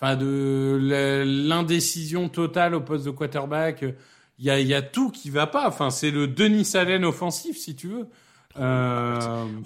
enfin, 0.00 0.16
de 0.16 0.78
l'indécision 1.24 2.28
totale 2.28 2.74
au 2.74 2.80
poste 2.80 3.04
de 3.04 3.10
quarterback. 3.10 3.84
Il 4.38 4.44
y 4.44 4.50
a, 4.50 4.60
y 4.60 4.74
a 4.74 4.82
tout 4.82 5.10
qui 5.10 5.30
va 5.30 5.46
pas. 5.46 5.66
Enfin, 5.68 5.90
c'est 5.90 6.10
le 6.10 6.26
Denis 6.28 6.70
Allen 6.74 7.04
offensif, 7.04 7.56
si 7.56 7.74
tu 7.74 7.88
veux. 7.88 8.06
Euh... 8.58 9.18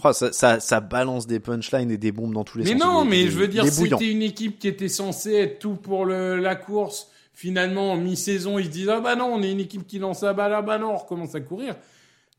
Oh, 0.02 0.12
ça, 0.12 0.32
ça, 0.32 0.58
ça 0.60 0.80
balance 0.80 1.26
des 1.26 1.38
punchlines 1.40 1.90
et 1.90 1.96
des 1.98 2.12
bombes 2.12 2.34
dans 2.34 2.44
tous 2.44 2.58
les 2.58 2.64
Mais 2.64 2.70
sens. 2.72 2.80
non, 2.80 3.04
mais 3.04 3.22
il 3.22 3.26
est- 3.28 3.30
je 3.30 3.36
veux 3.38 3.48
dire, 3.48 3.64
c'était 3.66 4.10
une 4.10 4.22
équipe 4.22 4.58
qui 4.58 4.66
était 4.68 4.88
censée 4.88 5.34
être 5.34 5.58
tout 5.60 5.74
pour 5.76 6.04
le, 6.04 6.36
la 6.38 6.56
course. 6.56 7.08
Finalement, 7.32 7.92
en 7.92 7.96
mi-saison, 7.96 8.58
ils 8.58 8.66
se 8.66 8.70
disent, 8.70 8.88
ah 8.88 9.00
bah 9.00 9.16
non, 9.16 9.26
on 9.32 9.42
est 9.42 9.50
une 9.50 9.60
équipe 9.60 9.86
qui 9.86 9.98
lance 9.98 10.22
la 10.22 10.32
balle, 10.34 10.52
ah 10.54 10.62
bah 10.62 10.78
non, 10.78 10.92
on 10.92 10.96
recommence 10.96 11.34
à 11.34 11.40
courir. 11.40 11.74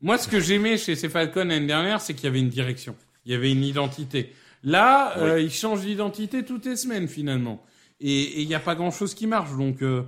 Moi, 0.00 0.18
ce 0.18 0.28
que 0.28 0.40
j'aimais 0.40 0.76
chez 0.76 0.94
ces 0.94 1.08
Falcons 1.08 1.44
l'année 1.46 1.66
dernière, 1.66 2.00
c'est 2.00 2.14
qu'il 2.14 2.24
y 2.24 2.28
avait 2.28 2.40
une 2.40 2.48
direction. 2.48 2.94
Il 3.24 3.32
y 3.32 3.34
avait 3.34 3.50
une 3.50 3.64
identité. 3.64 4.32
Là, 4.62 5.16
euh, 5.18 5.40
ils 5.40 5.50
changent 5.50 5.80
d'identité 5.82 6.44
toutes 6.44 6.66
les 6.66 6.76
semaines, 6.76 7.08
finalement. 7.08 7.64
Et 8.00 8.42
il 8.42 8.48
n'y 8.48 8.54
a 8.54 8.60
pas 8.60 8.74
grand-chose 8.74 9.14
qui 9.14 9.26
marche. 9.26 9.50
Donc, 9.56 9.82
euh, 9.82 10.02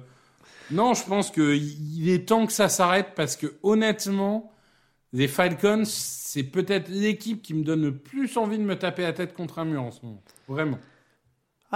non, 0.71 0.95
je 0.95 1.05
pense 1.05 1.31
que 1.31 1.55
il 1.57 2.09
est 2.09 2.27
temps 2.29 2.47
que 2.47 2.53
ça 2.53 2.69
s'arrête 2.69 3.09
parce 3.15 3.37
que, 3.37 3.55
honnêtement, 3.63 4.53
les 5.13 5.29
Falcons, 5.29 5.85
c'est 5.87 6.43
peut-être 6.43 6.89
l'équipe 6.89 7.41
qui 7.43 7.55
me 7.55 7.63
donne 7.63 7.83
le 7.83 7.95
plus 7.97 8.37
envie 8.37 8.59
de 8.59 8.65
me 8.65 8.77
taper 8.77 9.03
la 9.03 9.13
tête 9.13 9.33
contre 9.35 9.59
un 9.61 9.65
mur 9.65 9.83
en 9.83 9.91
ce 9.91 10.05
moment. 10.05 10.23
Vraiment. 10.49 10.79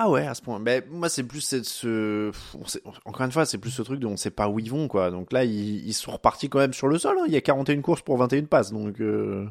Ah 0.01 0.09
ouais, 0.11 0.27
à 0.27 0.35
ce 0.35 0.43
point. 0.43 0.59
Mais 0.61 0.85
moi, 0.91 1.09
c'est 1.09 1.25
plus 1.25 1.41
ce. 1.63 2.31
on 2.57 2.67
sait- 2.67 2.83
Encore 3.05 3.27
une 3.27 3.33
fois, 3.33 3.47
c'est 3.47 3.59
plus 3.59 3.71
ce 3.73 3.83
truc 3.83 3.99
de 4.01 4.07
on 4.07 4.17
sait 4.17 4.31
pas 4.31 4.49
où 4.49 4.59
ils 4.61 4.71
vont, 4.71 4.87
quoi. 4.87 5.11
Donc 5.11 5.33
là, 5.33 5.45
ils, 5.45 5.87
ils 5.87 5.93
sont 5.93 6.13
repartis 6.13 6.49
quand 6.49 6.59
même 6.61 6.73
sur 6.73 6.87
le 6.89 6.99
sol. 6.99 7.17
hein. 7.21 7.25
Il 7.27 7.33
y 7.33 7.37
a 7.37 7.41
41 7.41 7.81
courses 7.81 8.03
pour 8.03 8.17
21 8.17 8.45
passes. 8.45 8.73
Donc. 8.73 9.01
euh, 9.01 9.47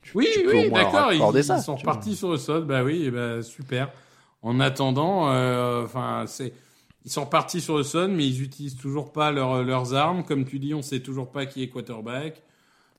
tu- 0.00 0.12
Oui, 0.16 0.28
tu 0.32 0.46
oui, 0.46 0.70
d'accord. 0.70 1.12
Ils, 1.12 1.18
sont 1.62 1.76
repartis 1.76 2.16
sur 2.16 2.30
le 2.30 2.38
sol. 2.38 2.64
Bah 2.64 2.82
oui, 2.82 3.10
bah, 3.10 3.42
super. 3.42 3.90
En 4.44 4.60
attendant, 4.60 5.32
euh, 5.32 5.84
enfin, 5.84 6.24
c'est. 6.28 6.52
Ils 7.04 7.10
sont 7.10 7.24
repartis 7.24 7.60
sur 7.60 7.76
le 7.76 7.82
sol, 7.82 8.10
mais 8.12 8.26
ils 8.26 8.42
utilisent 8.42 8.76
toujours 8.76 9.12
pas 9.12 9.30
leurs 9.32 9.62
leurs 9.64 9.92
armes. 9.94 10.24
Comme 10.24 10.44
tu 10.44 10.58
dis, 10.58 10.72
on 10.72 10.82
sait 10.82 11.00
toujours 11.00 11.30
pas 11.32 11.44
qui 11.46 11.62
est 11.62 11.68
quarterback. 11.68 12.42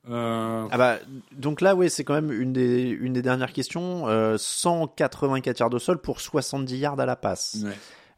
Euh, 0.08 0.66
Ah 0.70 0.78
bah, 0.78 0.98
donc 1.32 1.60
là, 1.60 1.74
oui, 1.74 1.90
c'est 1.90 2.04
quand 2.04 2.14
même 2.14 2.30
une 2.30 2.52
des, 2.52 2.82
une 2.82 3.12
des 3.14 3.22
dernières 3.22 3.52
questions. 3.52 4.06
Euh, 4.08 4.36
184 4.38 5.58
yards 5.58 5.70
de 5.70 5.78
sol 5.80 5.98
pour 6.00 6.20
70 6.20 6.76
yards 6.76 7.00
à 7.00 7.06
la 7.06 7.16
passe. 7.16 7.58
ouais. 7.64 7.72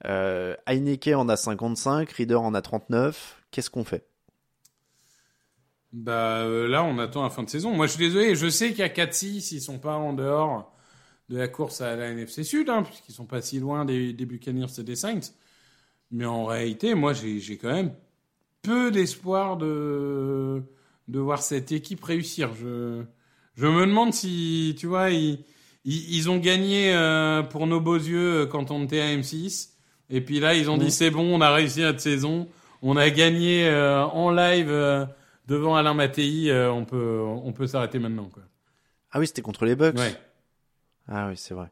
Euh, 0.06 0.54
Heineke 0.66 1.08
en 1.08 1.28
a 1.28 1.36
55, 1.36 2.10
Reader 2.12 2.36
en 2.40 2.54
a 2.54 2.60
39. 2.62 3.42
Qu'est-ce 3.50 3.70
qu'on 3.70 3.84
fait? 3.84 4.04
Bah 5.92 6.40
euh, 6.42 6.68
là, 6.68 6.84
on 6.84 6.98
attend 6.98 7.22
la 7.22 7.30
fin 7.30 7.42
de 7.42 7.48
saison. 7.48 7.72
Moi, 7.74 7.86
je 7.86 7.92
suis 7.92 8.06
désolé. 8.06 8.34
Je 8.34 8.48
sais 8.48 8.68
qu'il 8.70 8.80
y 8.80 8.82
a 8.82 8.88
4-6, 8.88 9.54
ils 9.54 9.60
sont 9.60 9.78
pas 9.78 9.94
en 9.96 10.12
dehors 10.12 10.70
de 11.28 11.36
la 11.36 11.48
course 11.48 11.80
à 11.80 11.94
la 11.96 12.08
NFC 12.08 12.42
Sud, 12.44 12.68
hein, 12.70 12.82
puisqu'ils 12.82 13.12
sont 13.12 13.26
pas 13.26 13.42
si 13.42 13.58
loin 13.60 13.84
des, 13.84 14.12
des 14.12 14.26
Buccaneers 14.26 14.78
et 14.78 14.82
des 14.82 14.96
Saints. 14.96 15.32
Mais 16.10 16.24
en 16.24 16.46
réalité, 16.46 16.94
moi, 16.94 17.12
j'ai 17.12 17.58
quand 17.58 17.72
même 17.72 17.92
peu 18.62 18.90
d'espoir 18.90 19.56
de 19.56 20.62
de 21.08 21.18
voir 21.18 21.42
cette 21.42 21.72
équipe 21.72 22.02
réussir. 22.04 22.50
Je 22.54 23.02
je 23.56 23.66
me 23.66 23.86
demande 23.86 24.12
si, 24.14 24.74
tu 24.78 24.86
vois, 24.86 25.10
ils 25.10 25.44
ils, 25.84 26.16
ils 26.16 26.30
ont 26.30 26.38
gagné 26.38 26.94
euh, 26.94 27.42
pour 27.42 27.66
nos 27.66 27.80
beaux 27.80 27.96
yeux 27.96 28.42
euh, 28.42 28.46
quand 28.46 28.70
on 28.70 28.84
était 28.84 29.00
à 29.00 29.14
M6. 29.16 29.70
Et 30.10 30.20
puis 30.22 30.40
là, 30.40 30.54
ils 30.54 30.70
ont 30.70 30.78
dit 30.78 30.90
c'est 30.90 31.10
bon, 31.10 31.34
on 31.34 31.40
a 31.40 31.52
réussi 31.52 31.80
notre 31.80 32.00
saison. 32.00 32.48
On 32.82 32.96
a 32.96 33.10
gagné 33.10 33.66
euh, 33.68 34.04
en 34.04 34.30
live 34.30 34.70
euh, 34.70 35.04
devant 35.46 35.74
Alain 35.76 35.94
Mattei. 35.94 36.50
euh, 36.50 36.70
on 36.72 36.84
peut 36.84 37.20
on 37.22 37.52
peut 37.52 37.66
s'arrêter 37.66 37.98
maintenant, 37.98 38.28
quoi. 38.32 38.42
Ah 39.10 39.18
oui, 39.18 39.26
c'était 39.26 39.42
contre 39.42 39.64
les 39.64 39.74
Bucks. 39.74 39.98
Ouais. 39.98 40.14
Ah 41.08 41.28
oui, 41.28 41.36
c'est 41.36 41.54
vrai. 41.54 41.70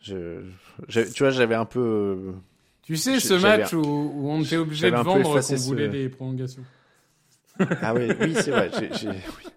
Je, 0.00 0.44
je- 0.88 1.00
tu 1.00 1.22
vois, 1.22 1.30
j'avais 1.30 1.54
un 1.54 1.64
peu. 1.64 1.80
euh, 1.80 2.32
Tu 2.82 2.96
sais, 2.96 3.18
ce 3.20 3.34
match 3.34 3.72
où, 3.72 3.78
où 3.80 4.30
on 4.30 4.42
était 4.42 4.56
obligé 4.58 4.90
de 4.90 4.96
vendre 4.96 5.40
qu'on 5.42 5.56
ce- 5.56 5.64
voulait 5.64 5.88
des 5.88 6.08
prolongations. 6.08 6.64
Ah 7.82 7.94
oui, 7.94 8.12
oui, 8.20 8.34
c'est 8.34 8.50
vrai. 8.50 8.70
oui. 8.80 9.52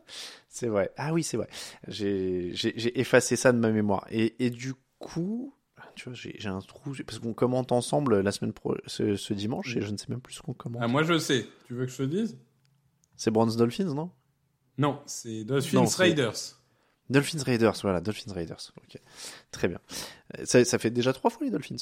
C'est 0.49 0.67
vrai. 0.67 0.91
Ah 0.97 1.13
oui, 1.13 1.23
c'est 1.23 1.38
vrai. 1.38 1.47
J'ai 1.88 2.99
effacé 2.99 3.36
ça 3.36 3.51
de 3.51 3.57
ma 3.57 3.71
mémoire. 3.71 4.05
Et, 4.09 4.45
et 4.45 4.49
du 4.49 4.73
coup, 4.99 5.53
tu 5.95 6.05
vois, 6.05 6.13
j'ai 6.13 6.36
j'ai 6.39 6.49
un 6.49 6.59
trou 6.59 6.93
parce 7.05 7.19
qu'on 7.19 7.34
commente 7.34 7.71
ensemble 7.71 8.21
la 8.21 8.32
semaine 8.32 8.53
pro, 8.53 8.75
ce, 8.86 9.15
ce 9.15 9.34
dimanche 9.34 9.75
et 9.78 9.82
je 9.82 9.91
ne 9.91 9.97
sais 9.97 10.07
même 10.09 10.21
plus 10.21 10.34
ce 10.36 10.41
qu'on 10.41 10.53
commente. 10.53 10.82
Ah, 10.84 10.88
moi, 10.88 11.03
je 11.03 11.17
sais. 11.17 11.45
Tu 11.67 11.73
veux 11.73 11.86
que 11.86 11.91
je 11.91 11.97
te 11.97 12.03
dise? 12.03 12.38
C'est 13.15 13.32
Browns 13.32 13.55
Dolphins, 13.57 13.93
non? 13.93 14.11
Non, 14.78 15.01
c'est 15.07 15.43
Dolphins 15.43 15.78
Non, 15.78 15.86
Raiders. 15.86 16.57
Dolphins 17.10 17.43
Raiders, 17.43 17.76
voilà, 17.82 18.01
Dolphins 18.01 18.34
Raiders. 18.34 18.72
Ok, 18.78 18.99
très 19.51 19.68
bien. 19.68 19.80
Euh, 20.38 20.45
Ça, 20.45 20.64
ça 20.66 20.78
fait 20.80 20.89
déjà 20.91 21.14
trois 21.14 21.30
fois 21.30 21.45
les 21.45 21.51
Dolphins. 21.51 21.76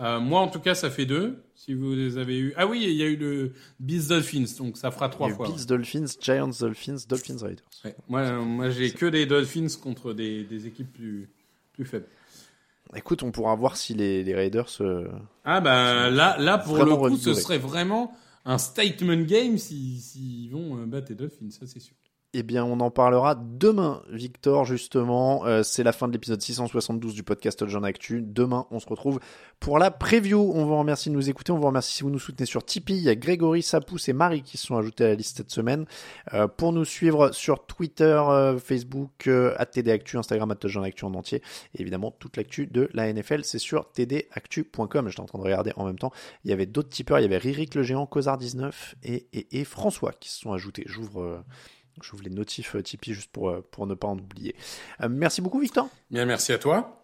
Euh, 0.00 0.18
moi, 0.18 0.40
en 0.40 0.48
tout 0.48 0.58
cas, 0.58 0.74
ça 0.74 0.90
fait 0.90 1.06
deux. 1.06 1.44
Si 1.54 1.72
vous 1.72 1.92
les 1.94 2.18
avez 2.18 2.36
eu. 2.38 2.52
Ah 2.56 2.66
oui, 2.66 2.82
il 2.82 2.92
y 2.96 3.02
a 3.02 3.06
eu 3.06 3.16
le 3.16 3.52
Bills 3.78 4.08
Dolphins, 4.08 4.44
donc 4.58 4.76
ça 4.76 4.90
fera 4.90 5.08
trois 5.08 5.28
fois. 5.30 5.46
Bills 5.48 5.66
Dolphins, 5.66 6.06
Giants 6.20 6.50
Dolphins, 6.58 6.96
Dolphins 7.08 7.38
Raiders. 7.40 7.64
Ouais. 7.84 7.94
Moi, 8.08 8.32
moi 8.40 8.70
j'ai 8.70 8.90
que 8.90 9.06
des 9.06 9.24
Dolphins 9.26 9.68
contre 9.80 10.12
des, 10.12 10.42
des 10.44 10.66
équipes 10.66 10.92
plus, 10.92 11.30
plus 11.72 11.84
faibles. 11.84 12.06
Écoute, 12.96 13.22
on 13.22 13.30
pourra 13.32 13.54
voir 13.54 13.76
si 13.76 13.94
les, 13.94 14.24
les 14.24 14.34
Raiders. 14.34 14.68
euh, 14.80 15.08
Ah 15.44 15.60
bah 15.60 16.10
là, 16.10 16.36
là 16.38 16.58
pour 16.58 16.76
le 16.76 16.96
coup, 16.96 17.16
ce 17.16 17.34
serait 17.34 17.58
vraiment 17.58 18.16
un 18.44 18.58
statement 18.58 19.22
game 19.22 19.58
s'ils 19.58 20.00
si, 20.00 20.48
vont 20.48 20.76
euh, 20.78 20.86
battre 20.86 21.06
les 21.10 21.14
Dolphins, 21.14 21.50
ça 21.50 21.66
c'est 21.66 21.80
sûr. 21.80 21.94
Eh 22.36 22.42
bien, 22.42 22.64
on 22.64 22.80
en 22.80 22.90
parlera 22.90 23.36
demain, 23.36 24.02
Victor, 24.10 24.64
justement. 24.64 25.46
Euh, 25.46 25.62
c'est 25.62 25.84
la 25.84 25.92
fin 25.92 26.08
de 26.08 26.12
l'épisode 26.12 26.42
672 26.42 27.14
du 27.14 27.22
podcast 27.22 27.64
John 27.68 27.84
Actu. 27.84 28.22
Demain, 28.26 28.66
on 28.72 28.80
se 28.80 28.88
retrouve 28.88 29.20
pour 29.60 29.78
la 29.78 29.92
preview. 29.92 30.50
On 30.52 30.64
vous 30.64 30.76
remercie 30.76 31.10
de 31.10 31.14
nous 31.14 31.30
écouter. 31.30 31.52
On 31.52 31.58
vous 31.58 31.66
remercie 31.68 31.94
si 31.94 32.02
vous 32.02 32.10
nous 32.10 32.18
soutenez 32.18 32.44
sur 32.44 32.64
Tipeee. 32.64 32.96
Il 32.96 33.02
y 33.04 33.08
a 33.08 33.14
Grégory, 33.14 33.62
Sapous 33.62 33.98
et 34.08 34.12
Marie 34.12 34.42
qui 34.42 34.58
sont 34.58 34.76
ajoutés 34.76 35.04
à 35.04 35.08
la 35.10 35.14
liste 35.14 35.36
cette 35.36 35.52
semaine. 35.52 35.86
Euh, 36.32 36.48
pour 36.48 36.72
nous 36.72 36.84
suivre 36.84 37.30
sur 37.30 37.66
Twitter, 37.66 38.20
euh, 38.28 38.58
Facebook, 38.58 39.28
euh, 39.28 39.54
TD 39.70 39.92
Actu, 39.92 40.18
Instagram, 40.18 40.56
John 40.64 40.82
Actu 40.82 41.04
en 41.04 41.14
entier. 41.14 41.40
Et 41.76 41.82
évidemment, 41.82 42.10
toute 42.10 42.36
l'actu 42.36 42.66
de 42.66 42.90
la 42.94 43.12
NFL, 43.12 43.44
c'est 43.44 43.60
sur 43.60 43.92
tdactu.com. 43.92 45.08
J'étais 45.08 45.20
en 45.20 45.26
train 45.26 45.38
de 45.38 45.44
regarder 45.44 45.72
en 45.76 45.86
même 45.86 46.00
temps. 46.00 46.10
Il 46.44 46.50
y 46.50 46.52
avait 46.52 46.66
d'autres 46.66 46.88
tipeurs. 46.88 47.20
Il 47.20 47.22
y 47.22 47.26
avait 47.26 47.38
Ririk 47.38 47.76
le 47.76 47.84
géant, 47.84 48.08
Cosard19 48.10 48.72
et, 49.04 49.28
et, 49.32 49.60
et 49.60 49.64
François 49.64 50.10
qui 50.10 50.30
se 50.30 50.40
sont 50.40 50.52
ajoutés. 50.52 50.82
J'ouvre... 50.88 51.44
J'ouvre 52.02 52.24
les 52.24 52.30
notifs 52.30 52.74
euh, 52.76 52.82
Tipeee 52.82 53.14
juste 53.14 53.30
pour, 53.30 53.50
euh, 53.50 53.60
pour 53.70 53.86
ne 53.86 53.94
pas 53.94 54.08
en 54.08 54.18
oublier. 54.18 54.54
Euh, 55.02 55.08
merci 55.10 55.40
beaucoup, 55.40 55.60
Victor. 55.60 55.88
Bien, 56.10 56.24
merci 56.26 56.52
à 56.52 56.58
toi. 56.58 57.00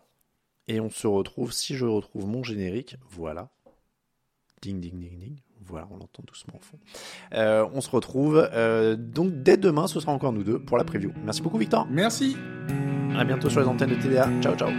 Et 0.68 0.80
on 0.80 0.90
se 0.90 1.06
retrouve, 1.06 1.52
si 1.52 1.74
je 1.76 1.84
retrouve 1.84 2.26
mon 2.26 2.42
générique, 2.42 2.96
voilà. 3.10 3.48
Ding, 4.62 4.80
ding, 4.80 4.98
ding, 4.98 5.18
ding. 5.18 5.36
Voilà, 5.66 5.86
on 5.90 5.96
l'entend 5.96 6.22
doucement 6.26 6.54
au 6.56 6.60
fond. 6.60 6.78
Euh, 7.34 7.66
on 7.72 7.80
se 7.80 7.90
retrouve 7.90 8.48
euh, 8.52 8.96
donc 8.96 9.42
dès 9.42 9.56
demain, 9.56 9.86
ce 9.86 10.00
sera 10.00 10.12
encore 10.12 10.32
nous 10.32 10.42
deux 10.42 10.58
pour 10.58 10.78
la 10.78 10.84
preview. 10.84 11.12
Merci 11.24 11.42
beaucoup, 11.42 11.58
Victor. 11.58 11.86
Merci. 11.90 12.36
À 13.16 13.24
bientôt 13.24 13.50
sur 13.50 13.60
les 13.60 13.66
antennes 13.66 13.90
de 13.90 13.94
TDA. 13.96 14.28
Ciao, 14.40 14.56
ciao. 14.56 14.70
Les 14.70 14.76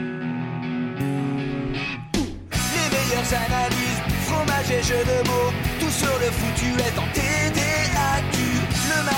meilleures 2.89 3.34
analyses, 3.34 4.01
fromage 4.26 4.72
et 4.72 4.84
jeux 4.84 5.05
de 5.05 5.28
mots, 5.28 5.51
tout 5.80 5.91
sur 5.91 6.20
le 6.20 6.32
foutu 6.32 6.72
est 6.82 6.97
en 6.99 7.07